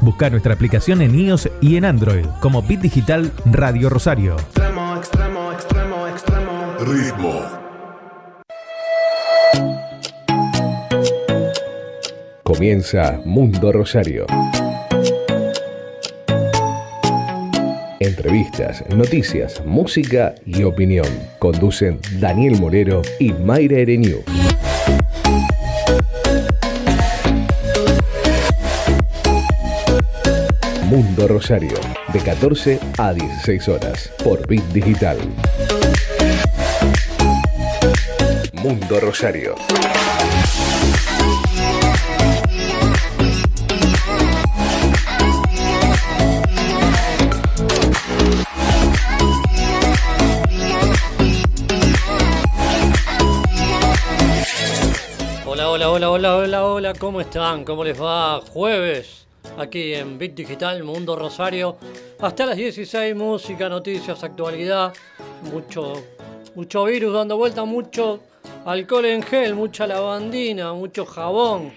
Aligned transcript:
Busca 0.00 0.28
nuestra 0.28 0.54
aplicación 0.54 1.02
en 1.02 1.14
iOS 1.14 1.48
y 1.60 1.76
en 1.76 1.84
Android 1.84 2.26
como 2.40 2.62
Bit 2.62 2.80
Digital 2.80 3.30
Radio 3.44 3.88
Rosario. 3.88 4.34
Extremo, 4.34 4.96
extremo, 4.96 5.52
extremo, 5.52 6.08
extremo. 6.08 6.74
Ritmo. 6.80 7.42
Comienza 12.42 13.20
Mundo 13.24 13.70
Rosario. 13.70 14.26
Entrevistas, 18.00 18.82
noticias, 18.96 19.64
música 19.64 20.34
y 20.44 20.64
opinión. 20.64 21.06
Conducen 21.38 22.00
Daniel 22.18 22.58
Morero 22.58 23.02
y 23.20 23.32
Mayra 23.32 23.78
Ereñu. 23.78 24.49
Mundo 31.10 31.26
Rosario, 31.26 31.74
de 32.12 32.20
14 32.20 32.78
a 32.96 33.12
16 33.12 33.68
horas, 33.68 34.12
por 34.22 34.46
Bit 34.46 34.62
Digital. 34.66 35.18
Mundo 38.52 39.00
Rosario. 39.00 39.56
Hola, 55.44 55.70
hola, 55.70 55.90
hola, 55.90 56.10
hola, 56.10 56.36
hola, 56.36 56.64
hola, 56.64 56.92
¿cómo 56.94 57.20
están? 57.20 57.64
¿Cómo 57.64 57.82
les 57.82 58.00
va? 58.00 58.40
Jueves, 58.52 59.19
aquí 59.60 59.94
en 59.94 60.18
Bit 60.18 60.34
Digital, 60.34 60.82
Mundo 60.82 61.16
Rosario. 61.16 61.76
Hasta 62.18 62.46
las 62.46 62.56
16, 62.56 63.14
música, 63.14 63.68
noticias, 63.68 64.22
actualidad, 64.24 64.92
mucho, 65.52 65.92
mucho 66.54 66.84
virus 66.84 67.14
dando 67.14 67.36
vuelta, 67.36 67.64
mucho 67.64 68.20
alcohol 68.64 69.04
en 69.04 69.22
gel, 69.22 69.54
mucha 69.54 69.86
lavandina, 69.86 70.72
mucho 70.72 71.04
jabón. 71.04 71.72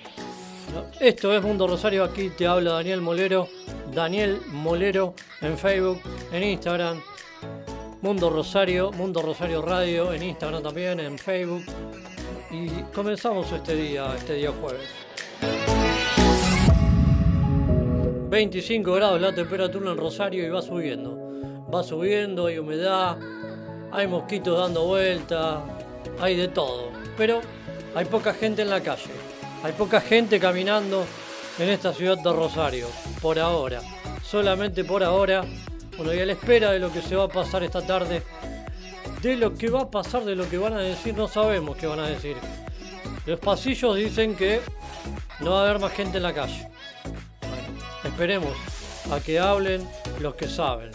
Esto 0.99 1.33
es 1.33 1.43
Mundo 1.43 1.67
Rosario, 1.67 2.03
aquí 2.03 2.29
te 2.29 2.47
habla 2.47 2.73
Daniel 2.73 3.01
Molero, 3.01 3.47
Daniel 3.93 4.39
Molero 4.47 5.13
en 5.41 5.57
Facebook, 5.57 6.01
en 6.31 6.43
Instagram, 6.43 7.01
Mundo 8.01 8.29
Rosario, 8.29 8.91
Mundo 8.91 9.21
Rosario 9.21 9.61
Radio, 9.61 10.13
en 10.13 10.23
Instagram 10.23 10.63
también, 10.63 10.99
en 10.99 11.17
Facebook. 11.17 11.63
Y 12.49 12.69
comenzamos 12.93 13.51
este 13.51 13.75
día, 13.75 14.13
este 14.15 14.35
día 14.35 14.51
jueves. 14.51 15.82
25 18.33 18.93
grados 18.93 19.21
la 19.21 19.31
temperatura 19.31 19.91
en 19.91 19.97
Rosario 19.97 20.43
y 20.43 20.49
va 20.49 20.63
subiendo. 20.63 21.15
Va 21.71 21.83
subiendo, 21.83 22.47
hay 22.47 22.57
humedad, 22.57 23.15
hay 23.91 24.07
mosquitos 24.07 24.57
dando 24.57 24.87
vuelta, 24.87 25.61
hay 26.19 26.35
de 26.35 26.47
todo. 26.47 26.89
Pero 27.15 27.41
hay 27.93 28.05
poca 28.05 28.33
gente 28.33 28.63
en 28.63 28.71
la 28.71 28.81
calle. 28.81 29.11
Hay 29.61 29.73
poca 29.73 30.01
gente 30.01 30.39
caminando 30.39 31.05
en 31.59 31.69
esta 31.69 31.93
ciudad 31.93 32.17
de 32.17 32.33
Rosario. 32.33 32.87
Por 33.21 33.37
ahora. 33.37 33.81
Solamente 34.23 34.83
por 34.83 35.03
ahora. 35.03 35.43
Bueno, 35.95 36.11
y 36.11 36.19
a 36.19 36.25
la 36.25 36.33
espera 36.33 36.71
de 36.71 36.79
lo 36.79 36.91
que 36.91 37.03
se 37.03 37.15
va 37.15 37.25
a 37.25 37.29
pasar 37.29 37.61
esta 37.61 37.85
tarde 37.85 38.23
de 39.21 39.35
lo 39.35 39.53
que 39.53 39.69
va 39.69 39.81
a 39.81 39.91
pasar, 39.91 40.25
de 40.25 40.35
lo 40.35 40.49
que 40.49 40.57
van 40.57 40.73
a 40.73 40.79
decir, 40.79 41.15
no 41.15 41.27
sabemos 41.27 41.77
qué 41.77 41.85
van 41.85 41.99
a 41.99 42.07
decir. 42.07 42.35
Los 43.27 43.39
pasillos 43.39 43.95
dicen 43.95 44.35
que 44.35 44.59
no 45.39 45.51
va 45.51 45.59
a 45.59 45.69
haber 45.69 45.79
más 45.79 45.91
gente 45.91 46.17
en 46.17 46.23
la 46.23 46.33
calle. 46.33 46.67
Esperemos 48.03 48.55
a 49.11 49.19
que 49.19 49.39
hablen 49.39 49.87
los 50.19 50.35
que 50.35 50.47
saben. 50.47 50.91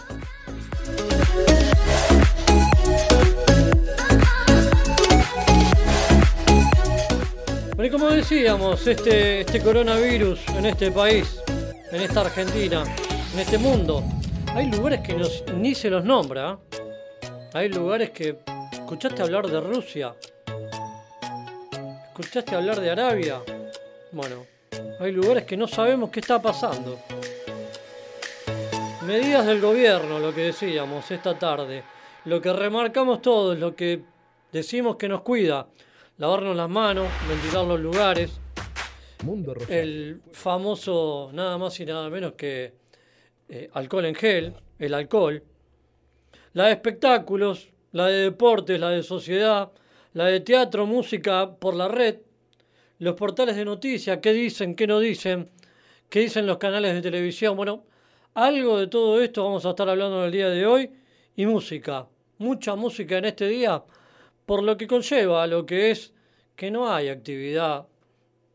Bueno, 7.75 7.85
y 7.85 7.91
como 7.91 8.11
decíamos, 8.11 8.87
este, 8.87 9.41
este 9.41 9.61
coronavirus 9.61 10.41
en 10.49 10.67
este 10.67 10.91
país, 10.91 11.41
en 11.93 12.03
esta 12.03 12.23
Argentina, 12.23 12.83
en 13.33 13.39
este 13.39 13.57
mundo, 13.57 14.03
hay 14.55 14.71
lugares 14.71 15.01
que 15.01 15.17
ni 15.55 15.75
se 15.75 15.89
los 15.89 16.05
nombra. 16.05 16.59
Hay 17.55 17.69
lugares 17.69 18.11
que 18.11 18.39
escuchaste 18.73 19.23
hablar 19.23 19.47
de 19.47 19.61
Rusia. 19.61 20.15
¿Escuchaste 22.09 22.55
hablar 22.55 22.81
de 22.81 22.91
Arabia? 22.91 23.41
Bueno, 24.13 24.45
hay 25.01 25.13
lugares 25.13 25.45
que 25.45 25.57
no 25.57 25.69
sabemos 25.69 26.11
qué 26.11 26.21
está 26.21 26.41
pasando. 26.41 26.99
Medidas 29.07 29.47
del 29.47 29.61
gobierno, 29.61 30.19
lo 30.19 30.35
que 30.35 30.43
decíamos 30.43 31.11
esta 31.11 31.39
tarde. 31.39 31.83
Lo 32.25 32.43
que 32.43 32.53
remarcamos 32.53 33.23
todos, 33.23 33.59
lo 33.59 33.75
que 33.75 34.03
decimos 34.53 34.97
que 34.97 35.09
nos 35.09 35.23
cuida. 35.23 35.67
Lavarnos 36.19 36.57
las 36.57 36.69
manos, 36.69 37.07
ventilar 37.29 37.65
los 37.65 37.81
lugares. 37.81 38.39
Mundo 39.25 39.55
Rosario. 39.55 39.81
El 39.81 40.23
famoso, 40.33 41.31
nada 41.33 41.57
más 41.59 41.79
y 41.81 41.87
nada 41.87 42.11
menos 42.11 42.33
que 42.33 42.75
eh, 43.49 43.71
alcohol 43.73 44.05
en 44.05 44.15
gel, 44.15 44.55
el 44.79 44.95
alcohol. 44.95 45.43
La 46.53 46.67
de 46.67 46.73
espectáculos, 46.73 47.71
la 47.93 48.07
de 48.09 48.25
deportes, 48.25 48.79
la 48.79 48.91
de 48.91 49.03
sociedad, 49.03 49.71
la 50.13 50.27
de 50.27 50.41
teatro, 50.41 50.87
música 50.87 51.51
por 51.59 51.75
la 51.75 51.89
red, 51.89 52.17
los 52.99 53.15
portales 53.15 53.57
de 53.57 53.65
noticias, 53.65 54.19
qué 54.19 54.33
dicen, 54.33 54.75
qué 54.75 54.87
no 54.87 54.99
dicen, 54.99 55.49
qué 56.09 56.21
dicen 56.21 56.47
los 56.47 56.59
canales 56.59 56.95
de 56.95 57.03
televisión. 57.03 57.57
Bueno, 57.57 57.85
algo 58.35 58.79
de 58.79 58.87
todo 58.87 59.21
esto 59.21 59.45
vamos 59.45 59.65
a 59.67 59.71
estar 59.71 59.89
hablando 59.89 60.21
en 60.21 60.27
el 60.27 60.33
día 60.33 60.49
de 60.49 60.67
hoy 60.67 60.91
y 61.37 61.47
música, 61.47 62.07
mucha 62.39 62.75
música 62.75 63.19
en 63.19 63.27
este 63.27 63.47
día, 63.47 63.83
por 64.47 64.63
lo 64.63 64.77
que 64.77 64.87
conlleva 64.87 65.43
a 65.43 65.47
lo 65.47 65.67
que 65.67 65.91
es 65.91 66.13
que 66.57 66.71
no 66.71 66.93
hay 66.93 67.09
actividad 67.09 67.87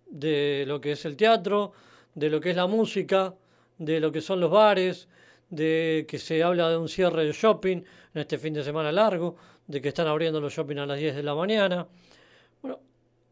de 0.08 0.66
lo 0.68 0.82
que 0.82 0.92
es 0.92 1.06
el 1.06 1.16
teatro, 1.16 1.72
de 2.14 2.30
lo 2.30 2.40
que 2.42 2.52
es 2.52 2.56
la 2.56 2.68
música, 2.68 3.34
de 3.78 4.00
lo 4.00 4.12
que 4.12 4.22
son 4.22 4.40
los 4.40 4.52
bares, 4.52 5.08
de 5.50 6.06
que 6.08 6.18
se 6.18 6.44
habla 6.44 6.70
de 6.70 6.78
un 6.78 6.90
cierre 6.90 7.26
de 7.26 7.32
shopping 7.32 7.78
en 7.78 8.22
este 8.22 8.38
fin 8.38 8.54
de 8.54 8.64
semana 8.64 8.92
largo, 8.92 9.36
de 9.68 9.82
que 9.82 9.90
están 9.90 10.08
abriendo 10.08 10.42
los 10.42 10.54
shopping 10.54 10.78
a 10.78 10.86
las 10.86 11.00
10 11.00 11.16
de 11.16 11.24
la 11.24 11.36
mañana. 11.36 11.88
Bueno, 12.62 12.80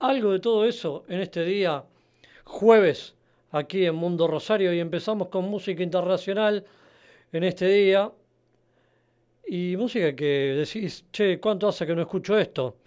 algo 0.02 0.34
de 0.34 0.40
todo 0.40 0.66
eso 0.66 1.06
en 1.08 1.22
este 1.22 1.46
día, 1.46 1.86
jueves, 2.44 3.16
aquí 3.52 3.86
en 3.86 3.96
Mundo 3.96 4.28
Rosario, 4.28 4.74
y 4.74 4.80
empezamos 4.80 5.30
con 5.30 5.46
música 5.46 5.82
internacional 5.84 6.66
en 7.32 7.44
este 7.44 7.68
día. 7.68 8.12
Y 9.46 9.76
música 9.78 10.16
que 10.16 10.56
decís, 10.58 11.06
che, 11.12 11.40
¿cuánto 11.40 11.68
hace 11.68 11.86
que 11.86 11.94
no 11.96 12.02
escucho 12.02 12.36
esto? 12.38 12.78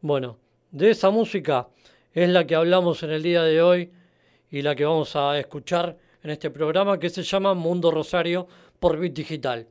Bueno, 0.00 0.38
de 0.70 0.88
esa 0.90 1.10
música 1.10 1.68
es 2.12 2.30
la 2.30 2.46
que 2.46 2.54
hablamos 2.54 3.02
en 3.02 3.10
el 3.10 3.22
día 3.22 3.42
de 3.42 3.60
hoy 3.60 3.90
y 4.50 4.62
la 4.62 4.74
que 4.74 4.86
vamos 4.86 5.14
a 5.14 5.38
escuchar 5.38 5.98
en 6.22 6.30
este 6.30 6.48
programa 6.50 6.98
que 6.98 7.10
se 7.10 7.22
llama 7.22 7.52
Mundo 7.54 7.90
Rosario 7.90 8.48
por 8.80 8.98
Bit 8.98 9.12
Digital. 9.12 9.66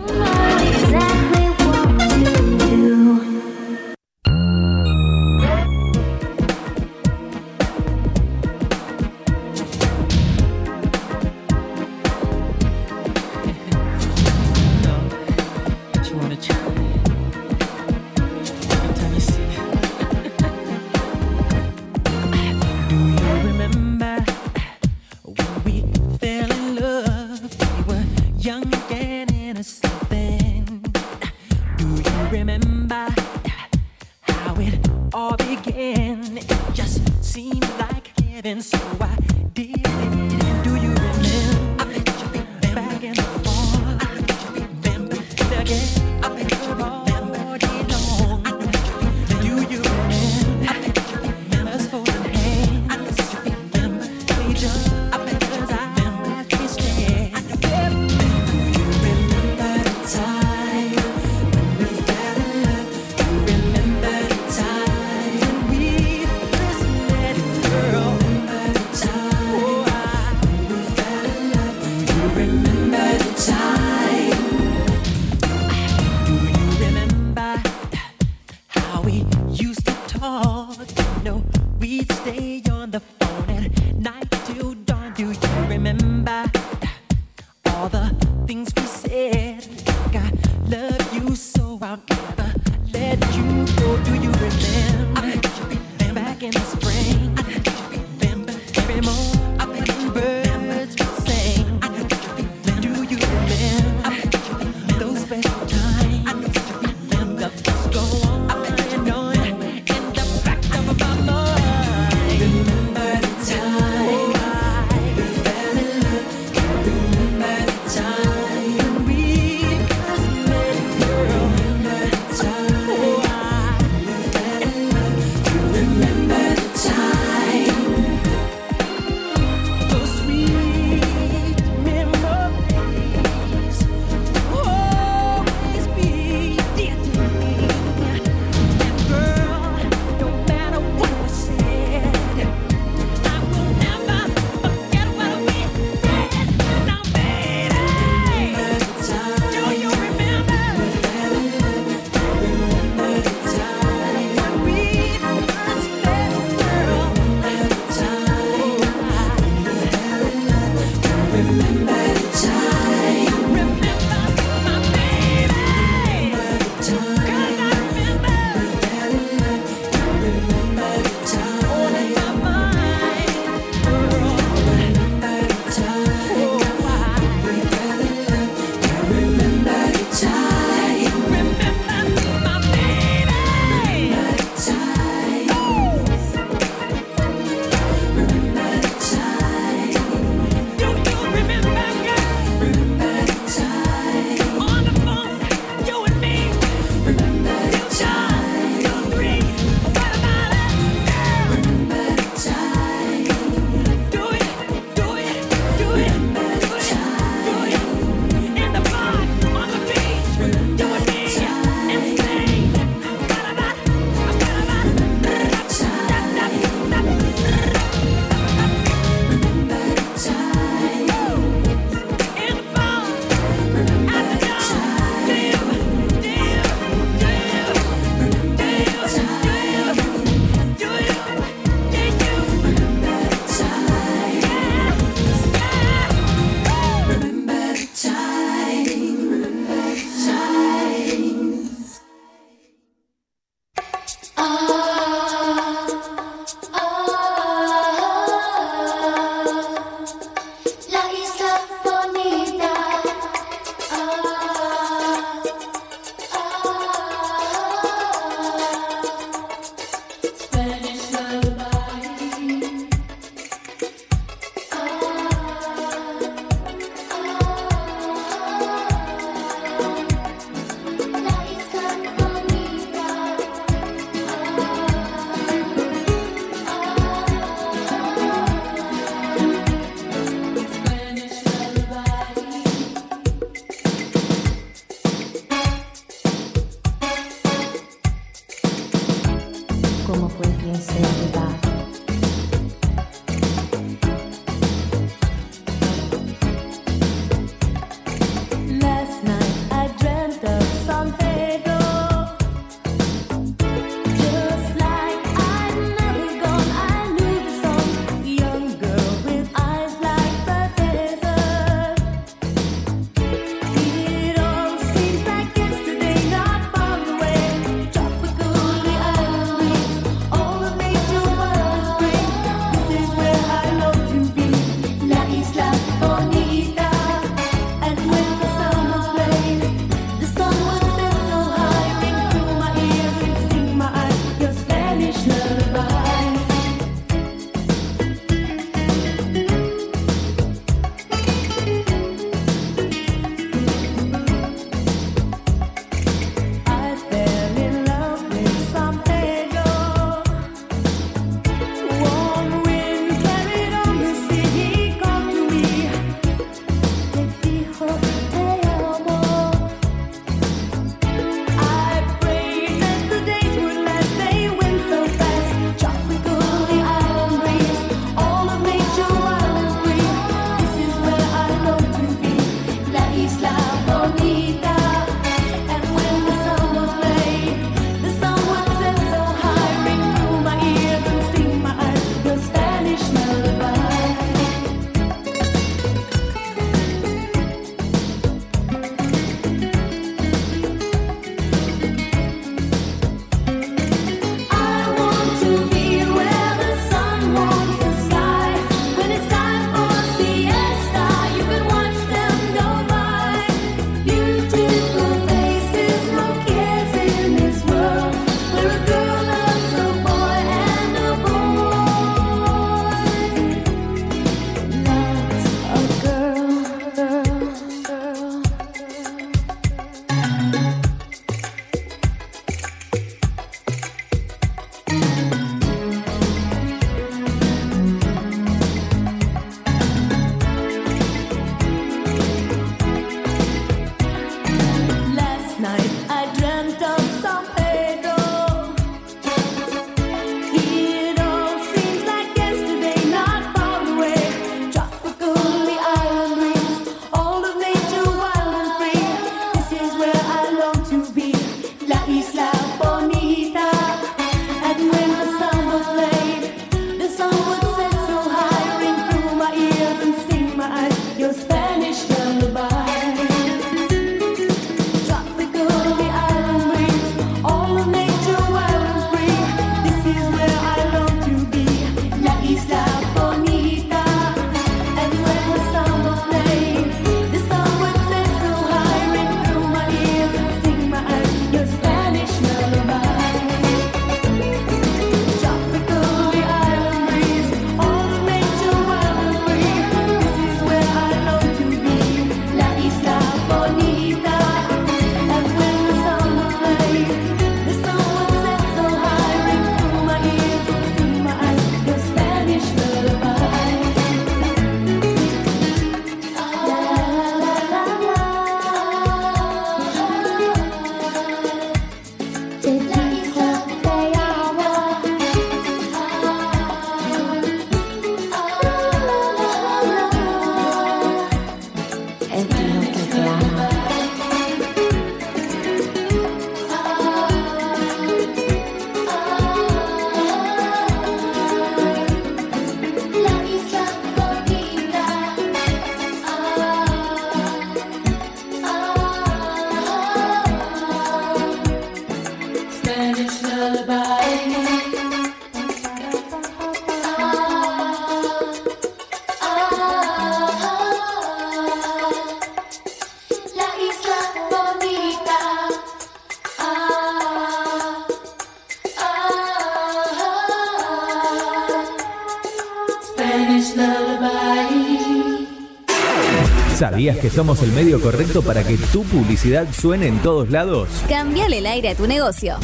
¿Sabías 567.07 567.23
que 567.23 567.31
somos 567.31 567.63
el 567.63 567.71
medio 567.71 568.01
correcto 568.01 568.43
para 568.43 568.65
que 568.65 568.77
tu 568.77 569.05
publicidad 569.05 569.69
suene 569.73 570.09
en 570.09 570.19
todos 570.23 570.51
lados? 570.51 570.89
Cambiale 571.09 571.59
el 571.59 571.67
aire 571.67 571.91
a 571.91 571.95
tu 571.95 572.09
negocio. 572.09 572.57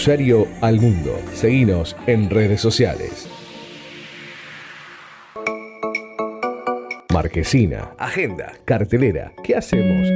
Rosario 0.09 0.49
al 0.63 0.81
mundo. 0.81 1.21
Seguinos 1.35 1.95
en 2.07 2.31
redes 2.31 2.63
sociales. 2.63 3.29
Marquesina, 7.13 7.91
agenda, 7.99 8.55
cartelera. 8.65 9.35
¿Qué 9.45 9.55
hacemos? 9.55 10.09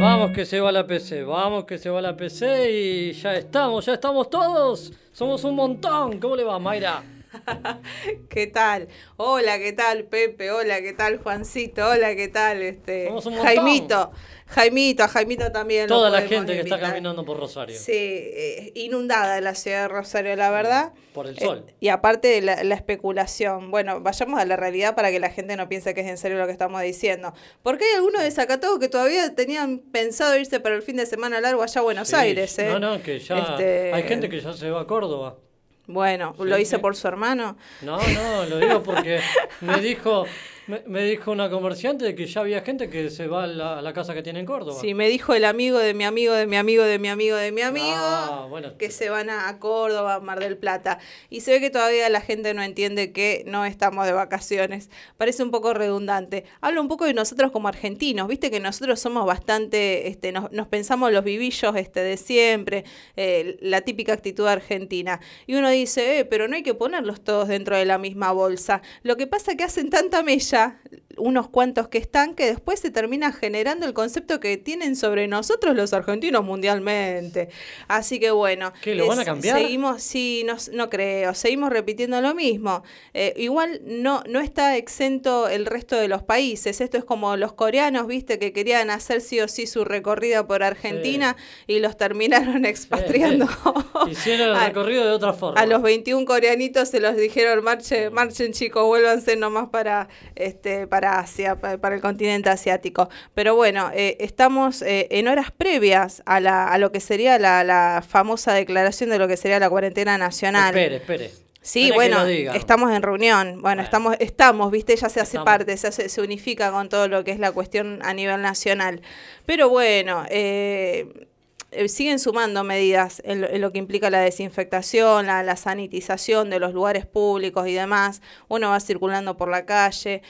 Vamos 0.00 0.30
que 0.30 0.46
se 0.46 0.60
va 0.60 0.72
la 0.72 0.86
PC, 0.86 1.24
vamos 1.24 1.66
que 1.66 1.76
se 1.76 1.90
va 1.90 2.00
la 2.00 2.16
PC 2.16 2.72
y 2.72 3.12
ya 3.12 3.34
estamos, 3.34 3.84
ya 3.84 3.92
estamos 3.92 4.30
todos. 4.30 4.90
Somos 5.12 5.44
un 5.44 5.54
montón. 5.54 6.18
¿Cómo 6.18 6.36
le 6.36 6.44
va, 6.44 6.58
Mayra? 6.58 7.02
¿Qué 8.28 8.46
tal? 8.46 8.88
Hola, 9.16 9.58
¿qué 9.58 9.72
tal, 9.72 10.04
Pepe? 10.04 10.50
Hola, 10.50 10.80
¿qué 10.80 10.92
tal, 10.92 11.18
Juancito? 11.18 11.88
Hola, 11.88 12.14
¿qué 12.14 12.28
tal, 12.28 12.62
este. 12.62 13.10
Jaimito? 13.42 14.12
Jaimito, 14.46 15.02
a 15.04 15.08
Jaimito 15.08 15.50
también. 15.52 15.88
lo 15.88 15.96
Toda 15.96 16.10
la 16.10 16.22
gente 16.22 16.52
que 16.54 16.60
está 16.60 16.78
caminando 16.78 17.24
por 17.24 17.38
Rosario. 17.38 17.76
Sí, 17.78 17.92
eh, 17.92 18.72
inundada 18.74 19.40
la 19.40 19.54
ciudad 19.54 19.82
de 19.82 19.88
Rosario, 19.88 20.36
la 20.36 20.50
verdad. 20.50 20.92
Por 21.14 21.26
el 21.26 21.36
Eh, 21.38 21.40
sol. 21.40 21.64
y 21.80 21.88
aparte 21.88 22.28
de 22.28 22.42
la, 22.42 22.62
la 22.62 22.74
especulación. 22.74 23.70
Bueno, 23.70 24.00
vayamos 24.00 24.38
a 24.40 24.44
la 24.44 24.56
realidad 24.56 24.94
para 24.94 25.10
que 25.10 25.18
la 25.20 25.30
gente 25.30 25.56
no 25.56 25.68
piense 25.68 25.94
que 25.94 26.02
es 26.02 26.06
en 26.08 26.18
serio 26.18 26.38
lo 26.38 26.46
que 26.46 26.52
estamos 26.52 26.80
diciendo. 26.82 27.32
Porque 27.62 27.84
hay 27.84 27.94
algunos 27.94 28.22
desacatados 28.22 28.78
que 28.78 28.88
todavía 28.88 29.34
tenían 29.34 29.78
pensado 29.78 30.36
irse 30.36 30.60
para 30.60 30.74
el 30.74 30.82
fin 30.82 30.96
de 30.96 31.06
semana 31.06 31.40
largo 31.40 31.62
allá 31.62 31.80
a 31.80 31.84
Buenos 31.84 32.08
Sí, 32.08 32.16
Aires. 32.16 32.58
¿eh? 32.58 32.68
No, 32.70 32.78
no, 32.78 33.02
que 33.02 33.18
ya 33.18 33.38
Este, 33.38 33.92
hay 33.92 34.02
gente 34.04 34.28
que 34.28 34.40
ya 34.40 34.52
se 34.52 34.70
va 34.70 34.82
a 34.82 34.86
Córdoba. 34.86 35.38
Bueno, 35.86 36.34
Sí, 36.38 36.44
lo 36.44 36.58
hice 36.58 36.76
sí. 36.76 36.82
por 36.82 36.96
su 36.96 37.06
hermano. 37.08 37.56
No, 37.82 37.98
no, 37.98 38.44
lo 38.46 38.58
digo 38.58 38.82
porque 38.82 39.20
me 39.60 39.80
dijo, 39.80 40.24
me, 40.66 40.82
me 40.86 41.02
dijo 41.04 41.30
una 41.32 41.50
comerciante 41.50 42.04
de 42.04 42.14
que 42.14 42.26
ya 42.26 42.40
había 42.40 42.62
gente 42.62 42.88
que 42.88 43.10
se 43.10 43.26
va 43.26 43.44
a 43.44 43.46
la, 43.46 43.78
a 43.78 43.82
la 43.82 43.92
casa 43.92 44.14
que 44.14 44.22
tiene 44.22 44.40
en 44.40 44.46
Córdoba. 44.46 44.80
Sí, 44.80 44.94
me 44.94 45.08
dijo 45.08 45.34
el 45.34 45.44
amigo 45.44 45.78
de 45.78 45.94
mi 45.94 46.04
amigo, 46.04 46.32
de 46.32 46.46
mi 46.46 46.56
amigo, 46.56 46.82
de 46.84 46.98
mi 46.98 47.08
amigo, 47.08 47.36
de 47.36 47.52
mi 47.52 47.60
amigo, 47.62 47.86
Ah, 47.96 48.46
bueno. 48.48 48.76
que 48.78 48.90
se 48.90 49.10
van 49.10 49.30
a, 49.30 49.48
a 49.48 49.58
Córdoba, 49.58 50.14
a 50.14 50.20
Mar 50.20 50.40
del 50.40 50.56
Plata. 50.56 50.98
Y 51.30 51.40
se 51.40 51.52
ve 51.52 51.60
que 51.60 51.70
todavía 51.70 52.08
la 52.08 52.20
gente 52.20 52.54
no 52.54 52.62
entiende 52.62 53.12
que 53.12 53.44
no 53.46 53.64
estamos 53.64 54.06
de 54.06 54.12
vacaciones. 54.12 54.90
Parece 55.16 55.42
un 55.42 55.50
poco 55.50 55.74
redundante. 55.74 56.44
Hablo 56.60 56.80
un 56.80 56.88
poco 56.88 57.04
de 57.04 57.14
nosotros 57.14 57.50
como 57.50 57.68
argentinos, 57.68 58.28
viste 58.28 58.50
que 58.50 58.60
nosotros 58.60 59.00
somos 59.00 59.26
bastante, 59.26 60.08
este, 60.08 60.32
nos, 60.32 60.50
nos 60.52 60.66
pensamos 60.68 61.12
los 61.12 61.24
vivillos 61.24 61.74
este, 61.76 62.00
de 62.00 62.16
siempre, 62.16 62.84
eh, 63.16 63.56
la 63.60 63.82
típica 63.82 64.12
actitud 64.12 64.46
argentina. 64.46 65.20
Y 65.46 65.54
uno 65.56 65.68
dice, 65.70 66.20
eh, 66.20 66.24
pero 66.24 66.48
no 66.48 66.56
hay 66.56 66.62
que 66.62 66.74
ponerlos 66.74 67.22
todos 67.22 67.48
dentro 67.48 67.76
de 67.76 67.84
la 67.84 67.98
misma 67.98 68.32
bolsa. 68.32 68.80
Lo 69.02 69.16
que 69.16 69.26
pasa 69.26 69.50
es 69.52 69.56
que 69.56 69.64
hacen 69.64 69.90
tanta 69.90 70.22
mella, 70.22 70.53
ya 70.54 70.70
unos 71.16 71.48
cuantos 71.48 71.88
que 71.88 71.98
están, 71.98 72.34
que 72.34 72.46
después 72.46 72.80
se 72.80 72.90
termina 72.90 73.32
generando 73.32 73.86
el 73.86 73.94
concepto 73.94 74.40
que 74.40 74.56
tienen 74.56 74.96
sobre 74.96 75.26
nosotros 75.28 75.74
los 75.76 75.92
argentinos 75.92 76.44
mundialmente. 76.44 77.48
Así 77.88 78.18
que 78.20 78.30
bueno. 78.30 78.72
¿Qué, 78.82 78.94
lo 78.94 79.06
van 79.06 79.18
a 79.18 79.24
cambiar? 79.24 79.58
Seguimos, 79.58 80.02
sí, 80.02 80.44
no, 80.46 80.56
no 80.72 80.90
creo, 80.90 81.34
seguimos 81.34 81.70
repitiendo 81.70 82.20
lo 82.20 82.34
mismo. 82.34 82.82
Eh, 83.12 83.34
igual 83.36 83.80
no, 83.84 84.22
no 84.28 84.40
está 84.40 84.76
exento 84.76 85.48
el 85.48 85.66
resto 85.66 85.96
de 85.96 86.08
los 86.08 86.22
países. 86.22 86.80
Esto 86.80 86.98
es 86.98 87.04
como 87.04 87.36
los 87.36 87.52
coreanos, 87.52 88.06
viste, 88.06 88.38
que 88.38 88.52
querían 88.52 88.90
hacer 88.90 89.20
sí 89.20 89.40
o 89.40 89.48
sí 89.48 89.66
su 89.66 89.84
recorrida 89.84 90.46
por 90.46 90.62
Argentina 90.62 91.36
y 91.66 91.78
los 91.80 91.96
terminaron 91.96 92.64
expatriando. 92.64 93.46
Hicieron 94.10 94.50
el 94.50 94.56
a- 94.56 94.66
recorrido 94.68 95.04
de 95.04 95.10
otra 95.10 95.32
forma. 95.32 95.60
a 95.60 95.66
los 95.66 95.82
21 95.82 96.24
coreanitos 96.26 96.88
se 96.88 97.00
los 97.00 97.16
dijeron, 97.16 97.62
marche, 97.62 98.10
marchen 98.10 98.52
chicos, 98.52 98.84
vuélvanse 98.84 99.36
nomás 99.36 99.68
para, 99.68 100.08
este, 100.34 100.86
para 100.86 101.03
Asia, 101.06 101.56
pa- 101.60 101.78
para, 101.78 101.94
el 101.94 102.00
continente 102.00 102.50
asiático. 102.50 103.08
Pero 103.34 103.54
bueno, 103.54 103.90
eh, 103.94 104.16
estamos 104.20 104.82
eh, 104.82 105.08
en 105.10 105.28
horas 105.28 105.50
previas 105.50 106.22
a, 106.26 106.40
la, 106.40 106.68
a 106.68 106.78
lo 106.78 106.92
que 106.92 107.00
sería 107.00 107.38
la, 107.38 107.64
la 107.64 108.04
famosa 108.06 108.52
declaración 108.52 109.10
de 109.10 109.18
lo 109.18 109.28
que 109.28 109.36
sería 109.36 109.58
la 109.58 109.70
cuarentena 109.70 110.18
nacional. 110.18 110.74
Espere, 110.76 110.96
espere. 110.96 111.30
Sí, 111.62 111.84
Espere 111.90 111.94
bueno, 112.14 112.26
estamos 112.54 112.92
en 112.92 113.00
reunión. 113.00 113.62
Bueno, 113.62 113.80
estamos, 113.80 114.16
estamos, 114.20 114.70
viste, 114.70 114.94
ya 114.96 115.08
se 115.08 115.20
hace 115.20 115.38
Estamos. 115.38 115.46
parte, 115.46 115.76
se, 115.78 115.86
hace- 115.86 116.08
se 116.10 116.20
unifica 116.20 116.70
con 116.70 116.90
todo 116.90 117.08
lo 117.08 117.24
que 117.24 117.30
es 117.30 117.38
la 117.38 117.52
cuestión 117.52 118.00
a 118.02 118.12
nivel 118.12 118.42
nacional. 118.42 119.00
Pero 119.46 119.70
bueno, 119.70 120.24
eh, 120.28 121.26
eh, 121.70 121.88
siguen 121.88 122.18
sumando 122.18 122.64
medidas 122.64 123.22
en 123.24 123.40
lo, 123.40 123.48
en 123.48 123.62
lo 123.62 123.72
que 123.72 123.78
implica 123.78 124.10
la 124.10 124.20
desinfectación, 124.20 125.26
la, 125.26 125.42
la 125.42 125.56
sanitización 125.56 126.50
de 126.50 126.60
los 126.60 126.74
lugares 126.74 127.06
públicos 127.06 127.66
y 127.66 127.72
demás. 127.72 128.20
Uno 128.48 128.68
va 128.68 128.78
circulando 128.80 129.38
por 129.38 129.48
la 129.48 129.64
calle. 129.64 130.20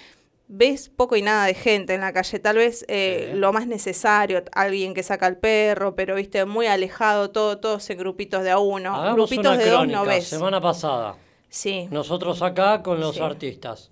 Ves 0.46 0.90
poco 0.90 1.16
y 1.16 1.22
nada 1.22 1.46
de 1.46 1.54
gente 1.54 1.94
en 1.94 2.02
la 2.02 2.12
calle, 2.12 2.38
tal 2.38 2.57
vez 2.57 2.85
eh, 2.88 3.30
Sí. 3.33 3.38
lo 3.38 3.52
más 3.54 3.66
necesario, 3.66 4.44
alguien 4.52 4.92
que 4.92 5.02
saca 5.02 5.24
al 5.26 5.38
perro, 5.38 5.94
pero 5.96 6.14
viste, 6.16 6.44
muy 6.44 6.66
alejado, 6.66 7.30
todo, 7.30 7.59
todos 7.59 7.88
en 7.88 7.98
grupitos 7.98 8.42
de 8.44 8.50
a 8.50 8.59
uno. 8.59 8.94
Hagamos 8.94 9.14
grupitos 9.30 9.46
una 9.46 9.57
de 9.57 9.70
dos 9.70 9.78
crónica. 9.78 9.98
no 9.98 10.04
ves. 10.04 10.24
Semana 10.26 10.61
pasada. 10.61 11.16
Sí. 11.48 11.88
Nosotros 11.90 12.42
acá 12.42 12.83
con 12.83 13.00
los 13.00 13.14
Sí. 13.16 13.22
artistas. 13.22 13.90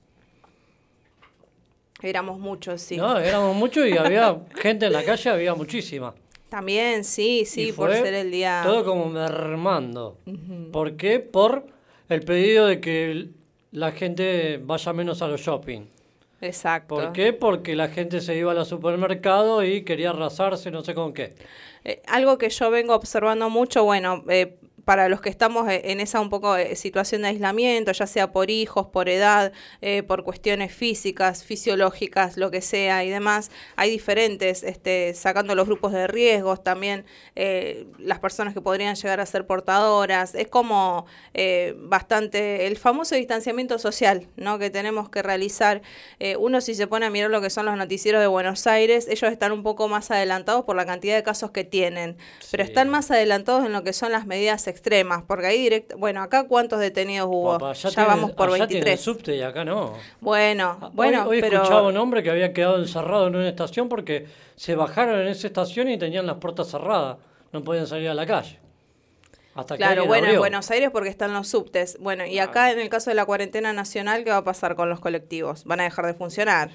Éramos 2.02 2.38
muchos, 2.38 2.82
sí. 2.82 2.96
No, 2.96 3.18
éramos 3.18 3.54
muchos 3.56 3.86
y 3.88 3.96
había 3.96 4.36
gente 4.56 4.86
en 4.86 4.92
la 4.92 5.04
calle, 5.04 5.30
había 5.30 5.54
muchísima. 5.54 6.14
También, 6.48 7.04
sí, 7.04 7.40
Y 7.40 7.46
sí, 7.46 7.72
por 7.72 7.92
ser 7.92 8.12
el 8.12 8.30
día. 8.30 8.60
Todo 8.64 8.84
como 8.84 9.06
mermando. 9.08 10.18
¿Por 10.70 10.96
qué? 10.96 11.18
Por 11.20 11.64
el 12.10 12.20
pedido 12.22 12.66
de 12.66 12.78
que 12.80 13.28
la 13.70 13.92
gente 13.92 14.60
vaya 14.62 14.92
menos 14.92 15.22
a 15.22 15.28
los 15.28 15.40
shopping. 15.40 15.82
Exacto. 16.42 16.96
¿Por 16.96 17.12
qué? 17.12 17.32
Porque 17.32 17.76
la 17.76 17.88
gente 17.88 18.20
se 18.20 18.36
iba 18.36 18.50
al 18.50 18.66
supermercado 18.66 19.64
y 19.64 19.84
quería 19.84 20.10
arrasarse 20.10 20.70
no 20.72 20.82
sé 20.82 20.92
con 20.92 21.14
qué. 21.14 21.34
Eh, 21.84 22.02
algo 22.06 22.36
que 22.36 22.50
yo 22.50 22.70
vengo 22.70 22.94
observando 22.94 23.48
mucho, 23.48 23.84
bueno, 23.84 24.24
eh, 24.28 24.58
para 24.84 25.08
los 25.08 25.20
que 25.20 25.30
estamos 25.30 25.68
eh, 25.68 25.82
en 25.84 26.00
esa 26.00 26.20
un 26.20 26.28
poco 26.28 26.56
eh, 26.56 26.76
situación 26.76 27.22
de 27.22 27.28
aislamiento, 27.28 27.92
ya 27.92 28.06
sea 28.06 28.32
por 28.32 28.50
hijos, 28.50 28.86
por 28.86 29.08
edad, 29.08 29.52
eh, 29.80 30.02
por 30.02 30.24
cuestiones 30.24 30.74
físicas, 30.74 31.44
fisiológicas, 31.44 32.36
lo 32.36 32.50
que 32.50 32.60
sea 32.60 33.04
y 33.04 33.10
demás, 33.10 33.50
hay 33.76 33.90
diferentes, 33.90 34.62
este, 34.62 35.14
sacando 35.14 35.54
los 35.54 35.66
grupos 35.66 35.92
de 35.92 36.06
riesgos, 36.06 36.62
también 36.62 37.04
eh, 37.36 37.86
las 37.98 38.18
personas 38.18 38.54
que 38.54 38.60
podrían 38.60 38.94
llegar 38.94 39.20
a 39.20 39.26
ser 39.26 39.46
portadoras, 39.46 40.34
es 40.34 40.48
como 40.48 41.06
eh, 41.34 41.74
bastante 41.78 42.66
el 42.66 42.76
famoso 42.76 43.14
distanciamiento 43.14 43.78
social, 43.78 44.28
¿no? 44.36 44.58
Que 44.58 44.70
tenemos 44.70 45.08
que 45.08 45.22
realizar. 45.22 45.82
Uno 46.38 46.60
si 46.60 46.74
se 46.74 46.86
pone 46.86 47.06
a 47.06 47.10
mirar 47.10 47.30
lo 47.30 47.40
que 47.40 47.50
son 47.50 47.66
los 47.66 47.76
noticieros 47.76 48.20
de 48.20 48.26
Buenos 48.26 48.66
Aires, 48.66 49.06
ellos 49.08 49.30
están 49.30 49.52
un 49.52 49.62
poco 49.62 49.88
más 49.88 50.10
adelantados 50.10 50.64
por 50.64 50.76
la 50.76 50.86
cantidad 50.86 51.16
de 51.16 51.22
casos 51.22 51.50
que 51.50 51.64
tienen, 51.64 52.16
pero 52.50 52.62
están 52.62 52.88
más 52.88 53.10
adelantados 53.10 53.64
en 53.64 53.72
lo 53.72 53.82
que 53.82 53.92
son 53.92 54.12
las 54.12 54.26
medidas 54.26 54.66
extremas, 54.72 55.22
porque 55.26 55.46
ahí 55.46 55.58
directo, 55.62 55.96
bueno, 55.98 56.22
acá 56.22 56.48
cuántos 56.48 56.80
detenidos 56.80 57.28
hubo, 57.30 57.52
Papá, 57.58 57.72
ya, 57.74 57.90
tiene- 57.90 58.06
vamos 58.08 58.32
por 58.32 58.48
allá 58.48 58.66
tiene 58.66 58.84
23. 58.84 59.00
subte 59.00 59.36
y 59.36 59.42
acá 59.42 59.64
no. 59.64 59.94
Bueno, 60.20 60.78
Hoy- 60.82 60.90
bueno, 60.94 61.24
hoy, 61.28 61.40
pero 61.40 61.56
escuchaba 61.58 61.88
un 61.88 61.96
hombre 61.96 62.22
que 62.22 62.30
había 62.30 62.52
quedado 62.52 62.78
encerrado 62.78 63.28
en 63.28 63.36
una 63.36 63.48
estación 63.48 63.88
porque 63.88 64.26
se 64.56 64.74
bajaron 64.74 65.20
en 65.20 65.28
esa 65.28 65.46
estación 65.46 65.88
y 65.88 65.98
tenían 65.98 66.26
las 66.26 66.36
puertas 66.36 66.68
cerradas. 66.68 67.18
No 67.52 67.62
podían 67.62 67.86
salir 67.86 68.08
a 68.08 68.14
la 68.14 68.26
calle. 68.26 68.58
Hasta 69.54 69.76
Claro, 69.76 70.06
bueno, 70.06 70.28
en. 70.28 70.38
Buenos 70.38 70.70
Aires 70.70 70.88
porque 70.90 71.10
están 71.10 71.34
los 71.34 71.46
subtes. 71.48 71.98
Bueno, 72.00 72.24
y 72.24 72.38
acá 72.38 72.70
en 72.72 72.78
el 72.80 72.88
caso 72.88 73.10
de 73.10 73.14
la 73.14 73.26
cuarentena 73.26 73.74
nacional, 73.74 74.24
¿qué 74.24 74.30
va 74.30 74.38
a 74.38 74.44
pasar 74.44 74.74
con 74.76 74.88
los 74.88 74.98
colectivos? 75.00 75.64
¿Van 75.64 75.80
a 75.80 75.84
dejar 75.84 76.06
de 76.06 76.14
funcionar? 76.14 76.70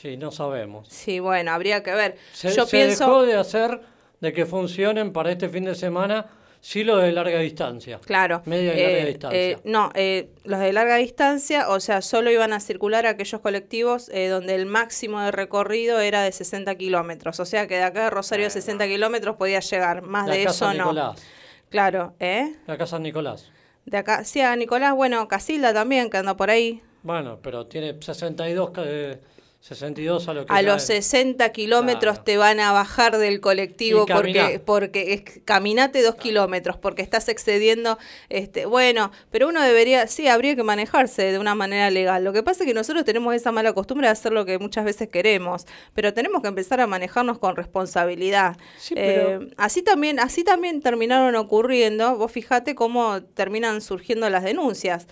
Sí, 0.00 0.16
no 0.16 0.30
sabemos. 0.30 0.88
Sí, 0.88 1.18
bueno, 1.20 1.52
habría 1.52 1.82
que 1.82 1.92
ver. 1.92 2.16
Se, 2.32 2.50
Yo 2.54 2.66
se 2.66 2.70
pienso, 2.76 3.04
dejó 3.06 3.22
de 3.24 3.34
hacer 3.34 3.80
de 4.20 4.32
que 4.32 4.46
funcionen 4.46 5.12
para 5.12 5.30
este 5.32 5.48
fin 5.48 5.64
de 5.64 5.74
semana 5.74 6.26
sí 6.66 6.82
los 6.82 7.02
de 7.02 7.12
larga 7.12 7.40
distancia. 7.40 8.00
claro, 8.04 8.40
Media 8.46 8.74
y 8.74 8.80
eh, 8.80 8.82
larga 8.92 9.04
distancia. 9.06 9.38
eh, 9.50 9.58
no, 9.64 9.90
eh, 9.94 10.30
los 10.44 10.60
de 10.60 10.72
larga 10.72 10.96
distancia, 10.96 11.68
o 11.68 11.78
sea, 11.78 12.00
solo 12.00 12.30
iban 12.30 12.54
a 12.54 12.60
circular 12.60 13.04
aquellos 13.06 13.40
colectivos 13.42 14.08
eh, 14.14 14.28
donde 14.28 14.54
el 14.54 14.64
máximo 14.64 15.20
de 15.20 15.30
recorrido 15.30 16.00
era 16.00 16.22
de 16.22 16.32
60 16.32 16.74
kilómetros. 16.76 17.38
O 17.38 17.44
sea, 17.44 17.66
que 17.66 17.74
de 17.76 17.82
acá 17.82 18.04
de 18.04 18.10
Rosario 18.10 18.46
a 18.46 18.50
60 18.50 18.86
kilómetros 18.86 19.36
podía 19.36 19.60
llegar, 19.60 20.00
más 20.02 20.26
la 20.26 20.34
de 20.36 20.44
casa 20.44 20.64
eso 20.70 20.78
no. 20.78 20.84
Nicolás. 20.84 21.22
Claro, 21.68 22.14
¿eh? 22.18 22.54
La 22.66 22.78
casa 22.78 22.98
Nicolás. 22.98 23.50
De 23.84 23.98
acá, 23.98 24.24
sí, 24.24 24.40
a 24.40 24.56
Nicolás, 24.56 24.94
bueno, 24.94 25.28
Casilda 25.28 25.74
también, 25.74 26.08
que 26.08 26.16
anda 26.16 26.34
por 26.36 26.48
ahí. 26.50 26.80
Bueno, 27.02 27.40
pero 27.42 27.66
tiene 27.66 28.00
62, 28.00 28.70
ca- 28.70 28.82
eh, 28.86 29.20
62 29.66 30.28
a 30.28 30.34
lo 30.34 30.44
que 30.44 30.52
A 30.52 30.60
los 30.60 30.82
es. 30.90 31.06
60 31.06 31.48
kilómetros 31.52 32.16
Claro. 32.16 32.24
te 32.24 32.36
van 32.36 32.60
a 32.60 32.70
bajar 32.72 33.16
del 33.16 33.40
colectivo 33.40 34.04
porque, 34.04 34.60
porque 34.62 35.14
es, 35.14 35.40
caminate 35.46 36.02
dos 36.02 36.16
kilómetros 36.16 36.76
porque 36.76 37.00
estás 37.00 37.30
excediendo, 37.30 37.96
este, 38.28 38.66
bueno, 38.66 39.10
pero 39.30 39.48
uno 39.48 39.62
debería, 39.62 40.06
sí, 40.06 40.28
habría 40.28 40.54
que 40.54 40.62
manejarse 40.64 41.32
de 41.32 41.38
una 41.38 41.54
manera 41.54 41.88
legal. 41.88 42.22
Lo 42.24 42.34
que 42.34 42.42
pasa 42.42 42.64
es 42.64 42.66
que 42.68 42.74
nosotros 42.74 43.06
tenemos 43.06 43.34
esa 43.34 43.52
mala 43.52 43.72
costumbre 43.72 44.06
de 44.06 44.12
hacer 44.12 44.32
lo 44.32 44.44
que 44.44 44.58
muchas 44.58 44.84
veces 44.84 45.08
queremos, 45.08 45.66
pero 45.94 46.12
tenemos 46.12 46.42
que 46.42 46.48
empezar 46.48 46.82
a 46.82 46.86
manejarnos 46.86 47.38
con 47.38 47.56
responsabilidad. 47.56 48.58
Sí, 48.76 48.94
pero- 48.94 49.44
Eh, 49.44 49.50
así 49.56 49.80
también, 49.80 50.20
así 50.20 50.44
también 50.44 50.82
terminaron 50.82 51.34
ocurriendo, 51.36 52.18
vos 52.18 52.30
fijate 52.30 52.74
cómo 52.74 53.22
terminan 53.22 53.80
surgiendo 53.80 54.28
las 54.28 54.44
denuncias. 54.44 55.06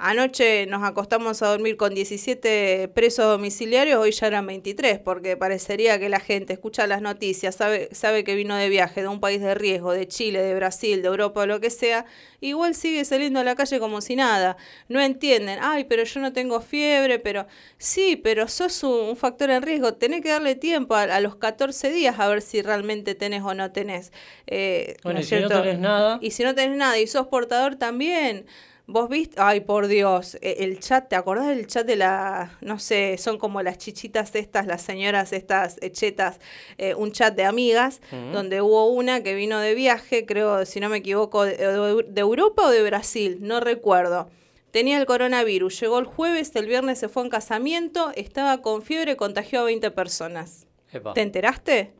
Anoche 0.00 0.64
nos 0.66 0.84
acostamos 0.84 1.42
a 1.42 1.48
dormir 1.48 1.76
con 1.76 1.92
17 1.92 2.86
presos 2.94 3.24
domiciliarios, 3.24 4.00
hoy 4.00 4.12
ya 4.12 4.28
eran 4.28 4.46
23, 4.46 5.00
porque 5.00 5.36
parecería 5.36 5.98
que 5.98 6.08
la 6.08 6.20
gente 6.20 6.52
escucha 6.52 6.86
las 6.86 7.02
noticias, 7.02 7.56
sabe, 7.56 7.88
sabe 7.90 8.22
que 8.22 8.36
vino 8.36 8.54
de 8.54 8.68
viaje 8.68 9.02
de 9.02 9.08
un 9.08 9.18
país 9.18 9.40
de 9.40 9.56
riesgo, 9.56 9.92
de 9.92 10.06
Chile, 10.06 10.40
de 10.40 10.54
Brasil, 10.54 11.02
de 11.02 11.08
Europa 11.08 11.40
o 11.40 11.46
lo 11.46 11.58
que 11.58 11.70
sea, 11.70 12.06
igual 12.40 12.76
sigue 12.76 13.04
saliendo 13.04 13.40
a 13.40 13.44
la 13.44 13.56
calle 13.56 13.80
como 13.80 14.00
si 14.00 14.14
nada. 14.14 14.56
No 14.86 15.00
entienden, 15.00 15.58
ay, 15.60 15.82
pero 15.82 16.04
yo 16.04 16.20
no 16.20 16.32
tengo 16.32 16.60
fiebre, 16.60 17.18
pero 17.18 17.48
sí, 17.78 18.14
pero 18.14 18.46
sos 18.46 18.84
un, 18.84 19.16
factor 19.16 19.50
en 19.50 19.62
riesgo, 19.62 19.94
tenés 19.94 20.22
que 20.22 20.28
darle 20.28 20.54
tiempo 20.54 20.94
a, 20.94 21.02
a 21.02 21.18
los 21.18 21.34
14 21.34 21.90
días 21.90 22.20
a 22.20 22.28
ver 22.28 22.42
si 22.42 22.62
realmente 22.62 23.16
tenés 23.16 23.42
o 23.42 23.52
no 23.52 23.72
tenés. 23.72 24.12
Eh, 24.46 24.94
¿no 24.98 25.02
Bueno, 25.02 25.18
y 25.18 25.22
es 25.22 25.28
si 25.28 25.40
no 25.40 25.48
tenés 25.48 25.78
nada, 25.80 26.18
Y 26.22 26.30
si 26.30 26.44
no 26.44 26.54
tenés 26.54 26.76
nada 26.76 26.96
y 27.00 27.08
sos 27.08 27.26
portador 27.26 27.74
también. 27.74 28.46
Vos 28.90 29.10
viste, 29.10 29.36
ay 29.38 29.60
por 29.60 29.86
Dios, 29.86 30.36
e- 30.40 30.56
el 30.64 30.80
chat, 30.80 31.10
¿te 31.10 31.14
acordás 31.14 31.48
del 31.48 31.66
chat 31.66 31.86
de 31.86 31.94
la, 31.96 32.56
no 32.62 32.78
sé, 32.78 33.18
son 33.18 33.36
como 33.36 33.60
las 33.62 33.76
chichitas 33.76 34.34
estas, 34.34 34.66
las 34.66 34.80
señoras 34.80 35.34
estas 35.34 35.76
hechetas, 35.82 36.40
eh, 36.78 36.94
un 36.94 37.12
chat 37.12 37.36
de 37.36 37.44
amigas, 37.44 38.00
Ujú. 38.10 38.32
donde 38.32 38.62
hubo 38.62 38.86
una 38.86 39.22
que 39.22 39.34
vino 39.34 39.58
de 39.60 39.74
viaje, 39.74 40.24
creo, 40.24 40.64
si 40.64 40.80
no 40.80 40.88
me 40.88 40.96
equivoco, 40.96 41.44
de, 41.44 41.56
de- 41.58 42.02
de 42.08 42.20
Europa 42.22 42.62
o 42.66 42.70
de 42.70 42.82
Brasil, 42.82 43.36
no 43.42 43.60
recuerdo. 43.60 44.30
Tenía 44.70 44.98
el 44.98 45.04
coronavirus, 45.04 45.78
llegó 45.80 45.98
el 45.98 46.06
jueves, 46.06 46.56
el 46.56 46.64
viernes 46.66 46.98
se 46.98 47.10
fue 47.10 47.24
en 47.24 47.28
casamiento, 47.28 48.10
estaba 48.16 48.62
con 48.62 48.80
fiebre, 48.80 49.16
contagió 49.16 49.60
a 49.60 49.64
20 49.64 49.90
personas. 49.90 50.66
Epa. 50.90 51.12
¿Te 51.12 51.20
enteraste? 51.20 51.92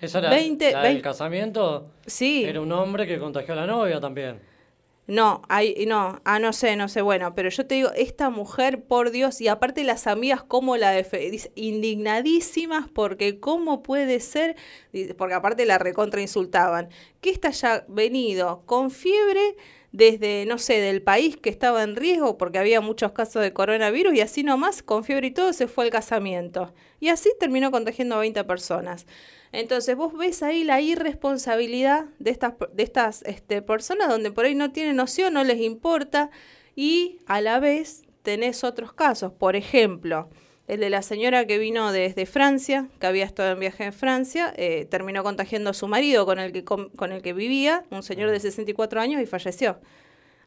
esa 0.00 0.20
era 0.20 0.30
20, 0.30 0.70
la 0.72 0.78
del 0.82 0.92
20. 0.92 1.02
casamiento. 1.02 1.90
Sí. 2.06 2.44
Era 2.44 2.60
un 2.60 2.70
hombre 2.70 3.04
que 3.08 3.18
contagió 3.18 3.52
a 3.54 3.56
la 3.56 3.66
novia 3.66 3.98
también. 3.98 4.38
No, 5.08 5.42
hay, 5.48 5.86
no, 5.86 6.20
ah, 6.24 6.40
no 6.40 6.52
sé, 6.52 6.74
no 6.74 6.88
sé, 6.88 7.00
bueno, 7.00 7.32
pero 7.36 7.48
yo 7.48 7.64
te 7.64 7.76
digo, 7.76 7.90
esta 7.94 8.28
mujer, 8.28 8.82
por 8.82 9.12
Dios, 9.12 9.40
y 9.40 9.46
aparte 9.46 9.84
las 9.84 10.08
amigas, 10.08 10.42
¿cómo 10.42 10.76
la 10.76 10.92
dice, 10.94 11.52
indignadísimas, 11.54 12.88
porque 12.88 13.38
cómo 13.38 13.84
puede 13.84 14.18
ser, 14.18 14.56
porque 15.16 15.34
aparte 15.34 15.64
la 15.64 15.78
recontra 15.78 16.20
insultaban, 16.20 16.88
que 17.20 17.30
esta 17.30 17.48
haya 17.48 17.84
venido 17.86 18.62
con 18.66 18.90
fiebre 18.90 19.54
desde, 19.92 20.44
no 20.44 20.58
sé, 20.58 20.80
del 20.80 21.02
país 21.02 21.36
que 21.36 21.50
estaba 21.50 21.84
en 21.84 21.94
riesgo, 21.94 22.36
porque 22.36 22.58
había 22.58 22.80
muchos 22.80 23.12
casos 23.12 23.42
de 23.42 23.52
coronavirus, 23.52 24.12
y 24.14 24.22
así 24.22 24.42
nomás, 24.42 24.82
con 24.82 25.04
fiebre 25.04 25.28
y 25.28 25.30
todo, 25.30 25.52
se 25.52 25.68
fue 25.68 25.84
al 25.84 25.90
casamiento. 25.90 26.74
Y 26.98 27.10
así 27.10 27.30
terminó 27.38 27.70
contagiando 27.70 28.16
a 28.16 28.18
20 28.18 28.42
personas. 28.42 29.06
Entonces 29.58 29.96
vos 29.96 30.12
ves 30.16 30.42
ahí 30.42 30.64
la 30.64 30.80
irresponsabilidad 30.80 32.06
de 32.18 32.30
estas, 32.30 32.54
de 32.72 32.82
estas 32.82 33.22
este, 33.22 33.62
personas 33.62 34.08
donde 34.08 34.30
por 34.30 34.44
ahí 34.44 34.54
no 34.54 34.70
tienen 34.72 34.96
noción, 34.96 35.32
no 35.34 35.44
les 35.44 35.60
importa 35.60 36.30
y 36.74 37.18
a 37.26 37.40
la 37.40 37.58
vez 37.58 38.02
tenés 38.22 38.64
otros 38.64 38.92
casos. 38.92 39.32
Por 39.32 39.56
ejemplo, 39.56 40.28
el 40.68 40.80
de 40.80 40.90
la 40.90 41.00
señora 41.02 41.46
que 41.46 41.58
vino 41.58 41.92
desde 41.92 42.26
Francia, 42.26 42.88
que 43.00 43.06
había 43.06 43.24
estado 43.24 43.52
en 43.52 43.60
viaje 43.60 43.84
en 43.84 43.92
Francia, 43.92 44.52
eh, 44.56 44.84
terminó 44.90 45.22
contagiando 45.22 45.70
a 45.70 45.74
su 45.74 45.86
marido 45.88 46.26
con 46.26 46.38
el, 46.38 46.52
que, 46.52 46.64
con 46.64 47.12
el 47.12 47.22
que 47.22 47.32
vivía, 47.32 47.84
un 47.90 48.02
señor 48.02 48.30
de 48.30 48.40
64 48.40 49.00
años, 49.00 49.22
y 49.22 49.26
falleció. 49.26 49.78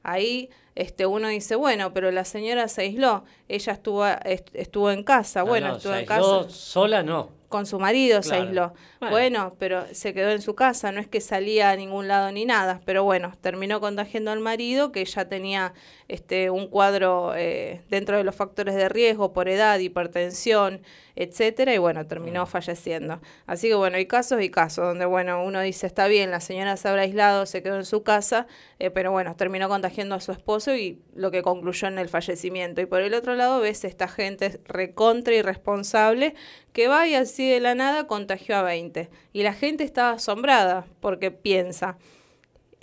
Ahí 0.03 0.49
este, 0.75 1.05
uno 1.05 1.27
dice, 1.29 1.55
bueno, 1.55 1.93
pero 1.93 2.11
la 2.11 2.25
señora 2.25 2.67
se 2.67 2.81
aisló, 2.83 3.23
ella 3.47 3.73
estuvo, 3.73 4.05
est- 4.05 4.49
estuvo 4.53 4.91
en 4.91 5.03
casa, 5.03 5.41
No, 5.41 5.47
bueno, 5.47 5.67
no, 5.69 5.77
estuvo 5.77 5.93
se 5.93 5.99
en 5.99 6.11
aisló 6.11 6.41
casa 6.43 6.53
sola 6.53 7.03
no. 7.03 7.38
Con 7.49 7.65
su 7.65 7.79
marido 7.79 8.21
se 8.21 8.35
aisló. 8.35 8.73
Bueno. 8.99 9.11
Bueno. 9.11 9.55
pero 9.57 9.85
se 9.93 10.13
quedó 10.13 10.29
en 10.29 10.41
su 10.41 10.55
casa, 10.55 10.91
no 10.91 11.01
es 11.01 11.07
que 11.07 11.19
salía 11.19 11.71
a 11.71 11.75
ningún 11.75 12.07
lado 12.07 12.31
ni 12.31 12.45
nada, 12.45 12.79
pero 12.85 13.03
bueno, 13.03 13.33
terminó 13.41 13.81
contagiando 13.81 14.31
al 14.31 14.39
marido 14.39 14.91
que 14.91 15.03
ya 15.03 15.27
tenía 15.27 15.73
este 16.07 16.49
un 16.49 16.67
cuadro 16.67 17.33
eh, 17.35 17.81
dentro 17.89 18.17
de 18.17 18.23
los 18.23 18.35
factores 18.35 18.75
de 18.75 18.87
riesgo 18.87 19.33
por 19.33 19.49
edad, 19.49 19.79
hipertensión, 19.79 20.81
etcétera, 21.15 21.73
y 21.73 21.77
bueno, 21.79 22.05
terminó 22.07 22.45
falleciendo. 22.45 23.19
Así 23.45 23.67
que 23.67 23.75
bueno, 23.75 23.97
hay 23.97 24.05
casos 24.05 24.41
y 24.41 24.49
casos 24.49 24.85
donde 24.85 25.05
bueno, 25.05 25.43
uno 25.43 25.59
dice, 25.61 25.87
está 25.87 26.07
bien, 26.07 26.31
la 26.31 26.39
señora 26.39 26.77
se 26.77 26.87
habrá 26.87 27.01
aislado, 27.01 27.45
se 27.45 27.61
quedó 27.61 27.75
en 27.75 27.85
su 27.85 28.03
casa, 28.03 28.47
eh, 28.79 28.89
pero 28.89 29.11
bueno, 29.11 29.35
terminó 29.35 29.67
contagiando 29.67 30.15
a 30.15 30.21
su 30.21 30.31
esposo 30.31 30.75
y 30.75 31.01
lo 31.15 31.31
que 31.31 31.41
concluyó 31.41 31.87
en 31.87 31.99
el 31.99 32.09
fallecimiento. 32.09 32.81
Y 32.81 32.85
por 32.85 33.01
el 33.01 33.13
otro 33.13 33.35
lado 33.35 33.59
ves 33.59 33.83
esta 33.83 34.07
gente 34.07 34.61
recontra 34.65 35.33
irresponsable 35.33 36.35
que 36.73 36.87
va 36.87 37.07
y 37.07 37.15
así 37.15 37.38
de 37.47 37.59
la 37.59 37.75
nada 37.75 38.07
contagió 38.07 38.55
a 38.55 38.63
20. 38.63 39.09
Y 39.33 39.43
la 39.43 39.53
gente 39.53 39.83
estaba 39.83 40.11
asombrada 40.11 40.85
porque 40.99 41.31
piensa, 41.31 41.97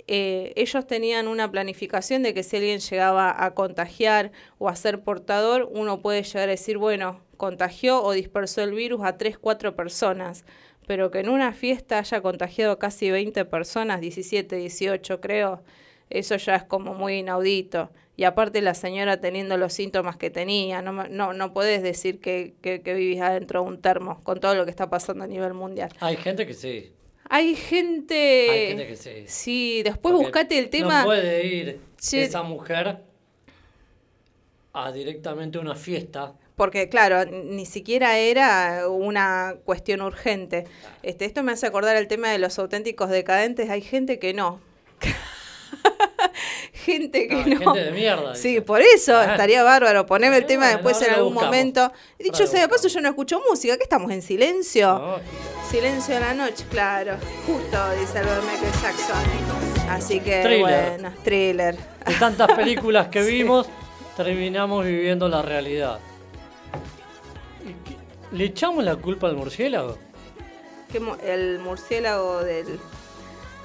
eh, 0.07 0.53
ellos 0.55 0.87
tenían 0.87 1.27
una 1.27 1.51
planificación 1.51 2.23
de 2.23 2.33
que 2.33 2.43
si 2.43 2.55
alguien 2.55 2.79
llegaba 2.79 3.43
a 3.43 3.53
contagiar 3.53 4.31
o 4.57 4.69
a 4.69 4.75
ser 4.75 5.01
portador, 5.01 5.69
uno 5.71 6.01
puede 6.01 6.23
llegar 6.23 6.47
a 6.47 6.51
decir, 6.51 6.77
bueno, 6.77 7.19
contagió 7.35 8.01
o 8.01 8.13
dispersó 8.13 8.63
el 8.63 8.71
virus 8.73 9.01
a 9.03 9.17
3, 9.17 9.37
4 9.37 9.75
personas, 9.75 10.45
pero 10.87 11.11
que 11.11 11.19
en 11.19 11.27
una 11.29 11.51
fiesta 11.51 11.99
haya 11.99 12.21
contagiado 12.21 12.79
casi 12.79 13.11
20 13.11 13.43
personas, 13.45 13.99
17, 13.99 14.55
18 14.55 15.19
creo, 15.19 15.61
eso 16.09 16.37
ya 16.37 16.55
es 16.55 16.63
como 16.63 16.93
muy 16.93 17.15
inaudito. 17.15 17.91
Y 18.17 18.23
aparte 18.23 18.61
la 18.61 18.73
señora 18.73 19.21
teniendo 19.21 19.57
los 19.57 19.71
síntomas 19.71 20.17
que 20.17 20.29
tenía, 20.29 20.81
no, 20.81 20.91
no, 20.91 21.33
no 21.33 21.53
puedes 21.53 21.81
decir 21.83 22.19
que, 22.19 22.55
que, 22.61 22.81
que 22.81 22.93
vivís 22.93 23.21
adentro 23.21 23.61
de 23.61 23.67
un 23.69 23.81
termo 23.81 24.21
con 24.23 24.39
todo 24.39 24.55
lo 24.55 24.65
que 24.65 24.71
está 24.71 24.89
pasando 24.89 25.23
a 25.23 25.27
nivel 25.27 25.53
mundial. 25.53 25.93
Hay 25.99 26.17
gente 26.17 26.45
que 26.45 26.53
sí. 26.53 26.91
Hay 27.29 27.55
gente... 27.55 28.49
Hay 28.49 28.67
gente 28.69 28.87
que 28.87 28.95
sí. 28.95 29.23
Sí, 29.27 29.83
después 29.83 30.13
Porque 30.13 30.25
buscate 30.25 30.57
el 30.57 30.69
tema... 30.69 31.01
No 31.01 31.05
puede 31.05 31.45
ir 31.45 31.79
esa 32.11 32.41
mujer 32.43 33.03
a 34.73 34.91
directamente 34.91 35.59
una 35.59 35.75
fiesta 35.75 36.35
porque 36.57 36.89
claro, 36.89 37.23
ni 37.25 37.67
siquiera 37.67 38.17
era 38.17 38.89
una 38.89 39.57
cuestión 39.63 40.01
urgente. 40.01 40.65
Este, 41.03 41.25
esto 41.25 41.43
me 41.43 41.51
hace 41.51 41.67
acordar 41.67 41.95
el 41.97 42.07
tema 42.07 42.31
de 42.31 42.39
los 42.39 42.57
auténticos 42.57 43.11
decadentes. 43.11 43.69
Hay 43.69 43.81
gente 43.81 44.17
que 44.17 44.33
no. 44.33 44.59
gente 46.85 47.27
que 47.27 47.35
no. 47.35 47.43
gente 47.73 47.79
de 47.85 47.91
mierda, 47.91 48.35
Sí, 48.35 48.49
dice. 48.49 48.61
por 48.61 48.81
eso 48.81 49.11
Claro. 49.13 49.31
estaría 49.31 49.63
bárbaro. 49.63 50.05
Poneme 50.05 50.37
el 50.37 50.45
tema 50.45 50.67
después 50.69 51.01
en 51.01 51.11
algún 51.13 51.33
buscamos. 51.33 51.55
momento. 51.55 51.91
Y 52.19 52.23
dicho 52.23 52.45
sea 52.47 52.61
de 52.61 52.67
paso, 52.69 52.87
yo 52.87 53.01
no 53.01 53.09
escucho 53.09 53.41
música. 53.49 53.77
¿Qué 53.77 53.83
estamos 53.83 54.11
en 54.11 54.21
silencio? 54.21 55.19
Silencio 55.69 56.15
de 56.15 56.19
la 56.21 56.33
noche, 56.33 56.65
claro. 56.69 57.17
Justo, 57.45 57.91
dice 57.99 58.19
de 58.19 58.41
Michael 58.41 58.73
Jackson. 58.81 59.89
Así 59.89 60.19
que, 60.19 60.41
Thriller. 60.41 60.91
bueno, 60.99 61.13
thriller. 61.23 61.75
de 62.05 62.13
tantas 62.15 62.51
películas 62.55 63.07
que 63.09 63.21
vimos, 63.21 63.67
terminamos 64.15 64.85
viviendo 64.85 65.27
la 65.27 65.41
realidad. 65.41 65.99
¿Y 67.63 67.73
qué- 67.87 67.97
¿Le 68.37 68.45
echamos 68.45 68.83
la 68.83 68.95
culpa 68.95 69.27
al 69.27 69.35
murciélago? 69.35 69.97
¿Qué 70.91 70.99
mu- 70.99 71.15
el 71.25 71.59
murciélago 71.59 72.43
del. 72.43 72.79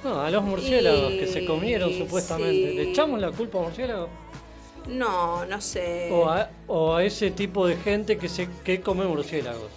No, 0.04 0.20
a 0.20 0.30
los 0.30 0.42
murciélagos 0.42 1.12
que 1.12 1.26
se 1.26 1.44
comieron 1.44 1.92
supuestamente. 1.92 2.74
¿Le 2.74 2.90
echamos 2.90 3.20
la 3.20 3.30
culpa 3.30 3.58
al 3.58 3.64
murciélago? 3.66 4.08
No, 4.88 5.46
no 5.46 5.60
sé. 5.60 6.10
O 6.10 6.28
a, 6.28 6.50
o 6.66 6.96
a 6.96 7.04
ese 7.04 7.30
tipo 7.30 7.66
de 7.66 7.76
gente 7.76 8.18
que 8.18 8.28
se 8.28 8.48
que 8.64 8.80
come 8.80 9.04
murciélagos. 9.04 9.70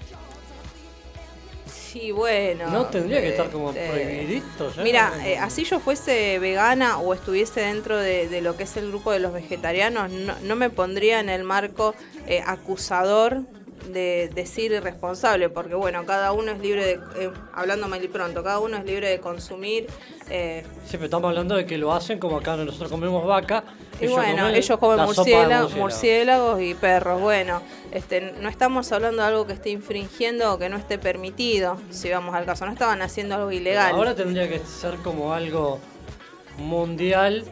Sí, 1.67 2.11
bueno. 2.11 2.69
No 2.71 2.87
tendría 2.87 3.21
que 3.21 3.29
estar 3.29 3.49
como 3.49 3.69
este, 3.69 3.87
prohibidito 3.87 4.73
ya. 4.73 4.83
Mira, 4.83 5.13
eh, 5.25 5.37
así 5.37 5.63
yo 5.63 5.79
fuese 5.79 6.39
vegana 6.39 6.97
o 6.97 7.13
estuviese 7.13 7.61
dentro 7.61 7.97
de, 7.97 8.27
de 8.27 8.41
lo 8.41 8.57
que 8.57 8.63
es 8.63 8.75
el 8.75 8.89
grupo 8.89 9.11
de 9.11 9.19
los 9.19 9.31
vegetarianos, 9.31 10.11
no, 10.11 10.33
no 10.41 10.55
me 10.55 10.69
pondría 10.69 11.19
en 11.21 11.29
el 11.29 11.43
marco 11.43 11.95
eh, 12.27 12.41
acusador 12.45 13.43
de 13.93 14.29
decir 14.33 14.71
irresponsable, 14.71 15.49
porque 15.49 15.75
bueno, 15.75 16.05
cada 16.05 16.31
uno 16.31 16.51
es 16.51 16.59
libre 16.59 16.85
de, 16.85 16.93
eh, 17.25 17.31
hablando 17.53 17.87
mal 17.87 18.03
y 18.03 18.07
pronto, 18.07 18.43
cada 18.43 18.59
uno 18.59 18.77
es 18.77 18.85
libre 18.85 19.09
de 19.09 19.19
consumir. 19.19 19.87
eh, 20.29 20.63
Siempre 20.85 21.05
estamos 21.05 21.29
hablando 21.29 21.55
de 21.55 21.65
que 21.65 21.77
lo 21.77 21.93
hacen 21.93 22.17
como 22.19 22.37
acá 22.37 22.55
nosotros 22.55 22.89
comemos 22.91 23.25
vaca. 23.25 23.63
y 24.01 24.07
bueno, 24.07 24.49
ellos 24.49 24.77
comen 24.79 24.97
la 24.97 25.07
sopa 25.07 25.21
de 25.29 25.35
murciélago- 25.35 25.61
murciélago. 25.61 25.79
murciélagos 25.81 26.61
y 26.61 26.73
perros. 26.73 27.21
Bueno, 27.21 27.61
este, 27.91 28.33
no 28.41 28.49
estamos 28.49 28.91
hablando 28.91 29.21
de 29.21 29.27
algo 29.29 29.47
que 29.47 29.53
esté 29.53 29.69
infringiendo 29.69 30.53
o 30.53 30.57
que 30.57 30.67
no 30.69 30.77
esté 30.77 30.97
permitido, 30.97 31.77
si 31.91 32.09
vamos 32.09 32.33
al 32.35 32.45
caso. 32.45 32.65
No 32.65 32.73
estaban 32.73 33.01
haciendo 33.01 33.35
algo 33.35 33.47
Pero 33.49 33.61
ilegal. 33.61 33.93
Ahora 33.93 34.15
tendría 34.15 34.49
que 34.49 34.59
ser 34.59 34.95
como 34.97 35.33
algo 35.33 35.79
mundial, 36.57 37.43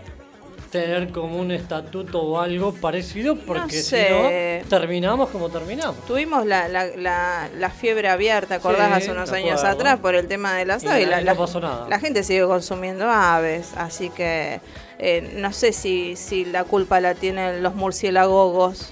tener 0.74 1.10
como 1.10 1.38
un 1.40 1.52
estatuto 1.52 2.22
o 2.22 2.40
algo 2.40 2.74
parecido, 2.74 3.38
porque 3.38 3.78
si 3.78 3.84
sé. 3.84 4.62
no, 4.64 4.68
terminamos 4.70 5.30
como 5.30 5.50
terminamos. 5.50 6.04
Tuvimos 6.06 6.46
la, 6.46 6.68
la, 6.68 6.88
la, 6.98 7.50
la 7.58 7.70
fiebre 7.70 8.10
abierta, 8.10 8.48
¿te 8.50 8.54
acordás? 8.56 8.88
Sí, 8.90 8.94
Hace 9.04 9.12
unos 9.12 9.32
años 9.32 9.60
acuerdo. 9.60 9.76
atrás 9.80 10.00
por 10.00 10.16
el 10.16 10.28
tema 10.28 10.54
de 10.56 10.66
las 10.66 10.84
aves. 10.86 11.24
no 11.26 11.36
pasó 11.36 11.62
nada. 11.62 11.88
la 11.88 12.00
gente 12.00 12.24
sigue 12.24 12.44
consumiendo 12.46 13.10
aves, 13.10 13.72
así 13.78 14.10
que 14.10 14.60
eh, 15.00 15.34
no 15.38 15.54
sé 15.54 15.72
si, 15.72 16.16
si 16.18 16.44
la 16.44 16.64
culpa 16.66 17.00
la 17.00 17.14
tienen 17.16 17.64
los 17.64 17.76
murciélagos. 17.76 18.92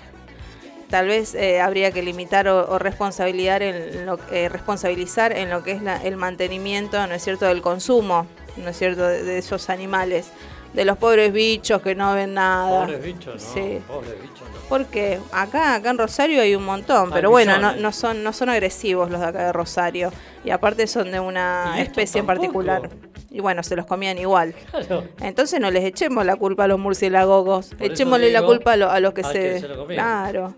Tal 0.90 1.08
vez 1.08 1.36
eh, 1.36 1.62
habría 1.62 1.92
que 1.92 2.04
limitar 2.04 2.48
o, 2.50 2.70
o 2.70 2.78
responsabilizar, 2.78 3.64
en 3.64 4.06
lo, 4.06 4.20
eh, 4.32 4.50
responsabilizar 4.50 5.32
en 5.32 5.50
lo 5.50 5.64
que 5.64 5.72
es 5.72 5.82
la- 5.82 6.04
el 6.04 6.18
mantenimiento, 6.18 7.08
¿no 7.08 7.14
es 7.16 7.24
cierto?, 7.24 7.46
del 7.46 7.62
consumo, 7.62 8.28
¿no 8.58 8.70
es 8.70 8.78
cierto?, 8.78 9.08
de, 9.08 9.24
de 9.24 9.38
esos 9.38 9.70
animales, 9.70 10.28
de 10.74 10.86
los 10.86 10.98
pobres 10.98 11.34
bichos 11.34 11.82
que 11.82 11.96
no 11.96 12.14
ven 12.14 12.34
nada. 12.34 12.86
Pobres 12.86 13.04
bichos, 13.04 13.36
¿no? 13.36 13.40
Sí. 13.54 13.80
Pobres 13.88 14.22
bichos, 14.22 14.42
¿no? 14.42 14.60
Porque 14.70 15.20
acá, 15.34 15.76
acá 15.76 15.90
en 15.90 15.98
Rosario 15.98 16.42
hay 16.42 16.56
un 16.56 16.64
montón, 16.64 17.08
Hay 17.08 17.14
pero 17.14 17.30
bueno, 17.30 17.58
no, 17.60 17.76
no 17.76 17.92
son, 17.92 18.24
no 18.24 18.32
son 18.32 18.50
agresivos 18.50 19.10
los 19.12 19.20
de 19.20 19.28
acá 19.28 19.46
de 19.48 19.52
Rosario. 19.54 20.12
Y 20.46 20.50
aparte 20.52 20.88
son 20.88 21.12
de 21.12 21.20
una 21.20 21.74
¿Y 21.76 21.80
estos 21.82 21.88
especie 21.90 22.20
en 22.20 22.26
particular. 22.26 22.90
Y 23.30 23.40
bueno, 23.42 23.64
se 23.64 23.76
los 23.76 23.86
comían 23.86 24.18
igual. 24.18 24.54
Claro. 24.72 25.04
Entonces 25.22 25.60
no 25.60 25.72
les 25.72 25.84
echemos 25.84 26.26
la 26.26 26.36
culpa 26.38 26.66
a 26.66 26.68
los 26.68 26.80
murciélagos. 26.80 27.72
Echémosle 27.80 28.32
la 28.32 28.44
culpa 28.44 28.74
a, 28.74 28.76
lo- 28.78 28.90
a 28.92 29.00
los 29.00 29.14
que 29.14 29.24
se... 29.24 29.34
que 29.34 29.60
se 29.62 29.68
lo 29.68 29.78
comían. 29.80 29.98
claro. 30.04 30.54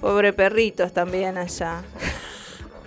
Pobre 0.00 0.32
perritos 0.32 0.92
también 0.92 1.38
allá. 1.38 1.82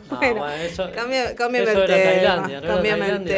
Bueno, 0.16 0.42
bueno, 0.42 0.54
eso, 0.64 0.90
Cambia- 0.94 1.36
cámbiame 1.36 1.72
eso 1.72 1.84
el 1.84 1.90
era 1.92 1.96
tema. 1.98 2.12
Tailandia, 2.12 2.60
¿no 2.62 2.66
era 2.66 2.74
cámbiame 2.76 3.06
el 3.06 3.24
Tailandia? 3.26 3.36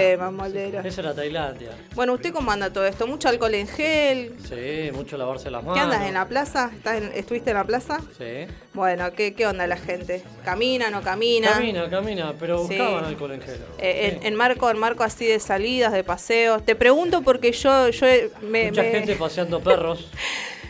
tema. 0.72 0.88
Eso 0.88 1.02
era 1.02 1.14
Tailandia. 1.14 1.70
Bueno, 1.96 2.14
¿usted 2.14 2.34
cómo 2.34 2.52
anda 2.52 2.72
todo 2.72 2.86
esto? 2.86 3.08
¿Mucho 3.08 3.30
alcohol 3.30 3.54
en 3.56 3.68
gel? 3.68 4.34
Sí, 4.48 4.92
mucho 4.94 5.18
lavarse 5.18 5.50
las 5.50 5.64
manos. 5.64 5.76
¿Qué 5.76 5.80
andas 5.82 6.08
en 6.08 6.14
la 6.14 6.28
plaza? 6.28 6.70
¿Estás 6.76 6.98
en- 7.02 7.12
¿Estuviste 7.14 7.52
en 7.52 7.56
la 7.58 7.64
plaza? 7.64 8.00
Sí. 8.18 8.48
Bueno, 8.74 9.12
¿qué, 9.14 9.34
qué 9.34 9.48
onda 9.48 9.66
la 9.66 9.78
gente? 9.78 10.24
¿Camina, 10.44 10.90
no 10.90 11.02
camina? 11.02 11.52
Camina, 11.52 11.90
camina, 11.90 12.34
pero 12.40 12.60
Sí. 12.68 12.76
buscaban 12.78 13.06
alcohol 13.06 13.32
en 13.32 13.42
gel. 13.42 13.60
Eh, 13.80 14.10
Sí. 14.12 14.18
en, 14.22 14.26
en 14.28 14.36
marco, 14.36 14.70
en 14.70 14.78
marco 14.78 15.04
así 15.04 15.26
de 15.26 15.40
salidas, 15.40 15.94
de 15.94 16.04
paseos. 16.04 16.66
Te 16.66 16.76
pregunto 16.76 17.22
porque 17.22 17.52
yo, 17.54 17.90
yo 17.90 18.06
eh, 18.06 18.30
me, 18.42 18.70
Mucha 18.72 18.84
me- 18.84 18.92
gente 18.92 19.16
paseando 19.16 19.60
perros. 19.62 20.10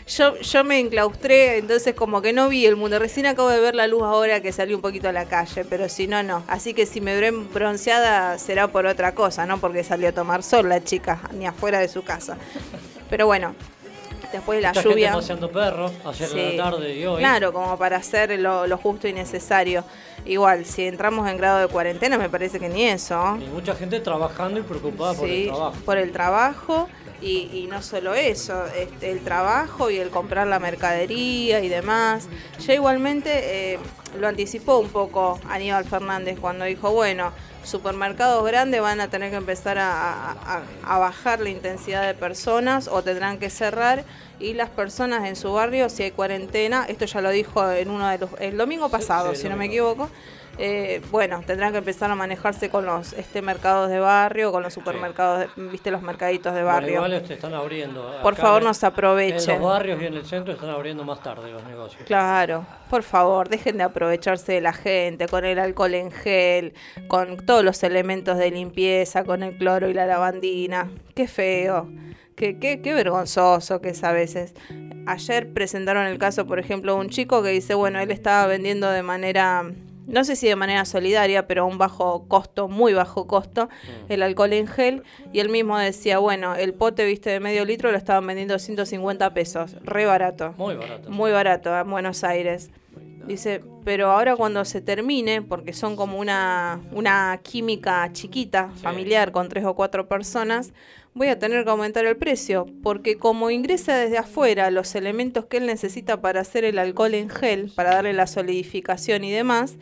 yo, 0.08 0.36
yo 0.40 0.64
me 0.64 0.78
enclaustré, 0.80 1.58
entonces 1.58 1.94
como 1.94 2.20
que 2.22 2.32
no 2.32 2.48
vi 2.48 2.66
el 2.66 2.76
mundo. 2.76 2.98
Recién 2.98 3.26
acabo 3.26 3.48
de 3.48 3.60
ver 3.60 3.74
la 3.74 3.86
luz 3.86 4.02
ahora 4.02 4.40
que 4.40 4.52
salí 4.52 4.74
un 4.74 4.80
poquito 4.80 5.08
a 5.08 5.12
la 5.12 5.26
calle, 5.26 5.64
pero 5.64 5.88
si 5.88 6.06
no, 6.06 6.22
no. 6.22 6.42
Así 6.48 6.74
que 6.74 6.86
si 6.86 7.00
me 7.00 7.18
ven 7.20 7.52
bronceada 7.52 8.38
será 8.38 8.68
por 8.68 8.86
otra 8.86 9.14
cosa, 9.14 9.46
no 9.46 9.58
porque 9.58 9.84
salió 9.84 10.08
a 10.08 10.12
tomar 10.12 10.42
sol 10.42 10.68
la 10.68 10.82
chica, 10.82 11.20
ni 11.32 11.46
afuera 11.46 11.78
de 11.78 11.88
su 11.88 12.02
casa. 12.02 12.36
Pero 13.10 13.26
bueno, 13.26 13.54
después 14.32 14.58
de 14.58 14.62
la 14.62 14.68
Mucha 14.70 14.82
lluvia. 14.82 15.08
gente 15.12 15.20
paseando 15.20 15.50
perros 15.50 15.92
ayer 16.04 16.28
Sí. 16.28 16.56
la 16.56 16.64
tarde 16.70 16.94
y 16.96 17.06
hoy. 17.06 17.18
Claro, 17.18 17.52
como 17.52 17.76
para 17.78 17.96
hacer 17.98 18.38
lo, 18.38 18.66
lo 18.66 18.76
justo 18.78 19.08
y 19.08 19.12
necesario. 19.12 19.84
Igual, 20.26 20.64
si 20.66 20.84
entramos 20.84 21.28
en 21.28 21.36
grado 21.38 21.58
de 21.60 21.68
cuarentena, 21.68 22.18
me 22.18 22.28
parece 22.28 22.58
que 22.60 22.68
ni 22.68 22.84
eso. 22.84 23.38
Y 23.40 23.46
mucha 23.48 23.74
gente 23.74 24.00
trabajando 24.00 24.60
y 24.60 24.62
preocupada 24.62 25.14
por 25.14 25.28
el 25.28 25.46
trabajo. 25.46 25.76
por 25.84 25.96
el 25.98 26.12
trabajo. 26.12 26.88
Y, 27.20 27.50
y 27.52 27.66
no 27.68 27.82
solo 27.82 28.14
eso, 28.14 28.64
este, 28.76 29.10
el 29.10 29.20
trabajo 29.24 29.90
y 29.90 29.96
el 29.98 30.10
comprar 30.10 30.46
la 30.46 30.60
mercadería 30.60 31.60
y 31.60 31.68
demás. 31.68 32.28
Ya 32.64 32.74
igualmente 32.74 33.74
eh, 33.74 33.78
lo 34.20 34.28
anticipó 34.28 34.78
un 34.78 34.88
poco 34.88 35.40
Aníbal 35.48 35.84
Fernández 35.84 36.38
cuando 36.40 36.64
dijo, 36.64 36.92
bueno, 36.92 37.32
supermercados 37.64 38.46
grandes 38.46 38.80
van 38.80 39.00
a 39.00 39.08
tener 39.10 39.30
que 39.30 39.36
empezar 39.36 39.78
a, 39.78 40.30
a- 40.32 40.62
a 40.84 40.98
bajar 40.98 41.40
la 41.40 41.50
intensidad 41.50 42.06
de 42.06 42.14
personas 42.14 42.88
o 42.88 43.02
tendrán 43.02 43.38
que 43.38 43.50
cerrar 43.50 44.04
y 44.38 44.54
las 44.54 44.70
personas 44.70 45.26
en 45.28 45.34
su 45.34 45.52
barrio, 45.52 45.88
si 45.90 46.04
hay 46.04 46.12
cuarentena, 46.12 46.86
esto 46.88 47.04
ya 47.04 47.20
lo 47.20 47.30
dijo 47.30 47.68
en 47.72 47.90
uno 47.90 48.08
de 48.08 48.18
los, 48.18 48.30
el 48.38 48.56
domingo 48.56 48.88
pasado, 48.88 49.34
sí, 49.34 49.42
si 49.42 49.48
no 49.48 49.56
me 49.56 49.66
equivoco, 49.66 50.08
eh, 50.58 51.00
bueno, 51.10 51.40
tendrán 51.46 51.72
que 51.72 51.78
empezar 51.78 52.10
a 52.10 52.14
manejarse 52.14 52.68
con 52.68 52.84
los 52.84 53.12
este 53.12 53.42
mercados 53.42 53.88
de 53.90 54.00
barrio, 54.00 54.50
con 54.52 54.62
los 54.62 54.74
supermercados, 54.74 55.46
de- 55.56 55.62
viste 55.68 55.90
los 55.90 56.02
mercaditos 56.02 56.54
de 56.54 56.62
barrio. 56.62 56.94
igual 56.94 57.12
este, 57.14 57.34
están 57.34 57.54
abriendo. 57.54 58.02
Por 58.22 58.34
Acá 58.34 58.42
favor, 58.42 58.62
en- 58.62 58.68
nos 58.68 58.82
aprovechen. 58.84 59.56
En 59.56 59.60
los 59.62 59.70
barrios 59.70 60.02
y 60.02 60.06
en 60.06 60.14
el 60.14 60.24
centro 60.26 60.52
están 60.52 60.70
abriendo 60.70 61.04
más 61.04 61.22
tarde 61.22 61.50
los 61.52 61.64
negocios. 61.64 62.02
Claro, 62.06 62.66
por 62.90 63.02
favor, 63.04 63.48
dejen 63.48 63.78
de 63.78 63.84
aprovecharse 63.84 64.52
de 64.52 64.60
la 64.60 64.72
gente 64.72 65.28
con 65.28 65.44
el 65.44 65.58
alcohol 65.58 65.94
en 65.94 66.10
gel, 66.10 66.74
con 67.06 67.36
todos 67.38 67.62
los 67.64 67.82
elementos 67.82 68.36
de 68.36 68.50
limpieza, 68.50 69.24
con 69.24 69.42
el 69.42 69.56
cloro 69.56 69.88
y 69.88 69.94
la 69.94 70.06
lavandina. 70.06 70.90
Qué 71.14 71.28
feo, 71.28 71.88
qué, 72.34 72.58
qué, 72.58 72.80
qué 72.82 72.94
vergonzoso 72.94 73.80
que 73.80 73.90
es 73.90 74.02
a 74.04 74.12
veces. 74.12 74.54
Ayer 75.06 75.52
presentaron 75.52 76.06
el 76.06 76.18
caso, 76.18 76.46
por 76.46 76.58
ejemplo, 76.58 76.94
de 76.94 77.00
un 77.00 77.08
chico 77.08 77.42
que 77.42 77.48
dice, 77.48 77.74
bueno, 77.74 77.98
él 78.00 78.10
estaba 78.10 78.46
vendiendo 78.46 78.90
de 78.90 79.02
manera, 79.02 79.64
no 80.08 80.24
sé 80.24 80.36
si 80.36 80.48
de 80.48 80.56
manera 80.56 80.84
solidaria, 80.84 81.46
pero 81.46 81.62
a 81.62 81.64
un 81.66 81.78
bajo 81.78 82.26
costo, 82.28 82.66
muy 82.66 82.94
bajo 82.94 83.26
costo, 83.26 83.68
el 84.08 84.22
alcohol 84.22 84.54
en 84.54 84.66
gel. 84.66 85.02
Y 85.32 85.40
él 85.40 85.50
mismo 85.50 85.78
decía, 85.78 86.18
bueno, 86.18 86.54
el 86.54 86.72
pote, 86.74 87.04
viste, 87.04 87.30
de 87.30 87.40
medio 87.40 87.64
litro 87.64 87.92
lo 87.92 87.98
estaban 87.98 88.26
vendiendo 88.26 88.58
150 88.58 89.34
pesos, 89.34 89.76
re 89.84 90.06
barato. 90.06 90.54
Muy 90.56 90.74
barato. 90.74 91.10
Muy 91.10 91.30
barato 91.30 91.78
en 91.78 91.90
Buenos 91.90 92.24
Aires. 92.24 92.70
Dice, 93.26 93.60
pero 93.84 94.10
ahora 94.10 94.34
cuando 94.36 94.64
se 94.64 94.80
termine, 94.80 95.42
porque 95.42 95.74
son 95.74 95.96
como 95.96 96.18
una, 96.18 96.80
una 96.92 97.38
química 97.42 98.08
chiquita, 98.12 98.70
familiar, 98.80 99.32
con 99.32 99.50
tres 99.50 99.66
o 99.66 99.74
cuatro 99.74 100.08
personas, 100.08 100.72
voy 101.14 101.28
a 101.28 101.38
tener 101.38 101.64
que 101.64 101.70
aumentar 101.70 102.06
el 102.06 102.16
precio, 102.16 102.66
porque 102.82 103.16
como 103.16 103.50
ingresa 103.50 103.96
desde 103.96 104.18
afuera 104.18 104.70
los 104.70 104.94
elementos 104.94 105.46
que 105.46 105.58
él 105.58 105.66
necesita 105.66 106.20
para 106.20 106.40
hacer 106.40 106.64
el 106.64 106.78
alcohol 106.78 107.14
en 107.14 107.28
gel, 107.28 107.70
para 107.74 107.94
darle 107.94 108.12
la 108.12 108.26
solidificación 108.26 109.24
y 109.24 109.32
demás, 109.32 109.76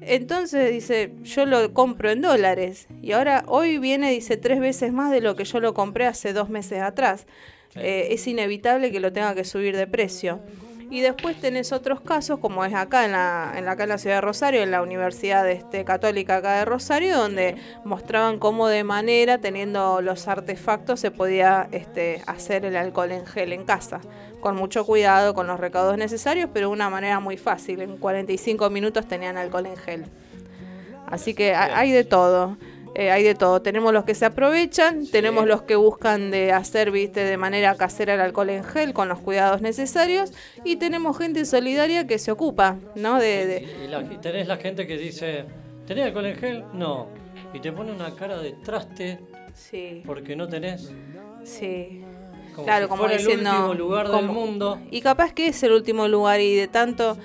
entonces 0.00 0.70
dice, 0.70 1.12
yo 1.22 1.46
lo 1.46 1.72
compro 1.72 2.10
en 2.10 2.20
dólares. 2.20 2.88
Y 3.02 3.12
ahora, 3.12 3.44
hoy 3.46 3.78
viene, 3.78 4.10
dice, 4.10 4.36
tres 4.36 4.60
veces 4.60 4.92
más 4.92 5.10
de 5.10 5.20
lo 5.20 5.34
que 5.34 5.44
yo 5.44 5.60
lo 5.60 5.74
compré 5.74 6.06
hace 6.06 6.32
dos 6.32 6.50
meses 6.50 6.80
atrás. 6.80 7.26
Eh, 7.74 8.08
es 8.10 8.26
inevitable 8.26 8.92
que 8.92 9.00
lo 9.00 9.12
tenga 9.12 9.34
que 9.34 9.44
subir 9.44 9.76
de 9.76 9.86
precio. 9.86 10.40
Y 10.90 11.00
después 11.00 11.40
tenés 11.40 11.72
otros 11.72 12.00
casos, 12.00 12.38
como 12.38 12.64
es 12.64 12.74
acá 12.74 13.04
en 13.04 13.12
la, 13.12 13.52
en 13.56 13.64
la, 13.64 13.72
acá 13.72 13.84
en 13.84 13.88
la 13.88 13.98
ciudad 13.98 14.16
de 14.16 14.20
Rosario, 14.20 14.62
en 14.62 14.70
la 14.70 14.82
Universidad 14.82 15.48
este, 15.50 15.84
Católica 15.84 16.36
acá 16.36 16.58
de 16.58 16.64
Rosario, 16.64 17.16
donde 17.16 17.56
mostraban 17.84 18.38
cómo 18.38 18.68
de 18.68 18.84
manera, 18.84 19.38
teniendo 19.38 20.00
los 20.02 20.28
artefactos, 20.28 21.00
se 21.00 21.10
podía 21.10 21.68
este, 21.72 22.22
hacer 22.26 22.64
el 22.64 22.76
alcohol 22.76 23.10
en 23.12 23.26
gel 23.26 23.52
en 23.52 23.64
casa. 23.64 24.00
Con 24.40 24.56
mucho 24.56 24.84
cuidado, 24.84 25.34
con 25.34 25.46
los 25.46 25.58
recaudos 25.58 25.96
necesarios, 25.96 26.50
pero 26.52 26.68
de 26.68 26.72
una 26.74 26.90
manera 26.90 27.18
muy 27.18 27.36
fácil. 27.38 27.80
En 27.80 27.96
45 27.96 28.68
minutos 28.70 29.08
tenían 29.08 29.36
alcohol 29.38 29.66
en 29.66 29.76
gel. 29.76 30.04
Así 31.06 31.34
que 31.34 31.54
ha- 31.54 31.78
hay 31.78 31.92
de 31.92 32.04
todo. 32.04 32.56
Eh, 32.96 33.10
hay 33.10 33.24
de 33.24 33.34
todo. 33.34 33.60
Tenemos 33.60 33.92
los 33.92 34.04
que 34.04 34.14
se 34.14 34.24
aprovechan, 34.24 35.06
tenemos 35.06 35.46
los 35.46 35.62
que 35.62 35.74
buscan 35.76 36.30
de 36.30 36.52
hacer, 36.52 36.90
viste, 36.92 37.20
de 37.24 37.36
manera 37.36 37.74
casera 37.74 38.14
el 38.14 38.20
alcohol 38.20 38.50
en 38.50 38.62
gel 38.64 38.92
con 38.94 39.08
los 39.08 39.18
cuidados 39.18 39.60
necesarios 39.62 40.32
y 40.64 40.76
tenemos 40.76 41.18
gente 41.18 41.44
solidaria 41.44 42.06
que 42.06 42.18
se 42.20 42.30
ocupa, 42.30 42.76
¿no? 42.94 43.18
De, 43.18 43.46
de- 43.46 43.66
Y, 43.84 43.88
la- 43.88 44.00
y 44.02 44.16
tenés 44.20 44.46
la 44.46 44.56
gente 44.58 44.86
que 44.86 44.96
dice, 44.96 45.44
¿tenés 45.86 46.06
alcohol 46.06 46.26
en 46.26 46.36
gel? 46.36 46.64
No. 46.72 47.08
Y 47.52 47.60
te 47.60 47.72
pone 47.72 47.90
una 47.92 48.14
cara 48.14 48.38
de 48.38 48.52
traste 48.64 49.18
sí, 49.54 50.02
porque 50.06 50.36
no 50.36 50.48
tenés. 50.48 50.92
sí. 51.44 52.02
Como 52.54 52.66
claro, 52.66 52.84
si 52.84 52.88
como 52.88 53.02
fuera 53.02 53.16
diciendo, 53.16 53.50
el 53.50 53.56
último 53.56 53.74
lugar 53.74 54.08
del 54.08 54.26
mundo. 54.26 54.80
Y 54.92 55.00
capaz 55.00 55.32
que 55.32 55.48
es 55.48 55.60
el 55.64 55.72
último 55.72 56.06
lugar 56.06 56.40
y 56.40 56.54
de 56.54 56.68
tanto 56.68 57.18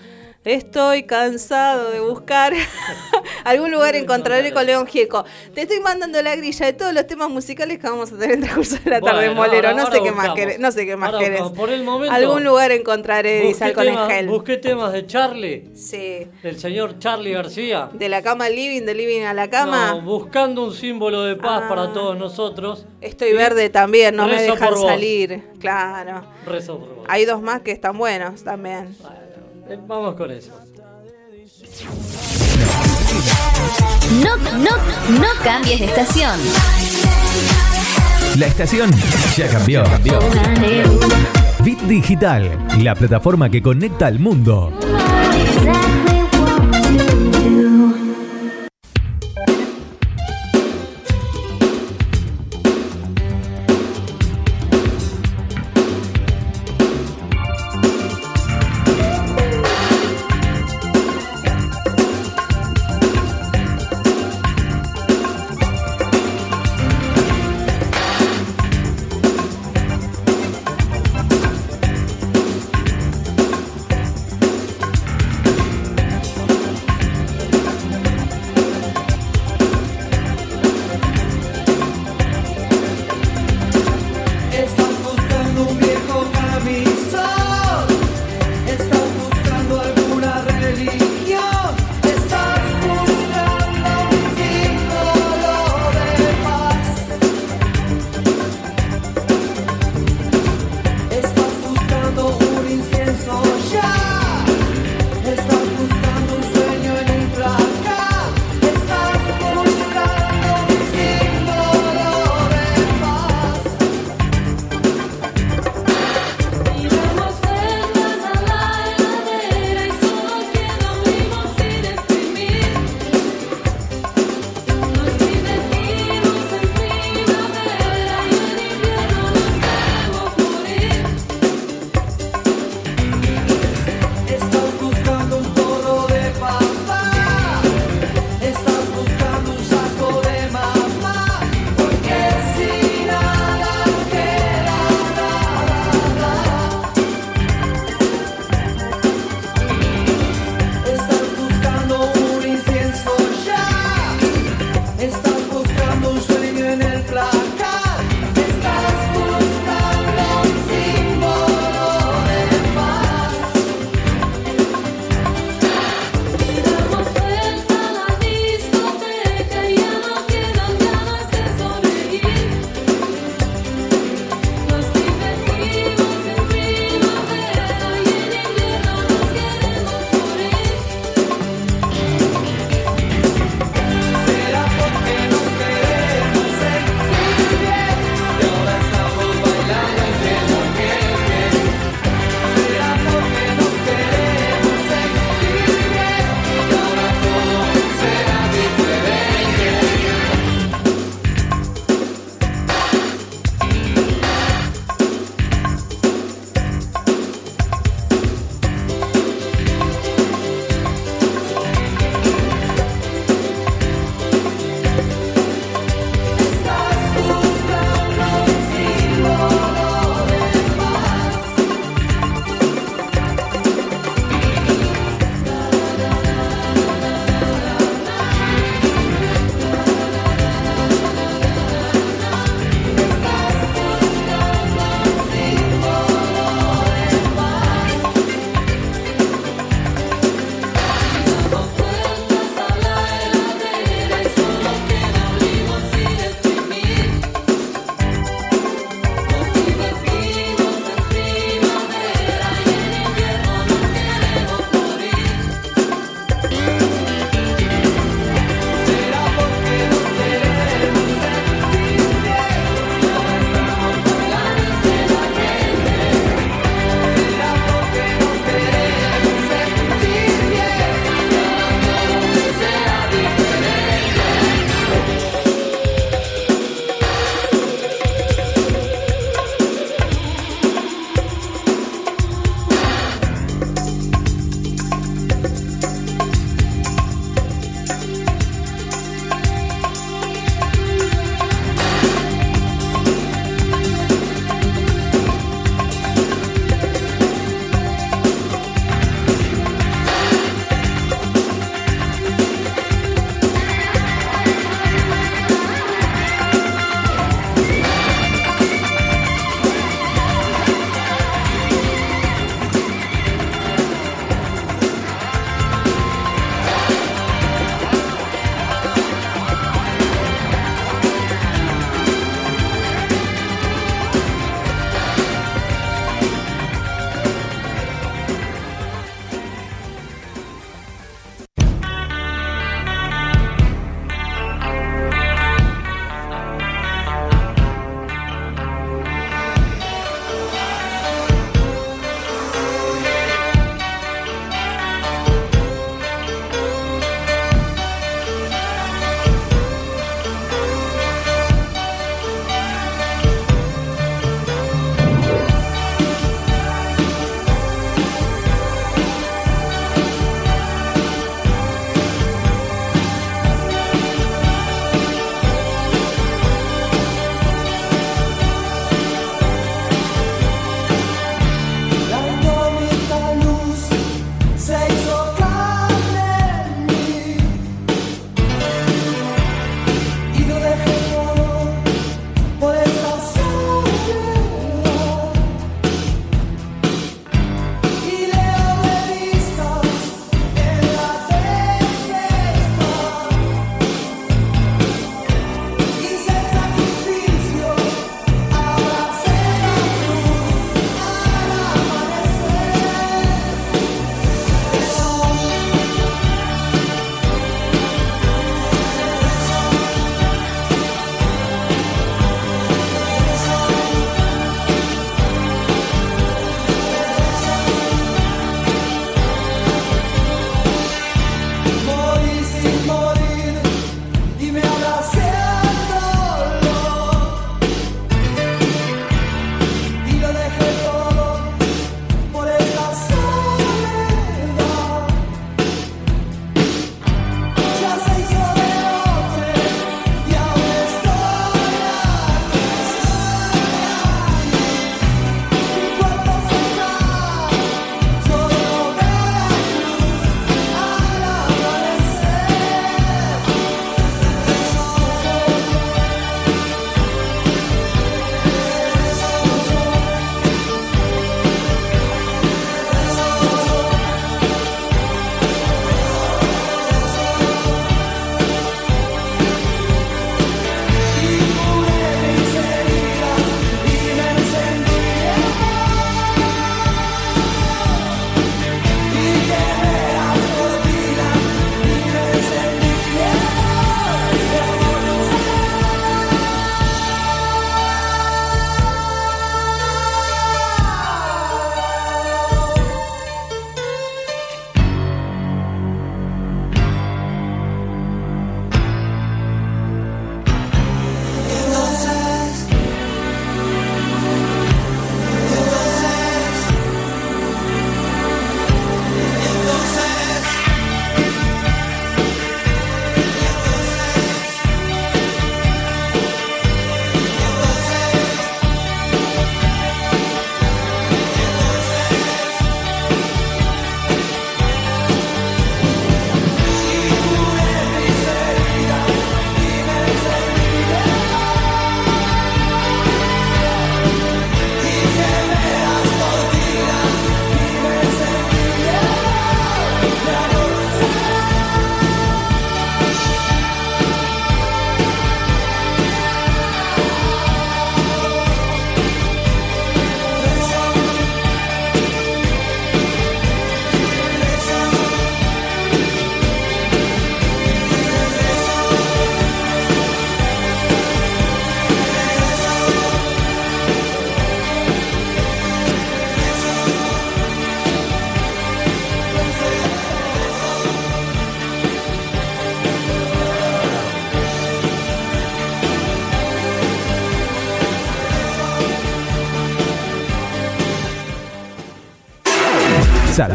estoy 0.46 1.04
cansado 1.04 1.92
de 1.92 2.00
buscar 2.00 2.54
algún 3.44 3.72
lugar 3.72 3.96
encontraré 3.96 4.52
con 4.54 4.66
León 4.66 4.88
Gieco. 4.88 5.26
Te 5.54 5.62
estoy 5.64 5.80
mandando 5.82 6.22
la 6.22 6.36
grilla 6.36 6.66
de 6.66 6.74
todos 6.74 6.94
los 6.94 7.06
temas 7.08 7.30
musicales 7.30 7.78
que 7.78 7.88
vamos 7.90 8.12
a 8.12 8.18
tener 8.18 8.32
en 8.32 8.44
el 8.44 8.50
transcurso 8.50 8.78
de 8.84 8.90
la 8.90 9.02
tarde, 9.02 9.28
Bueno, 9.28 9.36
Molero. 9.36 9.74
no 9.74 9.82
ahora 9.84 9.92
sé 9.96 10.02
qué 10.04 10.12
más 10.12 10.30
querés, 10.34 10.60
no 10.60 10.72
sé 10.72 10.86
qué 10.86 10.96
más 10.96 11.10
Ahora 11.14 11.24
querés. 11.26 11.40
buscamos. 11.42 11.60
Por 11.60 11.70
el 11.72 11.84
momento, 11.84 12.16
Algún 12.16 12.44
lugar 12.44 12.72
encontraré, 12.72 13.42
dice 13.42 13.48
Busqué 13.50 13.66
alcohol 13.66 13.88
en 13.88 13.94
temas, 13.96 14.08
gel. 14.12 14.28
busqué 14.30 14.58
temas 14.58 14.94
de 14.94 15.06
Charlie, 15.08 15.70
Sí. 15.76 16.28
del 16.42 16.60
señor 16.60 17.00
Charlie 17.00 17.34
García. 17.34 17.90
De 17.94 18.10
la 18.10 18.22
cama 18.22 18.46
al 18.46 18.56
living, 18.56 18.84
de 18.86 18.94
living 18.96 19.22
a 19.24 19.34
la 19.34 19.50
cama. 19.50 19.92
No, 19.92 20.02
buscando 20.02 20.64
un 20.64 20.74
símbolo 20.74 21.24
de 21.24 21.36
paz 21.36 21.64
Ah. 21.66 21.70
para 21.70 21.94
todos 21.94 22.18
nosotros. 22.18 22.86
Estoy 23.02 23.34
verde 23.34 23.70
también, 23.70 24.16
no 24.16 24.26
me 24.28 24.42
dejan 24.42 24.78
salir. 24.78 25.44
Claro. 25.60 26.24
Rezo 26.46 26.80
por 26.80 26.96
vos. 26.96 27.06
Hay 27.10 27.26
dos 27.26 27.42
más 27.42 27.62
que 27.62 27.72
están 27.72 27.98
buenos 27.98 28.44
también. 28.44 28.96
Eh, 29.70 29.80
Vamos 29.88 30.16
con 30.16 30.32
eso. 30.32 30.52
No, 34.24 34.36
no, 34.58 35.20
no 35.20 35.28
cambies 35.44 35.80
de 35.80 35.86
estación. 35.86 36.40
La 38.38 38.48
estación 38.48 38.90
ya 39.36 39.48
cambió. 39.50 39.84
Bit 41.64 41.80
Digital, 41.82 42.68
la 42.82 42.96
plataforma 42.96 43.50
que 43.50 43.62
conecta 43.62 44.08
al 44.08 44.20
mundo. 44.20 44.72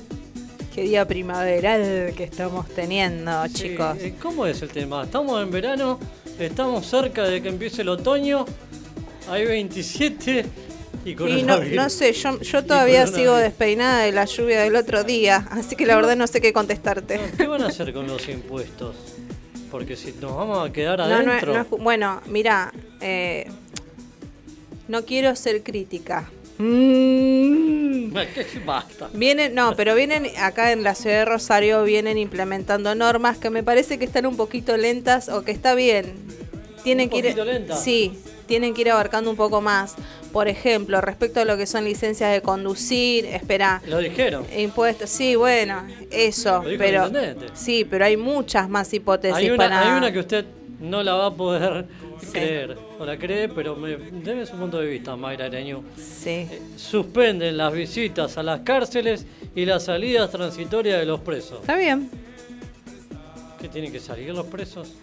Qué 0.73 0.83
día 0.83 1.05
primaveral 1.05 2.13
que 2.15 2.23
estamos 2.23 2.69
teniendo, 2.69 3.45
Sí, 3.47 3.53
chicos. 3.53 3.97
eh, 3.99 4.13
¿Cómo 4.21 4.45
es 4.45 4.61
el 4.61 4.69
tema? 4.69 5.03
Estamos 5.03 5.43
en 5.43 5.51
verano, 5.51 5.99
estamos 6.39 6.85
cerca 6.85 7.25
de 7.25 7.41
que 7.41 7.49
empiece 7.49 7.81
el 7.81 7.89
otoño. 7.89 8.45
Hay 9.29 9.45
27 9.47 10.45
y 11.03 11.15
no, 11.43 11.59
no 11.59 11.89
sé, 11.89 12.13
yo, 12.13 12.39
yo 12.39 12.63
todavía 12.63 13.05
sigo 13.05 13.35
despeinada 13.35 14.03
de 14.03 14.13
la 14.13 14.23
lluvia 14.23 14.61
del 14.61 14.77
otro 14.77 15.03
día, 15.03 15.45
así 15.51 15.75
que 15.75 15.85
la 15.85 15.97
verdad 15.97 16.15
no 16.15 16.27
sé 16.27 16.39
qué 16.39 16.53
contestarte. 16.53 17.19
¿Qué 17.35 17.47
van 17.47 17.63
a 17.63 17.67
hacer 17.67 17.91
con 17.91 18.07
los 18.07 18.29
impuestos? 18.29 18.95
Porque 19.69 19.97
si 19.97 20.13
nos 20.21 20.37
vamos 20.37 20.69
a 20.69 20.71
quedar 20.71 21.01
adentro. 21.01 21.53
no 21.53 21.65
bueno, 21.79 22.21
mira, 22.27 22.71
eh, 23.01 23.45
no 24.89 25.05
quiero 25.05 25.35
ser 25.35 25.63
crítica. 25.63 26.29
Mm. 26.57 28.11
¿Qué 28.33 28.45
basta? 28.65 29.09
Vienen, 29.13 29.55
no, 29.55 29.75
pero 29.75 29.95
vienen 29.95 30.27
acá 30.41 30.71
en 30.71 30.83
la 30.83 30.95
ciudad 30.95 31.19
de 31.19 31.25
Rosario, 31.25 31.83
vienen 31.83 32.17
implementando 32.17 32.93
normas 32.95 33.37
que 33.37 33.49
me 33.49 33.63
parece 33.63 33.97
que 33.97 34.05
están 34.05 34.25
un 34.25 34.35
poquito 34.35 34.75
lentas 34.75 35.29
o 35.29 35.43
que 35.43 35.51
está 35.51 35.75
bien. 35.75 36.13
Tienen 36.83 37.05
¿Un 37.05 37.09
que 37.11 37.17
ir, 37.19 37.23
poquito 37.25 37.45
lenta? 37.45 37.77
sí, 37.77 38.19
tienen 38.47 38.73
que 38.73 38.81
ir 38.81 38.91
abarcando 38.91 39.29
un 39.29 39.37
poco 39.37 39.61
más. 39.61 39.95
Por 40.33 40.47
ejemplo, 40.47 41.01
respecto 41.01 41.39
a 41.39 41.45
lo 41.45 41.55
que 41.55 41.65
son 41.65 41.85
licencias 41.85 42.31
de 42.31 42.41
conducir, 42.41 43.25
espera, 43.25 43.81
Lo 43.87 43.99
dijeron. 43.99 44.45
impuestos, 44.57 45.09
sí, 45.09 45.35
bueno, 45.35 45.83
eso, 46.11 46.63
Lo 46.63 46.69
dijo 46.69 46.79
pero 46.83 47.05
el 47.05 47.37
sí, 47.53 47.85
pero 47.89 48.05
hay 48.05 48.17
muchas 48.17 48.69
más 48.69 48.91
hipótesis 48.93 49.37
Hay 49.37 49.49
una, 49.49 49.57
para 49.57 49.81
hay 49.81 49.97
una 49.97 50.11
que 50.11 50.19
usted 50.19 50.45
no 50.79 51.03
la 51.03 51.13
va 51.13 51.27
a 51.27 51.33
poder 51.33 51.85
creer. 52.31 52.88
O 52.99 53.05
la 53.05 53.17
cree, 53.17 53.47
pero 53.47 53.77
me, 53.77 53.95
debe 53.95 54.45
su 54.45 54.57
punto 54.57 54.77
de 54.77 54.87
vista, 54.87 55.15
Mayra 55.15 55.45
Areñu. 55.45 55.83
Sí. 55.95 56.47
Suspenden 56.75 57.55
las 57.55 57.71
visitas 57.71 58.37
a 58.37 58.43
las 58.43 58.59
cárceles 58.59 59.25
y 59.55 59.63
las 59.65 59.83
salidas 59.83 60.29
transitorias 60.29 60.99
de 60.99 61.05
los 61.05 61.21
presos. 61.21 61.61
Está 61.61 61.77
bien. 61.77 62.09
¿Qué 63.61 63.69
tienen 63.69 63.93
que 63.93 64.01
salir 64.01 64.33
los 64.33 64.45
presos? 64.47 64.95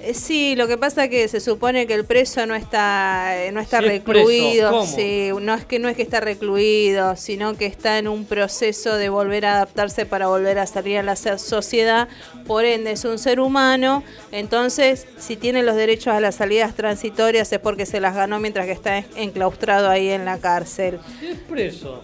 Eh, 0.00 0.14
Sí, 0.14 0.54
lo 0.56 0.68
que 0.68 0.78
pasa 0.78 1.04
es 1.04 1.10
que 1.10 1.26
se 1.28 1.40
supone 1.40 1.86
que 1.86 1.94
el 1.94 2.04
preso 2.04 2.46
no 2.46 2.54
está 2.54 3.44
eh, 3.44 3.50
no 3.52 3.60
está 3.60 3.80
Si 3.80 3.86
recluido, 3.86 4.86
sí, 4.86 5.30
no 5.40 5.54
es 5.54 5.64
que 5.64 5.78
no 5.78 5.88
es 5.88 5.96
que 5.96 6.02
está 6.02 6.20
recluido, 6.20 7.16
sino 7.16 7.56
que 7.56 7.66
está 7.66 7.98
en 7.98 8.06
un 8.08 8.24
proceso 8.24 8.94
de 8.96 9.08
volver 9.08 9.44
a 9.46 9.54
adaptarse 9.54 10.06
para 10.06 10.28
volver 10.28 10.58
a 10.60 10.66
salir 10.66 10.98
a 10.98 11.02
la 11.02 11.16
so- 11.16 11.36
sociedad, 11.38 12.08
por 12.46 12.64
ende 12.64 12.92
es 12.92 13.04
un 13.04 13.18
ser 13.18 13.40
humano, 13.40 14.02
entonces 14.30 15.06
si 15.18 15.36
tiene 15.36 15.62
los 15.62 15.74
derechos 15.74 16.14
a 16.14 16.20
las 16.20 16.36
salidas 16.36 16.74
transitorias 16.74 17.52
es 17.52 17.58
porque 17.58 17.84
se 17.84 18.00
las 18.00 18.14
ganó 18.14 18.38
mientras 18.38 18.66
que 18.66 18.72
está 18.72 18.98
en- 18.98 19.06
enclaustrado 19.16 19.88
ahí 19.90 20.08
en 20.10 20.24
la 20.24 20.38
cárcel. 20.38 21.00
Si 21.20 21.26
es 21.26 21.38
preso. 21.40 22.02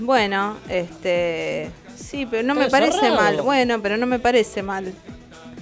Bueno, 0.00 0.56
este 0.68 1.68
sí, 1.96 2.26
pero 2.30 2.42
no 2.42 2.52
Está 2.54 2.64
me 2.64 2.70
parece 2.70 3.10
mal. 3.10 3.42
Bueno, 3.42 3.82
pero 3.82 3.96
no 3.96 4.06
me 4.06 4.18
parece 4.18 4.62
mal. 4.62 4.92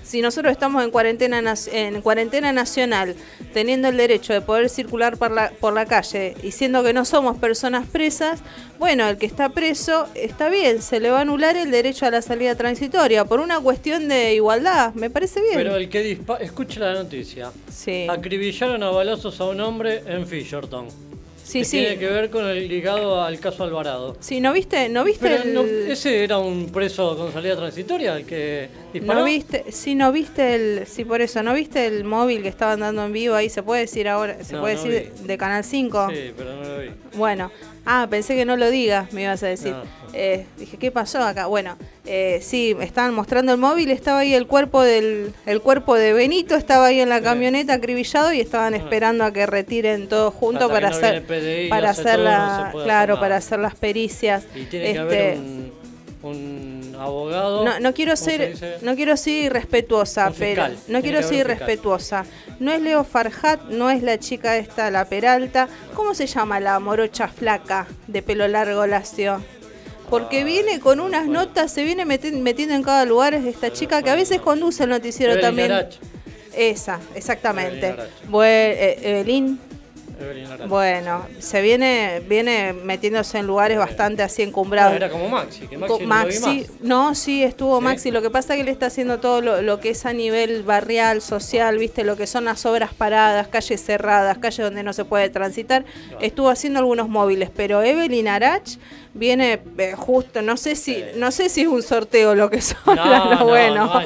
Si 0.02 0.20
nosotros 0.20 0.52
estamos 0.52 0.84
en 0.84 0.90
cuarentena 0.90 1.54
en 1.72 2.00
cuarentena 2.02 2.52
nacional, 2.52 3.14
teniendo 3.52 3.88
el 3.88 3.96
derecho 3.96 4.32
de 4.32 4.40
poder 4.40 4.68
circular 4.68 5.16
por 5.16 5.30
la, 5.30 5.50
por 5.60 5.72
la 5.72 5.86
calle 5.86 6.36
y 6.42 6.52
siendo 6.52 6.82
que 6.82 6.92
no 6.92 7.04
somos 7.04 7.38
personas 7.38 7.86
presas, 7.86 8.40
bueno, 8.78 9.08
el 9.08 9.16
que 9.16 9.26
está 9.26 9.48
preso 9.50 10.08
está 10.14 10.48
bien, 10.48 10.82
se 10.82 10.98
le 11.00 11.10
va 11.10 11.18
a 11.18 11.20
anular 11.22 11.56
el 11.56 11.70
derecho 11.70 12.06
a 12.06 12.10
la 12.10 12.20
salida 12.20 12.54
transitoria 12.56 13.24
por 13.24 13.40
una 13.40 13.60
cuestión 13.60 14.08
de 14.08 14.34
igualdad, 14.34 14.92
me 14.94 15.08
parece 15.08 15.40
bien. 15.40 15.54
Pero 15.54 15.76
el 15.76 15.88
que 15.88 16.02
dispara. 16.02 16.42
Escuche 16.42 16.80
la 16.80 16.94
noticia. 16.94 17.52
Sí. 17.72 18.06
Acribillaron 18.10 18.82
a 18.82 18.90
balazos 18.90 19.40
a 19.40 19.44
un 19.44 19.60
hombre 19.60 20.02
en 20.06 20.26
Fisherton. 20.26 20.88
Sí, 21.52 21.58
que 21.60 21.64
sí. 21.66 21.78
Tiene 21.80 21.98
que 21.98 22.06
ver 22.08 22.30
con 22.30 22.46
el 22.46 22.66
ligado 22.66 23.22
al 23.22 23.38
caso 23.38 23.64
Alvarado. 23.64 24.16
Sí, 24.20 24.40
¿no 24.40 24.52
viste? 24.52 24.88
¿No 24.88 25.04
viste 25.04 25.20
Pero 25.28 25.42
el- 25.42 25.54
no- 25.54 25.62
ese 25.92 26.24
era 26.24 26.38
un 26.38 26.70
preso 26.72 27.16
con 27.16 27.32
salida 27.32 27.56
transitoria 27.56 28.16
el 28.16 28.24
que 28.24 28.68
disparó. 28.92 29.20
¿No 29.20 29.24
viste? 29.26 29.64
Sí, 29.70 29.94
no 29.94 30.10
viste 30.12 30.54
el. 30.54 30.86
Sí, 30.86 31.04
por 31.04 31.20
eso, 31.20 31.42
¿no 31.42 31.52
viste 31.54 31.86
el 31.86 32.04
móvil 32.04 32.42
que 32.42 32.48
estaban 32.48 32.80
dando 32.80 33.04
en 33.04 33.12
vivo 33.12 33.34
ahí? 33.34 33.50
¿Se 33.50 33.62
puede 33.62 33.82
decir 33.82 34.08
ahora? 34.08 34.42
¿Se 34.42 34.54
No, 34.54 34.60
puede 34.60 34.76
no 34.76 34.82
decir 34.84 35.12
de, 35.20 35.26
de 35.26 35.38
Canal 35.38 35.62
5? 35.64 36.08
Sí, 36.10 36.32
pero 36.36 36.54
no 36.54 36.62
lo 36.62 36.78
vi. 36.80 36.88
Bueno. 37.16 37.50
Ah, 37.84 38.06
pensé 38.08 38.36
que 38.36 38.44
no 38.44 38.56
lo 38.56 38.70
digas, 38.70 39.12
me 39.12 39.22
ibas 39.22 39.42
a 39.42 39.48
decir. 39.48 39.72
No. 39.72 39.82
Eh, 40.14 40.46
dije, 40.58 40.76
¿qué 40.76 40.90
pasó 40.90 41.20
acá? 41.22 41.46
Bueno, 41.46 41.76
eh, 42.04 42.38
sí, 42.42 42.76
estaban 42.80 43.14
mostrando 43.14 43.52
el 43.52 43.58
móvil, 43.58 43.90
estaba 43.90 44.20
ahí 44.20 44.34
el 44.34 44.46
cuerpo 44.46 44.82
del 44.82 45.32
el 45.46 45.60
cuerpo 45.62 45.94
de 45.96 46.12
Benito, 46.12 46.54
estaba 46.54 46.86
ahí 46.86 47.00
en 47.00 47.08
la 47.08 47.20
camioneta 47.22 47.74
acribillado 47.74 48.32
y 48.32 48.40
estaban 48.40 48.74
esperando 48.74 49.24
a 49.24 49.32
que 49.32 49.46
retiren 49.46 50.08
todo 50.08 50.30
junto 50.30 50.66
Hasta 50.66 50.74
para 50.74 50.90
no 50.90 50.96
hacer 50.96 51.26
PDI 51.26 51.68
para 51.70 51.90
hace 51.90 52.00
hacer 52.02 52.14
todo, 52.16 52.24
la 52.24 52.70
claro, 52.84 53.14
hacer 53.14 53.20
para 53.20 53.36
hacer 53.36 53.58
las 53.58 53.74
pericias. 53.74 54.44
Y 54.54 54.64
tiene 54.66 54.84
que 54.84 54.90
Este, 54.90 55.00
haber 55.00 55.38
un, 55.38 55.72
un 56.22 56.81
abogado. 57.02 57.64
no, 57.64 57.80
no 57.80 57.94
quiero 57.94 58.12
¿cómo 58.14 58.24
se 58.24 58.56
ser, 58.56 58.78
no 58.82 58.94
quiero 58.96 59.16
ser 59.16 59.44
irrespetuosa, 59.44 60.32
pero 60.38 60.66
no 60.88 61.00
quiero 61.02 61.22
ser 61.22 61.38
irrespetuosa. 61.40 62.24
No 62.58 62.72
es 62.72 62.80
Leo 62.80 63.04
Farhat, 63.04 63.60
no 63.68 63.90
es 63.90 64.02
la 64.02 64.18
chica 64.18 64.56
esta, 64.56 64.90
la 64.90 65.04
Peralta. 65.04 65.68
¿Cómo 65.94 66.14
se 66.14 66.26
llama 66.26 66.60
la 66.60 66.78
morocha 66.80 67.28
flaca 67.28 67.86
de 68.06 68.22
pelo 68.22 68.46
largo 68.48 68.86
lacio? 68.86 69.42
Porque 70.08 70.44
viene 70.44 70.78
con 70.78 71.00
unas 71.00 71.26
notas, 71.26 71.72
se 71.72 71.84
viene 71.84 72.04
meti- 72.04 72.32
metiendo 72.38 72.74
en 72.74 72.82
cada 72.82 73.04
lugar 73.04 73.34
es 73.34 73.44
esta 73.46 73.72
chica 73.72 74.02
que 74.02 74.10
a 74.10 74.14
veces 74.14 74.40
conduce 74.40 74.84
el 74.84 74.90
noticiero 74.90 75.32
Evelyn 75.32 75.46
también. 75.68 75.86
Esa, 76.54 77.00
exactamente. 77.14 77.96
Evelyn 78.28 78.42
eh, 78.44 78.98
Evelyn. 79.02 79.60
Bueno, 80.68 81.26
se 81.38 81.60
viene, 81.62 82.22
viene 82.28 82.72
metiéndose 82.72 83.38
en 83.38 83.46
lugares 83.46 83.78
bastante 83.78 84.22
así 84.22 84.42
No, 84.42 84.48
encumbrados. 84.48 84.94
era 84.94 85.10
como 85.10 85.28
Maxi, 85.28 85.66
que 85.66 85.76
Maxi, 85.78 85.92
no 85.92 85.98
lo 85.98 85.98
vi 85.98 86.06
Maxi, 86.06 86.40
más. 86.68 86.80
no, 86.80 87.14
sí, 87.14 87.42
estuvo 87.42 87.78
¿Sí? 87.78 87.84
Maxi. 87.84 88.10
Lo 88.10 88.22
que 88.22 88.30
pasa 88.30 88.54
es 88.54 88.58
que 88.58 88.62
él 88.62 88.68
está 88.68 88.86
haciendo 88.86 89.18
todo 89.20 89.40
lo, 89.40 89.62
lo 89.62 89.80
que 89.80 89.90
es 89.90 90.06
a 90.06 90.12
nivel 90.12 90.62
barrial, 90.62 91.20
social, 91.22 91.78
viste, 91.78 92.04
lo 92.04 92.16
que 92.16 92.26
son 92.26 92.44
las 92.44 92.64
obras 92.66 92.94
paradas, 92.94 93.48
calles 93.48 93.84
cerradas, 93.84 94.38
calles 94.38 94.58
donde 94.58 94.82
no 94.82 94.92
se 94.92 95.04
puede 95.04 95.28
transitar. 95.30 95.84
Estuvo 96.20 96.50
haciendo 96.50 96.78
algunos 96.78 97.08
móviles, 97.08 97.50
pero 97.54 97.82
Evelyn 97.82 98.28
Arach 98.28 98.76
viene 99.14 99.60
eh, 99.78 99.94
justo, 99.96 100.40
no 100.42 100.56
sé 100.56 100.74
si, 100.74 101.04
no 101.16 101.30
sé 101.30 101.48
si 101.48 101.62
es 101.62 101.66
un 101.68 101.82
sorteo 101.82 102.34
lo 102.34 102.48
que 102.48 102.60
son 102.62 102.78
No, 102.86 102.94
lo 103.30 103.34
no, 103.34 103.46
bueno, 103.46 103.84
no 103.86 104.00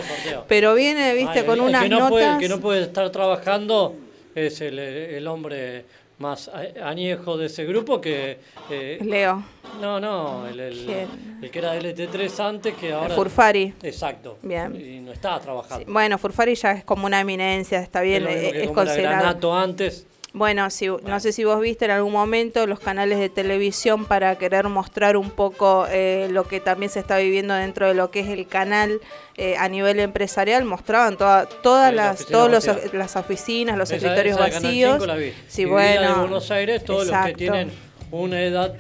pero 0.49 0.75
viene, 0.75 1.15
viste, 1.15 1.41
Ay, 1.41 1.45
con 1.47 1.61
unas 1.61 1.83
que 1.85 1.89
no 1.89 1.99
notas. 1.99 2.11
Puede, 2.11 2.39
que 2.39 2.49
no 2.49 2.61
puede 2.61 2.83
estar 2.83 3.11
trabajando 3.11 3.95
es 4.35 4.61
el, 4.61 4.79
el 4.79 5.27
hombre 5.29 5.85
más 6.19 6.51
añejo 6.83 7.37
de 7.37 7.47
ese 7.47 7.65
grupo 7.65 8.01
que... 8.01 8.39
eh, 8.71 8.99
Leo. 9.03 9.43
no, 9.81 10.01
no, 10.01 10.47
el, 10.47 10.59
el- 10.61 11.51
que 11.51 11.59
era 11.59 11.73
de 11.73 11.95
LT3 11.95 12.41
antes 12.45 12.75
que 12.75 12.93
ahora... 12.93 13.15
Furfari. 13.15 13.75
Exacto. 13.83 14.39
Bien. 14.43 14.75
Y 14.75 15.01
no 15.01 15.13
estaba 15.13 15.39
trabajando. 15.41 15.93
Bueno, 15.93 16.17
Furfari 16.19 16.55
ya 16.55 16.73
es 16.73 16.85
como 16.85 17.07
una 17.07 17.21
eminencia, 17.21 17.81
está 17.81 18.01
bien, 18.01 18.27
Es 18.27 18.55
es 18.55 18.63
como 18.69 18.75
considerado. 18.75 19.17
Granato 19.23 19.55
antes. 19.55 20.07
Bueno, 20.37 20.69
si, 20.69 20.89
no 20.89 21.19
sé 21.19 21.33
si 21.33 21.45
vos 21.45 21.59
viste 21.63 21.87
en 21.87 21.93
algún 21.93 22.13
momento 22.13 22.67
los 22.67 22.79
canales 22.79 23.19
de 23.19 23.31
televisión 23.31 24.05
para 24.05 24.37
querer 24.37 24.69
mostrar 24.69 25.17
un 25.17 25.31
poco 25.31 25.87
eh, 25.89 26.29
lo 26.31 26.47
que 26.47 26.61
también 26.61 26.91
se 26.91 27.01
está 27.01 27.17
viviendo 27.17 27.55
dentro 27.55 27.89
de 27.89 27.95
lo 27.95 28.11
que 28.11 28.21
es 28.21 28.29
el 28.29 28.47
canal 28.47 29.01
eh, 29.39 29.57
a 29.57 29.67
nivel 29.71 29.99
empresarial, 29.99 30.67
mostraban 30.67 31.17
toda, 31.17 31.47
todas 31.47 31.89
Sí, 31.89 31.97
las, 31.97 32.27
todos 32.27 32.51
los, 32.51 32.93
las 32.93 33.17
oficinas, 33.17 33.79
los 33.79 33.91
Esa- 33.91 33.97
escritorios 34.09 34.39
esa 34.39 34.61
vacíos. 34.61 34.93
5 34.99 35.07
la 35.07 35.15
vi. 35.15 35.33
Sí, 35.49 35.63
Y 35.63 35.65
bueno. 35.65 36.03
de 36.15 36.21
Buenos 36.21 36.51
Aires, 36.51 36.85
todos 36.85 37.07
los 37.07 37.25
que 37.25 37.33
tienen 37.33 37.71
una 38.11 38.43
edad 38.43 38.75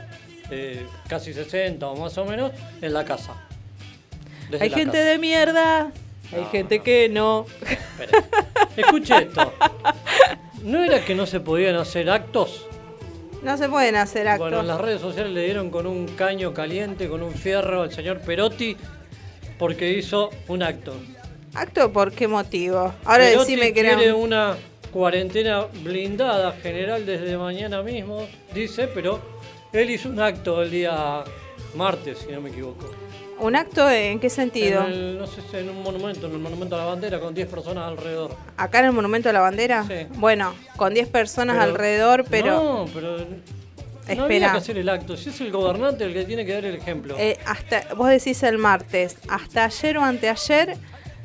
eh, 0.50 0.84
casi 1.08 1.32
60 1.32 1.86
o 1.88 1.96
más 1.96 2.18
o 2.18 2.26
menos 2.26 2.52
en 2.82 2.92
la 2.92 3.06
casa. 3.06 3.32
Desde 4.50 4.62
Hay 4.62 4.68
la 4.68 4.76
gente 4.76 4.98
casa. 4.98 5.08
de 5.10 5.18
mierda, 5.18 5.90
hay 6.34 6.44
gente 6.52 6.80
que 6.80 7.08
no. 7.08 7.46
Espere. 7.62 8.12
Escuche 8.76 9.16
esto. 9.22 9.54
¿No 10.62 10.82
era 10.82 11.04
que 11.04 11.14
no 11.14 11.26
se 11.26 11.40
podían 11.40 11.76
hacer 11.76 12.10
actos? 12.10 12.66
No 13.42 13.56
se 13.56 13.68
pueden 13.68 13.96
hacer 13.96 14.26
actos. 14.26 14.48
Bueno, 14.48 14.60
en 14.60 14.66
las 14.66 14.80
redes 14.80 15.00
sociales 15.00 15.32
le 15.32 15.44
dieron 15.44 15.70
con 15.70 15.86
un 15.86 16.06
caño 16.08 16.52
caliente, 16.52 17.08
con 17.08 17.22
un 17.22 17.32
fierro 17.32 17.82
al 17.82 17.92
señor 17.92 18.20
Perotti 18.20 18.76
porque 19.58 19.92
hizo 19.92 20.30
un 20.48 20.62
acto. 20.62 20.94
¿Acto 21.54 21.92
por 21.92 22.12
qué 22.12 22.28
motivo? 22.28 22.94
Ahora 23.04 23.24
Perotti 23.24 23.56
decime 23.56 23.72
que 23.72 23.80
era... 23.80 24.14
una 24.14 24.56
cuarentena 24.92 25.66
blindada 25.82 26.52
general 26.52 27.04
desde 27.04 27.36
mañana 27.36 27.82
mismo, 27.82 28.26
dice, 28.54 28.88
pero 28.88 29.20
él 29.72 29.90
hizo 29.90 30.08
un 30.08 30.20
acto 30.20 30.62
el 30.62 30.70
día 30.70 31.22
martes, 31.74 32.18
si 32.26 32.32
no 32.32 32.40
me 32.40 32.50
equivoco. 32.50 32.90
¿Un 33.38 33.54
acto 33.54 33.88
en 33.90 34.18
qué 34.18 34.30
sentido? 34.30 34.80
En 34.86 34.92
el- 34.92 35.18
no 35.18 35.26
sé 35.26 35.42
si 35.50 35.56
en 35.58 35.68
un 35.68 35.82
monumento, 35.82 36.26
en 36.26 36.32
el 36.32 36.38
monumento 36.38 36.74
a 36.74 36.78
la 36.78 36.84
bandera, 36.86 37.20
con 37.20 37.34
10 37.34 37.46
personas 37.48 37.84
alrededor. 37.84 38.34
¿Acá 38.56 38.78
en 38.78 38.86
el 38.86 38.92
Monumento 38.92 39.28
de 39.28 39.34
la 39.34 39.40
Bandera? 39.40 39.84
Sí. 39.86 40.06
Bueno, 40.14 40.54
con 40.76 40.94
10 40.94 41.08
personas 41.08 41.56
Pero- 41.56 41.70
alrededor, 41.70 42.24
pero... 42.30 42.46
No, 42.62 42.86
pero. 42.94 43.18
No 43.18 43.24
había 44.12 44.22
Espera. 44.22 44.52
que 44.52 44.58
hacer 44.58 44.78
el 44.78 44.88
acto. 44.88 45.16
Si 45.16 45.30
es 45.30 45.40
el 45.40 45.50
gobernante 45.50 46.04
el 46.04 46.12
que 46.14 46.24
tiene 46.24 46.46
que 46.46 46.52
dar 46.52 46.64
el 46.64 46.76
ejemplo. 46.76 47.16
Eh, 47.18 47.36
hasta, 47.44 47.92
vos 47.96 48.08
decís 48.08 48.40
el 48.44 48.56
martes, 48.56 49.16
hasta 49.28 49.64
ayer 49.64 49.98
o 49.98 50.02
anteayer 50.04 50.76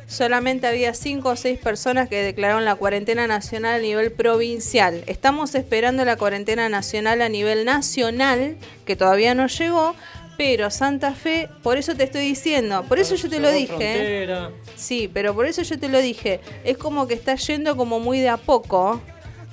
solamente 0.08 0.66
había 0.68 0.94
cinco 0.96 1.30
o 1.30 1.36
seis 1.36 1.60
personas 1.60 2.10
que 2.10 2.24
declararon 2.24 2.66
la 2.66 2.74
cuarentena 2.76 3.28
nacional 3.28 3.76
a 3.76 3.80
nivel 3.80 4.12
provincial. 4.12 5.04
Estamos 5.06 5.54
esperando 5.56 6.04
la 6.06 6.16
cuarentena 6.18 6.70
nacional 6.70 7.22
a 7.22 7.30
nivel 7.30 7.66
nacional, 7.66 8.58
que 8.84 8.96
todavía 8.96 9.36
no 9.36 9.46
llegó, 9.46 9.96
pero 10.42 10.72
Santa 10.72 11.14
Fe, 11.14 11.50
por 11.62 11.78
eso 11.78 11.94
te 11.94 12.06
estoy 12.06 12.22
diciendo, 12.22 12.84
por 12.90 12.98
eso 12.98 13.14
yo 13.14 13.30
te 13.30 13.40
lo 13.40 13.52
dije. 13.52 13.76
¿eh? 13.80 14.50
Sí, 14.76 15.08
pero 15.08 15.36
por 15.36 15.46
eso 15.46 15.62
yo 15.62 15.78
te 15.78 15.88
lo 15.88 16.02
dije. 16.02 16.40
Es 16.64 16.80
como 16.80 17.06
que 17.08 17.14
está 17.14 17.36
yendo 17.36 17.78
como 17.78 18.00
muy 18.00 18.20
de 18.20 18.30
a 18.30 18.38
poco, 18.38 19.00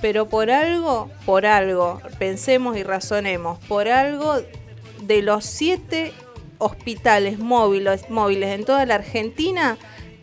pero 0.01 0.31
por 0.31 0.51
algo, 0.51 1.11
por 1.27 1.45
algo, 1.45 2.01
pensemos 2.19 2.75
y 2.79 2.85
razonemos, 2.85 3.59
por 3.67 3.89
algo 3.89 4.37
de 5.03 5.21
los 5.21 5.45
siete 5.45 6.15
hospitales 6.57 7.39
móviles, 7.39 8.09
móviles 8.09 8.59
en 8.59 8.65
toda 8.65 8.87
la 8.87 8.95
Argentina, 8.95 9.77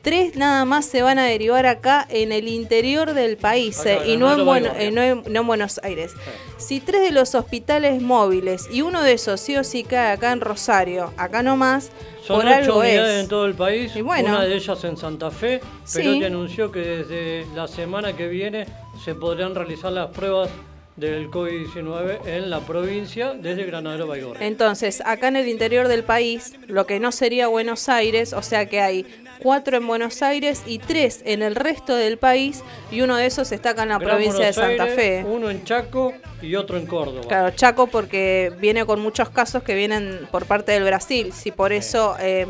tres 0.06 0.36
nada 0.36 0.64
más 0.66 0.86
se 0.86 1.02
van 1.02 1.18
a 1.20 1.26
derivar 1.26 1.66
acá 1.66 2.06
en 2.10 2.32
el 2.32 2.48
interior 2.48 3.14
del 3.16 3.38
país 3.38 3.80
Acá, 3.82 4.06
eh, 4.06 4.12
y 4.14 4.18
no 4.18 4.32
en, 4.32 4.46
Bueno- 4.46 4.70
eh, 4.78 4.92
no 4.92 5.02
en- 5.02 5.24
no 5.28 5.42
en 5.42 5.48
Buenos 5.48 5.80
Aires. 5.84 6.14
Si 6.58 6.80
tres 6.80 7.02
de 7.02 7.12
los 7.12 7.34
hospitales 7.34 8.02
móviles 8.02 8.68
y 8.72 8.82
uno 8.84 9.02
de 9.02 9.14
esos 9.14 9.42
sí 9.42 9.58
o 9.58 9.64
sí 9.64 9.84
cae 9.84 10.12
acá 10.12 10.32
en 10.32 10.42
Rosario, 10.42 11.12
acá 11.18 11.42
nomás, 11.42 11.92
Son 12.24 12.38
por 12.38 12.46
ocho 12.46 12.56
algo 12.56 12.80
unidades 12.80 13.16
es. 13.18 13.24
en 13.24 13.28
todo 13.30 13.46
el 13.48 13.56
país. 13.56 13.96
Y 13.96 14.02
bueno. 14.02 14.30
Una 14.30 14.44
de 14.46 14.56
ellas 14.56 14.84
en 14.84 14.96
Santa 14.96 15.32
Fe. 15.32 15.60
Sí. 15.84 16.00
Perotti 16.04 16.24
anunció 16.26 16.72
que 16.72 16.80
desde 16.80 17.46
la 17.56 17.68
semana 17.68 18.16
que 18.16 18.28
viene 18.28 18.68
se 19.04 19.16
podrán 19.16 19.56
realizar 19.56 19.92
las 19.92 20.12
pruebas 20.12 20.50
del 20.96 21.30
COVID-19 21.30 22.20
en 22.26 22.50
la 22.50 22.62
provincia 22.62 23.34
desde 23.34 23.66
Granadero 23.66 24.08
Baigorria. 24.08 24.48
Entonces, 24.48 25.02
acá 25.06 25.28
en 25.28 25.36
el 25.36 25.48
interior 25.50 25.88
del 25.90 26.04
país, 26.04 26.54
lo 26.68 26.86
que 26.88 27.00
no 27.02 27.12
sería 27.12 27.48
Buenos 27.48 27.90
Aires, 27.90 28.32
o 28.34 28.42
sea 28.42 28.68
que 28.68 28.80
hay 28.80 29.06
cuatro 29.40 29.76
en 29.76 29.86
Buenos 29.86 30.22
Aires 30.22 30.64
y 30.66 30.80
tres 30.80 31.22
en 31.26 31.44
el 31.44 31.56
resto 31.56 31.96
del 31.96 32.18
país, 32.18 32.64
y 32.92 33.02
uno 33.02 33.18
de 33.18 33.26
esos 33.26 33.52
está 33.52 33.72
acá 33.72 33.84
en 33.84 33.90
la 33.90 33.98
Gran 33.98 34.10
provincia 34.10 34.46
de 34.46 34.54
Santa 34.54 34.84
Aires, 34.84 34.96
Fe. 34.96 35.26
Uno 35.28 35.50
en 35.50 35.66
Chaco 35.66 36.14
y 36.42 36.56
otro 36.56 36.78
en 36.78 36.86
Córdoba. 36.86 37.26
Claro, 37.28 37.50
Chaco 37.54 37.88
porque 37.88 38.54
viene 38.60 38.86
con 38.86 39.02
muchos 39.02 39.30
casos 39.30 39.64
que 39.64 39.76
vienen 39.76 40.28
por 40.32 40.46
parte 40.46 40.72
del 40.72 40.84
Brasil, 40.86 41.34
si 41.34 41.52
por 41.52 41.74
eso 41.74 42.16
eh, 42.22 42.48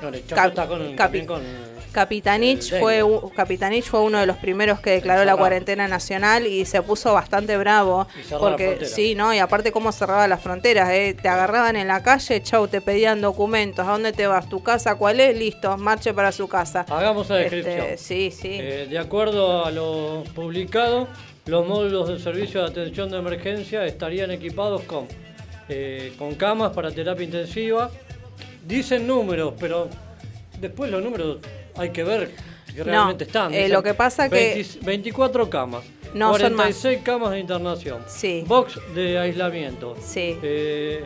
Claro, 0.00 0.16
Chaco 0.26 0.34
Cap- 0.34 0.48
está 0.48 0.66
con, 0.66 0.96
Capi- 0.96 1.26
con 1.26 1.42
Capitanich 1.94 2.78
fue, 2.78 3.02
Capitanich 3.34 3.84
fue 3.84 4.00
uno 4.00 4.18
de 4.18 4.26
los 4.26 4.36
primeros 4.36 4.80
que 4.80 4.90
declaró 4.90 5.24
la 5.24 5.36
cuarentena 5.36 5.88
nacional 5.88 6.46
y 6.46 6.64
se 6.66 6.82
puso 6.82 7.14
bastante 7.14 7.56
bravo. 7.56 8.06
Porque 8.38 8.84
sí, 8.84 9.14
¿no? 9.14 9.32
Y 9.32 9.38
aparte 9.38 9.72
cómo 9.72 9.92
cerraba 9.92 10.26
las 10.28 10.42
fronteras, 10.42 10.90
¿eh? 10.90 11.16
Te 11.20 11.28
agarraban 11.28 11.76
en 11.76 11.86
la 11.88 12.02
calle, 12.02 12.42
chau, 12.42 12.68
te 12.68 12.80
pedían 12.80 13.20
documentos, 13.20 13.86
¿a 13.86 13.92
dónde 13.92 14.12
te 14.12 14.26
vas? 14.26 14.48
¿Tu 14.48 14.62
casa 14.62 14.96
cuál 14.96 15.20
es? 15.20 15.38
Listo, 15.38 15.78
marche 15.78 16.12
para 16.12 16.32
su 16.32 16.48
casa. 16.48 16.84
Hagamos 16.88 17.30
la 17.30 17.40
Este, 17.40 17.56
descripción. 17.62 17.98
sí, 17.98 18.30
sí. 18.30 18.58
Eh, 18.60 18.86
de 18.90 18.98
acuerdo 18.98 19.64
a 19.64 19.70
lo 19.70 20.24
publicado, 20.34 21.08
los 21.46 21.66
módulos 21.66 22.08
del 22.08 22.20
servicio 22.20 22.60
de 22.62 22.68
atención 22.70 23.08
de 23.10 23.18
emergencia 23.18 23.86
estarían 23.86 24.32
equipados 24.32 24.82
con, 24.82 25.06
eh, 25.68 26.12
con 26.18 26.34
camas 26.34 26.72
para 26.72 26.90
terapia 26.90 27.24
intensiva. 27.24 27.90
Dicen 28.66 29.06
números, 29.06 29.54
pero 29.60 29.88
después 30.58 30.90
los 30.90 31.02
números 31.02 31.38
hay 31.76 31.90
que 31.90 32.04
ver 32.04 32.30
que 32.74 32.78
No, 32.78 32.84
realmente 32.84 33.24
están. 33.24 33.52
eh, 33.54 33.68
lo 33.68 33.82
que 33.82 33.94
pasa 33.94 34.28
que- 34.28 34.34
20 34.56 34.78
24 34.84 35.48
camas, 35.50 35.84
No, 36.14 36.32
son 36.38 36.54
más. 36.54 36.66
46 36.66 37.00
camas 37.02 37.30
de 37.30 37.40
internación, 37.40 38.02
Sí. 38.08 38.44
box 38.46 38.78
de 38.94 39.18
aislamiento, 39.18 39.96
Sí. 40.00 40.36
eh, 40.42 41.04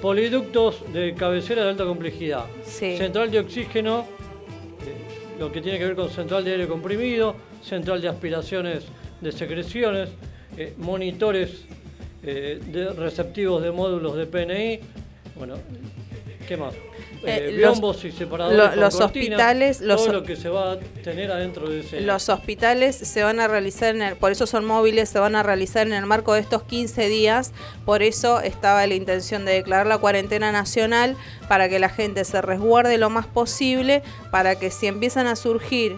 poliductos 0.00 0.82
de 0.92 1.14
cabecera 1.14 1.64
de 1.64 1.70
alta 1.70 1.84
complejidad, 1.84 2.44
Sí. 2.64 2.96
central 2.96 3.30
de 3.30 3.40
oxígeno, 3.40 4.06
eh, 4.86 5.38
lo 5.40 5.50
que 5.50 5.60
tiene 5.60 5.78
que 5.78 5.84
ver 5.86 5.96
con 5.96 6.08
central 6.10 6.44
de 6.44 6.52
aire 6.52 6.68
comprimido, 6.68 7.34
central 7.62 8.00
de 8.00 8.08
aspiraciones 8.08 8.84
de 9.20 9.32
secreciones, 9.32 10.10
eh, 10.56 10.74
monitores 10.78 11.64
eh, 12.24 12.60
de 12.66 12.90
receptivos 12.90 13.62
de 13.62 13.70
módulos 13.70 14.16
de 14.16 14.26
PNI, 14.26 14.80
bueno, 15.36 15.54
¿qué 16.48 16.56
más? 16.56 16.74
Eh, 17.24 17.48
Eh, 17.48 17.52
los- 17.52 17.56
biombos 17.72 18.04
y 18.04 18.12
separadores 18.12 18.56
lo- 18.58 18.68
por 18.70 18.76
los 18.78 18.96
cortina, 18.96 19.24
hospitales, 19.36 19.80
los 19.80 20.04
todo 20.04 20.12
lo 20.14 20.22
que 20.22 20.36
se 20.36 20.48
va 20.48 20.72
a 20.72 20.78
tener 21.02 21.30
adentro 21.32 21.68
de 21.68 21.80
ese 21.80 22.00
Los 22.00 22.28
hospitales 22.28 22.94
se 22.96 23.22
van 23.24 23.40
a 23.40 23.48
realizar, 23.48 23.94
en 23.96 24.02
el- 24.02 24.16
por 24.16 24.30
eso 24.30 24.46
son 24.46 24.64
móviles, 24.64 25.08
se 25.08 25.18
van 25.18 25.34
a 25.34 25.42
realizar 25.42 25.86
en 25.86 25.92
el 25.94 26.06
marco 26.06 26.34
de 26.34 26.40
estos 26.40 26.62
15 26.62 27.08
días, 27.08 27.52
por 27.84 28.02
eso 28.02 28.40
estaba 28.40 28.86
la 28.86 28.94
intención 28.94 29.44
de 29.44 29.52
declarar 29.52 29.86
la 29.86 29.98
cuarentena 29.98 30.52
nacional 30.52 31.16
para 31.48 31.68
que 31.68 31.78
la 31.80 31.88
gente 31.88 32.24
se 32.24 32.40
resguarde 32.40 32.98
lo 32.98 33.10
más 33.10 33.26
posible, 33.26 34.02
para 34.30 34.54
que 34.56 34.70
si 34.70 34.86
empiezan 34.86 35.26
a 35.26 35.34
surgir 35.34 35.96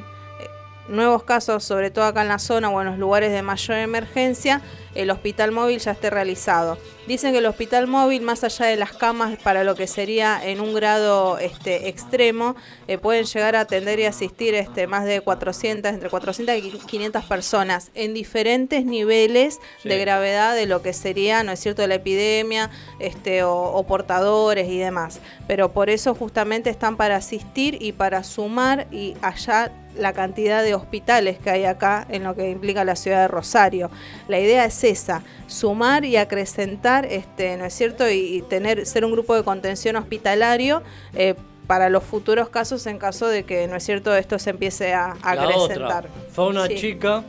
nuevos 0.91 1.23
casos, 1.23 1.65
sobre 1.65 1.91
todo 1.91 2.05
acá 2.05 2.23
en 2.23 2.29
la 2.29 2.39
zona 2.39 2.69
o 2.69 2.81
en 2.81 2.89
los 2.89 2.99
lugares 2.99 3.33
de 3.33 3.43
mayor 3.43 3.79
emergencia, 3.79 4.61
el 4.95 5.11
hospital 5.11 5.53
móvil 5.53 5.79
ya 5.79 5.93
esté 5.93 6.11
realizado. 6.11 6.79
Dicen 7.07 7.33
que 7.33 7.39
el 7.39 7.47
hospital 7.47 7.87
móvil, 7.87 8.23
más 8.23 8.45
allá 8.45 8.67
de 8.67 8.77
las 8.77 8.93
camas 8.93 9.39
para 9.43 9.65
lo 9.65 9.75
que 9.75 9.87
sería 9.87 10.41
en 10.45 10.61
un 10.61 10.75
grado 10.75 11.39
este, 11.39 11.89
extremo, 11.89 12.57
eh, 12.89 12.99
pueden 12.99 13.25
llegar 13.25 13.57
a 13.57 13.61
atender 13.61 13.99
y 14.01 14.05
asistir 14.05 14.55
este, 14.55 14.87
más 14.87 15.05
de 15.05 15.21
400, 15.21 15.93
entre 15.93 16.11
400 16.11 16.57
y 16.57 16.71
500 16.71 17.25
personas 17.25 17.91
en 17.95 18.15
diferentes 18.15 18.85
niveles 18.85 19.59
de 19.85 19.99
gravedad 19.99 20.55
de 20.55 20.67
lo 20.67 20.83
que 20.83 20.93
sería, 20.93 21.43
¿no 21.43 21.53
es 21.53 21.61
cierto?, 21.61 21.87
la 21.87 21.97
epidemia 21.97 22.71
este, 22.99 23.43
o, 23.45 23.55
o 23.55 23.87
portadores 23.87 24.69
y 24.69 24.79
demás. 24.79 25.21
Pero 25.47 25.73
por 25.73 25.91
eso 25.91 26.15
justamente 26.15 26.71
están 26.71 26.97
para 26.97 27.17
asistir 27.17 27.79
y 27.81 27.93
para 27.93 28.25
sumar 28.25 28.87
y 28.91 29.15
allá 29.23 29.73
la 29.97 30.13
cantidad 30.13 30.63
de 30.63 30.75
hospitales 30.75 31.39
que 31.39 31.51
hay 31.51 31.65
acá 31.65 32.07
en 32.09 32.25
lo 32.25 32.35
que 32.35 32.51
implica 32.51 32.85
la 32.85 32.97
ciudad 32.97 33.23
de 33.23 33.29
Rosario. 33.29 33.91
La 34.29 34.39
idea 34.39 34.65
es 34.65 34.83
esa, 34.85 35.23
sumar 35.47 36.05
y 36.05 36.17
acrecentar, 36.17 37.05
este, 37.07 37.57
¿no 37.57 37.65
es 37.65 37.75
cierto? 37.75 38.09
Y, 38.09 38.37
y 38.37 38.43
tener, 38.43 38.87
ser 38.87 39.05
un 39.05 39.13
grupo 39.13 39.35
de 39.35 39.43
contención 39.43 39.97
hospitalario 39.97 40.83
eh, 41.15 41.35
para 41.67 41.89
los 41.89 42.03
futuros 42.05 42.49
casos 42.49 42.87
en 42.87 42.99
caso 42.99 43.27
de 43.29 43.45
que, 43.45 43.67
¿no 43.69 43.77
es 43.77 43.85
cierto?, 43.85 44.15
esto 44.17 44.39
se 44.39 44.51
empiece 44.51 44.93
a, 44.95 45.13
a 45.23 45.35
La 45.35 45.43
acrecentar. 45.43 46.07
otra, 46.07 46.11
fue 46.33 46.47
una 46.49 46.67
Sí. 46.67 46.75
chica 46.77 47.23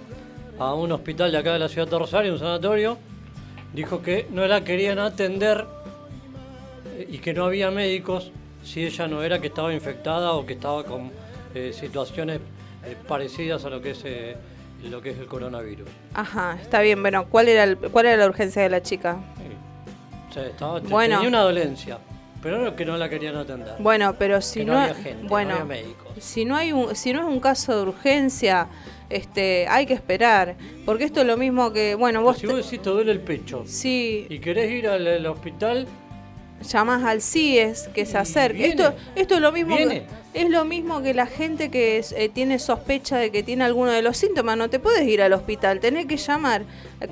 a 0.60 0.74
un 0.76 0.92
hospital 0.92 1.32
de 1.32 1.38
acá 1.40 1.54
de 1.54 1.60
la 1.60 1.70
ciudad 1.70 1.88
de 1.88 1.98
Rosario, 2.00 2.34
un 2.34 2.40
sanatorio, 2.40 2.98
dijo 3.74 4.02
que 4.02 4.28
no 4.32 4.46
la 4.48 4.64
querían 4.64 5.00
atender 5.00 5.66
eh, 6.98 7.08
y 7.10 7.18
que 7.20 7.34
no 7.34 7.46
había 7.46 7.72
médicos 7.72 8.32
si 8.64 8.86
ella 8.86 9.08
no 9.08 9.24
era 9.24 9.40
que 9.40 9.48
estaba 9.48 9.74
infectada 9.74 10.34
o 10.34 10.46
que 10.46 10.54
estaba 10.54 10.84
con 10.84 11.12
eh, 11.54 11.72
situaciones 11.74 12.40
eh, 12.86 12.96
parecidas 13.08 13.66
a 13.66 13.70
lo 13.70 13.82
que 13.82 13.92
es 13.92 14.02
eh, 14.06 14.36
lo 14.90 15.02
que 15.02 15.12
es 15.12 15.20
el 15.20 15.28
coronavirus. 15.28 15.88
Ajá, 16.14 16.58
está 16.62 16.82
bien. 16.82 17.02
Bueno, 17.02 17.26
¿cuál 17.30 17.48
era, 17.50 17.64
el- 17.64 17.78
cuál 17.78 18.08
era 18.08 18.18
la 18.18 18.26
urgencia 18.28 18.62
de 18.64 18.70
la 18.70 18.82
chica? 18.82 19.18
O 20.30 20.34
sea, 20.34 20.46
estaba, 20.48 20.82
te- 20.82 20.88
Bueno. 20.88 21.16
tenía 21.16 21.28
una 21.30 21.42
dolencia, 21.42 21.98
pero 22.42 22.58
no 22.60 22.76
que 22.76 22.86
no 22.86 22.98
la 22.98 23.10
querían 23.10 23.36
atender. 23.36 23.74
Bueno, 23.80 24.16
pero 24.18 24.42
si 24.42 24.60
Que 24.62 24.66
no, 24.66 24.74
no 24.74 24.80
había 24.80 24.96
gente, 24.96 25.24
no 25.24 25.30
bueno, 25.30 25.52
había 25.52 25.66
médicos. 25.66 26.08
si 26.20 26.46
no 26.46 26.56
hay 26.56 26.72
un, 26.72 26.96
si 26.96 27.12
no 27.14 27.20
es 27.20 27.26
un 27.26 27.40
caso 27.40 27.76
de 27.76 27.82
urgencia, 27.90 28.68
este, 29.10 29.68
hay 29.68 29.86
que 29.86 29.94
esperar, 29.94 30.56
porque 30.86 31.04
esto 31.04 31.20
es 31.22 31.28
lo 31.28 31.36
mismo 31.36 31.74
que, 31.74 31.96
bueno, 31.96 32.22
vos 32.24 32.38
si 32.38 32.48
vos 32.48 32.56
decís 32.56 32.82
te 32.82 32.90
duele 32.90 33.12
el 33.12 33.20
pecho 33.20 33.64
sí 33.68 34.26
y 34.30 34.40
querés 34.40 34.72
ir 34.72 34.88
al, 34.88 35.06
al 35.06 35.26
hospital, 35.26 35.86
llamás 36.62 37.04
al 37.04 37.22
CIES 37.22 37.90
que 37.94 38.06
se 38.06 38.18
acerque. 38.18 38.68
Esto, 38.68 38.94
esto 39.16 39.36
es 39.36 39.42
lo 39.42 39.52
mismo 39.52 39.76
que, 39.76 40.06
es 40.34 40.50
lo 40.50 40.64
mismo 40.64 41.02
que 41.02 41.14
la 41.14 41.26
gente 41.26 41.70
que 41.70 41.98
es- 41.98 42.14
eh, 42.14 42.30
tiene 42.34 42.58
sospecha 42.60 43.18
de 43.18 43.32
que 43.32 43.44
tiene 43.44 43.64
alguno 43.66 43.92
de 43.92 44.02
los 44.02 44.16
síntomas, 44.18 44.58
no 44.58 44.70
te 44.70 44.80
puedes 44.80 45.06
ir 45.08 45.22
al 45.22 45.34
hospital, 45.34 45.80
tenés 45.80 46.06
que 46.06 46.18
llamar. 46.18 46.64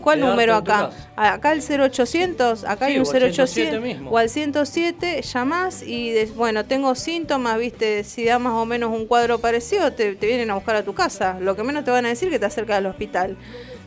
¿Cuál 0.02 0.20
número 0.22 0.56
acá? 0.56 0.92
Acá 1.16 1.52
el 1.52 1.62
0800, 1.62 2.64
acá 2.64 2.86
Sí, 2.86 2.92
hay 2.94 3.00
un 3.00 3.06
o 3.08 3.10
al 3.12 3.18
107 3.20 3.32
0800 3.72 3.82
mismo. 3.82 4.12
o 4.12 4.18
al 4.18 4.30
107, 4.30 5.22
llamás 5.22 5.82
y 5.84 6.12
de- 6.12 6.26
bueno, 6.28 6.64
tengo 6.66 6.94
síntomas, 6.96 7.58
viste, 7.58 8.04
si 8.04 8.24
da 8.26 8.40
más 8.40 8.54
o 8.54 8.66
menos 8.66 8.92
un 8.92 9.06
cuadro 9.08 9.40
parecido, 9.40 9.92
te, 9.94 10.16
te 10.16 10.28
vienen 10.28 10.52
a 10.52 10.56
buscar 10.56 10.76
a 10.76 10.84
tu 10.84 10.94
casa. 10.94 11.38
Lo 11.40 11.56
que 11.56 11.64
menos 11.64 11.84
te 11.84 11.92
van 11.92 12.06
a 12.06 12.10
decir 12.10 12.30
que 12.30 12.40
te 12.40 12.46
acercas 12.46 12.78
al 12.78 12.86
hospital. 12.86 13.36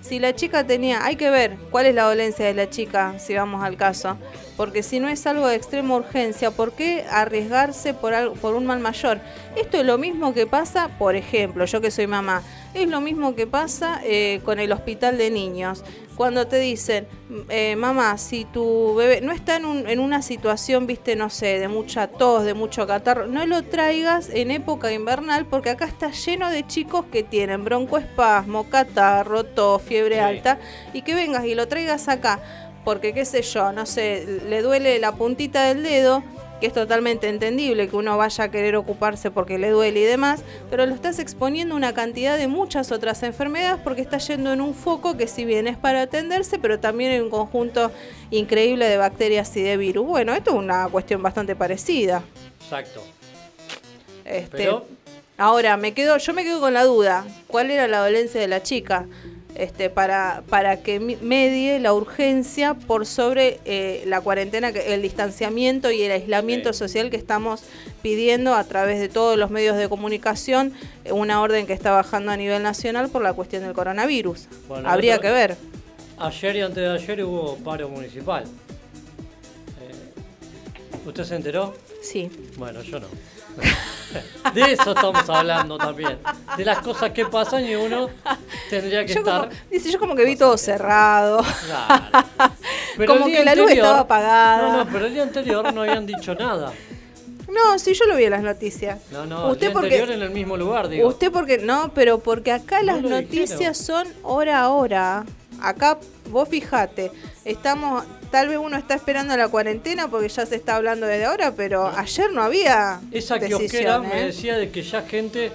Si 0.03 0.19
la 0.19 0.35
chica 0.35 0.67
tenía, 0.67 1.05
hay 1.05 1.15
que 1.15 1.31
ver 1.31 1.57
cuál 1.71 1.87
es 1.87 1.95
la 1.95 2.03
dolencia 2.03 2.45
de 2.45 2.55
la 2.55 2.69
chica, 2.69 3.21
si 3.21 3.35
vamos 3.35 3.63
al 3.63 3.77
caso. 3.77 4.19
Porque 4.57 4.83
si 4.83 4.99
no 4.99 5.09
es 5.09 5.25
algo 5.29 5.47
de 5.47 5.55
extrema 5.55 5.95
urgencia, 5.95 6.51
¿por 6.51 6.73
qué 6.73 7.05
arriesgarse 7.09 7.95
por, 7.95 8.13
algo, 8.13 8.35
por 8.35 8.55
un 8.57 8.67
mal 8.67 8.81
mayor? 8.81 9.21
Esto 9.57 9.79
es 9.79 9.87
lo 9.87 9.99
mismo 9.99 10.35
que 10.35 10.47
pasa, 10.47 10.89
por 10.99 11.15
ejemplo, 11.15 11.65
yo 11.67 11.81
que 11.81 11.93
soy 11.93 12.09
mamá, 12.09 12.43
es 12.75 12.89
lo 12.89 13.01
mismo 13.01 13.35
que 13.35 13.47
pasa 13.47 14.01
eh, 14.05 14.41
con 14.45 14.59
el 14.59 14.73
hospital 14.73 15.19
de 15.19 15.31
niños. 15.31 15.85
Cuando 16.17 16.47
te 16.47 16.59
dicen, 16.59 17.07
eh, 17.49 17.75
mamá, 17.75 18.19
si 18.19 18.45
tu 18.45 18.95
bebé 18.95 19.21
no 19.23 19.33
está 19.33 19.57
en, 19.57 19.65
un- 19.65 19.89
en 19.89 19.99
una 19.99 20.21
situación, 20.23 20.87
viste, 20.87 21.17
no 21.17 21.31
sé, 21.31 21.59
de 21.59 21.69
mucha 21.69 22.07
tos, 22.07 22.45
de 22.45 22.53
mucho 22.55 22.87
catarro, 22.87 23.27
no 23.27 23.47
lo 23.47 23.63
traigas 23.63 24.29
en 24.31 24.51
época 24.51 24.93
invernal 24.93 25.47
porque 25.47 25.71
acá 25.71 25.87
está 25.87 26.11
lleno 26.11 26.51
de 26.51 26.67
chicos 26.67 27.07
que 27.11 27.23
tienen 27.23 27.65
broncoespasmo, 27.65 28.65
catarro, 28.69 29.45
tos, 29.45 29.81
fiebre 29.83 30.17
Sí. 30.17 30.21
alta 30.21 30.59
y 30.93 31.03
que 31.03 31.15
vengas 31.15 31.45
y 31.47 31.55
lo 31.55 31.67
traigas 31.67 32.09
acá 32.09 32.41
porque 32.85 33.15
qué 33.15 33.25
sé 33.25 33.43
yo, 33.43 33.73
no 33.73 33.87
sé, 33.87 34.27
le 34.49 34.61
duele 34.61 34.99
la 34.99 35.13
puntita 35.13 35.65
del 35.65 35.83
dedo, 35.83 36.23
que 36.63 36.69
es 36.69 36.73
totalmente 36.73 37.29
entendible 37.29 37.89
que 37.89 37.97
uno 37.97 38.17
vaya 38.17 38.45
a 38.45 38.49
querer 38.53 38.77
ocuparse 38.77 39.33
porque 39.33 39.59
le 39.59 39.71
duele 39.71 39.99
y 39.99 40.05
demás, 40.05 40.45
pero 40.71 40.87
lo 40.87 40.95
estás 40.95 41.19
exponiendo 41.19 41.75
a 41.75 41.77
una 41.77 41.93
cantidad 41.93 42.39
de 42.39 42.47
muchas 42.47 42.93
otras 42.93 43.25
enfermedades 43.25 43.81
porque 43.83 44.01
está 44.01 44.19
yendo 44.19 44.53
en 44.53 44.61
un 44.61 44.73
foco 44.73 45.17
que 45.17 45.27
si 45.27 45.45
bien 45.45 45.67
es 45.67 45.77
para 45.77 46.03
atenderse, 46.03 46.61
pero 46.61 46.79
también 46.79 47.11
en 47.11 47.23
un 47.25 47.31
conjunto 47.31 47.91
increíble 48.31 48.85
de 48.89 48.97
bacterias 48.97 49.57
y 49.57 49.63
de 49.63 49.77
virus. 49.77 50.07
Bueno, 50.07 50.35
esto 50.35 50.51
es 50.53 50.57
una 50.57 50.87
cuestión 50.89 51.21
bastante 51.21 51.57
parecida. 51.57 52.23
exacto. 52.63 53.03
Este, 54.25 54.57
Pero- 54.59 54.87
ahora 55.39 55.77
me 55.77 55.95
quedo, 55.95 56.17
yo 56.17 56.33
me 56.33 56.45
quedo 56.45 56.61
con 56.61 56.75
la 56.75 56.85
duda, 56.85 57.25
¿cuál 57.49 57.73
era 57.73 57.89
la 57.89 57.99
dolencia 57.99 58.41
de 58.41 58.47
la 58.47 58.63
chica? 58.63 59.07
Este, 59.55 59.91
para, 59.91 60.43
para 60.49 60.83
que 60.83 60.99
medie 60.99 61.79
la 61.79 61.93
urgencia 61.93 62.73
por 62.73 63.05
sobre 63.05 63.61
eh, 63.67 64.03
la 64.07 64.23
cuarentena, 64.23 64.71
el 64.71 65.03
distanciamiento 65.03 65.91
y 65.91 66.01
el 66.03 66.13
aislamiento 66.13 66.73
social 66.73 67.11
que 67.11 67.19
estamos 67.19 67.63
pidiendo 68.01 68.55
a 68.55 68.65
través 68.65 68.99
de 68.99 69.11
todos 69.11 69.37
los 69.37 69.51
medios 69.51 69.77
de 69.77 69.91
comunicación, 69.91 70.73
eh, 71.05 71.13
una 71.13 71.43
orden 71.43 71.67
que 71.67 71.75
está 71.75 71.91
bajando 71.91 72.33
a 72.33 72.37
nivel 72.37 72.63
nacional 72.63 73.11
por 73.11 73.23
la 73.23 73.35
cuestión 73.35 73.63
del 73.63 73.75
coronavirus. 73.75 74.49
Bueno, 74.69 74.89
Habría 74.89 75.19
que 75.19 75.31
ver. 75.31 75.57
Ayer 76.19 76.57
y 76.57 76.61
antes 76.63 76.83
de 76.83 76.91
ayer 76.91 77.25
hubo 77.25 77.57
paro 77.57 77.91
municipal. 77.91 78.45
Eh, 78.45 78.47
¿Usted 81.07 81.25
se 81.25 81.37
enteró? 81.37 81.75
Sí. 82.01 82.31
Bueno, 82.57 82.81
yo 82.83 83.01
no. 83.01 83.07
De 84.55 84.73
eso 84.73 84.91
estamos 84.93 85.29
hablando 85.29 85.79
también. 85.79 86.19
De 86.57 86.65
las 86.65 86.79
cosas 86.79 87.11
que 87.11 87.25
pasan 87.27 87.65
y 87.65 87.75
uno 87.75 88.09
tendría 88.71 89.05
que 89.05 89.15
Yo 89.15 89.21
estar. 89.21 89.49
como, 89.49 89.53
dice, 89.71 89.91
yo 89.91 89.99
como 89.99 90.15
que 90.15 90.25
vi 90.25 90.37
todo 90.37 90.57
cerrado. 90.59 91.43
Claro. 91.67 92.05
Pero 92.97 93.13
Como 93.15 93.27
que 93.27 93.45
la 93.45 93.55
luz 93.55 93.71
estaba 93.71 94.01
apagada. 94.01 94.63
No, 94.69 94.85
no, 94.85 94.91
pero 94.91 95.07
el 95.07 95.15
día 95.15 95.23
anterior 95.23 95.73
no 95.73 95.83
habían 95.83 96.07
dicho 96.07 96.35
nada. 96.35 96.73
No, 97.49 97.79
sí, 97.79 97.93
yo 97.95 98.07
lo 98.07 98.17
vi 98.17 98.25
en 98.25 98.31
las 98.31 98.43
noticias. 98.43 98.99
No, 99.11 99.27
no, 99.27 99.49
Usted 99.49 99.53
el 99.53 99.59
día 99.61 99.73
porque- 99.73 99.87
anterior 99.97 100.11
en 100.11 100.23
el 100.23 100.31
mismo 100.31 100.57
lugar, 100.57 100.89
digo. 100.89 101.07
Usted 101.09 101.31
porque 101.31 101.59
no, 101.59 101.93
pero 101.95 102.19
porque 102.21 102.51
acá 102.53 102.83
las 102.83 103.03
noticias 103.03 103.77
son 103.77 104.07
hora 104.23 104.61
a 104.61 104.69
hora. 104.71 105.25
Acá 105.61 105.99
vos 106.31 106.49
fijate, 106.49 107.13
estamos, 107.45 108.05
tal 108.33 108.49
vez 108.49 108.59
uno 108.59 108.77
está 108.77 108.95
esperando 108.95 109.37
la 109.37 109.49
cuarentena 109.49 110.09
porque 110.09 110.29
ya 110.29 110.45
se 110.47 110.57
está 110.57 110.77
hablando 110.77 111.07
desde 111.07 111.27
ahora, 111.27 111.55
pero 111.55 111.87
ayer 111.87 112.33
no 112.33 112.43
había 112.43 113.01
Esa 113.13 113.39
kiosquera 113.39 114.01
me 114.01 114.25
decía 114.25 114.57
de 114.57 114.71
que 114.71 114.83
ya 114.83 115.03
gente 115.03 115.53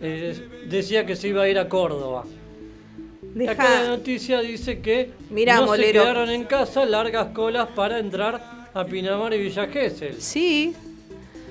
eh, 0.00 0.48
decía 0.66 1.06
que 1.06 1.14
se 1.14 1.28
iba 1.28 1.42
a 1.42 1.48
ir 1.48 1.58
a 1.58 1.68
Córdoba. 1.68 2.24
Acá 3.48 3.82
la 3.82 3.88
noticia 3.88 4.40
dice 4.40 4.80
que 4.80 5.10
Mirá, 5.28 5.56
no 5.56 5.66
Molero. 5.66 5.86
se 5.86 5.92
quedaron 5.92 6.30
en 6.30 6.44
casa 6.44 6.84
largas 6.84 7.28
colas 7.28 7.68
para 7.76 7.98
entrar 7.98 8.68
a 8.74 8.84
Pinamar 8.84 9.34
y 9.34 9.38
Villa 9.38 9.66
Gesell. 9.68 10.20
Sí, 10.20 10.74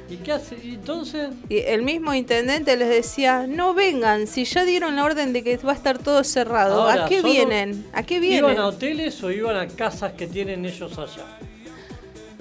¿Y 0.10 0.18
qué 0.18 0.32
hace? 0.32 0.56
¿Y 0.64 0.76
entonces? 0.76 1.30
y 1.50 1.58
el 1.60 1.84
mismo 1.84 2.14
intendente 2.14 2.76
les 2.78 2.90
decía, 2.90 3.46
no 3.48 3.74
vengan, 3.74 4.26
si 4.28 4.44
ya 4.46 4.66
dieron 4.66 4.96
la 4.96 5.04
orden 5.06 5.34
de 5.34 5.44
que 5.44 5.58
va 5.58 5.74
a 5.74 5.76
estar 5.76 6.00
todo 6.00 6.24
cerrado, 6.24 6.82
Ahora, 6.82 7.06
¿a 7.06 7.08
qué 7.10 7.22
vienen? 7.22 7.86
¿A 7.94 8.04
qué 8.04 8.20
vienen? 8.20 8.40
¿Iban 8.52 8.58
a 8.58 8.68
hoteles 8.68 9.22
o 9.24 9.30
iban 9.32 9.56
a 9.56 9.68
casas 9.68 10.14
que 10.14 10.26
tienen 10.28 10.66
ellos 10.66 10.98
allá? 10.98 11.26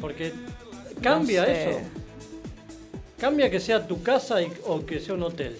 Porque 0.00 0.32
cambia 1.02 1.40
No 1.42 1.46
sé. 1.46 1.70
eso. 1.70 1.78
Cambia 3.20 3.50
que 3.50 3.60
sea 3.60 3.86
tu 3.86 4.02
casa 4.02 4.40
y- 4.40 4.50
o 4.66 4.86
que 4.86 5.00
sea 5.00 5.14
un 5.14 5.24
hotel. 5.24 5.58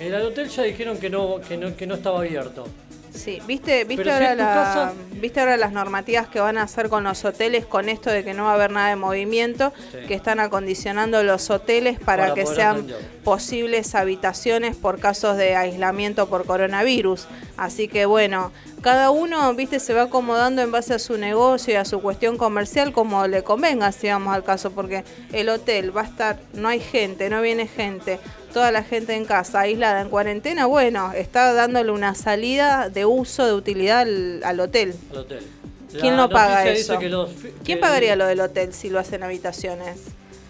En 0.00 0.12
el 0.12 0.22
hotel 0.22 0.48
ya 0.48 0.62
dijeron 0.64 0.98
que 0.98 1.08
no, 1.10 1.40
que 1.40 1.56
no, 1.56 1.76
que 1.76 1.86
no 1.86 1.94
estaba 1.94 2.20
abierto. 2.20 2.66
Sí, 3.12 3.40
¿viste, 3.46 3.84
viste, 3.84 4.04
Pero 4.04 4.16
si 4.16 4.24
ahora 4.24 4.34
la- 4.34 4.44
casa- 4.54 4.92
viste 5.12 5.40
ahora 5.40 5.56
las 5.56 5.72
normativas 5.72 6.28
que 6.28 6.40
van 6.40 6.56
a 6.58 6.62
hacer 6.62 6.88
con 6.88 7.04
los 7.04 7.24
hoteles 7.24 7.66
con 7.66 7.88
esto 7.88 8.10
de 8.10 8.24
que 8.24 8.34
no 8.34 8.44
va 8.44 8.52
a 8.52 8.54
haber 8.54 8.70
nada 8.70 8.88
de 8.88 8.96
movimiento, 8.96 9.72
Sí. 9.92 9.98
que 10.06 10.14
están 10.14 10.40
acondicionando 10.40 11.22
los 11.22 11.50
hoteles 11.50 11.98
para, 11.98 12.24
Para 12.28 12.34
que 12.34 12.46
sean 12.46 12.76
atender. 12.76 12.96
posibles 13.24 13.94
habitaciones 13.94 14.76
por 14.76 14.98
casos 15.00 15.36
de 15.36 15.56
aislamiento 15.56 16.28
por 16.28 16.46
coronavirus. 16.46 17.26
Así 17.56 17.88
que 17.88 18.06
bueno, 18.06 18.52
cada 18.80 19.10
uno, 19.10 19.52
viste, 19.54 19.80
se 19.80 19.92
va 19.92 20.02
acomodando 20.02 20.62
en 20.62 20.70
base 20.72 20.94
a 20.94 20.98
su 20.98 21.18
negocio 21.18 21.74
y 21.74 21.76
a 21.76 21.84
su 21.84 22.00
cuestión 22.00 22.38
comercial 22.38 22.92
como 22.92 23.26
le 23.26 23.42
convenga, 23.42 23.92
si 23.92 24.08
vamos 24.08 24.34
al 24.34 24.44
caso, 24.44 24.70
porque 24.70 25.04
el 25.32 25.48
hotel 25.50 25.94
va 25.94 26.02
a 26.02 26.04
estar, 26.04 26.38
no 26.54 26.68
hay 26.68 26.80
gente, 26.80 27.28
no 27.28 27.42
viene 27.42 27.66
gente, 27.66 28.18
toda 28.50 28.70
la 28.72 28.82
gente 28.82 29.14
en 29.14 29.24
casa, 29.24 29.60
aislada, 29.60 30.00
en 30.00 30.08
cuarentena, 30.08 30.66
bueno, 30.66 31.12
está 31.12 31.52
dándole 31.52 31.90
una 31.92 32.14
salida 32.14 32.88
de 32.90 33.04
uso, 33.06 33.46
de 33.46 33.52
utilidad 33.54 34.00
al, 34.00 34.42
al 34.44 34.60
hotel. 34.60 34.94
Al 35.12 35.18
hotel. 35.18 35.42
¿Quién 35.90 36.16
La 36.16 36.22
lo 36.24 36.30
paga 36.30 36.68
eso? 36.68 36.98
que 36.98 37.08
los 37.08 37.30
¿Quién 37.64 37.64
que- 37.64 37.76
pagaría 37.78 38.14
lo 38.16 38.26
del 38.26 38.40
hotel 38.40 38.72
si 38.72 38.90
lo 38.90 38.98
hacen 39.00 39.22
habitaciones? 39.22 39.98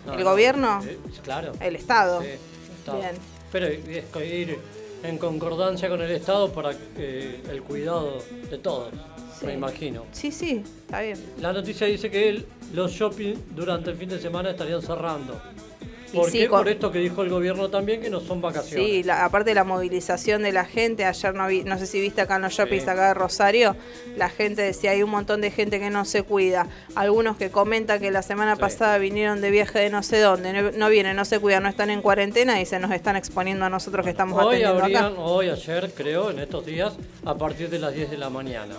No, 0.07 0.14
¿El 0.14 0.24
no, 0.24 0.30
gobierno? 0.30 0.82
eh, 0.86 0.98
claro. 1.22 1.53
El 1.61 1.76
Estado. 1.76 2.20
Sí, 2.22 2.28
Estado. 2.78 2.98
Bien. 2.98 3.12
Pero 3.53 3.66
es 3.66 4.05
co- 4.12 4.20
ir 4.22 4.59
en 5.03 5.16
concordancia 5.18 5.88
con 5.88 6.03
el 6.03 6.11
Estado 6.11 6.53
para 6.53 6.72
eh, 6.96 7.42
el 7.51 7.62
cuidado 7.62 8.18
de 8.51 8.59
todos, 8.59 8.90
Sí. 9.38 9.46
me 9.46 9.55
imagino. 9.55 10.05
Sí, 10.12 10.30
sí, 10.30 10.62
está 10.82 11.01
bien. 11.01 11.18
La 11.40 11.53
noticia 11.55 11.86
dice 11.86 12.11
que 12.11 12.28
el- 12.28 12.46
los 12.74 12.92
shopping 12.92 13.34
durante 13.55 13.90
el 13.90 13.96
fin 13.96 14.11
de 14.11 14.20
semana 14.20 14.51
estarían 14.51 14.82
cerrando. 14.82 15.40
Y 16.12 16.16
¿Por 16.16 16.30
sí, 16.30 16.46
Por 16.48 16.68
esto 16.68 16.90
que 16.90 16.98
dijo 16.98 17.22
el 17.22 17.28
gobierno 17.30 17.68
también, 17.70 18.00
que 18.00 18.11
no 18.11 18.18
son 18.20 18.40
vacaciones. 18.40 18.84
Sí, 18.86 19.02
la- 19.04 19.24
aparte 19.24 19.50
de 19.50 19.54
la 19.54 19.62
movilización 19.64 20.42
de 20.42 20.50
la 20.52 20.64
gente, 20.64 21.04
ayer 21.04 21.34
no 21.34 21.46
vi, 21.46 21.62
no 21.62 21.78
sé 21.78 21.86
si 21.86 22.00
viste 22.00 22.20
acá 22.20 22.36
en 22.36 22.42
los 22.42 22.52
shoppings 22.52 22.82
Sí. 22.82 22.90
acá 22.90 23.08
de 23.08 23.14
Rosario, 23.14 23.76
la 24.16 24.28
gente 24.28 24.62
decía, 24.62 24.90
hay 24.90 25.02
un 25.04 25.11
montón 25.11 25.40
de 25.40 25.50
gente 25.52 25.78
que 25.78 25.88
no 25.90 26.04
se 26.04 26.22
cuida. 26.24 26.66
Algunos 26.96 27.36
que 27.36 27.50
comentan 27.50 28.00
que 28.00 28.11
la 28.11 28.22
semana 28.22 28.56
Sí. 28.56 28.61
pasada 28.61 28.98
vinieron 28.98 29.40
de 29.40 29.50
viaje 29.52 29.78
de 29.78 29.90
no 29.90 30.02
sé 30.02 30.18
dónde, 30.18 30.52
no, 30.52 30.72
no 30.72 30.88
vienen, 30.88 31.14
no 31.16 31.24
se 31.24 31.38
cuidan, 31.38 31.62
no 31.62 31.68
están 31.68 31.90
en 31.90 32.02
cuarentena 32.02 32.61
y 32.61 32.66
se 32.66 32.80
nos 32.80 32.90
están 32.90 33.14
exponiendo 33.16 33.64
a 33.64 33.70
nosotros 33.70 34.04
que 34.04 34.11
estamos 34.11 34.36
Hoy 34.42 34.56
atendiendo 34.56 34.82
habrían, 34.82 35.04
acá. 35.12 35.20
hoy, 35.20 35.48
ayer, 35.50 35.92
creo, 35.94 36.30
en 36.30 36.40
estos 36.40 36.66
días, 36.66 36.92
a 37.24 37.34
partir 37.36 37.70
de 37.70 37.78
las 37.78 37.94
10 37.94 38.11
de 38.11 38.18
la 38.18 38.30
mañana. 38.30 38.74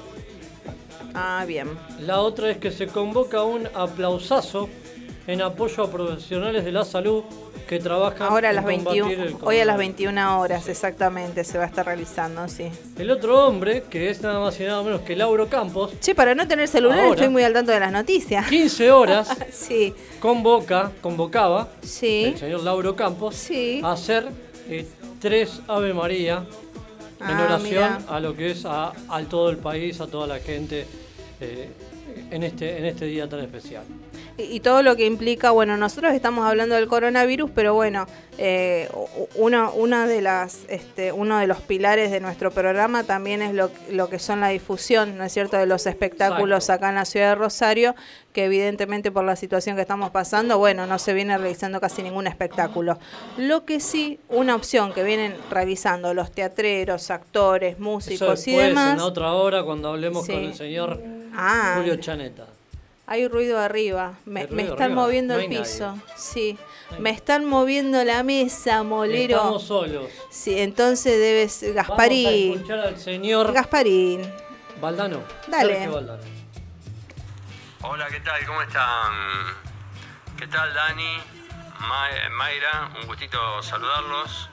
Ah, 1.13 1.43
bien. 1.47 1.67
La 1.99 2.19
otra 2.21 2.49
es 2.51 2.57
que 2.57 2.71
se 2.71 2.87
convoca 2.87 3.43
un 3.43 3.67
aplausazo 3.73 4.69
en 5.27 5.41
apoyo 5.41 5.83
a 5.83 5.91
profesionales 5.91 6.65
de 6.65 6.71
la 6.71 6.83
salud 6.83 7.23
que 7.67 7.79
trabajan 7.79 8.23
Ahora 8.23 8.49
a 8.49 8.53
las 8.53 8.65
combatir 8.65 9.03
21, 9.03 9.23
el 9.23 9.35
hoy 9.43 9.59
a 9.59 9.65
las 9.65 9.75
coronavirus. 9.75 9.77
21 9.77 10.39
horas 10.41 10.67
exactamente 10.67 11.43
se 11.43 11.57
va 11.57 11.63
a 11.63 11.67
estar 11.67 11.85
realizando, 11.85 12.47
sí. 12.49 12.69
El 12.97 13.11
otro 13.11 13.47
hombre, 13.47 13.83
que 13.89 14.09
es 14.09 14.21
nada 14.21 14.39
más 14.39 14.59
y 14.59 14.63
nada 14.63 14.81
menos 14.83 15.01
que 15.01 15.15
Lauro 15.15 15.47
Campos, 15.47 15.91
Che, 16.01 16.13
para 16.15 16.35
no 16.35 16.47
tener 16.47 16.67
celular 16.67 16.99
Ahora. 16.99 17.11
estoy 17.11 17.29
muy 17.29 17.43
al 17.43 17.53
tanto 17.53 17.71
de 17.71 17.79
las 17.79 17.91
noticias. 17.91 18.47
15 18.47 18.91
horas 18.91 19.29
Sí, 19.51 19.93
convoca, 20.19 20.91
convocaba 21.01 21.69
sí, 21.81 22.25
el 22.25 22.37
señor 22.37 22.63
Lauro 22.63 22.95
Campos 22.95 23.35
sí. 23.35 23.79
a 23.83 23.91
hacer 23.93 24.27
eh, 24.69 24.87
tres 25.19 25.61
Ave 25.67 25.93
María 25.93 26.43
en 27.19 27.27
Ah, 27.27 27.45
oración 27.45 27.69
mirá. 27.69 27.99
a 28.09 28.19
lo 28.19 28.35
que 28.35 28.51
es 28.51 28.65
a, 28.65 28.91
a 29.07 29.21
todo 29.29 29.49
el 29.51 29.57
país, 29.57 30.01
a 30.01 30.07
toda 30.07 30.25
la 30.27 30.39
gente 30.39 30.87
eh, 31.39 31.69
en, 32.31 32.43
este, 32.43 32.79
en 32.79 32.85
este 32.85 33.05
día 33.05 33.29
tan 33.29 33.39
especial. 33.41 33.83
Y, 34.37 34.43
y 34.43 34.59
todo 34.59 34.81
lo 34.83 34.95
que 34.95 35.05
implica, 35.05 35.51
bueno, 35.51 35.77
nosotros 35.77 36.13
estamos 36.13 36.45
hablando 36.47 36.75
del 36.75 36.87
coronavirus, 36.87 37.51
pero 37.53 37.73
bueno, 37.73 38.05
eh, 38.37 38.89
uno, 39.35 39.71
una 39.73 40.07
de 40.07 40.21
las, 40.21 40.59
este, 40.69 41.11
uno 41.11 41.37
de 41.37 41.47
los 41.47 41.61
pilares 41.61 42.11
de 42.11 42.19
nuestro 42.19 42.51
programa 42.51 43.03
también 43.03 43.41
es 43.41 43.53
lo, 43.53 43.69
lo 43.89 44.09
que 44.09 44.19
son 44.19 44.39
la 44.39 44.49
difusión, 44.49 45.17
¿no 45.17 45.23
es 45.23 45.31
cierto?, 45.33 45.57
de 45.57 45.65
los 45.65 45.85
espectáculos 45.85 46.69
acá 46.69 46.89
en 46.89 46.95
la 46.95 47.05
ciudad 47.05 47.29
de 47.29 47.35
Rosario, 47.35 47.95
que 48.33 48.45
evidentemente 48.45 49.11
por 49.11 49.25
la 49.25 49.35
situación 49.35 49.75
que 49.75 49.81
estamos 49.81 50.09
pasando, 50.11 50.57
bueno, 50.57 50.87
no 50.87 50.97
se 50.99 51.13
viene 51.13 51.37
realizando 51.37 51.81
casi 51.81 52.01
ningún 52.01 52.27
espectáculo. 52.27 52.97
Lo 53.37 53.65
que 53.65 53.79
sí, 53.81 54.19
una 54.29 54.55
opción 54.55 54.93
que 54.93 55.03
vienen 55.03 55.35
realizando 55.49 56.13
los 56.13 56.31
teatreros, 56.31 57.11
actores, 57.11 57.73
Eso 57.75 57.83
músicos 57.83 58.47
y 58.47 58.51
después, 58.51 58.67
demás. 58.69 58.93
en 58.93 58.99
otra 59.01 59.33
hora, 59.33 59.63
cuando 59.63 59.89
hablemos 59.89 60.25
Sí. 60.25 60.31
con 60.31 60.43
el 60.43 60.53
señor 60.55 61.01
Ah. 61.35 61.75
Julio 61.77 61.95
Chaneta. 61.97 62.45
Hay 63.11 63.27
ruido 63.27 63.59
arriba. 63.59 64.13
Me, 64.23 64.39
¿Hay 64.39 64.47
me 64.47 64.53
ruido 64.53 64.71
están 64.71 64.85
arriba? 64.91 65.01
moviendo 65.01 65.33
No 65.33 65.39
el 65.41 65.49
nadie. 65.49 65.59
piso. 65.59 65.97
Sí. 66.15 66.57
Me 66.97 67.09
están 67.09 67.43
moviendo 67.43 68.01
la 68.05 68.23
mesa, 68.23 68.83
molero. 68.83 69.35
Estamos 69.35 69.63
solos. 69.63 70.05
Sí, 70.29 70.57
entonces 70.57 71.19
debes. 71.19 71.61
Vamos 71.61 71.75
a 71.75 71.87
Gasparín. 71.89 72.53
escuchar 72.53 72.79
al 72.79 72.97
señor 72.97 73.51
Gasparín. 73.51 74.21
Valdano. 74.79 75.19
Dale. 75.47 75.73
Sergio. 75.73 75.97
Hola, 77.81 78.07
¿qué 78.07 78.19
tal? 78.21 78.45
¿Cómo 78.45 78.61
están? 78.61 79.11
¿Qué 80.37 80.47
tal, 80.47 80.73
Dani? 80.73 81.17
Ma- 81.79 82.29
Mayra, 82.31 82.91
un 83.01 83.07
gustito 83.07 83.61
saludarlos. 83.61 84.49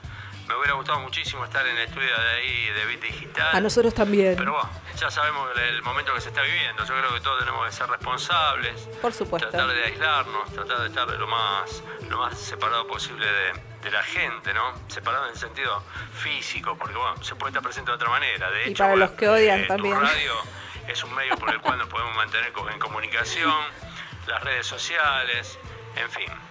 Me 0.49 0.55
hubiera 0.57 0.73
gustado 0.75 1.01
muchísimo 1.01 1.45
estar 1.45 1.67
en 1.67 1.77
el 1.77 1.85
estudio 1.89 2.09
de 2.09 2.29
ahí 2.31 2.71
de 2.71 2.87
Bit 2.87 3.03
Digital. 3.03 3.49
A 3.55 3.61
nosotros 3.61 3.93
también. 3.95 4.35
Pero 4.37 4.53
bueno, 4.55 4.71
ya 4.97 5.11
sabemos 5.11 5.51
el, 5.59 5.83
momento 5.83 6.15
que 6.15 6.21
se 6.23 6.29
está 6.29 6.41
viviendo. 6.43 6.85
Yo 6.87 6.95
creo 6.97 7.13
que 7.15 7.21
todos 7.21 7.39
tenemos 7.41 7.67
que 7.67 7.73
ser 7.73 7.87
responsables. 7.89 8.81
Por 9.03 9.13
supuesto. 9.13 9.51
Tratar 9.51 9.69
de 9.75 9.85
aislarnos, 9.85 10.51
tratar 10.53 10.81
de 10.81 10.89
estar 10.89 11.07
lo 11.09 11.27
más, 11.27 11.83
lo 12.09 12.19
más 12.19 12.39
separado 12.39 12.87
posible 12.87 13.27
de, 13.27 13.53
de 13.83 13.91
la 13.91 14.03
gente, 14.03 14.55
¿no? 14.55 14.73
Separado 14.89 15.27
en 15.27 15.33
el 15.33 15.39
sentido 15.39 15.85
físico, 16.15 16.77
porque 16.79 16.97
bueno, 16.97 17.23
se 17.23 17.35
puede 17.37 17.51
estar 17.51 17.63
presente 17.63 17.91
de 17.91 17.97
otra 17.97 18.09
manera. 18.09 18.51
De 18.51 18.69
Y 18.69 18.71
hecho, 18.71 18.79
para 18.79 18.91
bueno, 18.93 19.07
los 19.07 19.15
que 19.17 19.29
odian 19.29 19.61
eh, 19.61 19.63
tu 19.65 19.69
también. 19.69 20.01
radio 20.01 20.35
es 20.89 21.05
un 21.05 21.15
medio 21.15 21.37
por 21.37 21.51
el 21.51 21.61
cual 21.61 21.77
nos 21.79 21.89
podemos 21.89 22.17
mantener 22.17 22.53
en 22.73 22.79
comunicación, 22.79 23.53
las 24.27 24.43
redes 24.43 24.67
sociales, 24.67 25.59
en 25.97 26.11
fin. 26.11 26.48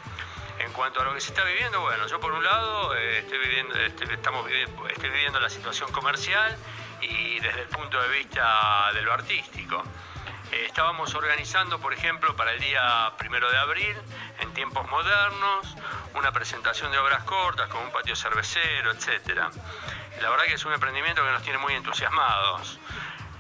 En 0.60 0.72
cuanto 0.74 1.02
a 1.02 1.04
lo 1.06 1.14
que 1.14 1.22
se 1.22 1.30
está 1.30 1.44
viviendo, 1.44 1.80
bueno, 1.82 2.08
yo 2.08 2.20
por 2.20 2.32
un 2.34 2.44
lado 2.44 2.96
eh, 2.96 3.20
estoy 3.20 3.38
viviendo, 3.40 3.76
estoy, 3.76 4.08
estamos 4.14 4.46
vivi- 4.46 4.68
estoy 4.92 5.10
viviendo 5.10 5.40
la 5.40 5.50
situación 5.50 5.92
comercial 5.92 6.56
y 7.02 7.40
desde 7.40 7.62
el 7.62 7.68
punto 7.68 8.02
de 8.02 8.10
vista 8.10 8.92
de 8.94 9.02
lo 9.02 9.14
artístico. 9.14 9.84
Eh, 10.52 10.66
estábamos 10.66 11.14
organizando, 11.14 11.80
por 11.80 11.94
ejemplo, 11.94 12.36
para 12.36 12.52
el 12.54 12.60
día 12.60 13.12
primero 13.18 13.50
de 13.52 13.58
abril, 13.58 13.96
en 14.40 14.54
tiempos 14.54 14.90
modernos, 14.90 15.76
una 16.16 16.32
presentación 16.32 16.92
de 16.92 16.98
obras 16.98 17.24
cortas 17.24 17.70
con 17.70 17.82
un 17.84 17.92
patio 17.92 18.16
cervecero, 18.16 18.92
etcétera. 18.92 19.50
La 20.22 20.30
verdad 20.30 20.46
que 20.46 20.54
es 20.54 20.66
un 20.66 20.74
emprendimiento 20.74 21.24
que 21.24 21.32
nos 21.32 21.44
tiene 21.44 21.60
muy 21.60 21.74
entusiasmados. 21.74 22.80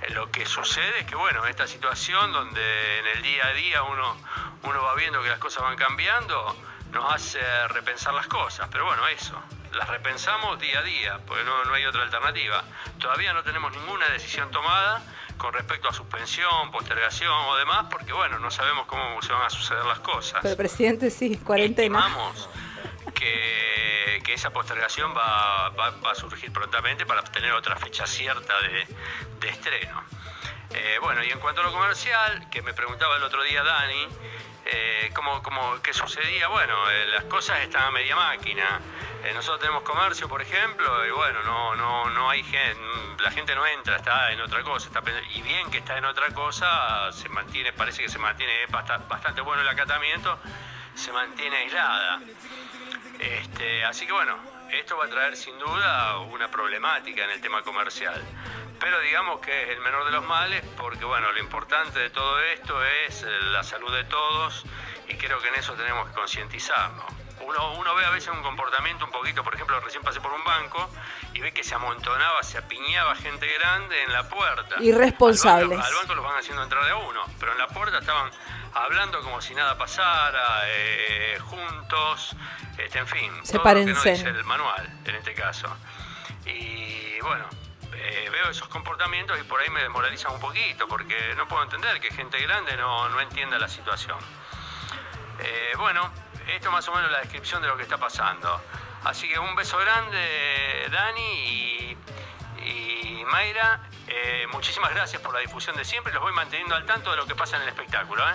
Eh, 0.01 0.11
Lo 0.11 0.29
que 0.31 0.45
sucede 0.45 0.99
es 0.99 1.05
que, 1.05 1.15
bueno, 1.15 1.45
esta 1.47 1.65
situación 1.65 2.31
donde 2.31 2.99
en 2.99 3.07
el 3.07 3.21
día 3.23 3.47
a 3.47 3.53
día 3.53 3.83
uno, 3.83 4.15
uno 4.63 4.83
va 4.83 4.93
viendo 4.95 5.23
que 5.23 5.29
las 5.29 5.39
cosas 5.39 5.63
van 5.63 5.75
cambiando, 5.77 6.55
nos 6.91 7.13
hace 7.13 7.39
repensar 7.69 8.13
las 8.13 8.27
cosas. 8.27 8.67
Pero 8.71 8.85
bueno, 8.85 9.07
eso, 9.07 9.41
las 9.73 9.87
repensamos 9.89 10.59
día 10.59 10.79
a 10.79 10.83
día, 10.83 11.19
porque 11.27 11.43
no, 11.43 11.63
no 11.65 11.73
hay 11.73 11.85
otra 11.85 12.03
alternativa. 12.03 12.63
Todavía 12.99 13.33
no 13.33 13.43
tenemos 13.43 13.71
ninguna 13.71 14.07
decisión 14.09 14.49
tomada 14.51 15.01
con 15.37 15.53
respecto 15.53 15.87
a 15.89 15.93
suspensión, 15.93 16.71
postergación 16.71 17.31
o 17.31 17.55
demás, 17.57 17.85
porque 17.91 18.11
bueno, 18.13 18.39
no 18.39 18.49
sabemos 18.49 18.87
cómo 18.87 19.21
se 19.21 19.31
van 19.33 19.43
a 19.43 19.49
suceder 19.49 19.85
las 19.85 19.99
cosas. 19.99 20.39
Pero 20.41 20.57
presidente, 20.57 21.11
sí, 21.11 21.37
cuarentena. 21.37 21.99
Estimamos 21.99 22.49
que, 23.13 24.21
que 24.23 24.33
esa 24.33 24.49
postergación 24.51 25.15
va, 25.15 25.69
va- 25.69 25.91
va 26.03 26.11
a 26.11 26.15
surgir 26.15 26.51
prontamente 26.51 27.05
para 27.05 27.23
tener 27.23 27.51
otra 27.53 27.75
fecha 27.75 28.07
cierta 28.07 28.59
de, 28.61 28.87
de 29.39 29.49
estreno. 29.49 30.03
Eh, 30.71 30.97
bueno, 31.01 31.23
y 31.23 31.29
en 31.31 31.39
cuanto 31.39 31.61
a 31.61 31.63
lo 31.63 31.71
comercial, 31.71 32.49
que 32.49 32.61
me 32.61 32.73
preguntaba 32.73 33.15
el 33.17 33.23
otro 33.23 33.41
día 33.43 33.63
Dani, 33.63 34.07
eh, 34.71 35.11
¿cómo, 35.13 35.41
cómo- 35.43 35.81
qué 35.81 35.93
sucedía? 35.93 36.47
Bueno, 36.47 36.89
eh, 36.89 37.05
las 37.07 37.23
cosas 37.25 37.59
están 37.61 37.83
a 37.83 37.91
media 37.91 38.15
máquina. 38.15 38.79
Eh, 39.23 39.33
nosotros 39.33 39.59
tenemos 39.59 39.83
comercio, 39.83 40.27
por 40.29 40.41
ejemplo, 40.41 41.05
y 41.05 41.11
bueno, 41.11 41.41
no, 41.43 41.75
no, 41.75 42.09
no 42.11 42.29
hay 42.29 42.43
gente, 42.43 42.77
la 43.19 43.31
gente 43.31 43.55
no 43.55 43.65
entra, 43.65 43.95
está 43.97 44.31
en 44.31 44.41
otra 44.41 44.63
cosa. 44.63 44.87
está 44.87 45.01
y 45.33 45.41
bien 45.41 45.69
que 45.71 45.79
está 45.79 45.97
en 45.97 46.05
otra 46.05 46.27
cosa, 46.33 47.11
se 47.11 47.27
mantiene, 47.29 47.73
parece 47.73 48.03
que 48.03 48.09
se 48.09 48.19
mantiene 48.19 48.65
basta- 48.67 48.97
bastante 48.99 49.41
bueno 49.41 49.61
el 49.63 49.67
acatamiento, 49.69 50.37
se 50.95 51.11
mantiene 51.11 51.57
aislada. 51.57 52.19
Este, 53.19 53.83
así 53.85 54.05
que 54.05 54.11
bueno, 54.13 54.37
esto 54.71 54.97
va 54.97 55.05
a 55.05 55.09
traer 55.09 55.35
sin 55.35 55.57
duda 55.59 56.19
una 56.19 56.49
problemática 56.49 57.23
en 57.23 57.31
el 57.31 57.41
tema 57.41 57.61
comercial. 57.61 58.21
Pero 58.79 58.99
digamos 59.01 59.39
que 59.39 59.63
es 59.63 59.69
el 59.69 59.81
menor 59.81 60.05
de 60.05 60.11
los 60.11 60.25
males 60.25 60.63
porque 60.77 61.03
bueno, 61.05 61.31
lo 61.31 61.39
importante 61.39 61.99
de 61.99 62.09
todo 62.09 62.39
esto 62.39 62.83
es 63.07 63.23
eh, 63.23 63.27
la 63.51 63.63
salud 63.63 63.93
de 63.93 64.03
todos 64.05 64.65
y 65.07 65.15
creo 65.15 65.39
que 65.39 65.47
en 65.47 65.55
eso 65.55 65.73
tenemos 65.73 66.07
que 66.09 66.13
concientizarnos. 66.13 67.05
Uno, 67.41 67.73
uno 67.77 67.95
ve 67.95 68.05
a 68.05 68.09
veces 68.09 68.29
un 68.29 68.41
comportamiento 68.41 69.05
un 69.05 69.11
poquito, 69.11 69.43
por 69.43 69.55
ejemplo, 69.55 69.79
recién 69.79 70.03
pasé 70.03 70.19
por 70.19 70.31
un 70.33 70.43
banco 70.43 70.89
y 71.33 71.39
ve 71.39 71.53
que 71.53 71.63
se 71.63 71.75
amontonaba, 71.75 72.41
se 72.43 72.57
apiñaba 72.57 73.15
gente 73.15 73.47
grande 73.59 74.03
en 74.03 74.11
la 74.11 74.27
puerta. 74.27 74.75
Irresponsables. 74.79 75.71
Al 75.71 75.77
banco, 75.77 75.87
al 75.87 75.95
banco 75.95 76.15
los 76.15 76.25
van 76.25 76.37
haciendo 76.39 76.63
entrar 76.63 76.83
de 76.85 76.93
uno, 76.93 77.23
pero 77.39 77.51
en 77.51 77.57
la 77.59 77.67
puerta 77.67 77.99
estaban 77.99 78.31
hablando 78.83 79.21
como 79.21 79.41
si 79.41 79.53
nada 79.55 79.77
pasara, 79.77 80.61
eh, 80.65 81.37
juntos, 81.41 82.35
este, 82.77 82.99
en 82.99 83.07
fin, 83.07 83.29
todo 83.29 83.35
lo 83.37 83.41
que 83.41 83.41
no 83.43 83.45
Sepárense. 83.45 84.11
dice 84.11 84.29
el 84.29 84.43
manual 84.43 84.99
en 85.05 85.15
este 85.15 85.33
caso. 85.33 85.67
Y 86.45 87.19
bueno, 87.21 87.45
eh, 87.93 88.29
veo 88.31 88.49
esos 88.49 88.67
comportamientos 88.67 89.39
y 89.39 89.43
por 89.43 89.59
ahí 89.61 89.69
me 89.69 89.81
desmoralizan 89.81 90.33
un 90.33 90.39
poquito, 90.39 90.87
porque 90.87 91.33
no 91.35 91.47
puedo 91.47 91.63
entender 91.63 91.99
que 91.99 92.11
gente 92.11 92.39
grande 92.41 92.77
no, 92.77 93.09
no 93.09 93.19
entienda 93.19 93.57
la 93.59 93.67
situación. 93.67 94.17
Eh, 95.39 95.73
bueno, 95.77 96.11
esto 96.47 96.69
es 96.69 96.73
más 96.73 96.87
o 96.87 96.95
menos 96.95 97.11
la 97.11 97.19
descripción 97.19 97.61
de 97.61 97.67
lo 97.67 97.77
que 97.77 97.83
está 97.83 97.97
pasando. 97.97 98.61
Así 99.03 99.27
que 99.29 99.37
un 99.39 99.55
beso 99.55 99.77
grande, 99.77 100.87
Dani 100.91 101.21
y, 101.21 101.97
y 102.63 103.25
Mayra. 103.25 103.81
Eh, 104.09 104.45
muchísimas 104.53 104.93
gracias 104.93 105.21
por 105.21 105.33
la 105.33 105.39
difusión 105.41 105.75
de 105.75 105.83
siempre. 105.85 106.13
Los 106.13 106.21
voy 106.21 106.33
manteniendo 106.33 106.75
al 106.75 106.85
tanto 106.85 107.11
de 107.11 107.17
lo 107.17 107.25
que 107.25 107.35
pasa 107.35 107.57
en 107.57 107.63
el 107.63 107.69
espectáculo. 107.69 108.23
¿eh? 108.23 108.33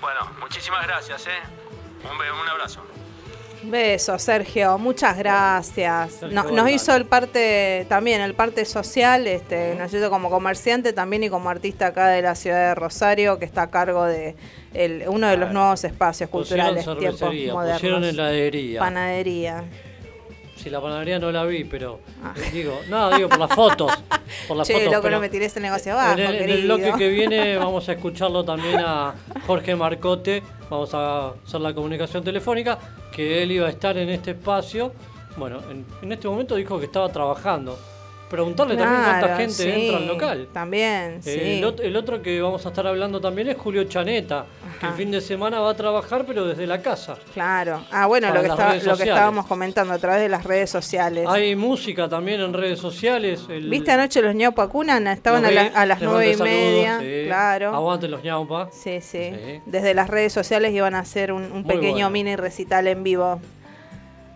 Bueno, 0.00 0.20
muchísimas 0.40 0.86
gracias. 0.86 1.26
¿eh? 1.26 1.30
Un, 2.04 2.10
un 2.16 2.48
abrazo. 2.48 2.84
Beso, 3.64 4.16
Sergio, 4.20 4.78
muchas 4.78 5.18
gracias. 5.18 6.12
Sergio 6.12 6.28
No- 6.44 6.50
nos 6.52 6.70
hizo 6.70 6.94
el 6.94 7.06
parte 7.06 7.86
también, 7.88 8.20
el 8.20 8.34
parte 8.34 8.64
social, 8.64 9.26
este, 9.26 9.74
nos 9.74 9.92
hizo 9.92 10.10
como 10.10 10.30
comerciante 10.30 10.92
también 10.92 11.24
y 11.24 11.28
como 11.28 11.50
artista 11.50 11.88
acá 11.88 12.06
de 12.06 12.22
la 12.22 12.36
ciudad 12.36 12.68
de 12.68 12.74
Rosario, 12.76 13.40
que 13.40 13.44
está 13.44 13.62
a 13.62 13.70
cargo 13.70 14.04
de 14.04 14.36
el- 14.74 15.04
uno 15.08 15.26
de 15.26 15.36
los 15.36 15.50
nuevos 15.50 15.82
espacios 15.82 16.30
Pusieron 16.30 16.66
culturales, 16.76 17.00
tiempos 17.00 17.34
modernos. 17.52 17.72
pusieron 17.80 18.04
heladería. 18.04 18.78
Panadería. 18.78 19.64
Si 20.68 20.72
la 20.72 20.82
panadería 20.82 21.18
no 21.18 21.32
la 21.32 21.46
vi, 21.46 21.64
pero 21.64 22.00
eh, 22.36 22.50
digo, 22.52 22.78
no, 22.90 23.08
digo 23.16 23.30
por 23.30 23.38
las 23.38 23.54
fotos. 23.54 23.90
Por 24.46 24.58
las 24.58 24.68
Che, 24.68 24.74
fotos, 24.74 24.92
loco, 24.92 25.02
pero 25.02 25.14
no 25.14 25.20
me 25.22 25.30
tiré 25.30 25.46
ese 25.46 25.60
negocio 25.60 25.94
abajo, 25.94 26.12
en 26.12 26.26
el, 26.26 26.34
en 26.34 26.50
el 26.50 26.62
bloque 26.64 26.92
que 26.98 27.08
viene 27.08 27.56
vamos 27.56 27.88
a 27.88 27.92
escucharlo 27.92 28.44
también 28.44 28.78
a 28.80 29.14
Jorge 29.46 29.74
Marcote. 29.74 30.42
Vamos 30.68 30.92
a 30.92 31.28
hacer 31.28 31.62
la 31.62 31.72
comunicación 31.72 32.22
telefónica, 32.22 32.78
que 33.10 33.42
él 33.42 33.52
iba 33.52 33.66
a 33.66 33.70
estar 33.70 33.96
en 33.96 34.10
este 34.10 34.32
espacio. 34.32 34.92
Bueno, 35.38 35.60
en, 35.70 35.86
en 36.02 36.12
este 36.12 36.28
momento 36.28 36.54
dijo 36.54 36.78
que 36.78 36.84
estaba 36.84 37.08
trabajando. 37.08 37.78
Preguntarle 38.28 38.76
también 38.76 39.02
cuánta 39.02 39.20
Claro, 39.20 39.36
gente 39.38 39.54
sí, 39.54 39.70
entra 39.70 39.96
al 39.96 40.06
local. 40.06 40.48
También, 40.52 41.22
sí. 41.22 41.30
El, 41.30 41.64
ot- 41.64 41.80
el 41.82 41.96
otro 41.96 42.20
que 42.20 42.40
vamos 42.42 42.64
a 42.66 42.68
estar 42.68 42.86
hablando 42.86 43.20
también 43.20 43.48
es 43.48 43.56
Julio 43.56 43.84
Chaneta, 43.84 44.44
que 44.78 44.86
el 44.86 44.92
fin 44.92 45.10
de 45.10 45.20
semana 45.22 45.60
va 45.60 45.70
a 45.70 45.74
trabajar, 45.74 46.24
pero 46.26 46.46
desde 46.46 46.66
la 46.66 46.82
casa. 46.82 47.16
Claro. 47.32 47.80
Ah, 47.90 48.06
bueno, 48.06 48.28
lo 48.34 48.40
que, 48.42 48.48
estaba- 48.48 48.74
lo 48.74 48.96
que 48.98 49.02
estábamos 49.04 49.46
comentando 49.46 49.94
a 49.94 49.98
través 49.98 50.20
de 50.20 50.28
las 50.28 50.44
redes 50.44 50.68
sociales. 50.68 51.26
Hay 51.26 51.56
música 51.56 52.08
también 52.08 52.40
en 52.42 52.52
redes 52.52 52.78
sociales. 52.78 53.46
el- 53.48 53.70
¿Viste 53.70 53.92
anoche 53.92 54.20
los 54.20 54.34
ñaupa 54.34 54.68
Cunan? 54.68 55.06
Estaban 55.06 55.44
a, 55.46 55.50
la- 55.50 55.62
a 55.74 55.86
las 55.86 56.00
nueve 56.02 56.32
y 56.32 56.36
media. 56.36 56.98
sí. 57.00 57.22
Claro. 57.26 57.74
Aguanten 57.74 58.10
los 58.10 58.22
ñaupa. 58.22 58.68
Sí, 58.72 59.00
sí, 59.00 59.30
Sí. 59.32 59.60
Desde 59.66 59.94
las 59.94 60.08
redes 60.10 60.32
sociales 60.32 60.72
iban 60.72 60.94
a 60.94 60.98
hacer 61.00 61.32
un, 61.32 61.64
pequeño 61.64 61.92
bueno. 61.92 62.10
mini 62.10 62.36
recital 62.36 62.86
en 62.88 63.02
vivo. 63.02 63.40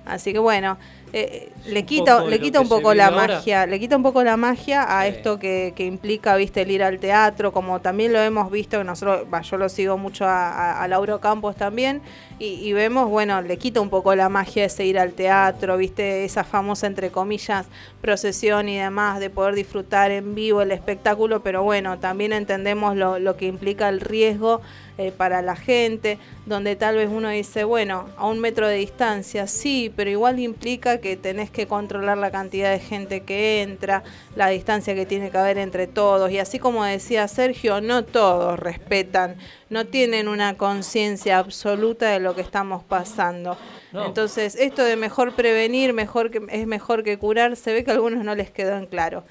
Así 0.07 0.32
que 0.32 0.38
bueno, 0.38 0.78
eh, 1.12 1.52
le 1.66 1.84
quita, 1.84 2.24
le 2.24 2.40
quita 2.40 2.60
un 2.60 2.68
poco 2.68 2.94
la 2.94 3.06
ahora. 3.08 3.26
magia, 3.28 3.66
le 3.66 3.78
quita 3.78 3.96
un 3.96 4.02
poco 4.02 4.22
la 4.24 4.36
magia 4.36 4.82
a 4.98 5.02
Sí. 5.04 5.10
esto 5.16 5.38
que, 5.38 5.72
que 5.76 5.84
implica, 5.84 6.34
viste, 6.36 6.62
el 6.62 6.70
ir 6.70 6.82
al 6.82 6.98
teatro, 6.98 7.52
como 7.52 7.80
también 7.80 8.12
lo 8.12 8.20
hemos 8.20 8.50
visto, 8.50 8.78
que 8.78 8.84
nosotros, 8.84 9.26
va, 9.32 9.42
yo 9.42 9.58
lo 9.58 9.68
sigo 9.68 9.98
mucho 9.98 10.24
a, 10.24 10.48
a- 10.50 10.82
a 10.82 10.88
Lauro 10.88 11.20
Campos 11.20 11.54
también, 11.56 12.00
y, 12.38 12.54
y 12.66 12.72
vemos, 12.72 13.08
bueno, 13.08 13.42
le 13.42 13.58
quita 13.58 13.80
un 13.80 13.90
poco 13.90 14.14
la 14.14 14.28
magia 14.28 14.64
ese 14.64 14.84
ir 14.86 14.98
al 14.98 15.12
teatro, 15.12 15.76
viste, 15.76 16.24
esa 16.24 16.44
famosa, 16.44 16.86
entre 16.86 17.10
comillas, 17.10 17.66
procesión 18.00 18.68
y 18.68 18.78
demás, 18.78 19.20
de 19.20 19.30
poder 19.30 19.54
disfrutar 19.54 20.10
en 20.10 20.34
vivo 20.34 20.62
el 20.62 20.72
espectáculo, 20.72 21.42
pero 21.42 21.62
bueno, 21.62 21.98
también 21.98 22.32
entendemos 22.32 22.96
lo, 22.96 23.18
lo 23.18 23.36
que 23.36 23.46
implica 23.46 23.88
el 23.88 24.00
riesgo 24.00 24.60
eh, 24.99 25.11
para 25.11 25.40
la 25.43 25.57
gente, 25.57 26.18
donde 26.45 26.76
tal 26.76 26.97
vez 26.97 27.09
uno 27.11 27.30
dice, 27.30 27.64
bueno, 27.64 28.09
a 28.16 28.26
un 28.26 28.40
metro 28.40 28.68
de 28.68 28.76
distancia, 28.76 29.47
sí, 29.47 29.93
pero 29.97 30.11
igual 30.11 30.38
implica 30.38 30.99
que 30.99 31.16
tenés 31.16 31.51
que 31.51 31.66
controlar 31.66 32.18
la 32.18 32.30
cantidad 32.30 32.70
de 32.70 32.78
gente 32.78 33.22
que 33.22 33.62
entra, 33.62 34.03
la 34.36 34.49
distancia 34.49 34.95
que 34.95 35.07
tiene 35.07 35.30
que 35.30 35.38
haber 35.38 35.59
entre 35.59 35.86
todos, 35.86 36.30
y 36.30 36.38
así 36.38 36.59
como 36.59 36.84
decía 36.84 37.26
Sergio, 37.26 37.80
no 37.80 38.05
todos 38.05 38.59
respetan, 38.59 39.36
no 39.70 39.86
tienen 39.86 40.28
una 40.28 40.59
conciencia 40.59 41.38
absoluta 41.38 42.11
de 42.11 42.20
lo 42.20 42.34
que 42.34 42.43
estamos 42.43 42.84
pasando. 42.84 43.57
No. 43.93 44.07
Entonces, 44.07 44.57
esto 44.57 44.84
de 44.84 44.97
mejor 44.97 45.34
prevenir, 45.34 45.93
mejor 45.93 46.30
que, 46.30 46.43
es 46.51 46.66
mejor 46.66 47.03
que 47.03 47.18
curar, 47.18 47.57
se 47.57 47.72
ve 47.72 47.84
que 47.84 47.90
a 47.90 47.95
algunos 47.95 48.24
no 48.24 48.34
les 48.34 48.51
quedó 48.51 48.76
en 48.76 48.86
claro. 48.86 49.24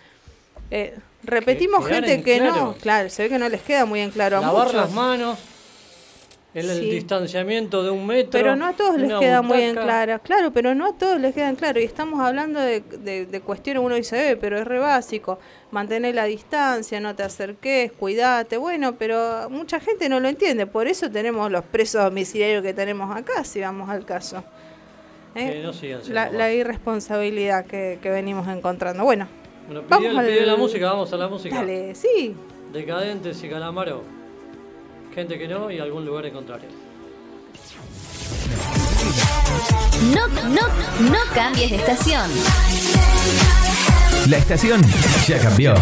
Eh, 0.71 0.97
repetimos 1.23 1.85
gente 1.85 2.13
en 2.13 2.23
que 2.23 2.39
no, 2.39 2.73
claro. 2.81 3.09
se 3.09 3.23
ve 3.23 3.29
que 3.29 3.37
no 3.37 3.49
les 3.49 3.61
queda 3.61 3.85
muy 3.85 3.99
en 3.99 4.09
claro 4.09 4.37
a 4.37 4.41
Lavar 4.41 4.67
muchos. 4.67 4.81
las 4.81 4.91
manos, 4.91 5.37
el, 6.53 6.81
distanciamiento 6.89 7.81
de 7.83 7.91
un 7.91 8.05
metro. 8.05 8.31
Pero 8.31 8.55
no 8.55 8.65
a 8.67 8.73
todos 8.73 8.97
les 8.99 9.11
queda 9.19 9.41
muy 9.41 9.61
en 9.61 9.75
claro. 9.75 10.19
Claro, 10.21 10.51
pero 10.51 10.75
no 10.75 10.85
a 10.87 10.93
todos 10.97 11.19
les 11.19 11.33
queda 11.33 11.47
en 11.49 11.55
claro. 11.55 11.79
Y 11.79 11.83
estamos 11.83 12.19
hablando 12.19 12.59
de, 12.59 12.81
de- 12.81 13.25
de 13.25 13.41
cuestiones, 13.41 13.81
uno 13.83 13.95
dice, 13.95 14.31
eh, 14.31 14.35
pero 14.37 14.57
es 14.59 14.65
re 14.67 14.79
básico. 14.79 15.39
Mantener 15.71 16.13
la 16.15 16.25
distancia, 16.25 16.99
no 16.99 17.15
te 17.15 17.23
acerques, 17.23 17.91
cuídate. 17.93 18.57
Bueno, 18.57 18.95
pero 18.95 19.49
mucha 19.49 19.79
gente 19.79 20.09
no 20.09 20.19
lo 20.19 20.27
entiende. 20.27 20.67
Por 20.67 20.87
eso 20.87 21.09
tenemos 21.09 21.49
los 21.49 21.63
presos 21.63 22.03
domiciliarios 22.03 22.61
que 22.63 22.73
tenemos 22.73 23.15
acá, 23.15 23.43
si 23.45 23.61
vamos 23.61 23.89
al 23.89 24.05
caso. 24.05 24.43
¿Eh? 25.35 25.63
No 25.63 25.71
la, 26.13 26.29
la 26.29 26.51
irresponsabilidad 26.51 27.65
que, 27.65 27.99
que 28.01 28.09
venimos 28.09 28.45
encontrando. 28.49 29.05
Bueno, 29.05 29.27
Bueno, 29.67 29.83
Vamos 29.87 30.09
pidió, 30.09 30.21
pidió 30.25 30.45
la 30.45 30.55
música, 30.57 30.91
vamos 30.91 31.13
a 31.13 31.15
la 31.17 31.29
música. 31.29 31.55
dale, 31.55 31.95
sí. 31.95 32.35
Decadentes 32.73 33.41
y 33.41 33.47
Calamaro. 33.49 34.20
Gente 35.13 35.37
que 35.37 35.47
no 35.47 35.69
y 35.69 35.79
algún 35.79 36.05
lugar 36.05 36.25
en 36.25 36.33
contrario. 36.33 36.69
No, 40.15 40.27
no, 40.27 40.61
no 41.11 41.17
cambies 41.35 41.71
de 41.71 41.77
estación. 41.77 42.29
La 44.29 44.37
estación 44.37 44.81
ya 45.27 45.37
cambió. 45.39 45.73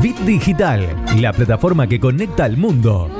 Bit 0.00 0.18
Digital, 0.18 1.04
la 1.20 1.32
plataforma 1.32 1.88
que 1.88 1.98
conecta 1.98 2.44
al 2.44 2.56
mundo. 2.56 3.10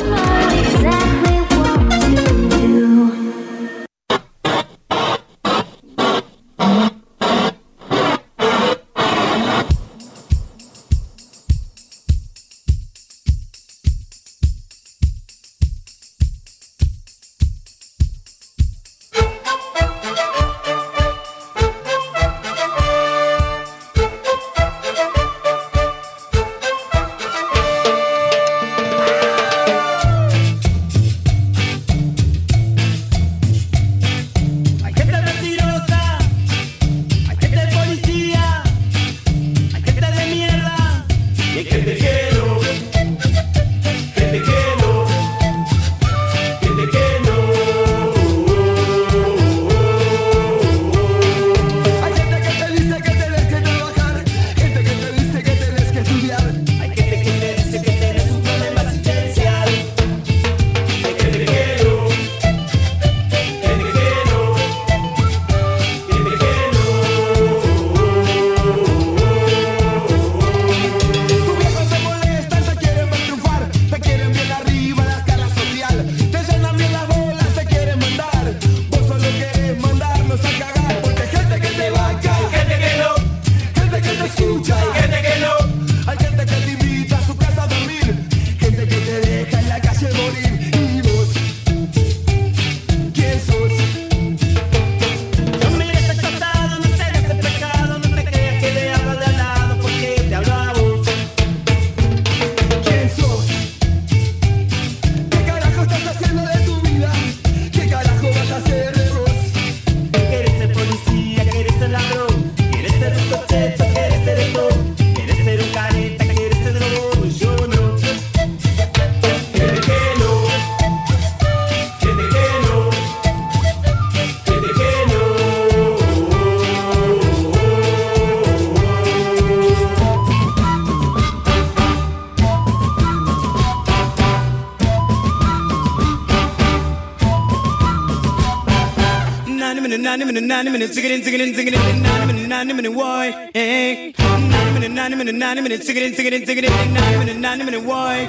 Nine 140.48 140.72
minute, 140.72 140.94
sing 140.94 141.04
it 141.04 141.10
in, 141.10 142.02
nine 142.02 142.26
minute, 142.26 142.48
nine 142.48 142.74
minute, 142.74 142.92
why? 142.92 143.50
Eh? 143.54 144.12
Nine 144.18 144.72
minute, 144.72 144.90
nine 144.90 145.18
minute, 145.18 145.34
nine 145.34 145.62
minute, 145.62 145.84
sing 145.84 145.96
it 145.98 146.02
in, 146.18 146.94
nine 146.94 147.18
minute, 147.18 147.36
nine 147.36 147.64
minute, 147.66 147.82
why? 147.84 148.26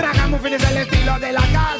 Ragamuffin 0.00 0.54
es 0.54 0.62
el 0.70 0.76
estilo 0.76 1.18
de 1.18 1.32
la 1.32 1.40
calle. 1.40 1.79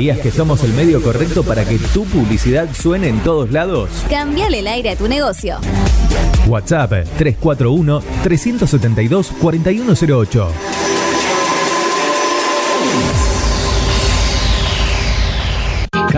¿Sabías 0.00 0.20
que 0.20 0.30
somos 0.30 0.64
el 0.64 0.72
medio 0.72 1.02
correcto 1.02 1.42
para 1.42 1.62
que 1.66 1.78
tu 1.78 2.06
publicidad 2.06 2.70
suene 2.72 3.08
en 3.08 3.22
todos 3.22 3.50
lados? 3.50 3.90
Cambiale 4.08 4.60
el 4.60 4.66
aire 4.66 4.88
a 4.88 4.96
tu 4.96 5.06
negocio. 5.08 5.58
WhatsApp 6.48 7.04
341 7.18 8.02
372 8.22 9.30
4108. 9.38 10.89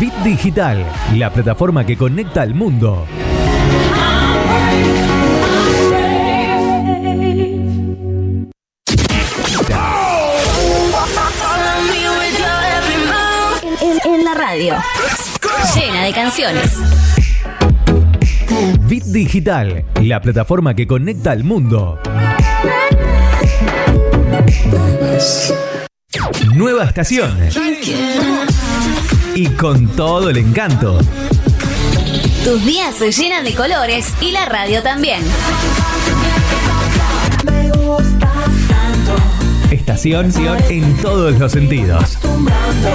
Bit 0.00 0.14
Digital, 0.24 0.84
la 1.16 1.32
plataforma 1.32 1.84
que 1.84 1.96
conecta 1.96 2.42
al 2.42 2.54
mundo. 2.54 3.04
radio. 14.52 14.76
Llena 15.74 16.04
de 16.04 16.12
canciones. 16.12 16.76
Bit 18.92 19.04
Digital, 19.04 19.86
la 20.02 20.20
plataforma 20.20 20.74
que 20.74 20.86
conecta 20.86 21.30
al 21.30 21.44
mundo. 21.44 21.98
Nueva 26.54 26.84
estación. 26.84 27.34
Y 29.34 29.46
con 29.46 29.88
todo 29.96 30.28
el 30.28 30.36
encanto. 30.36 30.98
Tus 32.44 32.62
días 32.66 32.94
se 32.94 33.10
llenan 33.12 33.44
de 33.44 33.54
colores 33.54 34.12
y 34.20 34.30
la 34.30 34.44
radio 34.44 34.82
también. 34.82 35.22
Estación 39.92 40.32
en 40.70 40.96
todos 41.02 41.38
los 41.38 41.52
sentidos. 41.52 42.16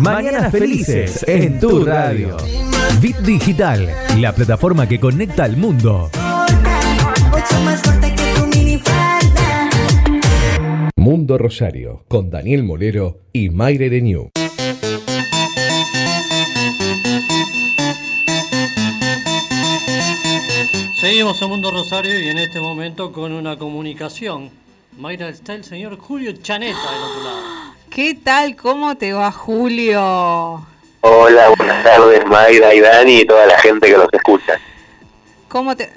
Mañanas 0.00 0.50
felices 0.50 1.22
en 1.28 1.60
tu 1.60 1.84
radio. 1.84 2.38
Bit 3.02 3.18
Digital, 3.18 3.90
la 4.18 4.34
plataforma 4.34 4.88
que 4.88 4.98
conecta 4.98 5.44
al 5.44 5.58
mundo. 5.58 6.10
Mundo 10.96 11.36
Rosario, 11.36 12.04
con 12.08 12.30
Daniel 12.30 12.64
Molero 12.64 13.20
y 13.30 13.50
Mayre 13.50 13.90
Renew. 13.90 14.30
Seguimos 21.04 21.42
en 21.42 21.50
Mundo 21.50 21.70
Rosario 21.70 22.18
y 22.18 22.30
en 22.30 22.38
este 22.38 22.60
momento 22.60 23.12
con 23.12 23.30
una 23.32 23.58
comunicación. 23.58 24.50
Mayra, 24.96 25.28
está 25.28 25.52
el 25.52 25.62
señor 25.62 25.98
Julio 25.98 26.32
Chaneta 26.32 26.78
del 26.80 27.02
otro 27.02 27.24
lado. 27.24 27.42
¿Qué 27.90 28.14
tal? 28.14 28.56
¿Cómo 28.56 28.96
te 28.96 29.12
va, 29.12 29.30
Julio? 29.30 30.66
Hola, 31.02 31.48
buenas 31.58 31.84
tardes 31.84 32.24
Mayra 32.26 32.72
y 32.72 32.80
Dani 32.80 33.18
y 33.20 33.26
toda 33.26 33.44
la 33.44 33.58
gente 33.58 33.88
que 33.88 33.98
los 33.98 34.08
escucha. 34.10 34.58
¿Cómo 35.48 35.76
te 35.76 35.92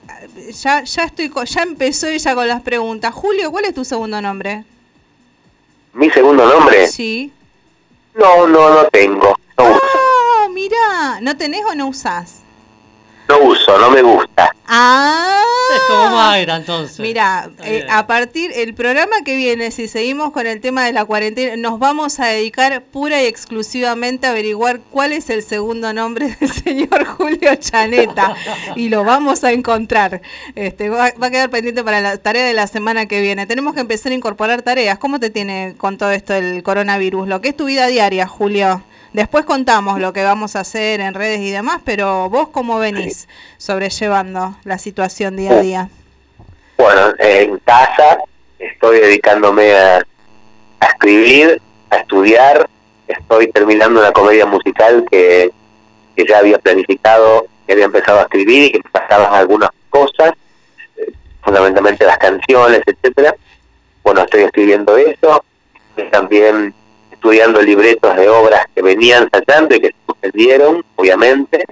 ya 0.62 0.84
ya 0.84 1.04
estoy 1.06 1.30
co- 1.30 1.46
ya 1.46 1.62
empezó 1.64 2.08
ella 2.08 2.36
con 2.36 2.46
las 2.50 2.62
preguntas. 2.62 3.14
Julio, 3.14 3.50
¿cuál 3.50 3.64
es 3.64 3.74
tu 3.74 3.86
segundo 3.86 4.20
nombre? 4.22 4.66
¿Mi 5.94 6.10
segundo 6.10 6.46
nombre? 6.50 6.86
Sí. 6.90 7.32
No, 8.14 8.46
no, 8.46 8.70
no 8.72 8.84
tengo. 8.92 9.38
No 9.58 9.64
uso, 9.72 9.80
Ah, 9.94 10.48
mira, 10.52 11.22
¿no 11.22 11.38
tenés 11.38 11.64
o 11.64 11.76
no 11.76 11.88
usás? 11.88 12.42
No 13.28 13.40
uso, 13.40 13.78
no 13.78 13.92
me 13.92 14.02
gusta. 14.02 14.54
Ah. 14.68 15.42
Es 15.76 15.82
como 15.84 16.16
Mayra 16.16 16.56
entonces. 16.56 17.00
Mira, 17.00 17.50
eh, 17.64 17.86
a 17.90 18.08
partir 18.08 18.52
el 18.56 18.74
programa 18.74 19.18
que 19.26 19.36
viene, 19.36 19.72
si 19.72 19.88
seguimos 19.88 20.32
con 20.32 20.48
el 20.48 20.62
tema 20.62 20.86
de 20.86 20.94
la 20.94 21.06
cuarentena, 21.06 21.56
nos 21.58 21.80
vamos 21.80 22.20
a 22.20 22.28
dedicar 22.28 22.82
pura 22.84 23.22
y 23.22 23.26
exclusivamente 23.26 24.28
a 24.28 24.32
averiguar 24.32 24.80
cuál 24.92 25.14
es 25.14 25.30
el 25.30 25.44
segundo 25.44 25.92
nombre 25.94 26.36
del 26.40 26.50
señor 26.52 27.06
Julio 27.06 27.56
Chaneta 27.56 28.36
y 28.76 28.90
lo 28.90 29.04
vamos 29.04 29.44
a 29.44 29.52
encontrar. 29.52 30.22
Este 30.56 30.90
va, 30.90 31.12
va 31.22 31.28
a 31.28 31.32
quedar 31.32 31.50
pendiente 31.50 31.84
para 31.84 32.02
la 32.02 32.18
tarea 32.18 32.46
de 32.46 32.54
la 32.54 32.68
semana 32.68 33.08
que 33.08 33.22
viene. 33.22 33.46
Tenemos 33.46 33.74
que 33.74 33.82
empezar 33.82 34.12
a 34.12 34.16
incorporar 34.16 34.62
tareas. 34.62 34.98
¿Cómo 35.00 35.20
te 35.20 35.30
tiene 35.30 35.76
con 35.78 35.98
todo 35.98 36.12
esto 36.12 36.34
el 36.34 36.64
coronavirus? 36.64 37.28
Lo 37.28 37.42
que 37.42 37.50
es 37.50 37.58
tu 37.58 37.66
vida 37.66 37.88
diaria, 37.88 38.28
Julio. 38.28 38.84
Después 39.18 39.46
contamos 39.46 40.00
lo 40.00 40.14
que 40.14 40.24
vamos 40.24 40.56
a 40.56 40.60
hacer 40.60 41.02
en 41.02 41.16
redes 41.16 41.40
y 41.40 41.50
demás, 41.50 41.82
pero 41.84 42.30
vos 42.30 42.50
cómo 42.50 42.78
venís 42.78 43.28
sobrellevando 43.58 44.56
la 44.64 44.78
situación 44.78 45.36
día 45.36 45.54
a 45.54 45.60
día. 45.60 45.90
Bueno, 46.78 47.16
en 47.18 47.58
casa 47.66 48.20
estoy 48.60 49.00
dedicándome 49.00 49.74
a, 49.74 50.06
a 50.82 50.86
escribir, 50.86 51.60
a 51.90 51.96
estudiar. 51.96 52.70
Estoy 53.08 53.52
terminando 53.52 54.02
una 54.02 54.12
comedia 54.12 54.46
musical 54.46 55.04
que, 55.10 55.52
que 56.16 56.26
ya 56.30 56.38
había 56.38 56.60
planificado, 56.60 57.48
que 57.66 57.74
había 57.74 57.86
empezado 57.86 58.20
a 58.20 58.22
escribir 58.22 58.66
y 58.66 58.72
que 58.74 58.78
me 58.78 58.90
pasaban 58.92 59.34
algunas 59.34 59.72
cosas, 59.90 60.34
eh, 60.96 61.12
fundamentalmente 61.42 62.06
las 62.06 62.20
canciones, 62.20 62.82
etcétera. 62.86 63.36
Bueno, 64.04 64.22
estoy 64.22 64.44
escribiendo 64.44 64.96
eso. 64.96 65.44
También 66.12 66.76
estudiando 67.28 67.62
libretos 67.62 68.16
de 68.16 68.30
obras 68.30 68.66
que 68.74 68.82
venían 68.82 69.24
ensayando 69.24 69.76
y 69.76 69.82
que 69.82 69.94
se 70.22 70.76
obviamente, 70.96 71.66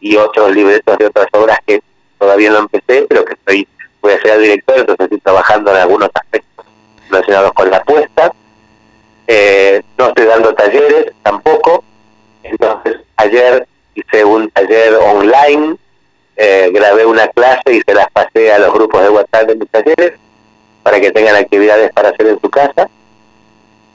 y 0.00 0.16
otros 0.16 0.52
libretos 0.52 0.98
de 0.98 1.06
otras 1.06 1.28
obras 1.32 1.56
que 1.64 1.80
todavía 2.18 2.50
no 2.50 2.58
empecé, 2.58 3.06
pero 3.08 3.24
que 3.24 3.34
estoy 3.34 3.68
voy 4.00 4.12
a 4.12 4.20
ser 4.20 4.40
director, 4.40 4.76
entonces 4.76 5.04
estoy 5.04 5.20
trabajando 5.20 5.70
en 5.70 5.76
algunos 5.76 6.10
aspectos 6.12 6.66
relacionados 7.10 7.52
con 7.52 7.70
la 7.70 7.82
puesta. 7.84 8.32
Eh, 9.28 9.82
no 9.96 10.08
estoy 10.08 10.26
dando 10.26 10.52
talleres 10.54 11.12
tampoco, 11.22 11.84
entonces 12.42 12.96
ayer 13.18 13.68
hice 13.94 14.24
un 14.24 14.50
taller 14.50 14.94
online, 14.96 15.76
eh, 16.36 16.70
grabé 16.72 17.06
una 17.06 17.28
clase 17.28 17.72
y 17.72 17.80
se 17.82 17.94
las 17.94 18.10
pasé 18.10 18.52
a 18.52 18.58
los 18.58 18.72
grupos 18.72 19.00
de 19.02 19.10
WhatsApp 19.10 19.46
de 19.46 19.54
mis 19.54 19.70
talleres 19.70 20.14
para 20.82 21.00
que 21.00 21.12
tengan 21.12 21.36
actividades 21.36 21.92
para 21.92 22.08
hacer 22.08 22.26
en 22.26 22.40
su 22.40 22.50
casa 22.50 22.88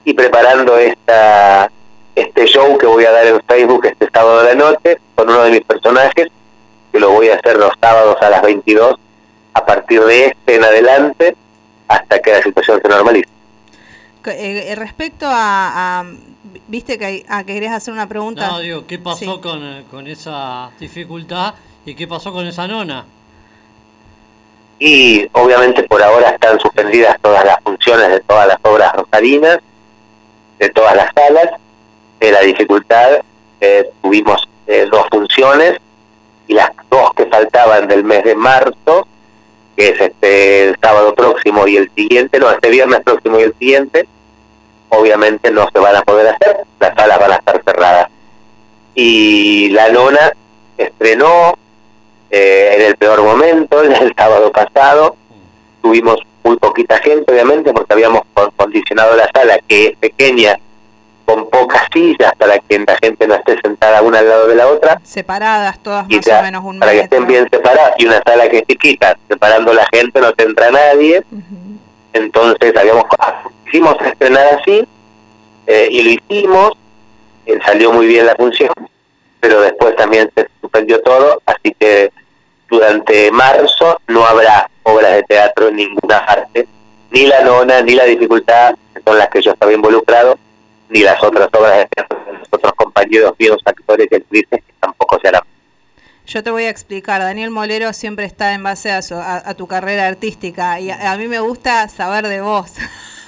y 0.06 0.14
preparando 0.14 0.78
esta 0.78 1.70
este 2.16 2.46
show 2.46 2.78
que 2.78 2.86
voy 2.86 3.06
a 3.06 3.12
dar 3.12 3.26
en 3.26 3.42
Facebook 3.48 3.86
este 3.86 4.08
sábado 4.14 4.44
de 4.44 4.50
la 4.50 4.56
noche 4.56 5.00
con 5.16 5.30
uno 5.30 5.44
de 5.44 5.52
mis 5.52 5.62
personajes 5.62 6.28
que 6.92 7.00
lo 7.00 7.10
voy 7.12 7.30
a 7.30 7.36
hacer 7.36 7.58
los 7.58 7.72
sábados 7.82 8.18
a 8.22 8.30
las 8.30 8.42
22 8.44 8.96
a 9.56 9.66
partir 9.66 10.02
de 10.04 10.26
este 10.28 10.56
en 10.56 10.64
adelante 10.64 11.36
hasta 11.88 12.20
que 12.20 12.32
la 12.32 12.42
situación 12.44 12.80
se 12.82 12.88
normalice. 12.90 13.28
Eh, 14.26 14.66
eh, 14.72 14.76
respecto 14.76 15.26
a, 15.28 16.00
a- 16.02 16.06
viste 16.68 16.98
que, 16.98 17.26
ah, 17.28 17.44
que 17.44 17.54
querías 17.54 17.74
hacer 17.74 17.94
una 17.94 18.08
pregunta. 18.08 18.48
No, 18.48 18.60
digo, 18.60 18.86
¿qué 18.88 19.00
pasó 19.00 19.18
Sí. 19.36 19.40
con, 19.42 19.64
eh, 19.64 19.84
con 19.90 20.08
esa 20.08 20.70
dificultad 20.80 21.56
y 21.86 21.96
qué 21.96 22.08
pasó 22.08 22.32
con 22.32 22.46
esa 22.48 22.68
nona? 22.68 23.06
Y 24.80 25.28
obviamente 25.34 25.84
por 25.84 26.02
ahora 26.02 26.30
están 26.32 26.60
suspendidas 26.60 27.18
todas 27.22 27.46
las 27.46 27.58
funciones 27.64 28.10
de 28.10 28.20
todas 28.22 28.48
las 28.48 28.58
obras 28.64 28.94
rosarinas, 28.94 29.60
de 30.60 30.70
todas 30.70 30.96
las 30.96 31.12
salas. 31.14 31.60
De 32.20 32.32
la 32.32 32.42
dificultad 32.42 33.20
eh, 33.60 33.90
tuvimos 34.02 34.48
eh, 34.68 34.88
dos 34.92 35.08
funciones 35.12 35.80
y 36.48 36.54
las 36.54 36.72
dos 36.90 37.14
que 37.16 37.26
faltaban 37.26 37.88
del 37.88 38.04
mes 38.04 38.24
de 38.24 38.36
marzo, 38.36 39.08
que 39.76 39.90
es 39.90 40.02
este 40.02 40.70
el 40.70 40.78
sábado 40.82 41.14
próximo 41.16 41.68
y 41.68 41.78
el 41.78 41.92
siguiente, 41.96 42.40
no, 42.40 42.52
este 42.52 42.70
viernes 42.70 43.02
próximo 43.02 43.40
y 43.40 43.44
el 43.44 43.54
siguiente, 43.58 44.08
obviamente 44.90 45.52
no 45.52 45.68
se 45.72 45.80
van 45.80 45.96
a 45.96 46.02
poder 46.04 46.28
hacer, 46.28 46.66
las 46.80 46.96
salas 46.96 47.20
van 47.20 47.32
a 47.32 47.36
estar 47.36 47.62
cerradas. 47.64 48.10
Y 48.96 49.70
la 49.70 49.90
nona 49.90 50.34
estrenó 50.78 51.58
eh, 52.30 52.76
en 52.76 52.82
el 52.82 52.96
peor 52.98 53.24
momento, 53.24 53.82
el 53.84 54.14
sábado 54.16 54.52
pasado, 54.52 55.16
tuvimos 55.82 56.20
muy 56.44 56.58
poquita 56.58 56.98
gente, 57.00 57.32
obviamente, 57.32 57.72
porque 57.74 57.94
habíamos 57.94 58.22
con- 58.34 58.52
condicionado 58.52 59.16
la 59.16 59.30
sala, 59.34 59.60
que 59.68 59.88
es 59.88 59.98
pequeña, 59.98 60.58
con 61.26 61.50
pocas 61.50 61.84
sillas, 61.94 62.34
para 62.38 62.60
que 62.60 62.80
la 62.80 62.98
gente 63.02 63.26
no 63.28 63.36
esté 63.36 63.58
sentada 63.62 64.02
una 64.02 64.20
al 64.20 64.28
lado 64.28 64.48
de 64.48 64.56
la 64.56 64.68
otra, 64.68 65.00
Separadas 65.04 65.80
todas 65.82 66.08
más 66.10 66.26
ya, 66.26 66.40
o 66.40 66.44
menos 66.44 66.64
un 66.66 66.80
para 66.80 66.92
que 66.92 67.00
estén 67.00 67.26
bien 67.26 67.48
separadas, 67.50 67.94
y 67.98 68.06
una 68.06 68.22
sala 68.26 68.50
que 68.50 68.58
es 68.58 68.68
chiquita, 68.68 69.18
separando 69.30 69.74
la 69.74 69.88
gente, 69.94 70.20
no 70.20 70.34
te 70.34 70.44
entra 70.44 70.70
nadie, 70.70 71.24
entonces 72.12 72.76
habíamos 72.76 73.06
hicimos 73.68 73.96
estrenar 74.06 74.60
así, 74.60 74.86
eh, 75.66 75.88
y 75.90 76.04
lo 76.04 76.10
hicimos, 76.12 76.74
eh, 77.46 77.58
salió 77.66 77.92
muy 77.94 78.06
bien 78.06 78.26
la 78.26 78.36
función, 78.36 78.70
pero 79.40 79.62
después 79.62 79.96
también 79.96 80.30
se 80.36 80.48
suspendió 80.62 81.02
todo, 81.02 81.42
así 81.46 81.74
que 81.80 82.12
durante 82.74 83.30
marzo 83.30 84.02
no 84.08 84.26
habrá 84.26 84.68
obras 84.82 85.14
de 85.14 85.24
teatro 85.24 85.68
en 85.68 85.76
ninguna 85.76 86.26
parte, 86.26 86.68
ni 87.12 87.28
la 87.28 87.42
nona, 87.42 87.82
ni 87.84 87.94
la 87.94 88.06
dificultad, 88.06 88.74
son 89.06 89.18
las 89.18 89.30
que 89.30 89.42
yo 89.44 89.52
estaba 89.52 89.72
involucrado, 89.72 90.40
ni 90.90 91.02
las 91.02 91.22
otras 91.22 91.50
obras 91.54 91.78
de 91.78 91.86
teatro 91.86 92.20
de 92.26 92.34
los 92.34 92.48
otros 92.50 92.74
compañeros 92.74 93.34
míos, 93.38 93.58
actores 93.64 94.08
y 94.10 94.16
actrices, 94.16 94.64
que 94.64 94.74
tampoco 94.80 95.20
se 95.22 95.28
harán. 95.28 95.44
Yo 96.26 96.42
te 96.42 96.52
voy 96.52 96.64
a 96.64 96.70
explicar, 96.70 97.22
Daniel 97.22 97.50
Molero 97.50 97.92
siempre 97.92 98.26
está 98.26 98.54
en 98.54 98.64
base 98.64 98.92
a, 98.92 99.02
su- 99.02 99.16
a, 99.16 99.54
tu 99.56 99.68
carrera 99.68 100.08
artística 100.08 100.80
y 100.80 100.90
a, 100.90 101.16
mí 101.18 101.28
me 101.28 101.40
gusta 101.40 101.88
saber 101.90 102.28
de 102.28 102.40
vos. 102.40 102.72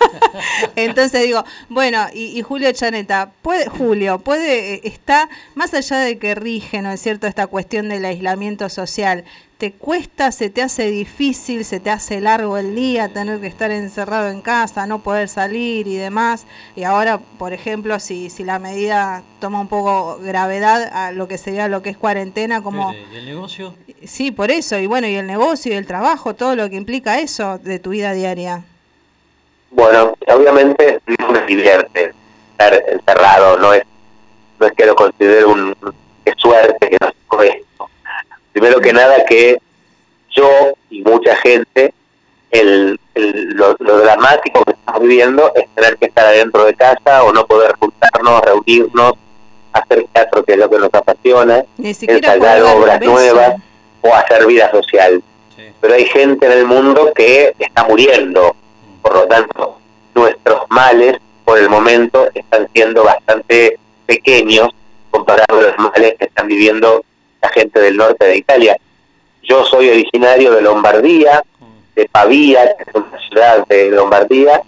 Entonces 0.76 1.24
digo, 1.24 1.44
bueno, 1.68 2.08
y, 2.14 2.38
y 2.38 2.42
Julio 2.42 2.72
Chaneta, 2.72 3.32
puede, 3.42 3.68
Julio, 3.68 4.20
puede, 4.20 4.76
eh, 4.76 4.82
está, 4.86 5.30
más 5.56 5.74
allá 5.74 5.98
de 6.00 6.18
que 6.18 6.36
rige, 6.36 6.82
¿no 6.82 6.92
es 6.92 7.02
cierto?, 7.02 7.28
esta 7.28 7.48
cuestión 7.48 7.90
del 7.90 8.06
aislamiento 8.06 8.70
social, 8.70 9.26
¿te 9.58 9.72
cuesta, 9.72 10.32
se 10.32 10.50
te 10.50 10.62
hace 10.62 10.90
difícil, 10.90 11.64
se 11.64 11.80
te 11.80 11.90
hace 11.90 12.20
largo 12.20 12.58
el 12.58 12.76
día 12.76 13.14
tener 13.14 13.40
que 13.40 13.48
estar 13.48 13.72
encerrado 13.72 14.30
en 14.30 14.42
casa, 14.42 14.86
no 14.86 15.00
poder 15.00 15.30
salir 15.30 15.88
y 15.88 15.96
demás? 15.96 16.46
Y 16.76 16.84
ahora, 16.84 17.20
por 17.40 17.54
ejemplo, 17.54 18.00
si, 18.00 18.30
si 18.30 18.44
la 18.44 18.60
medida 18.60 19.24
toma 19.40 19.62
un 19.62 19.68
poco 19.68 20.20
gravedad 20.22 20.90
a 20.94 21.12
lo 21.12 21.28
que 21.28 21.38
sería 21.38 21.68
lo 21.68 21.82
que 21.82 21.90
es 21.90 21.98
cuarentena, 21.98 22.62
como... 22.62 22.94
¿Y 22.94 23.16
el 23.16 23.26
negocio? 23.26 23.76
Sí, 24.04 24.32
por 24.32 24.52
eso, 24.52 24.78
y 24.78 24.88
bueno, 24.88 25.08
y 25.08 25.16
el 25.16 25.28
negocio 25.28 25.72
y 25.72 25.76
el 25.76 25.88
trabajo, 25.88 26.36
todo 26.36 26.56
lo 26.56 26.70
que 26.70 26.76
implica 26.76 27.20
eso 27.20 27.58
de 27.60 27.80
tu 27.80 27.92
vida 27.92 28.14
diaria. 28.14 28.64
Bueno, 29.72 30.14
obviamente 30.28 31.00
no 31.20 31.32
me 31.32 31.46
divierte 31.46 32.14
estar 32.52 32.74
encerrado, 32.88 33.58
no 33.58 33.74
es, 33.74 33.84
no 34.60 34.68
es 34.68 34.74
que 34.74 34.86
lo 34.86 34.96
considere 34.96 35.46
un 35.46 35.76
qué 36.24 36.34
suerte 36.38 36.90
que 36.90 36.98
nos 37.00 37.14
tocó 37.16 37.44
esto. 37.44 37.90
Primero 38.56 38.80
que 38.80 38.94
nada 38.94 39.26
que 39.26 39.58
yo 40.32 40.50
y 40.90 41.02
mucha 41.02 41.36
gente, 41.36 41.94
el, 42.52 42.98
el- 43.14 43.50
lo, 43.50 43.76
lo 43.80 43.98
dramático 43.98 44.64
que 44.64 44.72
estamos 44.72 45.02
viviendo 45.02 45.52
es 45.56 45.68
tener 45.76 45.98
que 45.98 46.06
estar 46.06 46.26
adentro 46.26 46.64
de 46.64 46.74
casa 46.74 47.24
o 47.26 47.34
no 47.34 47.46
poder 47.46 47.74
juntarnos, 47.78 48.40
reunirnos, 48.44 49.16
hacer 49.74 50.06
teatro 50.14 50.46
que 50.46 50.54
es 50.54 50.58
lo 50.60 50.70
que 50.70 50.78
nos 50.80 50.94
apasiona, 50.94 51.66
ensayar 52.16 52.40
obras 52.78 52.94
nuevas 53.12 53.56
o 54.02 54.14
hacer 54.16 54.46
vida 54.48 54.72
social. 54.72 55.22
Pero 55.82 55.94
hay 55.94 56.06
gente 56.06 56.46
en 56.46 56.52
el 56.54 56.66
mundo 56.66 57.12
que 57.14 57.54
está 57.60 57.84
muriendo, 57.84 58.56
por 59.02 59.16
lo 59.16 59.28
tanto, 59.28 59.80
nuestros 60.14 60.62
males 60.70 61.18
por 61.44 61.58
el 61.58 61.68
momento 61.68 62.30
están 62.34 62.70
siendo 62.74 63.04
bastante 63.04 63.78
pequeños 64.06 64.70
comparados 65.12 65.46
a 65.50 65.68
los 65.68 65.78
males 65.78 66.16
que 66.18 66.24
están 66.26 66.48
viviendo 66.48 67.04
la 67.46 67.50
gente 67.50 67.80
del 67.80 67.98
norte 67.98 68.26
de 68.26 68.38
Italia. 68.38 68.78
Yo 69.44 69.64
soy 69.66 69.90
originario 69.90 70.52
de 70.52 70.62
Lombardía, 70.62 71.44
de 71.96 72.10
Pavía, 72.10 72.76
que 72.76 72.84
es 72.84 72.96
una 72.96 73.20
ciudad 73.30 73.68
de 73.68 73.92
Lombardía, 73.92 74.62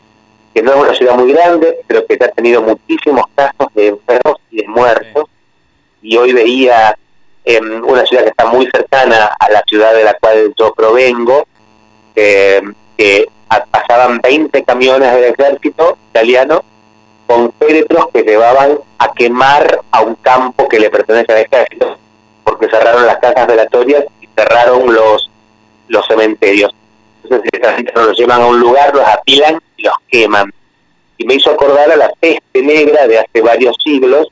que 0.53 0.61
no 0.61 0.73
es 0.73 0.77
una 0.77 0.93
ciudad 0.93 1.15
muy 1.15 1.33
grande, 1.33 1.79
pero 1.87 2.05
que 2.05 2.15
ha 2.23 2.27
tenido 2.29 2.61
muchísimos 2.61 3.25
casos 3.35 3.73
de 3.73 3.87
enfermos 3.87 4.37
y 4.51 4.57
de 4.57 4.67
muertos. 4.67 5.25
Y 6.01 6.17
hoy 6.17 6.33
veía 6.33 6.95
en 7.45 7.83
una 7.83 8.05
ciudad 8.05 8.23
que 8.23 8.29
está 8.29 8.45
muy 8.45 8.67
cercana 8.71 9.35
a 9.39 9.51
la 9.51 9.63
ciudad 9.67 9.93
de 9.95 10.03
la 10.03 10.13
cual 10.15 10.53
yo 10.57 10.73
provengo, 10.73 11.47
eh, 12.15 12.61
que 12.95 13.27
pasaban 13.71 14.19
20 14.21 14.63
camiones 14.63 15.13
del 15.13 15.23
ejército 15.23 15.97
italiano 16.09 16.63
con 17.25 17.51
féretros 17.53 18.07
que 18.13 18.23
llevaban 18.23 18.77
a 18.99 19.11
quemar 19.13 19.81
a 19.91 20.01
un 20.01 20.15
campo 20.15 20.67
que 20.67 20.79
le 20.79 20.89
pertenece 20.89 21.31
al 21.31 21.39
ejército, 21.39 21.97
porque 22.57 22.75
cerraron 22.75 23.05
las 23.05 23.17
casas 23.19 23.47
velatorias 23.47 24.03
y 24.21 24.27
cerraron 24.35 24.93
los, 24.93 25.29
los 25.87 26.07
cementerios. 26.07 26.73
Entonces 27.23 27.49
directamente 27.51 27.91
los 27.95 28.17
llevan 28.17 28.41
a 28.41 28.45
un 28.47 28.59
lugar, 28.59 28.93
los 28.95 29.07
apilan 29.07 29.59
y 29.75 29.83
los 29.83 29.93
queman. 30.09 30.51
Y 31.17 31.25
me 31.25 31.35
hizo 31.35 31.51
acordar 31.51 31.91
a 31.91 31.95
la 31.95 32.09
peste 32.19 32.61
negra 32.61 33.07
de 33.07 33.19
hace 33.19 33.41
varios 33.41 33.75
siglos, 33.83 34.27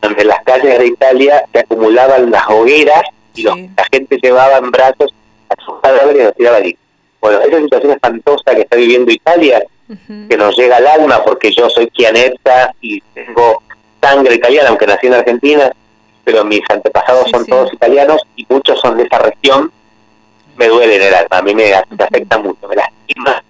donde 0.00 0.22
en 0.22 0.28
las 0.28 0.42
calles 0.44 0.78
de 0.78 0.86
Italia 0.86 1.44
se 1.52 1.60
acumulaban 1.60 2.30
las 2.30 2.44
hogueras 2.48 3.02
y 3.34 3.42
los- 3.42 3.56
la 3.76 3.84
gente 3.90 4.18
llevaba 4.22 4.58
en 4.58 4.70
brazos 4.70 5.12
a 5.48 5.62
sus 5.64 5.80
cadáveres 5.80 6.20
y 6.22 6.24
los 6.24 6.36
tiraba 6.36 6.56
allí. 6.58 6.76
Bueno, 7.20 7.40
esa 7.40 7.58
situación 7.60 7.92
espantosa 7.92 8.54
que 8.54 8.60
está 8.62 8.76
viviendo 8.76 9.10
Italia, 9.12 9.62
que 10.28 10.36
nos 10.36 10.56
llega 10.56 10.76
al 10.78 10.86
alma 10.86 11.22
porque 11.24 11.52
yo 11.52 11.68
soy 11.70 11.88
chianetta 11.88 12.74
y 12.80 13.00
tengo 13.14 13.62
sangre 14.02 14.34
italiana, 14.34 14.68
aunque 14.70 14.86
nací 14.86 15.06
en 15.06 15.14
Argentina, 15.14 15.72
pero 16.24 16.44
mis 16.44 16.62
antepasados 16.68 17.30
son 17.30 17.46
todos 17.46 17.72
italianos 17.72 18.22
y 18.36 18.46
muchos 18.48 18.80
son 18.80 18.96
de 18.96 19.04
esa 19.04 19.18
región, 19.18 19.70
me 20.56 20.68
duele 20.68 20.96
en 20.96 21.02
el 21.02 21.14
alma, 21.14 21.38
a 21.38 21.42
mí 21.42 21.54
me, 21.54 21.70
me 21.90 22.04
afecta 22.04 22.38
mucho, 22.38 22.66
me 22.68 22.76
lastima 22.76 23.42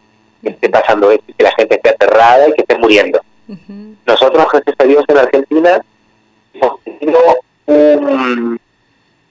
que 0.43 0.51
esté 0.51 0.69
pasando 0.69 1.11
esto 1.11 1.25
y 1.29 1.33
que 1.35 1.45
la 1.45 1.53
gente 1.53 1.77
esté 1.77 1.91
aterrada 1.91 2.49
y 2.49 2.53
que 2.53 2.63
esté 2.63 2.79
muriendo. 2.79 3.21
Nosotros, 4.07 4.47
gracias 4.53 4.77
a 4.79 4.85
Dios, 4.85 5.05
en 5.09 5.19
Argentina 5.19 5.81
hemos 6.55 6.81
tenido 6.83 7.19
un, 7.67 8.61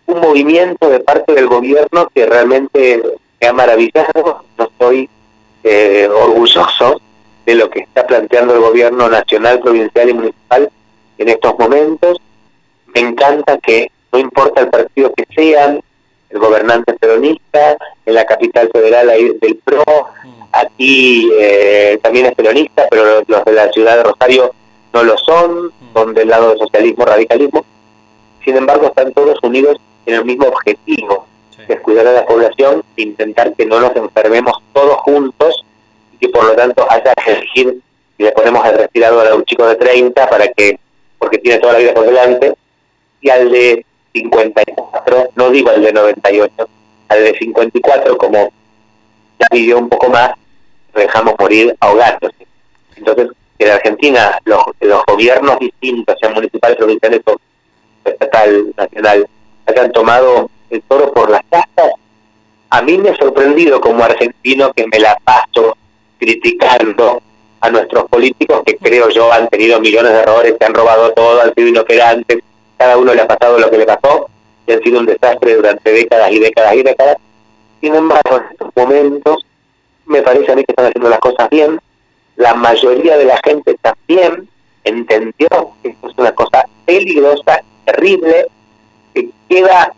un 0.06 0.20
movimiento 0.20 0.90
de 0.90 1.00
parte 1.00 1.34
del 1.34 1.48
gobierno 1.48 2.10
que 2.14 2.26
realmente 2.26 3.02
me 3.42 3.48
ha 3.48 3.54
maravillado. 3.54 4.44
Yo 4.58 4.64
estoy 4.64 5.10
eh, 5.64 6.08
orgulloso 6.08 7.02
de 7.46 7.56
lo 7.56 7.70
que 7.70 7.82
está 7.82 8.06
planteando 8.06 8.56
el 8.56 8.62
gobierno 8.62 9.10
nacional, 9.10 9.60
provincial 9.60 10.10
y 10.10 10.14
municipal 10.14 10.70
en 11.18 11.30
estos 11.30 11.58
momentos. 11.58 12.18
Me 12.94 13.02
encanta 13.02 13.58
que 13.58 13.92
no 14.12 14.20
importa 14.20 14.62
el 14.62 14.70
partido 14.70 15.12
que 15.14 15.26
sean, 15.34 15.82
el 16.30 16.40
gobernante 16.40 16.94
peronista, 16.94 17.78
en 18.06 18.14
la 18.14 18.26
capital 18.26 18.70
federal 18.72 19.10
hay 19.10 19.38
del 19.40 19.56
PRO, 19.58 19.84
aquí 20.52 21.30
eh, 21.40 22.00
también 22.02 22.28
es 22.28 22.36
peronista, 22.36 22.88
pero 22.90 23.24
los 23.28 23.46
de 23.46 23.52
la 23.52 23.72
ciudad 23.72 23.98
de 23.98 24.04
Rosario 24.04 24.54
no 24.94 25.04
lo 25.04 25.18
son, 25.18 25.72
son 25.94 26.14
del 26.14 26.30
lado 26.30 26.50
del 26.50 26.60
socialismo, 26.60 27.06
radicalismo. 27.06 27.66
Sin 28.46 28.58
embargo, 28.58 28.88
están 28.88 29.14
todos 29.14 29.38
unidos 29.42 29.78
en 30.06 30.16
el 30.16 30.26
mismo 30.26 30.48
objetivo, 30.48 31.28
que 31.66 31.74
es 31.74 31.82
cuidar 31.82 32.08
a 32.08 32.12
la 32.12 32.26
población 32.26 32.84
intentar 32.98 33.54
que 33.54 33.66
no 33.66 33.80
nos 33.80 33.96
enfermemos 33.96 34.62
todos 34.74 34.98
juntos 34.98 35.66
y 36.12 36.18
que 36.18 36.30
por 36.30 36.46
lo 36.46 36.56
tanto 36.56 36.86
haya 36.90 37.14
que 37.16 37.32
elegir 37.32 37.80
y 38.18 38.24
le 38.24 38.32
ponemos 38.32 38.66
el 38.68 38.78
respirador 38.78 39.28
a 39.28 39.36
un 39.36 39.46
chico 39.46 39.66
de 39.66 39.76
30 39.76 40.30
para 40.30 40.48
que, 40.50 40.80
porque 41.18 41.38
tiene 41.40 41.60
toda 41.60 41.74
la 41.74 41.80
vida 41.80 41.94
por 41.94 42.06
delante, 42.06 42.54
y 43.24 43.30
al 43.30 43.50
de 43.50 43.86
54, 44.14 45.30
no 45.36 45.50
digo 45.50 45.70
al 45.70 45.82
de 45.82 45.94
98, 45.94 46.70
al 47.08 47.24
de 47.24 47.38
54 47.38 48.18
como 48.18 48.52
ya 49.40 49.48
vivió 49.52 49.80
un 49.80 49.90
poco 49.90 50.10
más, 50.10 50.32
dejamos 50.94 51.34
morir 51.40 51.76
ahogándose. 51.80 52.46
Entonces, 52.98 53.30
en 53.58 53.72
Argentina 53.72 54.38
los, 54.44 54.62
los 54.82 55.04
gobiernos 55.06 55.58
distintos, 55.60 56.18
sean 56.20 56.34
municipales, 56.34 56.78
provinciales 56.78 57.22
estatal, 58.04 58.74
nacional, 58.76 59.28
hayan 59.66 59.92
tomado 59.94 60.50
el 60.70 60.82
toro 60.84 61.14
por 61.14 61.30
las 61.30 61.42
casas, 61.50 61.94
a 62.70 62.82
mí 62.82 62.98
me 62.98 63.12
ha 63.12 63.16
sorprendido 63.16 63.80
como 63.80 64.04
argentino 64.04 64.74
que 64.74 64.86
me 64.88 65.00
la 65.00 65.18
paso 65.24 65.78
criticando 66.20 67.22
a 67.62 67.70
nuestros 67.70 68.10
políticos 68.10 68.64
que 68.66 68.76
creo 68.76 69.08
yo 69.10 69.32
han 69.32 69.48
tenido 69.48 69.80
millones 69.80 70.12
de 70.12 70.20
errores, 70.20 70.56
que 70.60 70.66
han 70.66 70.74
robado 70.74 71.14
todo, 71.14 71.42
han 71.42 71.54
sido 71.54 71.70
inoperantes, 71.70 72.40
cada 72.84 72.98
uno 72.98 73.14
le 73.14 73.22
ha 73.22 73.28
pasado 73.28 73.58
lo 73.58 73.72
que 73.72 73.78
le 73.78 73.86
pasó, 73.86 74.30
y 74.68 74.74
han 74.74 74.84
sido 74.84 75.00
un 75.00 75.06
desastre 75.06 75.56
durante 75.56 75.90
décadas 75.90 76.30
y 76.32 76.40
décadas 76.40 76.76
y 76.76 76.84
décadas. 76.84 77.18
Sin 77.80 77.96
embargo, 77.96 78.36
en 78.36 78.44
estos 78.52 78.76
momentos 78.76 79.46
me 80.06 80.22
parece 80.22 80.52
a 80.52 80.56
mí 80.56 80.66
que 80.66 80.74
están 80.74 80.88
haciendo 80.88 81.10
las 81.10 81.20
cosas 81.20 81.50
bien. 81.50 81.80
La 82.36 82.54
mayoría 82.56 83.16
de 83.18 83.24
la 83.24 83.40
gente 83.42 83.78
también 83.82 84.50
entendió 84.84 85.48
que 85.82 85.92
esto 85.92 86.10
es 86.10 86.18
una 86.18 86.34
cosa 86.34 86.66
peligrosa, 86.86 87.62
terrible, 87.86 88.48
que 89.14 89.30
queda 89.48 89.94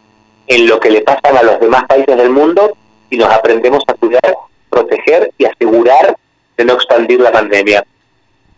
en 0.46 0.68
lo 0.68 0.80
que 0.80 0.92
le 0.92 1.02
pasan 1.02 1.38
a 1.38 1.42
los 1.42 1.60
demás 1.60 1.86
países 1.86 2.16
del 2.16 2.30
mundo 2.30 2.78
si 3.10 3.18
nos 3.18 3.34
aprendemos 3.34 3.84
a 3.88 3.96
cuidar, 3.96 4.38
proteger 4.70 5.32
y 5.40 5.46
asegurar 5.46 6.16
de 6.56 6.66
no 6.66 6.74
expandir 6.74 7.20
la 7.20 7.32
pandemia, 7.32 7.84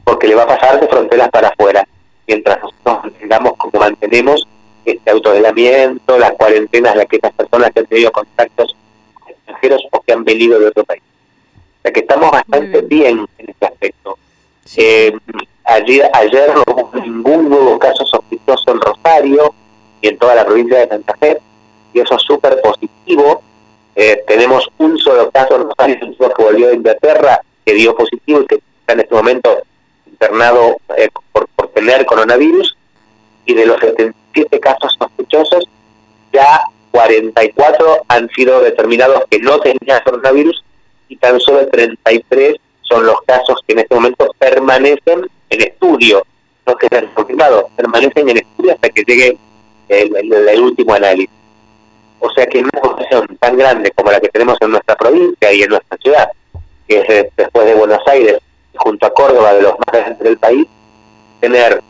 porque 0.03 0.27
le 0.27 0.35
va 0.35 0.43
a 0.43 0.47
pasar 0.47 0.81
de 0.81 0.87
fronteras 0.89 1.29
para 1.29 1.47
afuera, 1.47 1.87
mientras 2.27 2.61
nosotros 2.61 3.03
mantengamos 3.03 3.53
como 3.57 3.79
mantenemos 3.79 4.47
este 4.85 5.11
autoaislamiento, 5.11 6.17
las 6.17 6.31
cuarentenas 6.33 6.95
de 6.95 7.01
aquellas 7.01 7.33
personas 7.33 7.71
que 7.71 7.79
han 7.79 7.85
tenido 7.87 8.11
contactos 8.11 8.75
con 9.13 9.29
extranjeros 9.31 9.81
o 9.91 10.01
que 10.01 10.13
han 10.13 10.23
venido 10.23 10.59
de 10.59 10.67
otro 10.67 10.83
país. 10.83 11.01
O 11.53 11.81
sea 11.81 11.91
que 11.91 11.99
estamos 12.01 12.31
bastante 12.31 12.81
bien. 12.81 13.27
en 13.37 13.49
este 13.49 13.65
aspecto. 13.65 14.17
Eh, 14.75 15.13
ayer, 15.63 16.09
ayer 16.13 16.53
no 16.53 16.63
hubo 16.67 16.91
ningún 16.99 17.49
nuevo 17.49 17.79
caso 17.79 18.05
sospechoso 18.05 18.71
en 18.71 18.81
Rosario 18.81 19.53
y 20.01 20.09
en 20.09 20.17
toda 20.17 20.35
la 20.35 20.45
provincia 20.45 20.79
de 20.79 20.87
Santa 20.87 21.15
Fe, 21.17 21.37
y 21.93 21.99
eso 21.99 22.15
es 22.15 22.21
súper 22.23 22.61
positivo. 22.61 23.41
Eh, 23.95 24.23
tenemos 24.27 24.69
un 24.77 24.97
solo 24.99 25.31
caso 25.31 25.55
en 25.55 25.63
Rosario, 25.63 25.97
un 26.01 26.15
que 26.15 26.43
volvió 26.43 26.67
de 26.67 26.75
Inglaterra, 26.75 27.41
que 27.65 27.73
dio 27.73 27.95
positivo 27.95 28.41
y 28.41 28.45
que 28.45 28.55
está 28.55 28.93
en 28.93 28.99
este 29.01 29.15
momento 29.15 29.57
internado 30.05 30.77
eh, 30.95 31.09
por, 31.31 31.46
por 31.77 31.85
tener 31.85 32.05
coronavirus, 32.05 32.77
y 33.45 33.53
de 33.53 33.65
los 33.65 33.79
77 33.79 34.59
casos 34.59 34.95
sospechosos, 34.99 35.65
ya 36.33 36.61
44 36.91 38.03
han 38.07 38.29
sido 38.29 38.61
determinados 38.61 39.23
que 39.29 39.39
no 39.39 39.59
tenían 39.59 40.01
coronavirus 40.03 40.63
y 41.09 41.15
tan 41.17 41.39
solo 41.39 41.65
33 41.67 42.55
son 42.81 43.05
los 43.05 43.21
casos 43.25 43.59
que 43.65 43.73
en 43.73 43.79
este 43.79 43.95
momento 43.95 44.33
permanecen 44.39 45.27
en 45.49 45.61
estudio, 45.61 46.23
no 46.65 46.75
se 46.79 46.95
han 46.97 47.07
confirmado, 47.13 47.69
permanecen 47.75 48.27
en 48.29 48.37
estudio 48.37 48.73
hasta 48.73 48.89
que 48.89 49.03
llegue 49.03 49.37
el, 49.89 50.15
el- 50.15 50.47
el 50.49 50.59
último 50.61 50.93
análisis. 50.93 51.29
O 52.19 52.29
sea 52.31 52.47
que 52.47 52.59
en 52.59 52.65
una 52.65 52.81
población 52.81 53.37
tan 53.39 53.57
grande 53.57 53.91
como 53.91 54.11
la 54.11 54.19
que 54.19 54.29
tenemos 54.29 54.57
en 54.61 54.71
nuestra 54.71 54.95
provincia 54.95 55.53
y 55.53 55.61
en 55.61 55.69
nuestra 55.69 55.97
ciudad, 55.97 56.29
que 56.87 56.99
es 57.07 57.27
después 57.37 57.65
de 57.67 57.75
Buenos 57.75 58.01
Aires, 58.07 58.39
junto 58.75 59.05
a 59.05 59.13
Córdoba, 59.13 59.53
de 59.53 59.61
los 59.61 59.73
más 59.79 59.87
grandes 59.93 60.19
del 60.19 60.37
país, 60.37 60.65
tener 61.39 61.81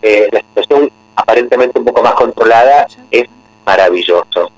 eh, 0.00 0.28
la 0.30 0.40
situación 0.40 0.90
aparentemente 1.14 1.78
un 1.78 1.84
poco 1.84 2.02
más 2.02 2.14
controlada 2.14 2.86
es 3.10 3.28
maravilloso. 3.64 4.50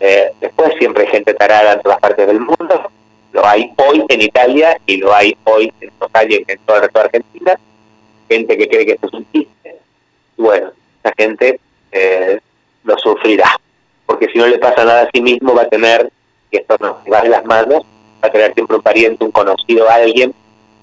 Eh, 0.00 0.32
después 0.40 0.72
siempre 0.78 1.04
hay 1.04 1.10
gente 1.10 1.34
tarada 1.34 1.74
en 1.74 1.82
todas 1.82 2.00
partes 2.00 2.26
del 2.26 2.40
mundo, 2.40 2.90
lo 3.32 3.46
hay 3.46 3.72
hoy 3.76 4.04
en 4.08 4.22
Italia 4.22 4.78
y 4.86 4.96
lo 4.96 5.14
hay 5.14 5.36
hoy 5.44 5.72
en 5.80 5.90
total 5.98 6.30
y 6.30 6.44
en 6.46 6.58
toda 6.64 6.78
el 6.78 6.84
resto 6.84 6.98
de 6.98 7.04
Argentina, 7.04 7.60
gente 8.28 8.56
que 8.56 8.68
cree 8.68 8.86
que 8.86 8.92
esto 8.92 9.06
es 9.08 9.12
un 9.12 9.26
chiste, 9.32 9.78
y 10.36 10.42
bueno, 10.42 10.72
esa 11.02 11.14
gente 11.16 11.60
eh, 11.92 12.40
lo 12.84 12.98
sufrirá, 12.98 13.60
porque 14.06 14.28
si 14.32 14.38
no 14.38 14.46
le 14.46 14.58
pasa 14.58 14.84
nada 14.84 15.02
a 15.02 15.10
sí 15.12 15.20
mismo 15.20 15.54
va 15.54 15.62
a 15.62 15.68
tener, 15.68 16.10
que 16.50 16.58
esto 16.58 16.76
no 16.80 16.98
se 17.04 17.10
va 17.10 17.20
de 17.20 17.28
las 17.28 17.44
manos, 17.44 17.84
va 18.24 18.28
a 18.28 18.32
tener 18.32 18.54
siempre 18.54 18.76
un 18.76 18.82
pariente, 18.82 19.24
un 19.24 19.30
conocido, 19.30 19.88
alguien 19.88 20.34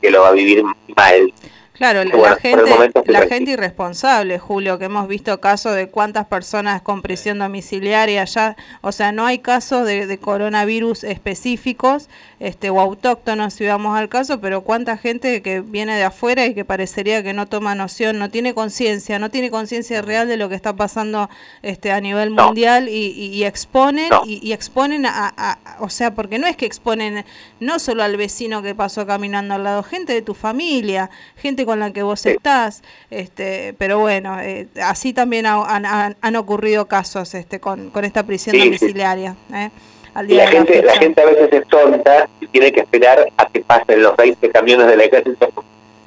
que 0.01 0.11
lo 0.11 0.21
va 0.21 0.29
a 0.29 0.33
vivir 0.33 0.63
mal. 0.95 1.33
Claro, 1.77 2.03
la, 2.03 2.15
Bueno, 2.15 2.35
gente, 2.37 2.71
la 3.05 3.27
gente 3.27 3.51
irresponsable, 3.51 4.39
Julio, 4.39 4.79
que 4.79 4.85
hemos 4.85 5.07
visto 5.07 5.39
casos 5.39 5.75
de 5.75 5.89
cuántas 5.89 6.25
personas 6.25 6.81
con 6.81 7.03
prisión 7.03 7.37
domiciliaria 7.37 8.23
ya, 8.25 8.55
o 8.81 8.91
sea, 8.91 9.11
no 9.11 9.25
hay 9.25 9.39
casos 9.39 9.85
de, 9.85 10.07
de 10.07 10.17
coronavirus 10.17 11.03
específicos 11.03 12.09
este, 12.39 12.69
o 12.69 12.79
autóctonos, 12.79 13.53
si 13.55 13.65
vamos 13.65 13.97
al 13.97 14.09
caso, 14.09 14.39
pero 14.39 14.61
cuánta 14.61 14.95
gente 14.97 15.41
que 15.41 15.61
viene 15.61 15.95
de 15.97 16.03
afuera 16.03 16.45
y 16.45 16.53
que 16.53 16.63
parecería 16.65 17.23
que 17.23 17.33
no 17.33 17.47
toma 17.47 17.73
noción, 17.73 18.19
no 18.19 18.29
tiene 18.29 18.53
conciencia, 18.53 19.17
no 19.17 19.31
tiene 19.31 19.49
conciencia 19.49 20.01
real 20.03 20.27
de 20.27 20.37
lo 20.37 20.47
que 20.47 20.53
está 20.55 20.75
pasando 20.75 21.29
este, 21.63 21.91
a 21.91 21.99
nivel 21.99 22.29
mundial 22.29 22.89
y, 22.89 23.07
y- 23.07 23.27
y 23.33 23.43
exponen, 23.43 24.09
y, 24.25 24.39
y 24.47 24.53
exponen 24.53 25.05
a, 25.07 25.33
a- 25.35 25.57
o 25.79 25.89
sea, 25.89 26.13
porque 26.13 26.37
no 26.37 26.45
es 26.47 26.55
que 26.55 26.65
exponen 26.67 27.25
no 27.59 27.79
solo 27.79 28.03
al 28.03 28.17
vecino 28.17 28.61
que 28.61 28.75
pasó 28.75 29.07
caminando 29.07 29.55
al 29.55 29.63
lado, 29.63 29.81
gente 29.81 30.13
de 30.13 30.21
tu 30.21 30.33
familia, 30.35 31.09
gente 31.37 31.65
con 31.65 31.79
la 31.79 31.91
que 31.91 32.03
vos 32.03 32.23
estás, 32.27 32.83
este, 33.09 33.73
pero 33.79 33.97
bueno, 33.99 34.39
eh, 34.39 34.67
así 34.83 35.11
también 35.11 35.47
ha- 35.47 35.63
han, 35.75 35.85
han- 35.87 36.17
han 36.21 36.35
ocurrido 36.35 36.87
casos 36.87 37.33
este, 37.33 37.59
con, 37.59 37.89
con 37.89 38.05
esta 38.05 38.23
prisión 38.23 38.55
sí. 38.55 38.63
domiciliaria. 38.63 39.35
¿eh? 39.53 39.69
Al 40.17 40.25
Y 40.25 40.29
día 40.29 40.45
la 40.45 40.49
de 40.49 40.55
la 40.55 40.57
gente, 40.65 40.81
la 40.81 40.97
gente 40.97 41.21
a 41.21 41.25
veces 41.25 41.53
es 41.53 41.67
tonta 41.67 42.27
y 42.41 42.47
tiene 42.47 42.71
que 42.71 42.79
esperar 42.79 43.23
a 43.37 43.45
que 43.49 43.59
pasen 43.61 44.01
los 44.01 44.17
20 44.17 44.49
camiones 44.49 44.87
del 44.87 45.01
ejército 45.01 45.47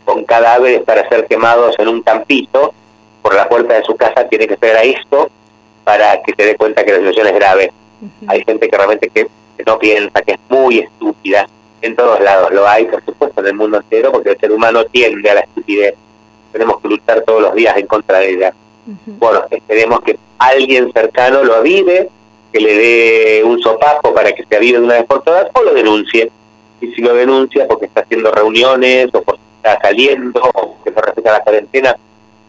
con 0.05 0.25
cadáveres 0.25 0.83
para 0.83 1.09
ser 1.09 1.29
quemados 1.29 1.77
en 1.79 1.87
un 1.87 2.03
campito 2.03 2.75
por 3.23 3.37
la 3.37 3.49
puerta 3.49 3.75
de 3.75 3.85
su 3.85 3.95
casa, 3.95 4.27
tiene 4.29 4.49
que 4.49 4.55
esperar 4.55 4.79
a 4.79 4.83
esto 4.83 5.31
para 5.85 6.21
que 6.23 6.35
se 6.35 6.43
dé 6.45 6.57
cuenta 6.57 6.85
que 6.85 6.91
la 6.91 6.99
situación 6.99 7.29
es 7.29 7.35
grave. 7.35 7.73
Hay 8.27 8.43
gente 8.43 8.69
que 8.69 8.77
realmente 8.77 9.11
que, 9.11 9.29
que 9.57 9.65
no 9.65 9.79
piensa, 9.79 10.23
que 10.23 10.33
es 10.33 10.41
muy 10.49 10.81
estúpida. 10.81 11.49
En 11.81 11.95
todos 11.95 12.21
lados 12.21 12.51
lo 12.51 12.67
hay, 12.67 12.87
por 12.87 13.05
supuesto, 13.05 13.41
en 13.43 13.47
el 13.47 13.55
mundo 13.55 13.77
entero, 13.77 14.11
porque 14.11 14.31
el 14.31 14.41
ser 14.41 14.51
humano 14.51 14.87
tiende 14.87 15.31
a 15.31 15.35
la 15.35 15.41
estupidez. 15.43 15.95
Tenemos 16.51 16.81
que 16.81 16.89
luchar 16.89 17.23
todos 17.23 17.43
los 17.43 17.55
días 17.55 17.77
en 17.77 17.87
contra 17.87 18.19
de 18.19 18.31
ella. 18.31 18.55
Bueno, 19.07 19.45
esperemos 19.51 20.01
que 20.01 20.19
alguien 20.39 20.93
cercano 20.93 21.45
lo 21.45 21.55
avive, 21.55 22.09
que 22.53 22.61
le 22.61 22.75
dé 22.77 23.45
un 23.45 23.61
sopapo 23.61 24.13
para 24.15 24.33
que 24.33 24.45
se 24.45 24.57
avive 24.57 24.79
de 24.79 24.85
una 24.85 24.95
vez 24.95 25.05
por 25.05 25.23
todas, 25.23 25.49
o 25.55 25.63
lo 25.63 25.73
denuncie. 25.73 26.31
Y 26.81 26.89
si 26.89 27.03
lo 27.03 27.15
denuncia 27.15 27.67
porque 27.69 27.87
está 27.87 28.01
haciendo 28.01 28.31
reuniones, 28.33 29.09
o 29.13 29.23
porque 29.23 29.41
está 29.57 29.79
saliendo, 29.81 30.41
o 30.43 30.77
que 30.83 30.91
no 30.91 31.01
respeta 31.01 31.33
la 31.33 31.41
cuarentena, 31.41 31.97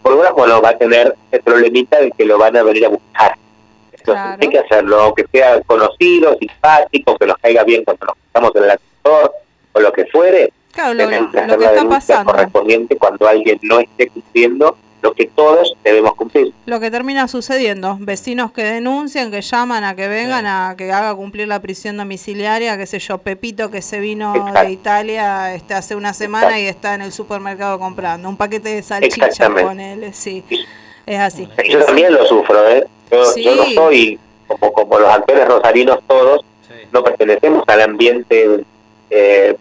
por 0.02 0.14
lo 0.14 0.18
menos, 0.20 0.34
bueno, 0.34 0.62
va 0.62 0.70
a 0.70 0.78
tener 0.78 1.16
el 1.32 1.42
problemita 1.42 2.00
de 2.00 2.12
que 2.12 2.26
lo 2.26 2.38
van 2.38 2.58
a 2.58 2.64
venir 2.64 2.86
a 2.86 2.90
buscar. 2.90 3.36
Entonces 3.92 4.24
hay 4.40 4.50
que 4.50 4.60
hacerlo, 4.60 5.00
aunque 5.00 5.26
sea 5.32 5.62
conocido, 5.62 6.36
simpático, 6.40 7.18
que 7.18 7.28
nos 7.28 7.38
caiga 7.38 7.64
bien 7.64 7.84
cuando 7.84 8.08
nos 8.08 8.16
estamos 8.26 8.52
en 8.56 8.64
el 8.64 8.72
ascensor, 8.72 9.34
o 9.74 9.80
lo 9.80 9.94
que 9.94 10.06
fuere, 10.06 10.52
Claro, 10.72 10.94
lo, 10.94 11.08
que 11.08 11.20
lo 11.20 11.32
que 11.32 11.66
la 11.66 11.72
está 11.74 11.90
pasando. 11.90 12.32
correspondiente 12.32 12.96
cuando 12.98 13.28
alguien 13.28 13.60
no 13.62 13.80
esté 13.80 14.08
cumpliendo 14.08 14.78
lo 15.02 15.14
que 15.14 15.26
todos 15.26 15.74
debemos 15.84 16.14
cumplir. 16.16 16.54
Lo 16.68 16.80
que 16.80 16.92
termina 16.92 17.28
sucediendo, 17.28 17.98
vecinos 18.00 18.52
que 18.52 18.64
denuncian, 18.64 19.32
que 19.32 19.42
llaman 19.42 19.84
a 19.84 19.96
que 19.96 20.08
vengan 20.08 20.46
a 20.46 20.76
que 20.78 20.92
haga 20.92 21.16
cumplir 21.16 21.48
la 21.48 21.60
prisión 21.60 21.98
domiciliaria, 21.98 22.78
qué 22.78 22.86
sé 22.86 23.00
yo, 23.00 23.18
Pepito 23.18 23.72
que 23.72 23.82
se 23.82 24.00
vino 24.00 24.36
Exacto. 24.36 24.60
de 24.62 24.72
Italia 24.72 25.56
este, 25.56 25.74
hace 25.74 25.96
una 25.96 26.14
semana 26.14 26.60
y 26.60 26.68
está 26.68 26.94
en 26.94 27.02
el 27.02 27.12
supermercado 27.12 27.80
comprando 27.80 28.30
un 28.30 28.38
paquete 28.38 28.70
de 28.70 28.84
salchicha, 28.84 29.26
Exactamente. 29.28 29.64
ponele, 29.68 30.14
sí, 30.14 30.44
es 31.08 31.20
así. 31.20 31.50
Yo 31.68 31.84
también 31.84 32.14
lo 32.14 32.24
sufro, 32.26 32.70
¿eh? 32.70 32.86
Yo, 33.12 33.26
Sí. 33.26 33.44
yo 33.44 33.56
no 33.56 33.66
soy, 33.66 34.20
como, 34.48 34.72
como 34.72 35.00
los 35.00 35.10
actores 35.10 35.48
rosarinos 35.48 36.00
todos, 36.08 36.46
no 36.92 37.04
pertenecemos 37.04 37.64
al 37.68 37.82
ambiente 37.82 38.64
eh, 39.10 39.58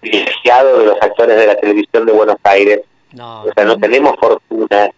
privilegiado 0.00 0.78
de 0.80 0.86
los 0.86 0.96
actores 1.00 1.36
de 1.36 1.46
la 1.46 1.56
televisión 1.56 2.04
de 2.04 2.12
Buenos 2.12 2.36
Aires. 2.42 2.80
No. 3.12 3.42
O 3.42 3.52
sea, 3.52 3.64
no 3.64 3.78
tenemos 3.78 4.14
fortuna. 4.18 4.90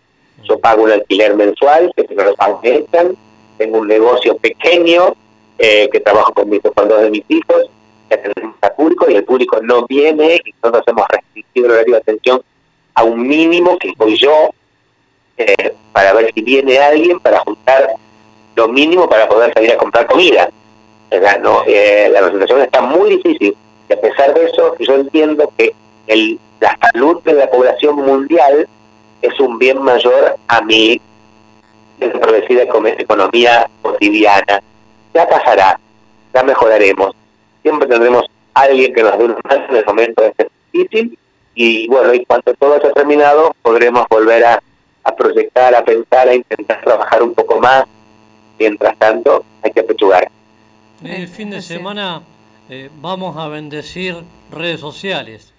Yo 0.43 0.59
pago 0.59 0.85
un 0.85 0.93
alquiler 0.93 1.35
mensual, 1.35 1.93
que 1.97 2.07
si 2.07 2.15
no 2.15 2.24
lo 2.24 2.61
echan. 2.62 3.16
Tengo 3.59 3.78
un 3.78 3.89
negocio 3.89 4.36
pequeño, 4.39 5.15
eh, 5.59 5.89
que 5.91 6.01
trabajo 6.01 6.32
con, 6.32 6.51
mis, 6.51 6.61
con 6.61 6.89
dos 6.89 7.03
de 7.03 7.11
mis 7.11 7.24
hijos. 7.28 7.70
Ya 8.11 8.20
tenemos 8.20 8.57
al 8.61 8.74
público 8.74 9.07
y 9.09 9.15
el 9.15 9.24
público 9.24 9.61
no 9.62 9.86
viene 9.86 10.41
y 10.45 10.55
nosotros 10.62 10.85
hemos 10.89 11.07
restringido 11.09 11.66
el 11.66 11.73
horario 11.73 11.95
de 11.95 12.01
atención 12.01 12.43
a 12.95 13.05
un 13.05 13.27
mínimo 13.27 13.78
que 13.78 13.93
voy 13.97 14.16
yo 14.16 14.51
eh, 15.36 15.74
para 15.93 16.12
ver 16.12 16.32
si 16.35 16.43
viene 16.43 16.78
alguien 16.78 17.19
para 17.20 17.41
juntar 17.41 17.95
lo 18.55 18.69
mínimo 18.69 19.09
para 19.09 19.28
poder 19.28 19.53
salir 19.53 19.73
a 19.73 19.77
comprar 19.77 20.07
comida. 20.07 20.49
Sea, 21.11 21.39
no, 21.39 21.62
eh, 21.66 22.09
la 22.12 22.28
situación 22.31 22.62
está 22.62 22.81
muy 22.81 23.11
difícil 23.11 23.57
y 23.89 23.93
a 23.93 24.01
pesar 24.01 24.35
de 24.35 24.47
eso 24.47 24.74
yo 24.78 24.95
entiendo 24.95 25.53
que 25.57 25.74
el, 26.07 26.39
la 26.65 26.78
salud 26.81 27.23
de 27.24 27.35
la 27.35 27.51
población 27.51 27.97
mundial 27.97 28.66
es 29.20 29.39
un 29.39 29.59
bien 29.59 29.82
mayor 29.82 30.36
a 30.49 30.62
mi 30.62 30.99
progresiva 31.99 32.62
economía 32.62 33.69
cotidiana. 33.82 34.62
Ya 35.12 35.28
pasará, 35.28 35.78
ya 36.32 36.43
mejoraremos. 36.43 37.15
Siempre 37.61 37.86
tendremos 37.86 38.24
alguien 38.55 38.95
que 38.95 39.03
nos 39.03 39.19
dé 39.19 39.24
una 39.24 39.36
mano 39.45 39.65
en 39.69 39.77
el 39.77 39.85
momento 39.85 40.23
de 40.23 40.28
este 40.28 40.51
difícil 40.73 41.19
y 41.55 41.86
bueno, 41.89 42.15
y 42.15 42.24
cuando 42.24 42.55
todo 42.55 42.77
haya 42.77 42.93
terminado 42.93 43.55
podremos 43.61 44.07
volver 44.09 44.43
a, 44.45 44.62
a 45.05 45.15
proyectar, 45.15 45.74
a 45.74 45.85
pensar, 45.85 46.28
a 46.28 46.35
intentar 46.35 46.81
trabajar 46.82 47.23
un 47.23 47.35
poco 47.35 47.61
más. 47.61 47.85
Mientras 48.59 48.97
tanto, 48.97 49.45
hay 49.62 49.70
que 49.70 49.81
apechugar. 49.81 50.31
El 51.03 51.28
fin 51.28 51.51
de 51.51 51.61
semana 51.61 52.23
eh, 52.70 52.89
vamos 53.03 53.36
a 53.36 53.49
bendecir 53.49 54.16
redes 54.51 54.81
sociales. 54.81 55.54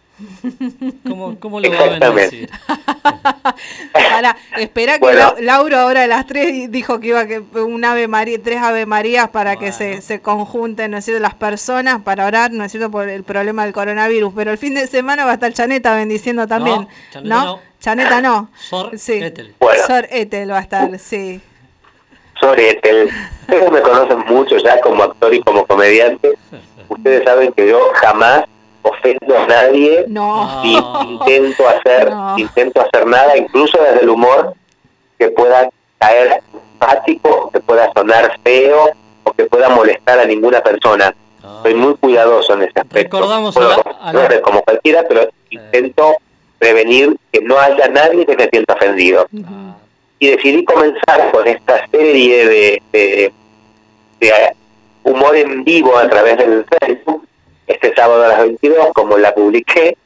¿Cómo, 1.08 1.38
cómo 1.40 1.60
lo 1.60 1.70
va 1.72 1.80
a 1.80 2.12
bendecir? 2.12 2.50
Para, 3.94 4.38
espera 4.58 4.94
que 4.94 5.00
Bueno. 5.00 5.36
Lauro 5.40 5.78
ahora 5.78 6.04
a 6.04 6.08
las 6.08 6.26
tres 6.26 6.72
dijo 6.72 7.00
que 7.00 7.08
iba 7.08 7.22
a 7.22 7.28
que 7.28 7.40
un 7.40 7.84
ave 7.84 8.08
María, 8.08 8.42
tres 8.42 8.60
ave 8.62 8.86
Marías 8.86 9.30
para 9.30 9.58
que 9.58 9.72
se, 9.72 10.02
se 10.02 10.22
conjunten, 10.22 10.92
¿no 10.92 10.98
es 10.98 11.06
cierto?, 11.06 11.22
las 11.22 11.36
personas 11.36 12.02
para 12.02 12.26
orar, 12.26 12.52
¿no 12.52 12.64
es 12.64 12.72
cierto?, 12.72 12.92
por 12.92 13.10
el 13.10 13.24
problema 13.24 13.64
del 13.66 13.74
coronavirus. 13.74 14.34
Pero 14.36 14.52
el 14.52 14.58
fin 14.58 14.74
de 14.74 14.88
semana 14.88 15.26
va 15.26 15.32
a 15.32 15.34
estar 15.36 15.52
Chaneta 15.52 15.96
bendiciendo 15.96 16.48
también. 16.48 16.88
Chaneta 17.12 17.36
¿No? 17.36 17.46
no. 17.46 17.60
Chaneta 17.80 18.22
no. 18.22 18.50
Sor 18.58 18.98
sí. 18.98 19.22
Ethel. 19.22 19.54
Bueno. 19.60 19.84
Sor 19.86 20.08
Ethel 20.10 20.52
va 20.52 20.60
a 20.60 20.62
estar, 20.62 20.98
sí. 21.00 21.42
Soretel. 22.40 23.10
Ustedes 23.42 23.72
me 23.72 23.82
conocen 23.82 24.20
mucho 24.28 24.58
ya 24.58 24.80
como 24.82 25.04
actor 25.04 25.34
y 25.34 25.42
como 25.42 25.66
comediante. 25.66 26.38
Ustedes 26.90 27.24
saben 27.24 27.52
que 27.54 27.70
yo 27.70 27.80
jamás 27.96 28.46
ofendo 28.90 29.38
a 29.38 29.48
nadie 29.48 30.06
No. 30.08 30.62
ni 30.64 30.76
intento 31.12 31.68
hacer 31.68 32.10
No. 32.12 32.38
intento 32.38 32.82
hacer 32.82 33.06
nada, 33.08 33.36
incluso 33.38 33.78
desde 33.82 34.02
el 34.02 34.10
humor 34.10 34.54
que 35.18 35.30
pueda 35.30 35.70
caer 36.00 36.42
simpático, 36.52 37.50
que 37.52 37.60
pueda 37.60 37.92
sonar 37.96 38.40
feo 38.44 38.90
o 39.24 39.32
que 39.34 39.46
pueda 39.46 39.70
molestar 39.70 40.20
a 40.20 40.26
ninguna 40.26 40.62
persona. 40.62 41.14
Soy 41.64 41.74
muy 41.74 41.96
cuidadoso 41.96 42.54
en 42.54 42.64
ese 42.64 42.74
aspecto. 42.80 43.18
Recordamos 43.18 43.56
a 43.56 43.60
Puedo 43.60 43.70
la- 43.70 43.98
a 44.10 44.14
la- 44.14 44.28
ser 44.28 44.42
como 44.42 44.62
cualquiera, 44.62 45.04
pero 45.08 45.30
intento 45.50 46.16
prevenir 46.60 47.18
que 47.32 47.42
no 47.42 47.58
haya 47.60 47.88
nadie 47.88 48.26
que 48.26 48.36
se 48.36 48.50
sienta 48.50 48.74
ofendido 48.74 49.28
y 50.20 50.28
decidí 50.30 50.64
comenzar 50.64 51.32
con 51.32 51.48
esta 51.48 51.88
serie 51.90 52.46
de, 52.48 52.82
de- 52.92 53.34
de 54.20 54.34
humor 55.04 55.36
en 55.36 55.64
vivo 55.64 55.98
a 55.98 56.08
través 56.10 56.38
del 56.38 56.66
Facebook 56.82 57.28
este 57.68 57.94
sábado 57.96 58.24
a 58.24 58.28
las 58.30 58.40
22, 58.40 58.90
como 58.94 59.18
la 59.18 59.34
publiqué, 59.34 59.98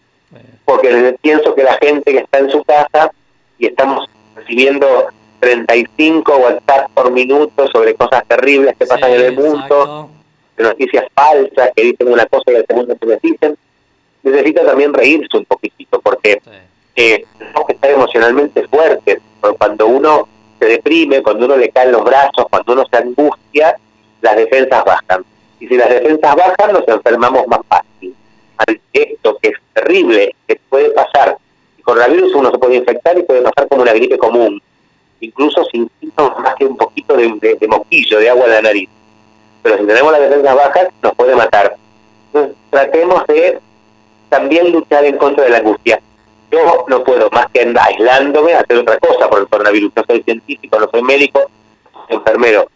porque 0.66 1.18
pienso 1.22 1.56
que 1.56 1.64
la 1.64 1.78
gente 1.82 2.12
que 2.12 2.20
está 2.20 2.40
en 2.40 2.50
su 2.50 2.64
casa 2.64 3.12
y 3.58 3.68
estamos 3.68 4.10
recibiendo 4.36 5.08
35 5.40 6.38
WhatsApp 6.38 6.92
por 6.94 7.12
minuto 7.12 7.68
sobre 7.68 7.96
cosas 7.96 8.24
terribles 8.28 8.76
que 8.78 8.86
pasan 8.86 9.12
en 9.12 9.22
el 9.22 9.36
mundo, 9.36 10.10
de 10.58 10.64
noticias 10.64 11.06
falsas 11.14 11.72
que 11.76 11.84
dicen 11.84 12.12
una 12.12 12.26
cosa 12.26 12.52
y 12.52 12.56
al 12.56 12.66
segundo 12.68 12.96
se 13.00 13.06
les 13.06 13.22
dicen, 13.22 13.58
necesita 14.24 14.66
también 14.66 14.94
reírse 14.94 15.38
un 15.38 15.46
poquitito, 15.46 16.00
porque 16.02 16.42
eh, 16.96 17.26
tenemos 17.38 17.66
que 17.66 17.74
estar 17.74 17.92
emocionalmente 17.92 18.68
fuertes. 18.68 19.20
Porque 19.40 19.58
Cuando 19.58 19.88
uno 19.88 20.28
se 20.60 20.66
deprime, 20.66 21.24
cuando 21.24 21.46
uno 21.46 21.56
le 21.56 21.70
caen 21.70 21.92
los 21.92 22.04
brazos, 22.04 22.46
cuando 22.50 22.74
uno 22.74 22.86
se 22.92 22.98
angustia, 22.98 23.76
las 24.22 24.36
defensas 24.36 24.84
bajan. 24.84 25.24
Y 25.60 25.68
si 25.68 25.76
las 25.76 25.90
defensas 25.90 26.36
bajan, 26.36 26.74
nos 26.74 26.88
enfermamos 26.88 27.48
más 27.48 27.60
fácil. 27.68 28.16
esto 28.94 29.38
que 29.42 29.50
es 29.50 29.58
terrible, 29.74 30.36
que 30.48 30.60
puede 30.70 30.90
pasar. 30.92 31.38
El 31.78 31.84
coronavirus 31.84 32.36
uno 32.36 32.52
se 32.52 32.58
puede 32.58 32.76
infectar 32.76 33.18
y 33.18 33.24
puede 33.24 33.42
pasar 33.42 33.68
como 33.68 33.82
una 33.82 33.94
gripe 33.94 34.18
común, 34.18 34.62
incluso 35.20 35.64
sin 35.66 35.90
síntomas 36.00 36.40
más 36.40 36.56
que 36.56 36.66
un 36.66 36.78
poquito 36.78 37.16
de, 37.16 37.28
de, 37.42 37.56
de 37.56 38.30
agua 38.30 38.46
en 38.46 38.52
la 38.52 38.62
nariz. 38.62 38.90
Pero 39.62 39.78
si 39.78 39.86
tenemos 39.86 40.12
las 40.12 40.22
defensas 40.22 40.56
bajas, 40.56 40.88
nos 41.02 41.14
puede 41.16 41.36
matar. 41.36 41.76
Entonces, 42.28 42.56
tratemos 42.70 43.28
de 43.28 43.60
también 44.30 44.72
luchar 44.72 45.04
en 45.06 45.18
contra 45.18 45.44
de 45.44 45.50
la 45.50 45.58
angustia. 45.58 46.02
Yo 46.52 46.86
no 46.88 47.04
puedo 47.04 47.30
más 47.32 47.48
que 47.52 47.62
aislándome, 47.62 48.54
hacer 48.54 48.78
otra 48.78 48.98
cosa 49.00 49.30
por 49.30 49.40
el 49.40 49.48
coronavirus. 49.48 49.92
No 49.96 50.04
soy 50.08 50.24
científico, 50.24 50.80
no 50.80 50.90
soy 50.90 51.02
médico, 51.02 51.42
soy 52.08 52.18
enfermero, 52.18 52.68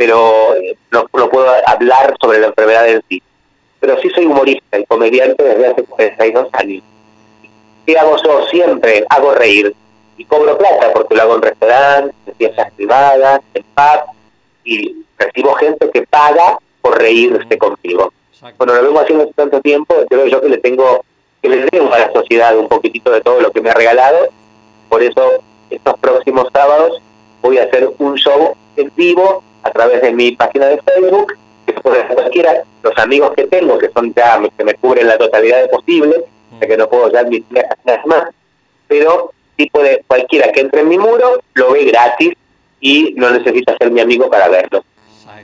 pero 0.00 0.56
eh, 0.56 0.78
no, 0.90 1.04
no 1.12 1.28
puedo 1.28 1.46
hablar 1.66 2.16
sobre 2.22 2.38
la 2.38 2.46
enfermedad 2.46 2.88
en 2.88 3.02
sí. 3.06 3.22
Pero 3.80 4.00
sí 4.00 4.08
soy 4.08 4.24
humorista 4.24 4.78
y 4.78 4.86
comediante 4.86 5.44
desde 5.44 5.66
hace 5.66 5.84
42 5.84 6.48
años. 6.54 6.82
¿Qué 7.84 7.98
hago 7.98 8.16
yo? 8.24 8.46
Siempre 8.46 9.04
hago 9.10 9.34
reír 9.34 9.74
y 10.16 10.24
cobro 10.24 10.56
plata 10.56 10.90
porque 10.94 11.14
lo 11.14 11.20
hago 11.20 11.34
en 11.34 11.42
restaurantes, 11.42 12.14
en 12.26 12.34
fiestas 12.34 12.72
privadas, 12.72 13.42
en 13.52 13.62
pubs 13.62 14.16
y 14.64 15.04
recibo 15.18 15.52
gente 15.56 15.90
que 15.90 16.06
paga 16.06 16.58
por 16.80 16.98
reírse 16.98 17.58
conmigo. 17.58 18.10
Bueno, 18.56 18.76
lo 18.76 18.82
vengo 18.84 19.00
haciendo 19.00 19.24
hace 19.24 19.34
tanto 19.34 19.60
tiempo, 19.60 19.94
creo 20.08 20.24
yo 20.28 20.40
que 20.40 20.48
le 20.48 20.56
tengo 20.56 21.04
que 21.42 21.50
le 21.50 21.66
debo 21.70 21.92
a 21.92 21.98
la 21.98 22.12
sociedad 22.14 22.56
un 22.56 22.68
poquitito 22.68 23.10
de 23.10 23.20
todo 23.20 23.38
lo 23.42 23.52
que 23.52 23.60
me 23.60 23.68
ha 23.68 23.74
regalado. 23.74 24.28
Por 24.88 25.02
eso, 25.02 25.42
estos 25.68 25.98
próximos 25.98 26.48
sábados 26.54 27.02
voy 27.42 27.58
a 27.58 27.64
hacer 27.64 27.90
un 27.98 28.14
show 28.14 28.56
en 28.76 28.90
vivo 28.96 29.44
a 29.62 29.70
través 29.70 30.02
de 30.02 30.12
mi 30.12 30.32
página 30.32 30.66
de 30.66 30.80
Facebook, 30.82 31.36
que 31.66 31.72
puede 31.74 32.06
ser 32.06 32.14
cualquiera, 32.14 32.64
los 32.82 32.96
amigos 32.98 33.32
que 33.36 33.46
tengo, 33.46 33.78
que 33.78 33.90
son 33.90 34.12
ya, 34.14 34.40
que 34.56 34.64
me 34.64 34.74
cubren 34.74 35.06
la 35.06 35.18
totalidad 35.18 35.62
de 35.62 35.68
posible, 35.68 36.24
ya 36.60 36.66
que 36.66 36.76
no 36.76 36.88
puedo 36.88 37.10
ya 37.12 37.20
admitir 37.20 37.64
nada 37.84 38.02
más, 38.06 38.24
pero 38.88 39.32
sí 39.56 39.68
puede 39.70 40.02
cualquiera 40.06 40.50
que 40.52 40.60
entre 40.60 40.80
en 40.80 40.88
mi 40.88 40.98
muro, 40.98 41.40
lo 41.54 41.72
ve 41.72 41.84
gratis 41.84 42.32
y 42.80 43.14
no 43.16 43.30
necesita 43.30 43.76
ser 43.78 43.90
mi 43.90 44.00
amigo 44.00 44.28
para 44.30 44.48
verlo. 44.48 44.84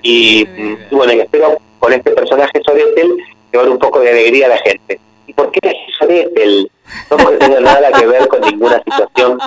Y, 0.02 0.46
y 0.90 0.94
bueno, 0.94 1.12
y 1.12 1.20
espero 1.20 1.58
con 1.78 1.92
este 1.92 2.10
personaje 2.10 2.60
Soretel 2.64 3.16
llevar 3.52 3.68
un 3.68 3.78
poco 3.78 4.00
de 4.00 4.10
alegría 4.10 4.46
a 4.46 4.50
la 4.50 4.58
gente. 4.58 4.98
¿Y 5.26 5.32
por 5.32 5.50
qué 5.50 5.72
Soretel? 5.98 6.70
No 7.10 7.16
porque 7.16 7.36
tenga 7.38 7.60
nada 7.60 7.92
que 7.92 8.06
ver 8.06 8.28
con 8.28 8.40
ninguna 8.40 8.80
situación 8.84 9.38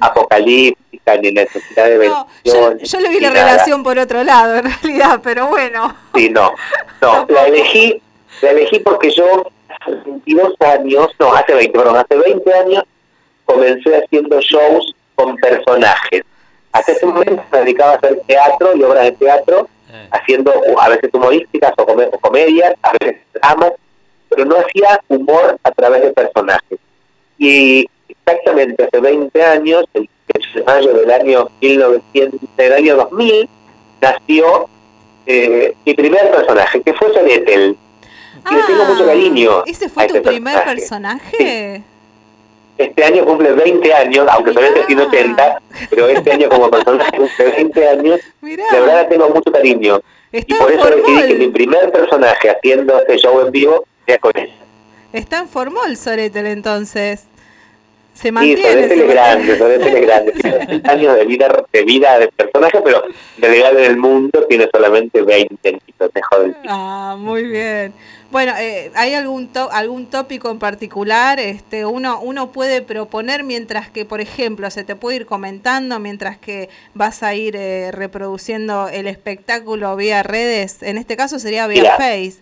apocalíptica 0.00 1.16
ni 1.16 1.30
necesidad 1.32 1.86
de 1.86 2.08
Yo, 2.44 2.68
bendición. 2.68 2.78
yo 2.78 3.00
le 3.00 3.08
vi 3.10 3.20
la 3.20 3.30
nada. 3.30 3.44
relación 3.52 3.82
por 3.82 3.98
otro 3.98 4.24
lado, 4.24 4.56
en 4.56 4.64
realidad, 4.64 5.20
pero 5.22 5.46
bueno. 5.48 5.94
Sí, 6.14 6.30
no, 6.30 6.52
no, 7.00 7.26
la 7.28 7.46
elegí, 7.46 8.00
la 8.42 8.50
elegí 8.50 8.78
porque 8.80 9.10
yo 9.10 9.46
hace 9.68 9.92
22 10.04 10.54
años, 10.60 11.08
no, 11.18 11.32
hace 11.34 11.54
20, 11.54 11.78
perdón, 11.78 11.96
hace 11.96 12.16
20 12.16 12.54
años 12.54 12.84
comencé 13.44 14.02
haciendo 14.04 14.40
shows 14.40 14.94
con 15.14 15.36
personajes. 15.36 16.22
Hasta 16.72 16.92
ese 16.92 17.06
momento 17.06 17.42
me 17.52 17.58
dedicaba 17.60 17.92
a 17.92 17.96
hacer 17.96 18.20
teatro 18.26 18.76
y 18.76 18.82
obras 18.82 19.04
de 19.04 19.12
teatro, 19.12 19.68
haciendo 20.10 20.52
a 20.78 20.88
veces 20.90 21.10
humorísticas 21.12 21.72
o, 21.78 21.82
o 21.82 22.18
comedias, 22.20 22.74
a 22.82 22.92
veces 23.00 23.16
dramas, 23.32 23.72
pero 24.28 24.44
no 24.44 24.56
hacía 24.58 25.00
humor 25.08 25.56
a 25.62 25.70
través 25.70 26.02
de 26.02 26.10
personajes. 26.10 26.78
Y 27.38 27.88
exactamente 28.08 28.84
hace 28.84 29.00
20 29.00 29.42
años, 29.42 29.84
el 29.94 30.08
8 30.34 30.48
de 30.54 30.64
mayo 30.64 30.94
del 30.94 31.10
año 31.10 31.48
1900, 31.60 32.40
del 32.56 32.72
año 32.72 32.96
2000, 32.96 33.48
nació 34.00 34.68
eh, 35.26 35.74
mi 35.84 35.94
primer 35.94 36.30
personaje, 36.30 36.82
que 36.82 36.94
fue 36.94 37.12
Sonetel. 37.12 37.76
Y 38.50 38.54
le 38.54 38.62
tengo 38.62 38.84
mucho 38.84 39.06
cariño. 39.06 39.58
Ah, 39.58 39.64
¿Ese 39.66 39.86
a 39.86 39.88
fue 39.88 40.06
tu 40.06 40.14
ese 40.14 40.22
primer 40.22 40.64
personaje? 40.64 41.82
Este 42.78 43.04
año 43.04 43.24
cumple 43.24 43.52
20 43.52 43.94
años, 43.94 44.26
aunque 44.30 44.52
todavía 44.52 44.86
tiene 44.86 45.02
80, 45.02 45.62
pero 45.90 46.08
este 46.08 46.32
año 46.32 46.48
como 46.48 46.70
personaje 46.70 47.16
cumple 47.16 47.50
20 47.56 47.88
años. 47.88 48.20
De 48.42 48.56
verdad 48.80 49.02
le 49.02 49.08
tengo 49.08 49.30
mucho 49.30 49.50
cariño. 49.50 50.00
y 50.30 50.54
por 50.54 50.70
eso 50.70 50.86
decidí 50.90 51.28
que 51.28 51.34
mi 51.34 51.48
primer 51.48 51.90
personaje 51.90 52.50
haciendo 52.50 53.00
este 53.00 53.16
show 53.16 53.40
en 53.40 53.50
vivo 53.50 53.84
sea 54.06 54.18
con 54.18 54.32
él. 54.36 54.52
Está 55.16 55.38
en 55.38 55.48
Formol 55.48 55.96
Soretel 55.96 56.46
entonces. 56.46 57.24
Se 58.14 58.28
Sí, 58.28 58.32
mantiene. 58.32 58.62
Sonetel 58.62 58.88
se 58.88 59.04
es 59.04 59.10
grande, 59.10 59.58
Sonetel 59.58 59.94
es 59.96 60.02
grande. 60.06 60.32
Tiene 60.32 60.58
60 60.58 60.90
años 60.92 61.16
de 61.16 61.24
vida, 61.26 61.64
de 61.70 61.84
vida 61.84 62.18
de 62.18 62.28
personaje, 62.28 62.80
pero 62.82 63.04
en 63.04 63.42
realidad 63.42 63.78
en 63.78 63.84
el 63.90 63.96
mundo 63.98 64.46
tiene 64.48 64.68
solamente 64.72 65.20
20 65.20 65.68
añitos, 65.68 66.10
me 66.14 66.22
joden. 66.22 66.56
Ah, 66.66 67.14
muy 67.18 67.42
bien. 67.44 67.92
Bueno, 68.30 68.54
eh, 68.58 68.90
¿hay 68.94 69.12
algún 69.12 69.48
to- 69.48 69.70
algún 69.70 70.06
tópico 70.06 70.50
en 70.50 70.58
particular? 70.58 71.38
Este, 71.38 71.84
uno 71.84 72.18
uno 72.22 72.52
puede 72.52 72.80
proponer 72.80 73.44
mientras 73.44 73.90
que, 73.90 74.06
por 74.06 74.22
ejemplo, 74.22 74.70
se 74.70 74.82
te 74.82 74.96
puede 74.96 75.16
ir 75.18 75.26
comentando 75.26 75.98
mientras 76.00 76.38
que 76.38 76.70
vas 76.94 77.22
a 77.22 77.34
ir 77.34 77.54
eh, 77.54 77.90
reproduciendo 77.92 78.88
el 78.88 79.08
espectáculo 79.08 79.94
vía 79.94 80.22
redes. 80.22 80.82
En 80.82 80.96
este 80.96 81.18
caso 81.18 81.38
sería 81.38 81.66
vía 81.66 81.82
Mira. 81.82 81.96
Face. 81.98 82.38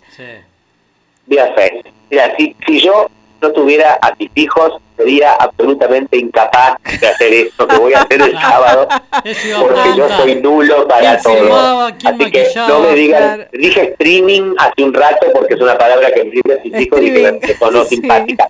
Vía 1.27 1.53
Face. 1.55 1.85
Mira, 2.11 2.35
si, 2.37 2.55
si 2.67 2.81
yo 2.81 3.09
no 3.41 3.53
tuviera 3.53 3.99
a 4.01 4.15
mis 4.19 4.31
hijos, 4.35 4.81
sería 4.97 5.33
absolutamente 5.35 6.17
incapaz 6.17 6.77
de 7.01 7.07
hacer 7.07 7.33
esto 7.33 7.67
que 7.67 7.77
voy 7.77 7.93
a 7.95 8.03
hacer 8.03 8.23
el 8.23 8.33
sábado, 8.33 8.89
porque 9.13 9.97
yo 9.97 10.09
soy 10.17 10.37
nulo 10.37 10.87
para 10.89 11.19
¿Quién 11.21 11.23
todo. 11.23 11.87
Así 11.87 12.31
que 12.31 12.49
no 12.69 12.81
me 12.81 12.95
digan, 12.95 13.47
dije 13.53 13.83
streaming 13.93 14.55
hace 14.59 14.85
un 14.85 14.95
rato 14.95 15.27
porque 15.35 15.55
es 15.55 15.61
una 15.61 15.77
palabra 15.77 16.13
que 16.13 16.25
me 16.25 16.31
dice 16.31 16.61
mis 16.65 16.81
hijos 16.81 17.01
y 17.03 17.13
que 17.13 17.33
me 17.33 17.55
sonó 17.55 17.85
simpática, 17.85 18.49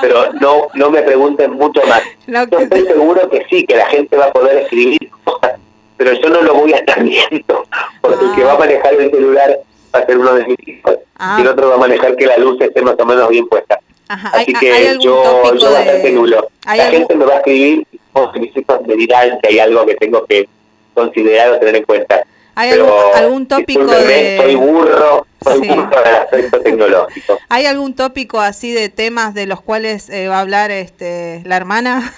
pero 0.00 0.32
no 0.34 0.68
no 0.74 0.90
me 0.90 1.02
pregunten 1.02 1.52
mucho 1.52 1.82
más. 1.86 2.02
Yo 2.26 2.58
estoy 2.58 2.86
seguro 2.86 3.28
que 3.28 3.44
sí, 3.50 3.64
que 3.64 3.76
la 3.76 3.86
gente 3.86 4.16
va 4.16 4.26
a 4.26 4.32
poder 4.32 4.58
escribir 4.58 5.10
cosas, 5.24 5.52
pero 5.96 6.12
yo 6.12 6.28
no 6.28 6.40
lo 6.42 6.54
voy 6.54 6.72
a 6.72 6.76
estar 6.76 7.02
viendo, 7.02 7.66
porque 8.00 8.24
el 8.24 8.34
que 8.34 8.44
va 8.44 8.52
a 8.52 8.58
manejar 8.58 8.94
el 8.94 9.10
celular 9.10 9.58
va 9.94 10.00
a 10.00 10.06
ser 10.06 10.18
uno 10.18 10.34
de 10.34 10.44
mis 10.46 10.68
hijos 10.68 10.96
Ah. 11.18 11.36
y 11.38 11.42
el 11.42 11.48
otro 11.48 11.68
va 11.68 11.74
a 11.74 11.78
manejar 11.78 12.16
que 12.16 12.26
la 12.26 12.36
luz 12.38 12.60
esté 12.60 12.80
más 12.82 12.94
o 12.98 13.04
menos 13.04 13.28
bien 13.28 13.46
puesta. 13.48 13.78
Ajá, 14.08 14.28
Así 14.30 14.52
¿hay- 14.54 14.54
que 14.60 14.72
hay 14.72 14.98
yo, 14.98 15.22
yo 15.54 15.68
de- 15.68 15.74
bastante 15.74 16.10
nulo. 16.12 16.48
La 16.64 16.72
algún- 16.72 16.90
gente 16.90 17.14
me 17.16 17.24
va 17.26 17.34
a 17.34 17.36
escribir 17.36 17.86
o 18.12 18.32
mis 18.32 18.56
hijos 18.56 18.80
me 18.86 18.94
dirán 18.96 19.38
si 19.42 19.48
hay 19.48 19.58
algo 19.60 19.86
que 19.86 19.94
tengo 19.96 20.24
que 20.26 20.48
considerar 20.94 21.52
o 21.52 21.58
tener 21.58 21.76
en 21.76 21.84
cuenta. 21.84 22.22
¿Hay 22.56 22.70
Pero, 22.72 22.84
algún, 22.86 23.16
algún 23.16 23.46
tópico 23.48 23.86
de 23.86 24.38
soy 24.42 24.54
burro, 24.56 25.26
soy 25.44 25.60
Sí. 25.62 25.68
burro 25.68 26.02
en 26.02 26.08
el 26.08 26.14
aspecto 26.16 26.60
tecnológico. 26.60 27.38
¿Hay 27.48 27.66
algún 27.66 27.94
tópico 27.94 28.40
así 28.40 28.72
de 28.72 28.88
temas 28.88 29.32
de 29.34 29.46
los 29.46 29.60
cuales 29.62 30.10
eh, 30.10 30.26
va 30.28 30.38
a 30.38 30.40
hablar 30.40 30.70
este 30.70 31.42
la 31.44 31.56
hermana? 31.56 32.12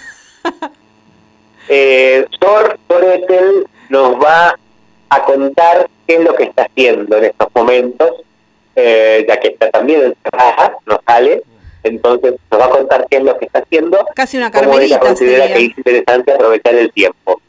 Eh, 1.69 2.27
Thor 2.41 2.77
Toretel 2.89 3.67
nos 3.89 4.15
va 4.17 4.59
a 5.17 5.25
contar 5.25 5.89
qué 6.07 6.15
es 6.17 6.21
lo 6.25 6.35
que 6.35 6.45
está 6.45 6.63
haciendo 6.65 7.17
en 7.19 7.25
estos 7.25 7.49
momentos, 7.55 8.11
eh, 8.77 9.25
ya 9.29 9.39
que 9.39 9.49
está 9.49 9.71
también 9.71 10.03
encerrada, 10.03 10.77
no 10.87 11.01
sale, 11.07 11.43
entonces 11.85 12.35
nos 12.51 12.61
va 12.61 12.67
a 12.67 12.71
contar 12.71 13.07
qué 13.11 13.17
es 13.19 13.23
lo 13.25 13.37
que 13.39 13.47
está 13.47 13.59
haciendo, 13.61 14.07
Casi 14.15 14.37
una 14.39 14.51
cómo 14.51 14.79
ella 14.79 14.99
considera 15.01 15.47
sería. 15.49 15.57
que 15.57 15.65
es 15.67 15.79
interesante 15.79 16.33
aprovechar 16.33 16.75
el 16.75 16.93
tiempo. 16.93 17.41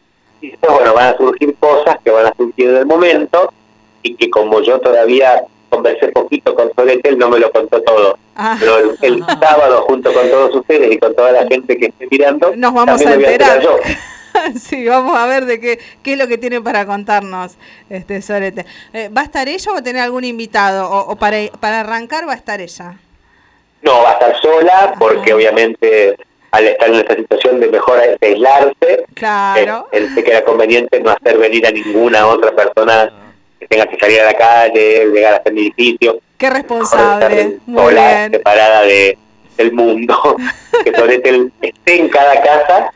Y 0.41 0.49
después, 0.51 0.73
bueno, 0.73 0.93
van 0.93 1.13
a 1.13 1.17
surgir 1.17 1.55
cosas 1.59 1.97
que 2.03 2.11
van 2.11 2.25
a 2.25 2.33
surgir 2.35 2.69
en 2.69 2.77
el 2.77 2.85
momento 2.85 3.53
y 4.01 4.15
que 4.15 4.29
como 4.29 4.59
yo 4.61 4.79
todavía 4.81 5.43
conversé 5.69 6.09
poquito 6.09 6.53
con 6.53 6.71
Soletel, 6.75 7.17
no 7.17 7.29
me 7.29 7.39
lo 7.39 7.51
contó 7.51 7.81
todo. 7.81 8.17
Ah. 8.35 8.57
Pero 8.59 8.77
el, 8.77 8.97
el 9.01 9.25
sábado, 9.41 9.83
junto 9.87 10.11
con 10.13 10.29
todos 10.29 10.53
ustedes 10.55 10.91
y 10.91 10.97
con 10.97 11.15
toda 11.15 11.31
la 11.31 11.47
gente 11.47 11.77
que 11.77 11.85
esté 11.87 12.07
mirando, 12.11 12.53
Nos 12.55 12.73
vamos 12.73 13.05
a 13.05 13.13
enterar. 13.13 13.61
yo. 13.61 13.77
sí, 14.59 14.87
vamos 14.87 15.17
a 15.17 15.25
ver 15.25 15.45
de 15.45 15.59
qué, 15.59 15.79
qué 16.03 16.13
es 16.13 16.17
lo 16.19 16.27
que 16.27 16.37
tiene 16.37 16.61
para 16.61 16.85
contarnos 16.85 17.53
este 17.89 18.21
Sorete. 18.21 18.65
Eh, 18.93 19.09
¿Va 19.09 19.21
a 19.21 19.25
estar 19.25 19.47
ella 19.47 19.71
o 19.71 19.73
va 19.73 19.79
a 19.79 19.83
tener 19.83 20.01
algún 20.01 20.23
invitado? 20.23 20.89
O, 20.89 21.11
o 21.11 21.15
para, 21.15 21.37
para 21.59 21.81
arrancar 21.81 22.27
va 22.27 22.33
a 22.33 22.35
estar 22.37 22.59
ella. 22.61 22.97
No, 23.81 24.01
va 24.01 24.11
a 24.11 24.13
estar 24.13 24.35
sola 24.41 24.95
porque 24.97 25.33
obviamente 25.33 26.15
al 26.51 26.65
estar 26.67 26.87
en 26.89 26.95
esta 26.95 27.15
situación 27.15 27.59
de 27.59 27.67
mejor 27.67 27.99
aislarse, 28.21 29.05
Claro. 29.15 29.87
eh, 29.91 29.99
pensé 30.01 30.23
que 30.23 30.31
era 30.31 30.45
conveniente 30.45 30.99
no 30.99 31.09
hacer 31.09 31.37
venir 31.37 31.65
a 31.65 31.71
ninguna 31.71 32.27
otra 32.27 32.55
persona 32.55 33.11
que 33.59 33.67
tenga 33.67 33.87
que 33.87 33.97
salir 33.97 34.21
a 34.21 34.25
la 34.25 34.33
calle, 34.35 35.07
llegar 35.11 35.33
hasta 35.35 35.49
mi 35.51 35.61
edificio, 35.61 36.19
Qué 36.37 36.49
responsable. 36.49 37.57
Muy 37.65 37.81
sola, 37.81 38.07
bien. 38.19 38.31
separada 38.33 38.81
de, 38.83 39.17
del 39.57 39.71
mundo, 39.71 40.35
que 40.83 40.93
Soletel 40.93 41.51
esté 41.61 41.99
en 42.01 42.09
cada 42.09 42.39
casa, 42.41 42.91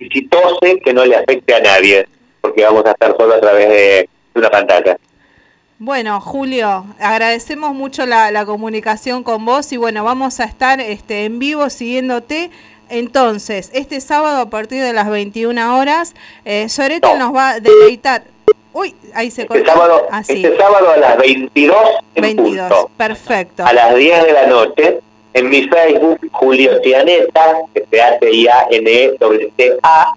y 0.00 0.08
si 0.08 0.26
tose, 0.26 0.80
que 0.80 0.92
no 0.92 1.04
le 1.04 1.14
afecte 1.16 1.54
a 1.54 1.60
nadie, 1.60 2.08
porque 2.40 2.64
vamos 2.64 2.84
a 2.86 2.90
estar 2.92 3.16
solo 3.16 3.34
a 3.34 3.40
través 3.40 3.68
de, 3.68 4.08
una 4.34 4.50
pantalla. 4.50 4.96
Bueno, 5.78 6.20
Julio, 6.20 6.84
agradecemos 6.98 7.74
mucho 7.74 8.06
la, 8.06 8.30
la 8.30 8.44
comunicación 8.44 9.22
con 9.22 9.44
vos 9.44 9.72
y 9.72 9.76
bueno, 9.76 10.04
vamos 10.04 10.40
a 10.40 10.44
estar 10.44 10.80
este, 10.80 11.24
en 11.24 11.38
vivo 11.38 11.70
siguiéndote. 11.70 12.50
Entonces, 12.90 13.70
este 13.72 14.00
sábado 14.00 14.40
a 14.42 14.50
partir 14.50 14.82
de 14.82 14.92
las 14.92 15.08
21 15.08 15.78
horas, 15.78 16.14
eh, 16.44 16.66
nos 17.18 17.34
va 17.34 17.50
a 17.50 17.60
deleitar. 17.60 18.24
Uy, 18.72 18.94
ahí 19.14 19.30
se 19.30 19.42
Este 19.42 19.48
cortó. 19.48 19.72
sábado, 19.72 20.06
Ah, 20.10 20.22
sí. 20.24 20.42
este 20.44 20.56
sábado 20.56 20.90
a 20.90 20.96
las 20.96 21.16
22 21.18 21.76
en 22.14 22.22
22. 22.22 22.68
punto. 22.68 22.90
Perfecto. 22.96 23.64
a 23.64 23.72
las 23.72 23.94
10 23.94 24.24
de 24.24 24.32
la 24.32 24.46
noche 24.46 25.00
en 25.32 25.48
mi 25.48 25.68
Facebook 25.68 26.18
Julio 26.32 26.80
Cianeta, 26.82 27.56
que 27.72 27.84
se 27.90 28.02
hace 28.02 28.30
I-A-N-E-T-A. 28.30 30.14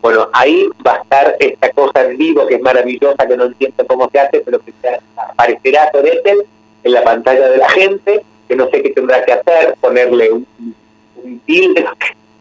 Bueno, 0.00 0.28
ahí 0.32 0.68
va 0.86 0.94
a 0.94 0.98
estar 1.02 1.36
esta 1.38 1.70
cosa 1.70 2.04
en 2.04 2.16
vivo 2.16 2.46
que 2.46 2.54
es 2.56 2.62
maravillosa, 2.62 3.26
que 3.26 3.36
no 3.36 3.44
entiendo 3.44 3.86
cómo 3.86 4.08
se 4.10 4.20
hace, 4.20 4.40
pero 4.40 4.60
que 4.60 4.72
aparecerá 5.16 5.90
Toretel 5.90 6.44
en 6.84 6.92
la 6.92 7.02
pantalla 7.02 7.48
de 7.48 7.58
la 7.58 7.68
gente, 7.68 8.22
que 8.46 8.56
no 8.56 8.68
sé 8.70 8.82
qué 8.82 8.90
tendrá 8.90 9.24
que 9.24 9.32
hacer, 9.32 9.74
ponerle 9.80 10.30
un, 10.30 10.46
un 11.22 11.40
tilde, 11.40 11.84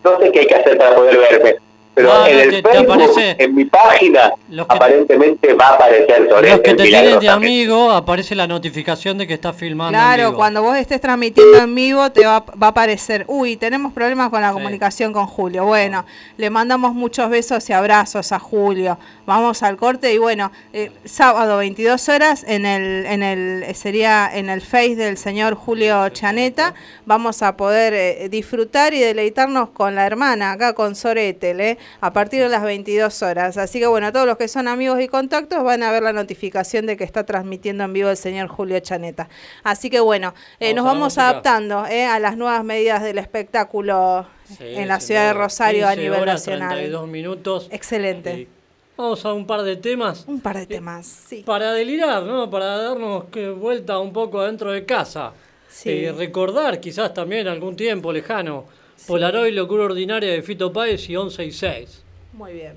no 0.03 0.19
sé 0.19 0.31
qué 0.31 0.39
hay 0.41 0.47
que 0.47 0.55
hacer 0.55 0.77
para 0.77 0.95
poder 0.95 1.17
verme. 1.17 1.55
Pero 1.97 2.09
No, 2.13 2.27
en 2.27 2.35
no, 2.37 2.41
el 2.43 2.49
te- 2.51 2.61
te 2.61 2.69
Facebook, 2.69 2.93
aparece- 2.93 3.35
en 3.39 3.55
mi 3.55 3.65
página, 3.65 4.31
aparentemente 4.67 5.53
va 5.53 5.69
a 5.69 5.73
aparecer 5.73 6.19
Los 6.21 6.29
Toretel. 6.29 6.61
que 6.61 6.73
te 6.75 6.83
tienen 6.83 7.19
de 7.19 7.27
amigo, 7.29 7.91
aparece 7.91 8.35
la 8.35 8.45
notificación 8.45 9.17
de 9.17 9.25
que 9.25 9.33
estás 9.33 9.55
filmando. 9.55 9.97
en 9.97 10.03
Claro, 10.03 10.23
vivo. 10.25 10.37
cuando 10.37 10.61
vos 10.61 10.77
estés 10.77 11.01
transmitiendo 11.01 11.57
en 11.57 11.73
vivo 11.73 12.11
te 12.11 12.23
va, 12.25 12.41
va 12.61 12.67
a 12.67 12.69
aparecer, 12.69 13.25
uy, 13.27 13.57
tenemos 13.57 13.93
problemas 13.93 14.29
con 14.29 14.41
la 14.43 14.51
comunicación 14.53 15.11
con 15.11 15.25
Julio. 15.25 15.65
Bueno, 15.65 16.05
le 16.37 16.49
mandamos 16.51 16.93
muchos 16.93 17.29
besos 17.31 17.67
y 17.69 17.73
abrazos 17.73 18.31
a 18.31 18.37
Julio. 18.37 18.99
Vamos 19.25 19.63
al 19.63 19.75
corte 19.77 20.13
y 20.13 20.19
bueno, 20.19 20.51
eh, 20.73 20.91
sábado 21.03 21.57
22 21.57 22.07
horas 22.09 22.45
en 22.47 22.65
el 22.67 23.05
en 23.07 23.23
el 23.23 23.75
sería 23.75 24.29
en 24.31 24.49
el 24.49 24.61
Face 24.61 24.95
del 24.95 25.17
señor 25.17 25.55
Julio 25.55 26.07
Chaneta, 26.09 26.75
vamos 27.05 27.41
a 27.41 27.57
poder 27.57 27.93
eh, 27.95 28.27
disfrutar 28.29 28.93
y 28.93 28.99
deleitarnos 28.99 29.69
con 29.69 29.95
la 29.95 30.05
hermana 30.05 30.51
acá 30.51 30.73
con 30.73 30.95
Soretel, 30.95 31.59
¿eh? 31.59 31.77
A 32.01 32.13
partir 32.13 32.41
de 32.41 32.49
las 32.49 32.63
22 32.63 33.21
horas. 33.23 33.57
Así 33.57 33.79
que 33.79 33.87
bueno, 33.87 34.11
todos 34.11 34.25
los 34.25 34.37
que 34.37 34.47
son 34.47 34.67
amigos 34.67 34.99
y 35.01 35.07
contactos 35.07 35.63
van 35.63 35.83
a 35.83 35.91
ver 35.91 36.03
la 36.03 36.13
notificación 36.13 36.85
de 36.85 36.97
que 36.97 37.03
está 37.03 37.25
transmitiendo 37.25 37.83
en 37.83 37.93
vivo 37.93 38.09
el 38.09 38.17
señor 38.17 38.47
Julio 38.47 38.79
Chaneta. 38.79 39.29
Así 39.63 39.89
que 39.89 39.99
bueno, 39.99 40.33
eh, 40.59 40.73
Vamos 40.73 40.75
nos 40.75 40.85
vamos 40.85 41.17
adaptando 41.17 41.85
eh, 41.87 42.05
a 42.05 42.19
las 42.19 42.37
nuevas 42.37 42.63
medidas 42.63 43.03
del 43.03 43.17
espectáculo 43.17 44.27
Sí, 44.45 44.63
en 44.63 44.87
la 44.87 44.99
ciudad 44.99 45.27
de. 45.27 45.33
Rosario 45.33 45.87
a 45.87 45.91
15 45.91 46.03
nivel 46.03 46.21
horas, 46.21 46.35
nacional. 46.35 46.69
32 46.69 47.07
minutos. 47.07 47.67
Excelente. 47.71 48.47
Vamos 48.95 49.23
a 49.25 49.33
un 49.33 49.45
par 49.45 49.61
de 49.61 49.75
temas. 49.75 50.25
Un 50.27 50.41
par 50.41 50.57
de 50.57 50.65
temas, 50.65 51.05
sí. 51.05 51.43
Para 51.45 51.73
delirar, 51.73 52.23
¿no? 52.23 52.49
Para 52.49 52.77
darnos 52.77 53.25
que 53.25 53.49
vuelta 53.49 53.99
un 53.99 54.11
poco 54.11 54.39
adentro 54.39 54.71
de 54.71 54.85
casa. 54.85 55.33
Sí. 55.69 56.05
Eh, 56.05 56.11
recordar 56.11 56.79
quizás 56.79 57.13
también 57.13 57.47
algún 57.47 57.75
tiempo 57.75 58.11
lejano. 58.11 58.65
Polaroid, 59.05 59.53
Locura 59.53 59.83
Ordinaria 59.83 60.31
de 60.31 60.41
Fito 60.41 60.73
Páez 60.73 61.07
y 61.09 61.15
11 61.15 61.45
y 61.45 61.51
6. 61.51 62.01
Muy 62.33 62.53
bien. 62.53 62.73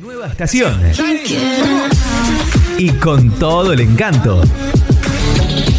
Nueva 0.00 0.26
estación. 0.28 0.80
Y 2.78 2.90
con 2.92 3.30
todo 3.38 3.72
el 3.72 3.80
encanto. 3.80 4.42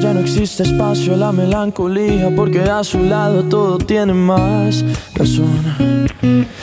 Ya 0.00 0.12
no 0.12 0.20
existe 0.20 0.62
espacio, 0.62 1.16
la 1.16 1.32
melancolía, 1.32 2.30
porque 2.34 2.60
a 2.60 2.82
su 2.82 3.00
lado 3.00 3.44
todo 3.44 3.78
tiene 3.78 4.14
más 4.14 4.84
razón. 5.14 6.08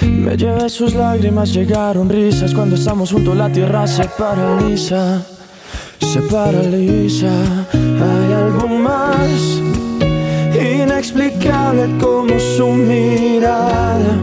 Me 0.02 0.36
llevé 0.36 0.70
sus 0.70 0.94
lágrimas, 0.94 1.54
llegaron 1.54 2.10
risas, 2.10 2.54
cuando 2.54 2.76
estamos 2.76 3.12
juntos 3.12 3.36
la 3.36 3.50
tierra 3.50 3.88
se 3.88 4.06
paraliza, 4.18 5.22
se 6.00 6.22
paraliza. 6.22 7.32
Hay 7.74 8.34
algo 8.34 8.68
más 8.68 9.62
inexplicable 10.54 11.98
como 12.00 12.40
su 12.40 12.68
mirada, 12.68 14.14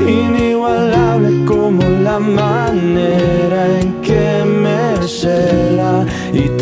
inigualable 0.00 1.44
como 1.46 1.82
la 1.82 2.18
manera 2.18 3.80
en 3.80 4.00
que 4.02 4.44
me 4.44 5.06
cela 5.06 6.06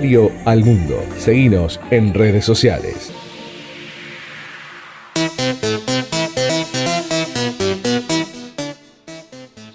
Al 0.00 0.64
mundo. 0.64 1.04
Seguinos 1.18 1.78
en 1.90 2.14
redes 2.14 2.46
sociales. 2.46 3.12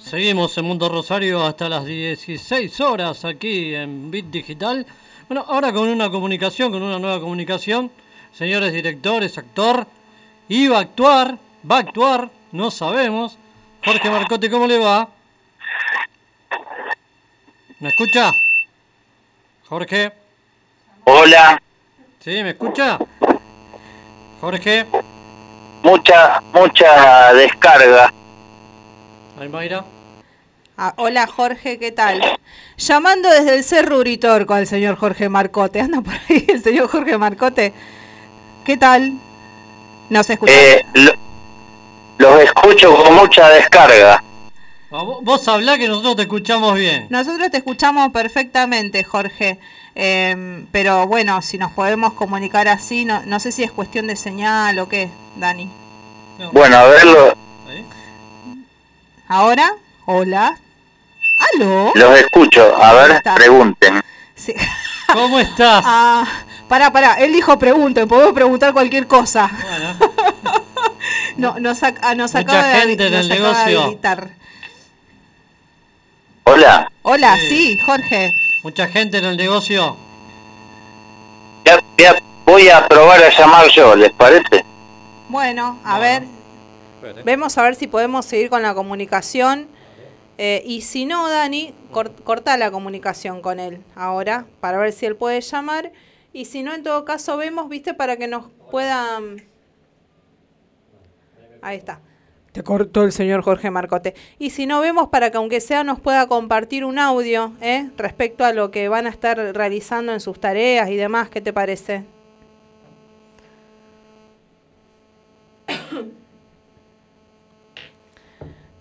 Seguimos 0.01 0.57
en 0.57 0.65
Mundo 0.65 0.89
Rosario 0.89 1.45
hasta 1.45 1.69
las 1.69 1.85
16 1.85 2.81
horas 2.81 3.23
aquí 3.23 3.75
en 3.75 4.09
Bit 4.09 4.31
Digital. 4.31 4.87
Bueno, 5.29 5.45
ahora 5.47 5.71
con 5.71 5.87
una 5.89 6.09
comunicación, 6.09 6.71
con 6.71 6.81
una 6.81 6.97
nueva 6.97 7.19
comunicación. 7.19 7.91
Señores 8.33 8.73
directores, 8.73 9.37
actor, 9.37 9.85
iba 10.49 10.79
a 10.79 10.81
actuar, 10.81 11.37
va 11.69 11.75
a 11.77 11.81
actuar, 11.81 12.31
no 12.51 12.71
sabemos. 12.71 13.37
Jorge 13.85 14.09
Marcote, 14.09 14.49
¿cómo 14.49 14.65
le 14.65 14.79
va? 14.79 15.07
¿Me 17.79 17.89
escucha? 17.89 18.31
Jorge. 19.69 20.11
Hola, 21.05 21.61
¿Sí? 22.19 22.41
¿Me 22.43 22.51
escucha? 22.51 22.97
Jorge. 24.41 24.85
mucha, 25.83 26.41
mucha 26.53 27.33
descarga. 27.33 28.11
Ahí, 29.39 29.47
Mayra. 29.49 29.85
Ah, 30.77 30.93
hola 30.97 31.25
Jorge, 31.27 31.79
¿qué 31.79 31.91
tal? 31.91 32.21
Llamando 32.77 33.29
desde 33.29 33.55
el 33.55 33.63
Cerro 33.63 33.99
Uritorco 33.99 34.53
al 34.55 34.67
señor 34.67 34.97
Jorge 34.97 35.29
Marcote. 35.29 35.79
Anda 35.79 36.01
por 36.01 36.13
ahí 36.13 36.45
el 36.49 36.61
señor 36.63 36.89
Jorge 36.89 37.17
Marcote. 37.17 37.71
¿Qué 38.65 38.75
tal? 38.77 39.13
¿Nos 40.09 40.29
escucha? 40.29 40.51
Eh, 40.53 40.85
lo- 40.95 41.13
los 42.17 42.39
escucho 42.41 42.95
con 42.95 43.13
mucha 43.15 43.47
descarga. 43.49 44.21
Ah, 44.97 45.03
vo- 45.03 45.19
Vos 45.21 45.45
hablá 45.49 45.77
que 45.77 45.87
nosotros 45.89 46.15
te 46.15 46.21
escuchamos 46.21 46.75
bien. 46.75 47.07
Nosotros 47.09 47.51
te 47.51 47.57
escuchamos 47.57 48.11
perfectamente, 48.13 49.03
Jorge. 49.03 49.59
Em, 49.93 50.65
pero 50.71 51.05
bueno, 51.07 51.41
si 51.41 51.57
nos 51.57 51.71
podemos 51.73 52.13
comunicar 52.13 52.67
así, 52.69 53.03
no, 53.03 53.21
no 53.25 53.39
sé 53.41 53.51
si 53.51 53.63
es 53.63 53.71
cuestión 53.71 54.07
de 54.07 54.15
señal 54.15 54.79
o 54.79 54.87
qué, 54.87 55.09
Dani. 55.35 55.69
Bueno, 56.53 56.77
a 56.77 56.83
verlo, 56.87 57.33
¿Ahora? 59.27 59.73
Hola. 60.05 60.57
¿Aló? 61.55 61.91
los 61.95 62.17
escucho. 62.19 62.75
A 62.81 62.93
ver, 62.93 63.11
Está. 63.11 63.35
pregunten. 63.35 64.01
Sí. 64.35 64.53
¿Cómo 65.11 65.39
estás? 65.39 65.83
Ah, 65.87 66.25
pará, 66.69 66.91
pará. 66.91 67.13
Él 67.15 67.33
dijo 67.33 67.57
pregunten, 67.59 68.07
podemos 68.07 68.33
preguntar 68.33 68.71
cualquier 68.73 69.07
cosa. 69.07 69.49
no, 71.37 71.59
nos, 71.59 71.81
ac- 71.83 71.99
ah, 72.01 72.15
nos 72.15 72.33
Mucha 72.33 72.39
acaba 72.59 72.67
de, 72.67 72.79
gente 72.81 73.07
en 73.07 73.13
nos 73.13 73.25
el 73.25 73.31
acaba 73.31 73.47
de 73.49 73.55
negocio. 73.65 73.81
habilitar. 73.83 74.29
Hola, 76.47 76.91
Hola, 77.01 77.35
sí, 77.49 77.77
Jorge. 77.85 78.31
Mucha 78.63 78.87
gente 78.87 79.17
en 79.17 79.25
el 79.25 79.37
negocio. 79.37 79.97
ya- 81.65 81.83
ya 81.97 82.15
voy 82.45 82.69
a 82.69 82.87
probar 82.87 83.23
a 83.23 83.29
llamar 83.35 83.67
yo, 83.69 83.95
¿les 83.95 84.11
parece? 84.13 84.63
Bueno, 85.29 85.79
a 85.83 85.97
ver. 85.97 86.23
Vemos 87.23 87.57
a 87.57 87.63
ver 87.63 87.73
si 87.75 87.87
podemos 87.87 88.25
seguir 88.25 88.49
con 88.49 88.61
la 88.61 88.75
comunicación. 88.75 89.67
Eh, 90.37 90.61
y 90.65 90.81
si 90.81 91.05
no, 91.05 91.27
Dani, 91.29 91.73
cor- 91.91 92.13
corta 92.23 92.57
la 92.57 92.69
comunicación 92.69 93.41
con 93.41 93.59
él 93.59 93.81
ahora 93.95 94.45
para 94.59 94.77
ver 94.77 94.91
si 94.93 95.05
él 95.07 95.15
puede 95.15 95.41
llamar. 95.41 95.91
Y 96.33 96.45
si 96.45 96.61
no, 96.61 96.73
en 96.75 96.83
todo 96.83 97.05
caso, 97.05 97.37
vemos, 97.37 97.69
viste, 97.69 97.93
para 97.95 98.17
que 98.17 98.27
nos 98.27 98.45
puedan. 98.69 99.43
Ahí 101.63 101.77
está. 101.77 101.99
Te 102.55 102.63
cortó 102.63 103.03
el 103.03 103.11
señor 103.11 103.41
Jorge 103.41 103.69
Marcote. 103.69 104.15
Y 104.39 104.51
si 104.51 104.65
no 104.65 104.79
vemos 104.79 105.09
para 105.09 105.29
que 105.29 105.35
aunque 105.35 105.59
sea 105.59 105.83
nos 105.83 105.99
pueda 105.99 106.25
compartir 106.27 106.85
un 106.85 106.97
audio 106.99 107.51
¿eh? 107.59 107.89
respecto 107.97 108.45
a 108.45 108.53
lo 108.53 108.71
que 108.71 108.87
van 108.87 109.07
a 109.07 109.09
estar 109.09 109.37
realizando 109.37 110.13
en 110.13 110.21
sus 110.21 110.39
tareas 110.39 110.89
y 110.89 110.95
demás, 110.95 111.27
¿qué 111.29 111.41
te 111.41 111.51
parece? 111.51 112.05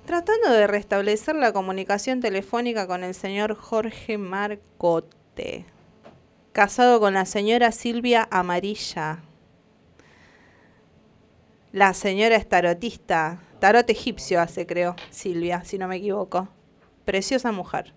Tratando 0.07 0.53
de 0.53 0.69
restablecer 0.69 1.35
la 1.35 1.53
comunicación 1.53 2.21
telefónica 2.21 2.87
con 2.87 3.03
el 3.03 3.13
señor 3.13 3.57
Jorge 3.57 4.19
Marcote, 4.19 5.65
casado 6.53 7.01
con 7.01 7.15
la 7.15 7.27
señora 7.27 7.73
Silvia 7.73 8.29
Amarilla. 8.31 9.25
La 11.73 11.93
señora 11.93 12.37
es 12.37 12.49
tarotista, 12.49 13.41
tarot 13.61 13.89
egipcio 13.91 14.41
hace, 14.41 14.67
creo, 14.67 14.97
Silvia, 15.11 15.63
si 15.65 15.79
no 15.79 15.89
me 15.89 15.97
equivoco. 15.97 16.49
Preciosa 17.05 17.53
mujer. 17.53 17.93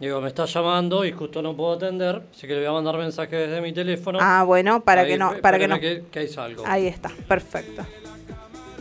Digo, 0.00 0.20
me 0.20 0.28
está 0.28 0.46
llamando 0.46 1.04
y 1.04 1.12
justo 1.12 1.42
no 1.42 1.54
puedo 1.56 1.72
atender, 1.74 2.22
así 2.32 2.46
que 2.46 2.54
le 2.54 2.60
voy 2.60 2.68
a 2.68 2.72
mandar 2.72 2.96
mensaje 2.98 3.36
desde 3.36 3.60
mi 3.60 3.72
teléfono. 3.72 4.18
Ah, 4.20 4.42
bueno, 4.44 4.82
para 4.82 5.02
Ahí, 5.02 5.08
que 5.12 5.18
no, 5.18 5.34
para 5.40 5.58
que 5.58 5.68
no. 5.68 5.78
que 5.78 6.02
hay 6.18 6.28
salgo. 6.28 6.64
Ahí 6.66 6.86
está, 6.88 7.10
perfecto. 7.28 7.86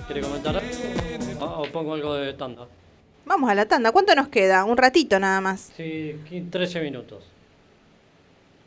¿Quiere 0.07 0.21
comentar 0.21 0.55
algo? 0.57 1.61
O 1.61 1.63
pongo 1.71 1.93
algo 1.93 2.15
de 2.15 2.33
tanda. 2.33 2.67
Vamos 3.25 3.49
a 3.49 3.55
la 3.55 3.65
tanda. 3.67 3.91
¿Cuánto 3.91 4.15
nos 4.15 4.29
queda? 4.29 4.65
Un 4.65 4.75
ratito 4.77 5.19
nada 5.19 5.39
más. 5.41 5.71
Sí, 5.77 6.15
qui- 6.29 6.49
13 6.49 6.81
minutos. 6.81 7.23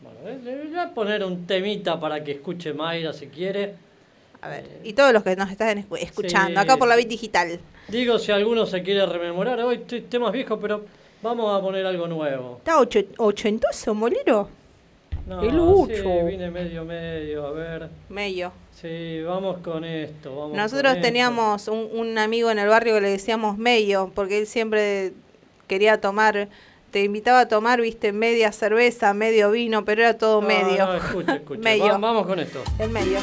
Bueno, 0.02 0.18
eh, 0.28 0.38
le 0.42 0.68
voy 0.68 0.78
a 0.78 0.94
poner 0.94 1.24
un 1.24 1.46
temita 1.46 1.98
para 1.98 2.22
que 2.22 2.32
escuche 2.32 2.72
Mayra 2.72 3.12
si 3.12 3.26
quiere. 3.26 3.74
A 4.42 4.48
ver, 4.48 4.80
y 4.84 4.92
todos 4.92 5.12
los 5.12 5.22
que 5.22 5.36
nos 5.36 5.50
están 5.50 5.78
escu- 5.82 5.98
escuchando, 5.98 6.60
Sí. 6.60 6.64
acá 6.66 6.76
por 6.76 6.86
la 6.88 6.96
Bit 6.96 7.08
Digital. 7.08 7.60
Digo, 7.88 8.18
si 8.18 8.30
alguno 8.32 8.66
se 8.66 8.82
quiere 8.82 9.06
rememorar, 9.06 9.58
hoy 9.60 9.76
estoy 9.76 10.02
temas 10.02 10.32
viejos, 10.32 10.58
pero 10.60 10.84
vamos 11.22 11.56
a 11.58 11.62
poner 11.62 11.86
algo 11.86 12.06
nuevo. 12.06 12.56
¿Está 12.58 12.78
ocho- 12.78 13.00
ochentoso, 13.18 13.94
Molero? 13.94 14.48
No, 15.26 15.40
¡Qué 15.40 15.48
sí, 15.48 15.54
lucho! 15.56 16.26
vine 16.26 16.50
medio, 16.50 16.84
medio, 16.84 17.46
a 17.46 17.50
ver. 17.52 17.88
Medio. 18.10 18.52
Sí, 18.78 19.22
vamos 19.22 19.58
con 19.58 19.82
esto. 19.84 20.36
Vamos 20.36 20.54
Nosotros 20.56 20.92
con 20.92 20.96
esto. 20.98 21.06
teníamos 21.06 21.68
un, 21.68 21.88
un 21.94 22.18
amigo 22.18 22.50
en 22.50 22.58
el 22.58 22.68
barrio 22.68 22.94
que 22.96 23.00
le 23.00 23.08
decíamos 23.10 23.56
Medio, 23.56 24.12
porque 24.14 24.38
él 24.40 24.46
siempre 24.46 25.12
quería 25.66 25.98
tomar, 26.02 26.48
te 26.90 27.02
invitaba 27.04 27.40
a 27.40 27.48
tomar, 27.48 27.80
viste, 27.80 28.12
media 28.12 28.52
cerveza, 28.52 29.14
medio 29.14 29.50
vino, 29.50 29.86
pero 29.86 30.02
era 30.02 30.18
todo 30.18 30.42
No, 30.42 30.48
medio. 30.48 30.84
no, 30.86 30.94
escuche, 30.94 31.32
escuche. 31.36 31.60
medio. 31.62 31.84
Va- 31.92 31.98
vamos 31.98 32.26
con 32.26 32.38
esto. 32.38 32.62
El 32.78 32.90
medio. 32.90 33.18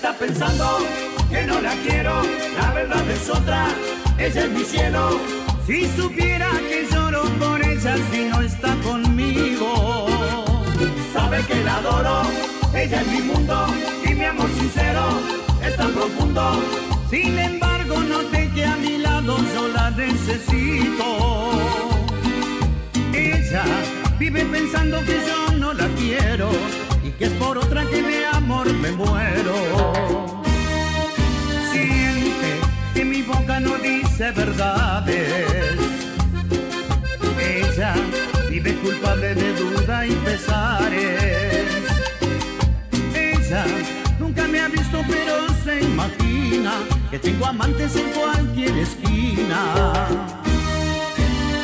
Está 0.00 0.14
pensando 0.14 0.78
que 1.28 1.44
no 1.44 1.60
la 1.60 1.74
quiero, 1.86 2.22
la 2.58 2.70
verdad 2.72 3.06
es 3.10 3.28
otra, 3.28 3.66
ella 4.16 4.44
es 4.44 4.50
mi 4.50 4.64
cielo. 4.64 5.20
Si 5.66 5.86
supiera 5.94 6.48
que 6.70 6.88
lloro 6.90 7.24
por 7.38 7.60
ella 7.62 7.94
si 8.10 8.20
no 8.30 8.40
está 8.40 8.74
conmigo, 8.76 10.06
sabe 11.12 11.42
que 11.44 11.62
la 11.64 11.76
adoro, 11.76 12.22
ella 12.74 13.02
es 13.02 13.06
mi 13.08 13.20
mundo 13.20 13.66
y 14.08 14.14
mi 14.14 14.24
amor 14.24 14.48
sincero 14.58 15.04
es 15.62 15.76
tan 15.76 15.92
profundo. 15.92 16.62
Sin 17.10 17.38
embargo, 17.38 18.00
noté 18.00 18.50
que 18.54 18.64
a 18.64 18.76
mi 18.76 18.96
lado 18.96 19.36
yo 19.54 19.68
la 19.68 19.90
necesito. 19.90 21.08
Ella 23.12 23.64
vive 24.18 24.46
pensando 24.46 24.98
que 25.04 25.20
yo 25.28 25.58
no 25.58 25.74
la 25.74 25.88
quiero 25.88 26.48
que 27.20 27.26
es 27.26 27.32
por 27.32 27.58
otra 27.58 27.84
que 27.84 28.02
de 28.02 28.24
amor 28.24 28.72
me 28.72 28.92
muero. 28.92 30.42
Siente 31.70 32.50
que 32.94 33.04
mi 33.04 33.20
boca 33.20 33.60
no 33.60 33.76
dice 33.76 34.30
verdades. 34.30 35.76
Ella 37.38 37.94
vive 38.48 38.74
culpable 38.76 39.34
de 39.34 39.52
duda 39.52 40.06
y 40.06 40.12
pesares. 40.12 41.66
Ella 43.14 43.66
nunca 44.18 44.48
me 44.48 44.60
ha 44.60 44.68
visto 44.68 45.02
pero 45.06 45.34
se 45.62 45.82
imagina 45.82 46.72
que 47.10 47.18
tengo 47.18 47.44
amantes 47.44 47.96
en 47.96 48.08
cualquier 48.18 48.78
esquina. 48.78 50.06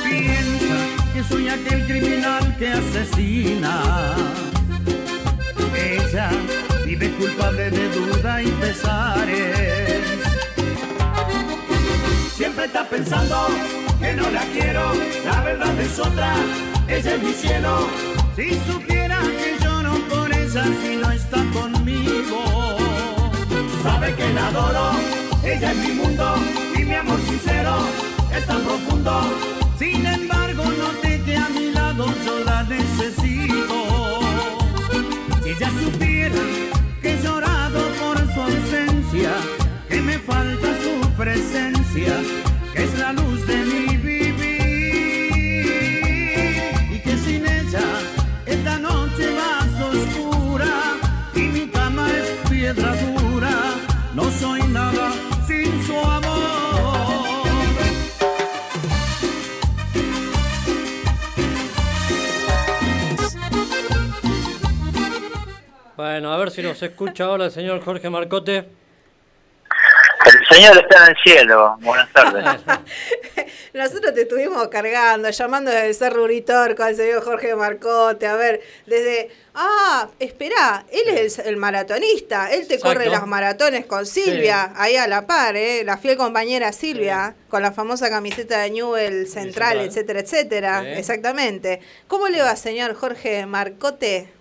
Piensa 0.04 0.76
que 1.14 1.24
soy 1.24 1.48
aquel 1.48 1.86
criminal 1.86 2.54
que 2.58 2.68
asesina. 2.72 4.55
Vive 6.84 7.10
culpable 7.18 7.68
de 7.68 7.88
duda 7.88 8.40
y 8.40 8.46
pesares. 8.52 10.00
Siempre 12.32 12.66
está 12.66 12.88
pensando 12.88 13.48
que 14.00 14.14
no 14.14 14.30
la 14.30 14.42
quiero, 14.52 14.92
la 15.24 15.40
verdad 15.40 15.80
es 15.80 15.98
otra, 15.98 16.36
ella 16.86 17.14
es 17.16 17.22
mi 17.22 17.32
cielo. 17.32 17.88
Si 18.36 18.54
supiera 18.70 19.18
que 19.20 19.58
lloro 19.60 19.94
por 20.08 20.32
ella 20.32 20.64
si 20.80 20.94
no 20.94 21.10
está 21.10 21.38
conmigo, 21.52 22.76
sabe 23.82 24.14
que 24.14 24.32
la 24.32 24.46
adoro, 24.46 24.92
ella 25.42 25.72
es 25.72 25.76
mi 25.76 25.92
mundo 25.92 26.36
y 26.78 26.84
mi 26.84 26.94
amor 26.94 27.18
sincero 27.28 27.78
es 28.32 28.46
tan 28.46 28.60
profundo. 28.60 29.22
Sin 29.76 30.06
embargo, 30.06 30.62
noté 30.64 31.20
que 31.22 31.36
a 31.36 31.48
mi 31.48 31.72
lado 31.72 32.06
yo 32.24 32.44
la 32.44 32.62
necesito. 32.62 32.95
Que 37.00 37.12
he 37.12 37.22
llorado 37.22 37.80
por 38.00 38.18
su 38.32 38.40
ausencia, 38.40 39.32
que 39.88 40.00
me 40.00 40.18
falta 40.18 40.68
su 40.84 41.10
presencia, 41.12 42.14
que 42.74 42.84
es 42.84 42.98
la 42.98 43.12
luz 43.12 43.46
de 43.46 43.56
mi 43.64 43.96
vivir, 43.96 44.36
y 46.94 46.98
que 47.00 47.16
sin 47.18 47.46
ella 47.46 47.86
esta 48.46 48.78
noche 48.78 49.30
más 49.40 49.68
oscura 49.80 50.72
y 51.34 51.40
mi 51.40 51.68
cama 51.68 52.08
es 52.10 52.50
piedra 52.50 52.94
dura, 52.96 53.54
no 54.14 54.30
soy 54.30 54.62
nada 54.68 55.15
Bueno, 65.96 66.32
a 66.32 66.36
ver 66.36 66.50
si 66.50 66.62
nos 66.62 66.82
escucha 66.82 67.24
ahora 67.24 67.46
el 67.46 67.50
señor 67.50 67.82
Jorge 67.82 68.10
Marcote. 68.10 68.68
El 70.26 70.46
señor 70.56 70.76
está 70.78 71.04
en 71.04 71.10
el 71.10 71.16
cielo. 71.22 71.76
Buenas 71.80 72.12
tardes. 72.12 72.44
Nosotros 73.72 74.12
te 74.14 74.22
estuvimos 74.22 74.66
cargando, 74.68 75.30
llamando 75.30 75.70
desde 75.70 75.86
el 75.88 75.94
Cerro 75.94 76.24
Uritorco 76.24 76.82
al 76.82 76.96
señor 76.96 77.22
Jorge 77.22 77.54
Marcote, 77.54 78.26
a 78.26 78.34
ver, 78.34 78.60
desde, 78.86 79.30
ah, 79.54 80.08
espera, 80.18 80.84
él 80.90 81.08
es 81.14 81.38
el, 81.38 81.48
el 81.48 81.56
maratonista, 81.58 82.50
él 82.50 82.66
te 82.66 82.74
Exacto. 82.74 82.94
corre 82.98 83.08
las 83.10 83.26
maratones 83.26 83.86
con 83.86 84.04
Silvia, 84.06 84.72
ahí 84.76 84.96
a 84.96 85.06
la 85.06 85.26
par, 85.26 85.56
¿eh? 85.56 85.84
la 85.84 85.98
fiel 85.98 86.16
compañera 86.16 86.72
Silvia, 86.72 87.34
con 87.48 87.62
la 87.62 87.70
famosa 87.70 88.08
camiseta 88.10 88.58
de 88.62 88.70
Newell 88.70 89.26
Central, 89.28 89.44
Central. 89.78 89.80
etcétera, 89.80 90.20
etcétera, 90.20 90.80
Sí. 90.82 90.88
exactamente. 90.98 91.80
¿Cómo 92.08 92.28
le 92.28 92.40
va, 92.42 92.56
señor 92.56 92.94
Jorge 92.94 93.44
Marcote? 93.46 94.32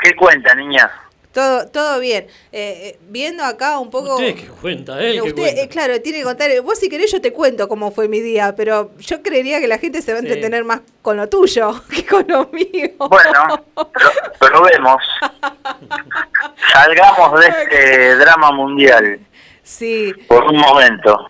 ¿Qué 0.00 0.14
cuenta, 0.14 0.54
niña? 0.54 0.90
Todo, 1.32 1.66
todo 1.68 2.00
bien. 2.00 2.26
Eh, 2.50 2.94
eh, 2.94 2.98
viendo 3.10 3.44
acá 3.44 3.78
un 3.78 3.90
poco... 3.90 4.14
Usted 4.14 4.34
que 4.36 4.46
cuenta, 4.46 4.98
él 5.02 5.16
que 5.16 5.28
Usted, 5.28 5.42
cuenta. 5.42 5.60
eh, 5.60 5.68
claro, 5.68 6.00
tiene 6.00 6.18
que 6.18 6.24
contar. 6.24 6.50
Vos, 6.62 6.78
si 6.78 6.88
querés, 6.88 7.12
yo 7.12 7.20
te 7.20 7.30
cuento 7.34 7.68
cómo 7.68 7.90
fue 7.90 8.08
mi 8.08 8.20
día, 8.20 8.54
pero 8.56 8.92
yo 8.98 9.22
creería 9.22 9.60
que 9.60 9.68
la 9.68 9.76
gente 9.76 10.00
se 10.00 10.12
va 10.14 10.18
a 10.18 10.22
Sí. 10.22 10.28
entretener 10.28 10.64
más 10.64 10.80
con 11.02 11.18
lo 11.18 11.28
tuyo 11.28 11.82
que 11.94 12.06
con 12.06 12.24
lo 12.26 12.46
mío. 12.52 12.88
Bueno, 12.98 13.64
pro- 13.74 13.90
probemos. 14.38 15.02
Salgamos 16.72 17.40
de 17.40 17.46
este 17.48 18.14
drama 18.16 18.52
mundial 18.52 19.20
Sí, 19.62 20.12
por 20.28 20.44
un 20.44 20.56
momento. 20.58 21.28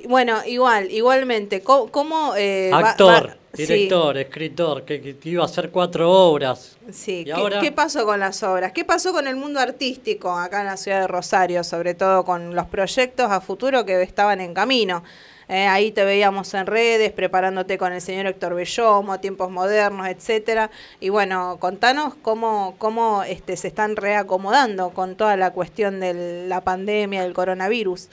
Sí. 0.00 0.04
Bueno, 0.08 0.38
igual, 0.46 0.90
igualmente. 0.90 1.62
¿Cómo, 1.62 1.90
cómo, 1.90 2.34
eh, 2.36 2.70
Actor, 2.72 3.28
va- 3.30 3.36
director, 3.52 4.16
escritor, 4.18 4.84
que, 4.84 5.00
que 5.16 5.28
iba 5.28 5.42
a 5.42 5.46
hacer 5.46 5.70
cuatro 5.70 6.10
obras. 6.10 6.76
Sí, 6.92 7.20
Y 7.20 7.24
¿Qué, 7.24 7.32
ahora- 7.32 7.60
qué 7.60 7.70
pasó 7.72 8.04
con 8.04 8.18
las 8.20 8.42
obras? 8.42 8.72
¿Qué 8.72 8.84
pasó 8.84 9.12
con 9.12 9.26
el 9.28 9.36
mundo 9.36 9.60
artístico 9.60 10.30
acá 10.36 10.60
en 10.60 10.66
la 10.66 10.76
ciudad 10.76 11.00
de 11.02 11.06
Rosario? 11.06 11.62
Sobre 11.64 11.94
todo 11.94 12.24
con 12.24 12.54
los 12.54 12.66
proyectos 12.66 13.30
a 13.30 13.40
futuro 13.40 13.84
que 13.84 14.02
estaban 14.02 14.40
en 14.40 14.52
camino. 14.54 15.02
Eh, 15.46 15.66
ahí 15.66 15.92
te 15.92 16.04
veíamos 16.06 16.54
en 16.54 16.66
redes, 16.66 17.12
preparándote 17.12 17.76
con 17.76 17.92
el 17.92 18.00
señor 18.00 18.24
Héctor 18.26 18.54
Bellomo, 18.54 19.20
tiempos 19.20 19.50
modernos, 19.50 20.08
etcétera. 20.08 20.70
Y 21.00 21.10
bueno, 21.10 21.58
contanos 21.60 22.14
cómo, 22.22 22.74
cómo 22.78 23.22
este, 23.24 23.56
se 23.58 23.68
están 23.68 23.94
reacomodando 23.96 24.88
con 24.90 25.16
toda 25.16 25.36
la 25.36 25.50
cuestión 25.52 26.00
de 26.00 26.46
la 26.48 26.62
pandemia, 26.62 27.22
del 27.22 27.34
coronavirus. 27.34 28.08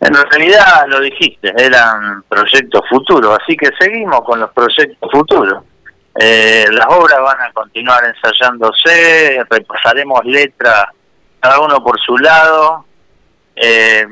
En 0.00 0.14
realidad, 0.14 0.86
lo 0.88 1.00
dijiste, 1.00 1.52
eran 1.56 2.22
proyectos 2.28 2.82
futuros, 2.88 3.38
así 3.42 3.56
que 3.56 3.70
seguimos 3.78 4.20
con 4.22 4.40
los 4.40 4.50
proyectos 4.52 5.10
futuros. 5.10 5.64
Eh, 6.18 6.66
las 6.70 6.86
obras 6.88 7.20
van 7.20 7.40
a 7.40 7.52
continuar 7.52 8.04
ensayándose, 8.04 9.44
repasaremos 9.48 10.24
letras, 10.24 10.86
cada 11.40 11.60
uno 11.60 11.82
por 11.82 11.98
su 12.00 12.16
lado. 12.18 12.84
Eh, 13.54 14.06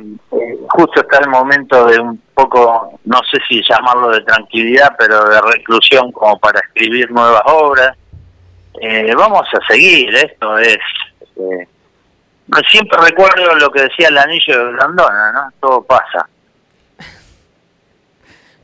justo 0.68 1.00
está 1.00 1.18
el 1.18 1.28
momento 1.28 1.86
de 1.86 2.00
un 2.00 2.18
poco, 2.32 2.98
no 3.04 3.18
sé 3.30 3.38
si 3.46 3.62
llamarlo 3.62 4.10
de 4.10 4.22
tranquilidad, 4.22 4.94
pero 4.98 5.24
de 5.28 5.40
reclusión 5.40 6.10
como 6.12 6.38
para 6.38 6.60
escribir 6.60 7.10
nuevas 7.10 7.42
obras. 7.46 7.96
Eh, 8.80 9.14
vamos 9.14 9.46
a 9.52 9.72
seguir, 9.72 10.14
esto 10.14 10.58
es... 10.58 10.78
siempre 12.70 12.98
recuerdo 13.00 13.54
lo 13.56 13.70
que 13.70 13.82
decía 13.82 14.08
el 14.08 14.18
anillo 14.18 14.66
de 14.66 14.72
Grandona, 14.72 15.32
¿no? 15.32 15.50
Todo 15.60 15.82
pasa. 15.82 16.28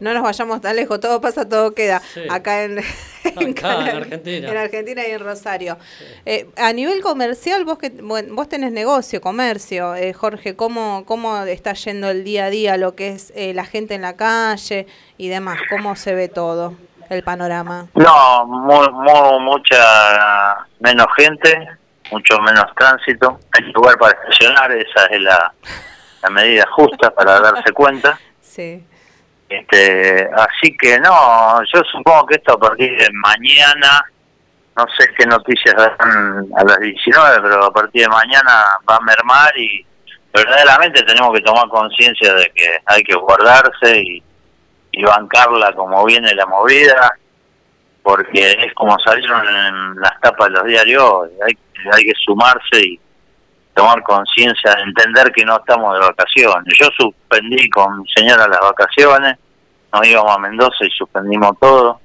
No 0.01 0.15
nos 0.15 0.23
vayamos 0.23 0.63
tan 0.63 0.77
lejos, 0.77 0.99
todo 0.99 1.21
pasa, 1.21 1.47
todo 1.47 1.75
queda. 1.75 2.01
Sí. 2.15 2.23
Acá 2.31 2.63
en, 2.65 2.79
en 3.25 3.33
Acá, 3.33 3.41
en 3.43 3.53
Canal- 3.53 3.97
Argentina. 3.99 4.49
en 4.51 4.57
Argentina 4.57 5.07
y 5.07 5.11
en 5.11 5.21
Rosario. 5.21 5.77
Eh, 6.25 6.49
a 6.57 6.73
nivel 6.73 7.03
comercial, 7.03 7.67
vos 7.67 7.77
que 7.77 7.91
bueno, 7.91 8.35
vos 8.35 8.49
tenés 8.49 8.73
negocio, 8.73 9.21
comercio, 9.21 9.95
eh, 9.95 10.15
Jorge, 10.15 10.57
¿cómo, 10.57 11.05
¿cómo 11.05 11.37
está 11.45 11.75
yendo 11.75 12.09
el 12.09 12.25
día 12.25 12.47
a 12.47 12.51
día 12.51 12.77
lo 12.79 12.95
que 12.95 13.09
es 13.11 13.31
eh, 13.37 13.53
la 13.53 13.67
gente 13.67 13.95
en 13.95 14.01
la 14.01 14.17
calle 14.17 14.87
y 15.19 15.29
demás? 15.29 15.59
¿Cómo 15.69 15.95
se 15.97 16.15
ve 16.15 16.29
todo, 16.29 16.73
el 17.11 17.23
panorama? 17.23 17.89
No, 17.95 18.47
mu- 18.47 18.91
mu- 18.91 19.41
mucha 19.41 20.67
menos 20.79 21.09
gente, 21.15 21.69
mucho 22.11 22.39
menos 22.41 22.67
tránsito. 22.77 23.41
Hay 23.53 23.73
lugar 23.73 23.99
para 23.99 24.19
estacionar, 24.19 24.73
esa 24.73 25.07
es 25.07 25.21
la, 25.21 25.53
la 26.23 26.31
medida 26.31 26.67
justa 26.73 27.11
para 27.11 27.41
darse 27.41 27.73
cuenta. 27.73 28.19
Sí. 28.43 28.85
Este, 29.49 30.29
así 30.35 30.77
que 30.77 30.99
no, 30.99 31.61
yo 31.73 31.83
supongo 31.91 32.27
que 32.27 32.35
esto 32.35 32.55
a 32.55 32.59
partir 32.59 32.91
de 32.99 33.09
mañana, 33.13 34.05
no 34.77 34.87
sé 34.99 35.09
qué 35.17 35.25
noticias 35.25 35.75
dan 35.77 36.47
a 36.57 36.65
las 36.65 36.81
19, 36.81 37.41
pero 37.43 37.65
a 37.65 37.73
partir 37.73 38.03
de 38.03 38.09
mañana 38.09 38.65
va 38.89 38.97
a 38.97 39.01
mermar 39.01 39.57
y 39.57 39.87
verdaderamente 40.33 41.03
tenemos 41.03 41.33
que 41.33 41.43
tomar 41.43 41.69
conciencia 41.69 42.35
de 42.35 42.51
que 42.55 42.79
hay 42.87 43.03
que 43.03 43.15
guardarse 43.15 44.01
y, 44.01 44.23
y 44.93 45.03
bancarla 45.05 45.73
como 45.75 46.05
viene 46.05 46.35
la 46.35 46.47
movida, 46.47 47.13
porque 48.03 48.53
es 48.53 48.73
como 48.75 48.99
salieron 48.99 49.47
en 49.47 50.01
las 50.01 50.21
tapas 50.21 50.49
de 50.49 50.55
los 50.55 50.65
diarios, 50.65 51.29
hay, 51.47 51.57
hay 51.93 52.05
que 52.05 52.13
sumarse 52.25 52.81
y 52.81 53.01
tomar 53.75 54.03
conciencia, 54.03 54.73
entender 54.85 55.33
que 55.33 55.45
no 55.45 55.57
estamos 55.57 55.95
de 55.95 56.01
vacaciones. 56.01 56.75
Yo 56.79 56.87
suspendí 56.99 57.69
con 57.71 58.01
mi 58.01 58.09
señora 58.15 58.49
las 58.49 58.61
vacaciones, 58.61 59.39
nos 59.93 60.07
íbamos 60.07 60.37
a 60.37 60.39
Mendoza 60.39 60.85
y 60.85 60.91
suspendimos 60.91 61.53
todo. 61.61 62.01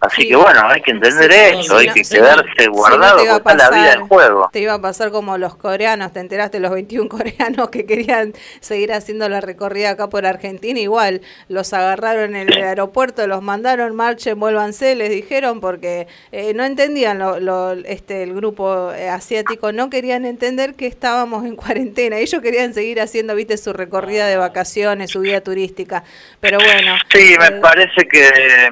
Así 0.00 0.28
que 0.28 0.36
bueno, 0.36 0.60
hay 0.68 0.82
que 0.82 0.90
entender 0.90 1.32
Sí, 1.32 1.38
eso, 1.60 1.78
hay 1.78 1.86
no- 1.86 1.94
que 1.94 2.02
no- 2.02 2.08
quedarse 2.10 2.66
no 2.66 2.72
guardado 2.72 3.16
porque 3.16 3.36
está 3.36 3.54
la 3.54 3.70
vida 3.70 3.92
en 3.94 4.06
juego. 4.06 4.50
Te 4.52 4.60
iba 4.60 4.74
a 4.74 4.80
pasar 4.82 5.10
como 5.10 5.38
los 5.38 5.56
coreanos, 5.56 6.12
te 6.12 6.20
enteraste, 6.20 6.60
los 6.60 6.72
21 6.72 7.08
coreanos 7.08 7.70
que 7.70 7.86
querían 7.86 8.34
seguir 8.60 8.92
haciendo 8.92 9.26
la 9.30 9.40
recorrida 9.40 9.90
acá 9.90 10.10
por 10.10 10.26
Argentina, 10.26 10.78
igual 10.78 11.22
los 11.48 11.72
agarraron 11.72 12.36
en 12.36 12.52
el 12.52 12.62
aeropuerto, 12.62 13.26
los 13.26 13.40
mandaron, 13.40 13.96
marchen, 13.96 14.38
vuélvanse, 14.38 14.94
les 14.94 15.08
dijeron, 15.08 15.60
porque 15.60 16.06
eh, 16.32 16.52
no 16.52 16.64
entendían 16.64 17.18
lo, 17.18 17.40
lo- 17.40 17.72
este, 17.72 18.24
el 18.24 18.34
grupo 18.34 18.92
eh, 18.92 19.08
asiático, 19.08 19.72
no 19.72 19.88
querían 19.88 20.26
entender 20.26 20.74
que 20.74 20.86
estábamos 20.86 21.46
en 21.46 21.56
cuarentena, 21.56 22.18
ellos 22.18 22.42
querían 22.42 22.74
seguir 22.74 23.00
haciendo, 23.00 23.34
viste, 23.34 23.56
su 23.56 23.72
recorrida 23.72 24.26
de 24.26 24.36
vacaciones, 24.36 25.10
su 25.12 25.20
vida 25.20 25.40
turística, 25.40 26.04
pero 26.40 26.58
bueno. 26.58 26.96
Sí, 27.10 27.36
me 27.38 27.46
eh, 27.46 27.60
parece 27.62 28.06
que 28.06 28.68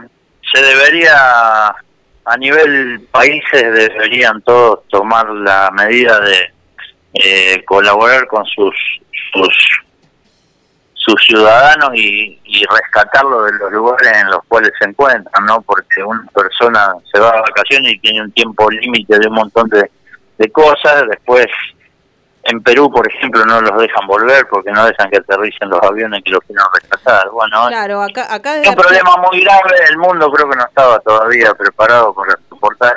se 0.52 0.62
debería, 0.62 1.14
a 2.24 2.36
nivel 2.38 3.00
países, 3.10 3.62
deberían 3.62 4.40
todos 4.42 4.86
tomar 4.88 5.28
la 5.30 5.70
medida 5.72 6.20
de 6.20 6.52
eh, 7.14 7.64
colaborar 7.64 8.26
con 8.26 8.44
sus, 8.46 8.74
sus 9.32 9.82
sus 11.04 11.20
ciudadanos 11.24 11.90
y, 11.94 12.38
y 12.44 12.64
rescatarlo 12.64 13.42
de 13.42 13.52
los 13.58 13.72
lugares 13.72 14.12
en 14.18 14.30
los 14.30 14.44
cuales 14.46 14.70
se 14.78 14.88
encuentran, 14.88 15.44
¿no? 15.46 15.60
Porque 15.62 16.02
una 16.02 16.24
persona 16.32 16.94
se 17.12 17.18
va 17.18 17.32
de 17.32 17.40
vacaciones 17.40 17.94
y 17.94 17.98
tiene 17.98 18.22
un 18.22 18.32
tiempo 18.32 18.70
límite 18.70 19.18
de 19.18 19.26
un 19.26 19.34
montón 19.34 19.68
de, 19.68 19.90
de 20.38 20.52
cosas, 20.52 21.04
después 21.08 21.46
en 22.44 22.62
Perú, 22.62 22.90
por 22.90 23.06
ejemplo, 23.12 23.44
no 23.44 23.60
los 23.60 23.80
dejan 23.80 24.06
volver 24.06 24.46
porque 24.48 24.70
no 24.72 24.84
dejan 24.84 25.10
que 25.10 25.18
aterricen 25.18 25.68
los 25.70 25.80
aviones 25.82 26.22
que 26.24 26.30
los 26.32 26.40
quieren 26.40 26.64
rescatar. 26.74 27.30
Bueno, 27.30 27.66
Claro, 27.68 28.02
acá, 28.02 28.32
acá 28.34 28.60
es 28.60 28.68
un 28.68 28.74
problema 28.74 29.16
muy 29.30 29.40
grave, 29.42 29.76
el 29.88 29.96
mundo 29.98 30.30
creo 30.32 30.50
que 30.50 30.56
no 30.56 30.64
estaba 30.64 30.98
todavía 31.00 31.54
preparado 31.54 32.12
para 32.14 32.36
soportar. 32.48 32.94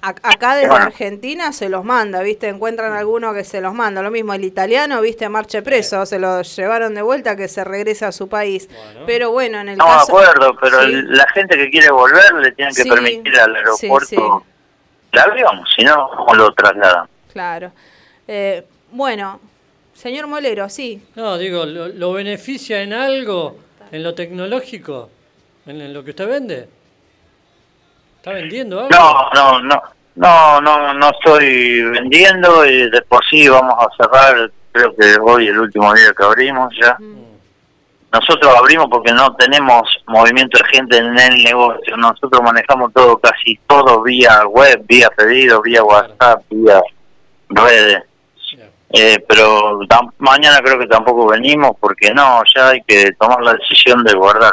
A- 0.00 0.10
Acá 0.22 0.54
desde 0.54 0.68
Bueno. 0.68 0.84
Argentina 0.86 1.52
se 1.52 1.68
los 1.68 1.84
manda, 1.84 2.22
¿viste? 2.22 2.46
Encuentran 2.48 2.92
alguno 2.92 3.34
que 3.34 3.42
se 3.42 3.60
los 3.60 3.74
manda. 3.74 4.00
Lo 4.00 4.12
mismo 4.12 4.32
el 4.32 4.44
italiano, 4.44 5.00
¿viste? 5.00 5.28
Marche 5.28 5.60
preso, 5.62 6.06
se 6.06 6.20
lo 6.20 6.40
llevaron 6.42 6.94
de 6.94 7.02
vuelta 7.02 7.34
que 7.34 7.48
se 7.48 7.64
regrese 7.64 8.04
a 8.04 8.12
su 8.12 8.28
país. 8.28 8.68
Pero 9.06 9.32
bueno, 9.32 9.58
en 9.58 9.70
el 9.70 9.76
No, 9.78 9.86
de 9.86 9.90
acuerdo, 10.02 10.56
pero 10.60 10.82
Sí. 10.82 11.02
la 11.08 11.26
gente 11.34 11.56
que 11.56 11.68
quiere 11.70 11.90
volver 11.90 12.32
le 12.34 12.52
tienen 12.52 12.72
que 12.76 12.82
Sí, 12.84 12.88
permitir 12.88 13.40
al 13.40 13.56
aeropuerto 13.56 14.06
sí, 14.06 14.16
sí. 14.16 15.08
el 15.10 15.18
avión, 15.18 15.64
si 15.76 15.84
no, 15.84 16.08
¿cómo 16.16 16.34
lo 16.36 16.52
trasladan? 16.52 17.08
Claro. 17.32 17.72
Eh, 18.28 18.62
bueno, 18.92 19.40
señor 19.94 20.26
Molero, 20.26 20.68
sí. 20.68 21.02
No, 21.16 21.38
digo, 21.38 21.64
¿lo, 21.64 21.88
lo 21.88 22.12
beneficia 22.12 22.82
en 22.82 22.92
algo? 22.92 23.56
¿En 23.90 24.02
lo 24.02 24.14
tecnológico? 24.14 25.10
¿En, 25.66 25.80
en 25.80 25.94
lo 25.94 26.04
que 26.04 26.10
usted 26.10 26.28
vende? 26.28 26.68
¿Está 28.18 28.32
vendiendo 28.32 28.80
algo? 28.80 28.90
No, 28.90 29.30
no, 29.32 29.60
no, 29.62 29.82
no, 30.16 30.60
no, 30.60 30.94
no 30.94 31.10
estoy 31.10 31.82
vendiendo 31.84 32.66
y 32.66 32.90
de 32.90 33.00
por 33.02 33.24
sí 33.24 33.48
vamos 33.48 33.74
a 33.78 33.88
cerrar, 33.96 34.50
creo 34.72 34.94
que 34.94 35.16
hoy 35.22 35.48
el 35.48 35.58
último 35.58 35.94
día 35.94 36.12
que 36.16 36.24
abrimos 36.24 36.74
ya. 36.78 36.98
Nosotros 38.10 38.54
abrimos 38.56 38.88
porque 38.90 39.12
no 39.12 39.34
tenemos 39.36 39.82
movimiento 40.06 40.58
de 40.58 40.64
gente 40.68 40.96
en 40.96 41.18
el 41.18 41.44
negocio, 41.44 41.96
nosotros 41.96 42.42
manejamos 42.42 42.92
todo, 42.92 43.18
casi 43.18 43.58
todo 43.66 44.02
vía 44.02 44.46
web, 44.46 44.82
vía 44.86 45.08
pedido, 45.10 45.62
vía 45.62 45.82
WhatsApp, 45.82 46.42
vía 46.50 46.80
redes. 47.50 48.02
Eh, 48.90 49.22
pero 49.28 49.80
tam- 49.80 50.12
mañana 50.18 50.60
creo 50.62 50.78
que 50.78 50.86
tampoco 50.86 51.26
venimos 51.26 51.72
porque 51.78 52.10
no, 52.14 52.40
ya 52.54 52.68
hay 52.70 52.82
que 52.82 53.12
tomar 53.20 53.40
la 53.42 53.52
decisión 53.54 54.02
de 54.02 54.14
guardar. 54.14 54.52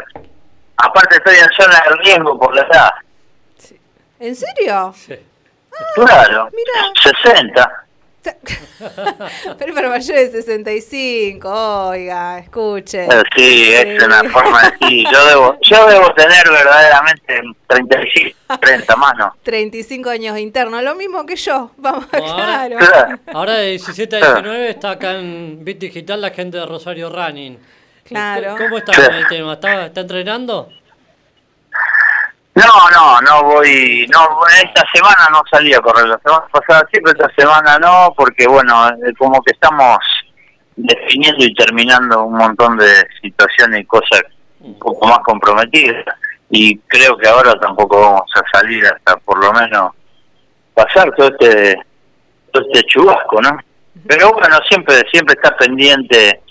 Aparte 0.78 1.16
estoy 1.18 1.36
en 1.38 1.50
zona 1.58 1.82
de 1.90 1.96
riesgo 2.04 2.38
por 2.38 2.54
la 2.54 2.62
edad. 2.64 2.92
¿En 4.20 4.36
serio? 4.36 4.94
Claro, 5.96 6.50
mira. 6.54 7.24
60. 7.34 7.85
Pero 9.58 9.74
para 9.74 9.90
mayores 9.90 10.32
de 10.34 10.42
65, 10.42 11.50
oiga, 11.90 12.40
escuche. 12.40 13.06
Eh, 13.06 13.24
Sí, 13.36 13.72
es 13.74 14.04
una 14.04 14.24
forma 14.26 14.62
de 14.64 14.72
decir. 14.80 15.08
Yo 15.12 15.26
debo, 15.26 15.58
yo 15.62 15.86
debo 15.88 16.14
tener 16.14 16.50
verdaderamente 16.50 17.42
35, 17.68 18.38
30 18.62 18.96
más, 18.96 19.14
¿no? 19.18 19.36
35 19.44 20.10
años 20.10 20.38
internos, 20.38 20.82
lo 20.84 20.96
mismo 20.96 21.26
que 21.26 21.36
yo. 21.36 21.72
Vamos, 21.78 22.06
ahora- 22.14 22.68
claro. 22.78 23.20
Ahora 23.34 23.54
de 23.56 23.70
17 23.72 24.16
a 24.18 24.20
19 24.34 24.70
está 24.70 24.92
acá 24.92 25.14
en 25.20 25.64
Bit 25.64 25.80
Digital 25.80 26.22
la 26.22 26.30
gente 26.32 26.58
de 26.58 26.66
Rosario 26.66 27.10
Running. 27.10 27.58
Claro. 28.06 28.56
¿Cómo 28.58 28.78
está 28.78 28.94
con 28.94 29.16
el 29.16 29.28
tema? 29.28 29.54
¿Está, 29.54 29.88
está 29.88 30.02
entrenando? 30.02 30.70
No, 32.66 32.90
no, 32.90 33.22
no 33.22 33.44
voy, 33.44 34.08
no, 34.12 34.40
esta 34.64 34.84
semana 34.92 35.28
no 35.32 35.44
salí 35.52 35.72
a 35.74 35.82
correr, 35.82 36.08
la 36.08 36.20
semana 36.20 36.48
pasada 36.52 36.88
sí, 36.92 37.00
pero 37.04 37.12
esta 37.12 37.30
semana 37.36 37.78
no, 37.78 38.12
porque 38.18 38.48
bueno, 38.48 38.90
eh, 38.90 39.14
como 39.20 39.40
que 39.44 39.52
estamos 39.52 39.98
definiendo 40.76 41.46
y 41.46 41.54
terminando 41.54 42.24
un 42.24 42.38
montón 42.38 42.78
de 42.78 43.06
situaciones 43.22 43.82
y 43.82 43.86
cosas 43.86 44.24
un 44.62 44.80
poco 44.80 45.06
más 45.08 45.20
comprometidas, 45.20 46.06
y 46.50 46.78
creo 46.80 47.16
que 47.18 47.28
ahora 47.28 47.54
tampoco 47.60 48.02
vamos 48.02 48.32
a 48.36 48.58
salir 48.58 48.84
hasta 48.88 49.18
por 49.18 49.44
lo 49.44 49.54
menos 49.54 49.92
pasar 50.74 51.14
todo 51.16 51.28
este, 51.28 51.78
todo 52.52 52.64
este 52.72 52.84
chubasco, 52.88 53.42
¿no? 53.42 53.60
Pero 54.08 54.34
bueno, 54.34 54.58
siempre, 54.68 55.04
siempre 55.12 55.36
está 55.36 55.56
pendiente, 55.56 56.42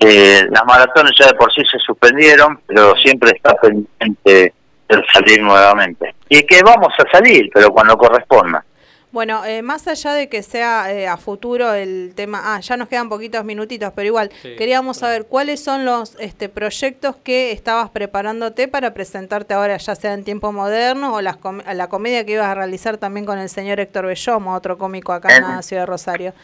eh, 0.00 0.46
las 0.50 0.64
maratones 0.64 1.12
ya 1.18 1.26
de 1.26 1.34
por 1.34 1.52
sí 1.52 1.62
se 1.70 1.78
suspendieron, 1.80 2.60
pero 2.66 2.96
siempre 2.96 3.32
está 3.34 3.54
pendiente 3.56 4.54
el 4.88 5.04
salir 5.12 5.42
nuevamente. 5.42 6.14
Y 6.28 6.42
que 6.44 6.62
vamos 6.62 6.92
a 6.98 7.10
salir, 7.10 7.50
pero 7.52 7.70
cuando 7.70 7.96
corresponda. 7.96 8.64
Bueno, 9.10 9.42
eh, 9.46 9.62
más 9.62 9.88
allá 9.88 10.12
de 10.12 10.28
que 10.28 10.42
sea 10.42 10.92
eh, 10.92 11.08
a 11.08 11.16
futuro 11.16 11.72
el 11.72 12.12
tema, 12.14 12.42
ah, 12.44 12.60
ya 12.60 12.76
nos 12.76 12.88
quedan 12.88 13.08
poquitos 13.08 13.42
minutitos, 13.42 13.90
pero 13.96 14.06
igual 14.06 14.30
Sí, 14.42 14.54
queríamos 14.56 14.98
saber 14.98 15.24
cuáles 15.24 15.64
son 15.64 15.86
los 15.86 16.14
este, 16.20 16.50
proyectos 16.50 17.16
que 17.16 17.50
estabas 17.52 17.88
preparándote 17.88 18.68
para 18.68 18.92
presentarte 18.92 19.54
ahora, 19.54 19.78
ya 19.78 19.94
sea 19.94 20.12
en 20.12 20.24
tiempo 20.24 20.52
moderno 20.52 21.14
o 21.14 21.22
las 21.22 21.38
com- 21.38 21.62
la 21.72 21.88
comedia 21.88 22.26
que 22.26 22.32
ibas 22.32 22.48
a 22.48 22.54
realizar 22.54 22.98
también 22.98 23.24
con 23.24 23.38
el 23.38 23.48
señor 23.48 23.80
Héctor 23.80 24.04
Bellomo, 24.06 24.54
otro 24.54 24.76
cómico 24.76 25.14
acá 25.14 25.34
en 25.34 25.42
la 25.42 25.62
ciudad 25.62 25.82
de 25.82 25.86
Rosario. 25.86 26.34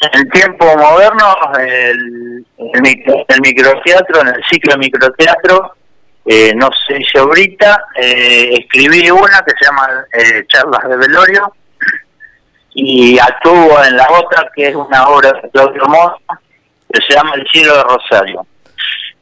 En 0.00 0.28
tiempo 0.30 0.66
moderno, 0.76 1.26
el 1.60 2.44
el, 2.58 2.82
micro- 2.82 3.24
el 3.28 3.40
microteatro, 3.40 4.20
en 4.22 4.28
el 4.34 4.42
ciclo 4.50 4.72
de 4.72 4.78
microteatro, 4.78 5.76
eh, 6.26 6.54
no 6.54 6.70
se 6.86 6.98
hizo 7.00 7.20
ahorita, 7.20 7.84
eh, 7.96 8.50
escribí 8.60 9.10
una 9.10 9.42
que 9.44 9.52
se 9.58 9.66
llama 9.66 9.88
eh, 10.12 10.44
Charlas 10.48 10.88
de 10.88 10.96
Velorio 10.96 11.52
y 12.74 13.18
actúo 13.18 13.84
en 13.84 13.96
la 13.96 14.08
otra 14.10 14.50
que 14.54 14.68
es 14.68 14.74
una 14.74 15.08
obra 15.08 15.32
de 15.32 15.50
Claudio 15.50 15.84
Moza 15.86 16.40
que 16.92 17.00
se 17.02 17.14
llama 17.14 17.34
El 17.34 17.46
cielo 17.48 17.76
de 17.76 17.82
Rosario. 17.82 18.46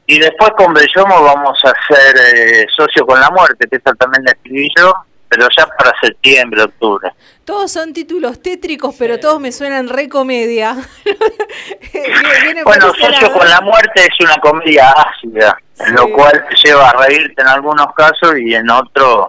Y 0.06 0.18
después 0.18 0.50
con 0.56 0.74
Bellomo 0.74 1.22
vamos 1.22 1.58
a 1.64 1.72
ser 1.88 2.14
eh, 2.34 2.66
socio 2.76 3.06
con 3.06 3.20
la 3.20 3.30
muerte, 3.30 3.66
que 3.68 3.76
esta 3.76 3.94
también 3.94 4.24
la 4.24 4.32
escribí 4.32 4.68
yo, 4.76 4.92
pero 5.28 5.48
ya 5.56 5.66
para 5.66 5.92
septiembre, 6.00 6.64
octubre. 6.64 7.10
Todos 7.44 7.72
son 7.72 7.92
títulos 7.92 8.42
tétricos, 8.42 8.94
pero 8.98 9.18
todos 9.18 9.40
me 9.40 9.52
suenan 9.52 9.88
re 9.88 10.08
comedia. 10.08 10.76
Por 11.04 12.64
Bueno, 12.64 12.92
Socio 12.92 13.32
con 13.32 13.48
la 13.48 13.60
muerte 13.60 14.02
es 14.02 14.20
una 14.20 14.36
comedia 14.36 14.90
ácida, 14.90 15.56
en 15.80 15.94
lo 15.94 16.10
cual 16.12 16.44
te 16.48 16.68
lleva 16.68 16.90
a 16.90 17.06
reírte 17.06 17.42
en 17.42 17.48
algunos 17.48 17.86
casos 17.94 18.34
y 18.38 18.54
en 18.54 18.68
otros 18.70 19.28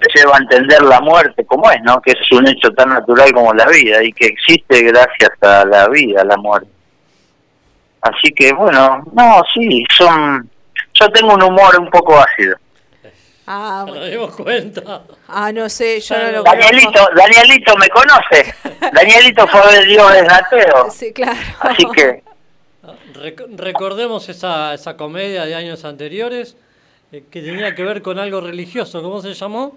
te 0.00 0.18
lleva 0.18 0.34
a 0.36 0.38
entender 0.38 0.82
la 0.82 1.00
muerte 1.00 1.44
como 1.44 1.70
es, 1.70 1.80
¿no? 1.82 2.00
Que 2.00 2.12
es 2.12 2.32
un 2.32 2.46
hecho 2.48 2.70
tan 2.72 2.88
natural 2.88 3.32
como 3.32 3.52
la 3.52 3.66
vida 3.66 4.02
y 4.02 4.12
que 4.12 4.26
existe 4.26 4.82
gracias 4.82 5.30
a 5.42 5.64
la 5.66 5.88
vida, 5.88 6.24
la 6.24 6.36
muerte. 6.38 6.68
Así 8.00 8.32
que 8.34 8.52
bueno, 8.52 9.02
no, 9.12 9.42
sí, 9.52 9.84
son... 9.96 10.48
Yo 10.94 11.08
tengo 11.10 11.34
un 11.34 11.42
humor 11.42 11.78
un 11.78 11.90
poco 11.90 12.18
ácido. 12.18 12.56
Ah, 13.46 13.84
Nos 13.86 14.10
dimos 14.10 14.34
cuenta. 14.36 15.02
ah, 15.28 15.50
no 15.52 15.68
sé, 15.68 16.00
yo 16.00 16.16
no 16.16 16.30
lo 16.30 16.42
Danielito, 16.44 16.92
conozco. 16.92 17.14
Danielito 17.16 17.76
me 17.76 17.88
conoce. 17.88 18.54
Danielito 18.92 19.46
fue 19.48 19.78
el 19.78 19.86
dios 19.88 20.12
del 20.12 20.26
Nateo. 20.26 20.90
Sí, 20.90 21.12
claro. 21.12 21.38
Así 21.60 21.84
que 21.94 22.22
Rec- 23.14 23.46
recordemos 23.56 24.28
esa, 24.28 24.74
esa 24.74 24.96
comedia 24.96 25.44
de 25.44 25.54
años 25.54 25.84
anteriores 25.84 26.56
eh, 27.12 27.24
que 27.30 27.40
tenía 27.42 27.74
que 27.74 27.82
ver 27.82 28.02
con 28.02 28.18
algo 28.18 28.40
religioso. 28.40 29.02
¿Cómo 29.02 29.20
se 29.20 29.34
llamó? 29.34 29.76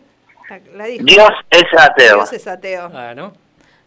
La 0.75 0.85
dijo. 0.85 1.03
Dios 1.05 1.29
es 1.49 1.63
ateo. 1.77 2.17
Dios 2.17 2.33
es 2.33 2.47
ateo. 2.47 2.91
Ah, 2.93 3.13
¿no? 3.15 3.33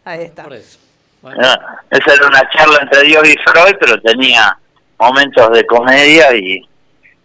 Ahí 0.03 0.23
está. 0.23 0.43
Por 0.43 0.53
eso. 0.53 0.79
Ah, 1.23 1.81
esa 1.89 2.13
era 2.13 2.27
una 2.27 2.49
charla 2.49 2.79
entre 2.81 3.03
Dios 3.03 3.27
y 3.27 3.35
Freud, 3.37 3.75
pero 3.79 4.01
tenía 4.01 4.57
momentos 4.99 5.51
de 5.51 5.65
comedia 5.65 6.35
y, 6.35 6.61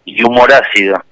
y 0.05 0.23
humor 0.23 0.51
ácido. 0.53 1.03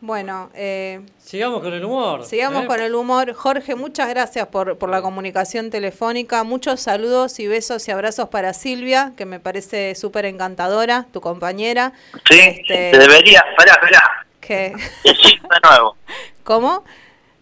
Bueno, 0.00 0.48
eh, 0.54 1.00
Sigamos 1.18 1.60
con 1.60 1.74
el 1.74 1.84
humor. 1.84 2.24
sigamos 2.24 2.64
¿eh? 2.64 2.66
con 2.68 2.80
el 2.80 2.94
humor. 2.94 3.34
Jorge, 3.34 3.74
muchas 3.74 4.08
gracias 4.08 4.46
por, 4.46 4.78
por 4.78 4.90
la 4.90 5.02
comunicación 5.02 5.70
telefónica. 5.70 6.44
Muchos 6.44 6.80
saludos 6.80 7.40
y 7.40 7.48
besos 7.48 7.86
y 7.88 7.90
abrazos 7.90 8.28
para 8.28 8.54
Silvia, 8.54 9.12
que 9.16 9.26
me 9.26 9.40
parece 9.40 9.96
súper 9.96 10.24
encantadora, 10.26 11.06
tu 11.12 11.20
compañera. 11.20 11.92
Sí, 12.30 12.38
Este- 12.38 12.92
te 12.92 12.98
debería, 12.98 13.44
esperá, 13.50 13.72
esperá, 13.72 14.26
Que, 14.40 14.72
decir 15.02 15.40
de 15.42 15.68
nuevo. 15.68 15.96
¿Cómo? 16.44 16.84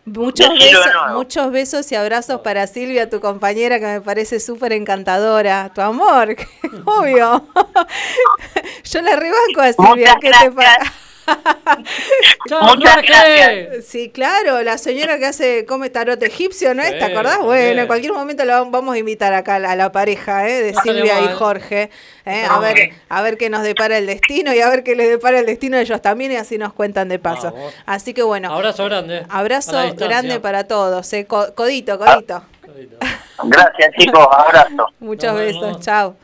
Muchos 0.06 0.48
besos, 0.48 0.86
nuevo. 0.86 1.14
muchos 1.18 1.50
besos 1.50 1.92
y 1.92 1.94
abrazos 1.96 2.40
para 2.40 2.66
Silvia, 2.68 3.10
tu 3.10 3.20
compañera, 3.20 3.78
que 3.80 3.86
me 3.86 4.00
parece 4.00 4.40
súper 4.40 4.72
encantadora. 4.72 5.72
Tu 5.74 5.82
amor, 5.82 6.36
obvio. 6.86 7.46
Yo 8.84 9.02
la 9.02 9.16
rebanco 9.16 9.60
a 9.60 9.72
Silvia. 9.74 10.14
Muchas 10.14 10.16
¿qué 10.22 10.30
te 10.30 10.50
pa- 10.52 10.78
Muchas 12.62 13.02
gracias. 13.02 13.84
Sí, 13.86 14.10
claro, 14.10 14.62
la 14.62 14.78
señora 14.78 15.18
que 15.18 15.26
hace 15.26 15.66
come 15.66 15.90
tarot 15.90 16.22
egipcio, 16.22 16.74
¿no 16.74 16.82
es? 16.82 16.96
¿Te 16.98 17.04
acordás? 17.04 17.36
bien. 17.38 17.46
Bueno, 17.46 17.80
en 17.82 17.86
cualquier 17.86 18.12
momento 18.12 18.44
la 18.44 18.62
vam- 18.62 18.70
vamos 18.70 18.94
a 18.94 18.98
invitar 18.98 19.34
acá 19.34 19.56
a 19.56 19.58
la, 19.58 19.72
a 19.72 19.76
la 19.76 19.92
pareja 19.92 20.48
¿eh? 20.48 20.62
de 20.62 20.74
Silvia 20.74 21.20
y. 21.20 21.28
Jorge, 21.34 21.90
¿eh? 22.24 22.44
a 22.48 22.56
Ah, 22.56 22.60
ver 22.60 22.90
a 23.08 23.22
ver 23.22 23.36
qué 23.36 23.50
nos 23.50 23.62
depara 23.62 23.98
el 23.98 24.06
destino 24.06 24.54
y 24.54 24.60
a 24.60 24.68
ver 24.70 24.82
qué 24.84 24.94
les 24.94 25.08
depara 25.08 25.38
el 25.40 25.46
destino 25.46 25.76
a 25.76 25.80
ellos 25.80 26.00
también 26.00 26.32
y 26.32 26.36
así 26.36 26.56
nos 26.58 26.72
cuentan 26.72 27.08
de 27.08 27.18
paso. 27.18 27.52
Así 27.84 28.14
que 28.14 28.22
bueno, 28.22 28.52
Abrazo 28.52 28.84
grande. 28.84 29.24
abrazo 29.28 29.70
A 29.72 29.74
la 29.74 29.82
distancia. 29.84 30.06
grande 30.08 30.40
para 30.40 30.64
todos, 30.64 31.12
¿eh? 31.12 31.26
Co- 31.26 31.54
codito, 31.54 31.98
codito. 31.98 32.42
Gracias, 33.44 33.90
chicos, 33.98 34.26
abrazo. 34.30 34.86
Muchos 35.00 35.34
besos, 35.34 35.80
chao. 35.80 36.16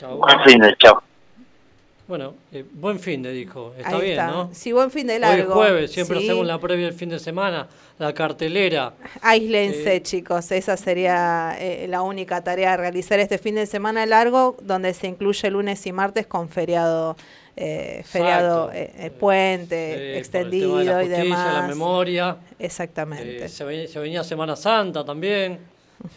Buen 0.00 0.40
fin 0.44 0.60
de 0.60 0.74
chao. 0.78 1.02
Bueno, 2.06 2.34
eh, 2.52 2.64
buen 2.74 3.00
fin 3.00 3.22
de 3.22 3.32
dijo. 3.32 3.72
Está 3.78 3.96
Ahí 3.96 4.00
bien, 4.02 4.10
está. 4.12 4.26
¿no? 4.30 4.50
Sí, 4.52 4.72
buen 4.72 4.90
fin 4.90 5.06
de 5.06 5.14
Hoy 5.14 5.20
largo. 5.20 5.52
es 5.52 5.54
jueves, 5.54 5.90
siempre 5.92 6.18
Sí. 6.20 6.26
hacemos 6.26 6.46
la 6.46 6.58
previa 6.60 6.84
del 6.84 6.94
fin 6.94 7.08
de 7.08 7.18
semana, 7.18 7.66
la 7.98 8.12
cartelera. 8.12 8.92
Aíslense, 9.22 9.96
Eh, 9.96 10.02
chicos. 10.02 10.52
Esa 10.52 10.76
sería 10.76 11.56
eh, 11.58 11.86
la 11.88 12.02
única 12.02 12.44
tarea 12.44 12.74
a 12.74 12.76
realizar 12.76 13.18
este 13.20 13.38
fin 13.38 13.54
de 13.54 13.64
semana 13.64 14.04
largo, 14.04 14.56
donde 14.60 14.92
se 14.92 15.06
incluye 15.06 15.50
lunes 15.50 15.86
y 15.86 15.92
martes 15.92 16.26
con 16.26 16.50
feriado, 16.50 17.16
eh, 17.56 18.02
feriado, 18.04 18.70
eh, 18.74 19.10
puente 19.18 19.92
por 19.94 19.98
el 20.02 20.16
extendido 20.18 20.78
tema 20.78 20.78
de 20.80 20.84
la 20.84 20.92
y 21.04 21.06
justicia, 21.06 21.24
demás. 21.24 21.54
la 21.54 21.68
memoria. 21.68 22.36
Exactamente. 22.58 23.48
Se, 23.48 23.64
venía, 23.64 23.88
se 23.88 23.98
venía 23.98 24.22
Semana 24.24 24.56
Santa 24.56 25.06
también. 25.06 25.58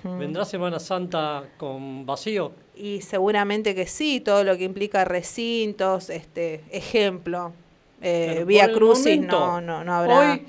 ¿Vendrá 0.04 0.44
Semana 0.44 0.80
Santa 0.80 1.44
con 1.56 2.06
vacío? 2.06 2.52
Y 2.80 3.02
seguramente 3.02 3.74
que 3.74 3.88
sí, 3.88 4.20
todo 4.20 4.44
lo 4.44 4.56
que 4.58 4.64
implica 4.64 5.04
recintos, 5.06 6.10
este 6.10 6.62
ejemplo, 6.72 7.54
eh, 8.02 8.44
vía 8.46 8.72
crucis 8.72 9.20
no, 9.20 9.60
no, 9.62 9.84
no 9.84 9.94
habrá. 9.96 10.34
Hoy 10.34 10.46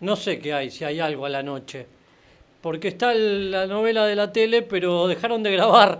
no 0.00 0.16
sé 0.16 0.38
qué 0.38 0.52
hay, 0.54 0.70
si 0.70 0.84
hay 0.84 1.00
algo 1.00 1.26
a 1.26 1.28
la 1.28 1.42
noche. 1.42 1.86
Porque 2.60 2.88
está 2.88 3.12
el- 3.12 3.50
la 3.50 3.66
novela 3.66 4.06
de 4.06 4.14
la 4.14 4.32
tele, 4.32 4.62
pero 4.62 5.08
dejaron 5.08 5.42
de 5.42 5.50
grabar. 5.52 5.98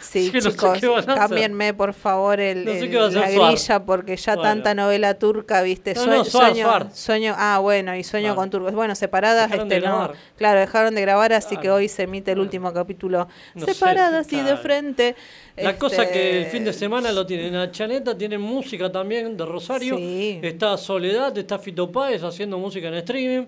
Sí, 0.00 0.30
no 0.34 0.40
sé 0.40 0.50
chicos, 0.50 0.78
hacer. 0.98 1.14
cámbienme 1.14 1.74
por 1.74 1.94
favor 1.94 2.40
el, 2.40 2.64
No 2.64 2.72
sé 2.72 2.88
la 2.88 3.10
Suar. 3.30 3.52
grilla 3.52 3.84
porque 3.84 4.16
ya 4.16 4.34
Bueno. 4.34 4.48
tanta 4.50 4.74
novela 4.74 5.14
turca, 5.18 5.62
viste, 5.62 5.94
No, 5.94 6.02
Sue- 6.02 6.16
no, 6.18 6.24
Suar, 6.24 6.46
sueño, 6.50 6.66
Suar. 6.66 6.90
sueño, 6.94 7.34
ah 7.38 7.58
bueno, 7.60 7.94
y 7.94 8.02
sueño 8.04 8.26
Claro. 8.28 8.36
con 8.36 8.50
turcos. 8.50 8.74
Bueno, 8.74 8.94
separadas, 8.94 9.50
Dejaron 9.50 9.70
este 9.72 9.80
de 9.80 9.86
no, 9.86 10.12
claro, 10.36 10.60
dejaron 10.60 10.94
de 10.94 11.00
grabar, 11.02 11.32
así 11.32 11.56
que 11.56 11.70
hoy 11.70 11.88
se 11.88 12.02
emite 12.02 12.32
el 12.32 12.40
último 12.40 12.72
capítulo 12.72 13.28
No 13.54 13.66
sé, 13.66 13.74
separadas 13.74 14.32
y 14.32 14.40
de 14.40 14.56
frente. 14.56 15.14
La 15.56 15.76
cosa 15.78 16.08
que 16.08 16.30
el 16.30 16.36
Este, 16.44 16.50
fin 16.50 16.64
de 16.64 16.72
semana 16.72 17.12
lo 17.12 17.26
tienen 17.26 17.54
a 17.56 17.70
Chaneta, 17.70 18.16
tienen 18.16 18.40
música 18.40 18.90
también 18.90 19.36
de 19.36 19.44
Rosario. 19.44 19.96
Sí. 19.98 20.40
Está 20.42 20.76
Soledad, 20.78 21.36
está 21.36 21.58
Fito 21.58 21.92
Páez 21.92 22.22
haciendo 22.22 22.58
música 22.58 22.88
en 22.88 22.94
streaming. 22.94 23.46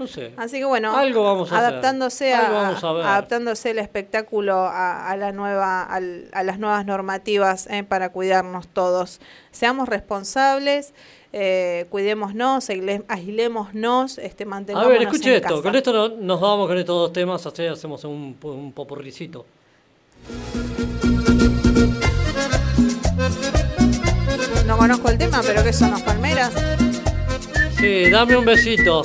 No 0.00 0.06
sé. 0.06 0.32
Así 0.38 0.58
que 0.58 0.64
bueno, 0.64 0.96
Algo 0.96 1.22
vamos 1.24 1.52
a 1.52 1.56
hacer. 1.58 1.68
adaptándose 1.68 2.32
a, 2.32 2.48
vamos 2.50 2.82
a 2.82 2.92
ver. 2.94 3.04
adaptándose 3.04 3.70
el 3.72 3.78
espectáculo 3.78 4.54
a, 4.56 5.10
a 5.10 5.16
la 5.18 5.30
nueva 5.30 5.82
al- 5.82 6.28
a 6.32 6.42
las 6.42 6.58
nuevas 6.58 6.86
normativas 6.86 7.66
eh, 7.70 7.84
para 7.84 8.08
cuidarnos 8.08 8.66
todos. 8.68 9.20
Seamos 9.50 9.90
responsables, 9.90 10.94
eh, 11.34 11.84
cuidémonos, 11.90 12.70
aislémonos, 13.08 14.16
este 14.16 14.44
A 14.44 14.46
mantengámonos 14.46 14.92
ver, 14.98 15.02
escuche 15.02 15.28
en 15.28 15.36
esto. 15.36 15.48
casa. 15.50 15.62
Con 15.62 15.76
esto 15.76 15.92
no- 15.92 16.08
nos 16.16 16.40
vamos 16.40 16.66
con 16.66 16.78
estos 16.78 16.96
dos 16.96 17.12
temas, 17.12 17.44
así 17.44 17.66
hacemos 17.66 18.02
un, 18.04 18.34
un 18.42 18.72
popurricito. 18.72 19.44
No 24.66 24.78
conozco 24.78 25.10
el 25.10 25.18
tema, 25.18 25.40
pero 25.44 25.62
que 25.62 25.72
son 25.74 25.90
las 25.90 26.02
palmeras. 26.02 26.52
Sí, 27.78 28.08
dame 28.10 28.36
un 28.36 28.44
besito. 28.44 29.02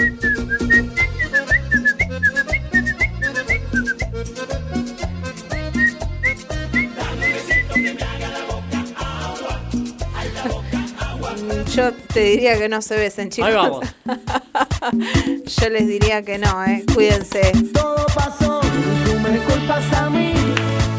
Yo 11.73 11.93
te 12.13 12.21
diría 12.21 12.57
que 12.57 12.69
no 12.69 12.81
se 12.81 12.95
besen, 12.95 13.29
chicos. 13.29 13.49
Ahí 13.49 13.55
vamos. 13.55 13.85
Yo 15.57 15.69
les 15.69 15.87
diría 15.87 16.23
que 16.23 16.37
no, 16.37 16.63
eh. 16.65 16.83
Cuídense. 16.93 17.51
Todo 17.73 18.05
pasó, 18.13 18.61
tú 18.61 19.19
me 19.19 19.37
culpas 19.39 19.93
a 19.93 20.09
mí. 20.09 20.33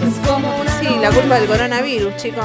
Es 0.06 0.28
como 0.28 0.60
una 0.60 0.81
Sí, 0.81 0.89
la 1.01 1.10
culpa 1.10 1.39
del 1.39 1.48
coronavirus, 1.48 2.16
chicos. 2.16 2.44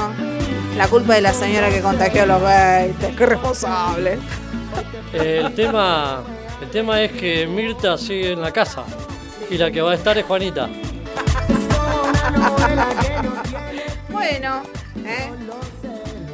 La 0.77 0.87
culpa 0.87 1.15
de 1.15 1.21
la 1.21 1.33
señora 1.33 1.69
que 1.69 1.81
contagió 1.81 2.23
a 2.23 2.25
los 2.25 2.41
20. 2.41 3.15
Qué 3.15 3.25
responsable. 3.25 4.19
El 5.13 5.53
tema 5.53 6.23
el 6.61 6.69
tema 6.69 7.01
es 7.01 7.11
que 7.13 7.47
Mirta 7.47 7.97
sigue 7.97 8.33
en 8.33 8.41
la 8.41 8.51
casa 8.51 8.83
y 9.49 9.57
la 9.57 9.71
que 9.71 9.81
va 9.81 9.91
a 9.91 9.95
estar 9.95 10.15
es 10.17 10.25
Juanita. 10.25 10.69
Bueno, 14.09 14.61
¿eh? 15.03 15.31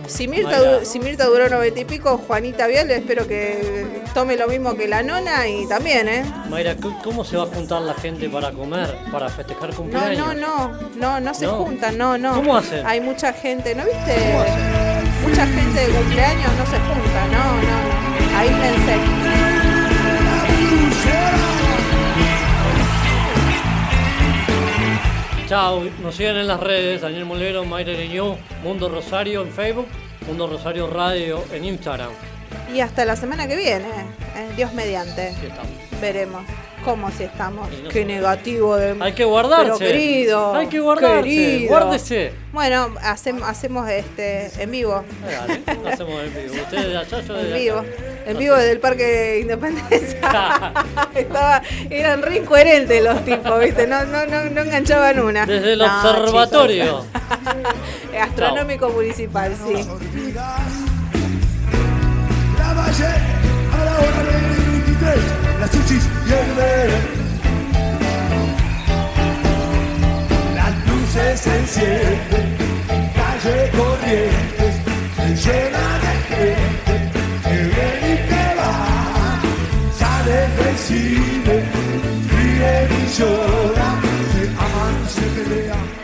Si 0.08 0.28
Mirta, 0.28 0.58
Ahí 0.58 0.66
va. 0.66 0.72
du- 0.80 0.86
si 0.86 1.00
Mirta 1.00 1.26
duró 1.26 1.50
noventa 1.50 1.80
y 1.80 1.86
pico, 1.86 2.18
Juanita 2.26 2.66
Vial 2.68 2.90
espero 2.92 3.28
que 3.28 3.86
tome 4.14 4.38
lo 4.38 4.48
mismo 4.48 4.76
que 4.76 4.88
la 4.88 5.04
nona 5.04 5.48
y 5.48 5.68
también, 5.68 6.08
¿eh? 6.08 6.24
Mayra, 6.50 6.74
¿c- 6.74 6.80
¿cómo 7.04 7.24
se 7.26 7.36
va 7.38 7.44
a 7.44 7.48
juntar 7.48 7.82
la 7.82 7.94
gente 7.94 8.30
para 8.30 8.52
comer, 8.52 8.96
para 9.12 9.28
festejar 9.30 9.74
cumpleaños? 9.74 10.18
no, 10.18 10.34
no, 10.34 10.72
no, 10.96 11.20
no 11.20 11.34
se 11.34 11.46
No. 11.46 11.56
juntan, 11.58 11.98
no, 11.98 12.18
no. 12.18 12.36
¿Cómo 12.36 12.56
hacen? 12.58 12.86
Hay 12.86 13.02
mucha 13.02 13.34
gente, 13.34 13.76
¿no 13.76 13.84
viste? 13.84 14.16
Mucha 15.24 15.46
gente 15.46 15.80
de 15.80 15.94
cumpleaños 15.94 16.52
no 16.58 16.66
se 16.66 16.78
junta, 16.80 17.28
no, 17.32 17.44
no, 17.62 18.32
no. 18.32 18.40
Aíslense. 18.40 18.98
Chao, 25.48 25.82
nos 26.04 26.14
siguen 26.14 26.36
en 26.36 26.48
las 26.48 26.60
redes, 26.60 27.00
Daniel 27.00 27.24
Molero, 27.24 27.64
Mayra 27.64 27.94
Leñú, 27.94 28.36
Mundo 28.64 28.90
Rosario 28.90 29.44
en 29.44 29.50
Facebook, 29.50 29.88
Mundo 30.28 30.46
Rosario 30.46 30.88
Radio 30.88 31.42
en 31.54 31.64
Instagram. 31.64 32.10
Y 32.74 32.82
hasta 32.82 33.06
la 33.06 33.16
semana 33.16 33.48
que 33.48 33.56
viene, 33.56 33.88
eh, 34.36 34.50
Dios 34.58 34.74
mediante. 34.74 35.34
Veremos 36.02 36.44
cómo 36.88 37.12
si 37.12 37.24
estamos. 37.24 37.68
Qué 37.92 38.06
negativo 38.06 38.78
de. 38.78 38.96
Hay 39.02 39.12
que 39.12 39.26
guardarse. 39.26 39.74
Pero 39.78 39.78
querido. 39.78 40.56
Hay 40.56 40.68
que 40.68 40.80
guardarse. 40.80 41.22
querido. 41.22 41.68
Guárdese. 41.68 42.32
Bueno, 42.54 42.96
hacemos, 43.02 43.44
hacemos 43.48 43.90
este 43.90 44.50
en 44.58 44.72
vivo. 44.72 45.04
Dale, 45.22 45.62
lo 45.84 45.90
hacemos 45.90 46.24
en 46.24 46.34
vivo. 46.34 46.64
Ustedes 46.64 46.88
de 46.88 46.98
allá, 46.98 47.22
yo 47.22 47.34
de 47.34 47.42
En 47.42 47.48
acá. 47.48 47.58
vivo. 47.58 47.84
En 48.26 48.38
vivo 48.38 48.56
desde 48.56 48.72
el 48.72 48.80
Parque 48.80 49.40
Independencia. 49.42 50.18
Estaba, 51.16 51.62
eran 51.90 52.22
re 52.22 52.38
incoherentes 52.38 53.04
los 53.04 53.26
tipos, 53.26 53.60
¿viste? 53.60 53.86
No, 53.86 54.06
no, 54.06 54.26
no, 54.26 54.46
no 54.46 54.62
enganchaban 54.62 55.20
una. 55.20 55.46
Desde 55.46 55.74
el 55.74 55.80
No, 55.80 55.86
observatorio. 55.86 57.06
Astronómico 58.22 58.90
municipal, 58.92 59.54
sí. 59.56 59.74
La 62.58 62.74
valle 62.74 63.06
a 63.74 63.86
la 63.86 63.96
hora 63.98 64.24
del 64.24 64.82
23, 64.84 65.47
las 65.60 65.74
el 65.74 66.54
bebé. 66.56 66.90
Las 70.56 70.74
luces 70.88 71.40
se 71.40 71.58
encienden, 71.60 72.58
calle 73.16 73.72
Corrientes, 73.78 74.76
se 75.16 75.50
llena 75.50 75.86
de 76.04 76.14
gente, 76.30 77.12
que 77.44 77.56
viene 77.74 78.14
y 78.14 78.28
que 78.30 78.46
va, 78.60 79.40
sale, 79.98 80.48
recibe, 80.64 81.64
ríe 82.30 82.88
y 82.90 83.18
llora, 83.18 83.90
se 84.34 84.44
aman, 84.66 85.10
se 85.10 85.22
pelean. 85.22 85.97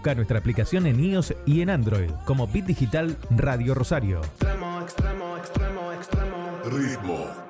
Busca 0.00 0.14
nuestra 0.14 0.38
aplicación 0.38 0.86
en 0.86 0.98
iOS 0.98 1.34
y 1.44 1.60
en 1.60 1.68
Android 1.68 2.10
como 2.24 2.46
Bit 2.46 2.64
Digital 2.64 3.18
Radio 3.28 3.74
Rosario. 3.74 4.22
Extremo, 4.22 4.80
extremo, 4.80 5.36
extremo, 5.36 5.92
extremo. 5.92 6.58
Ritmo. 6.64 7.49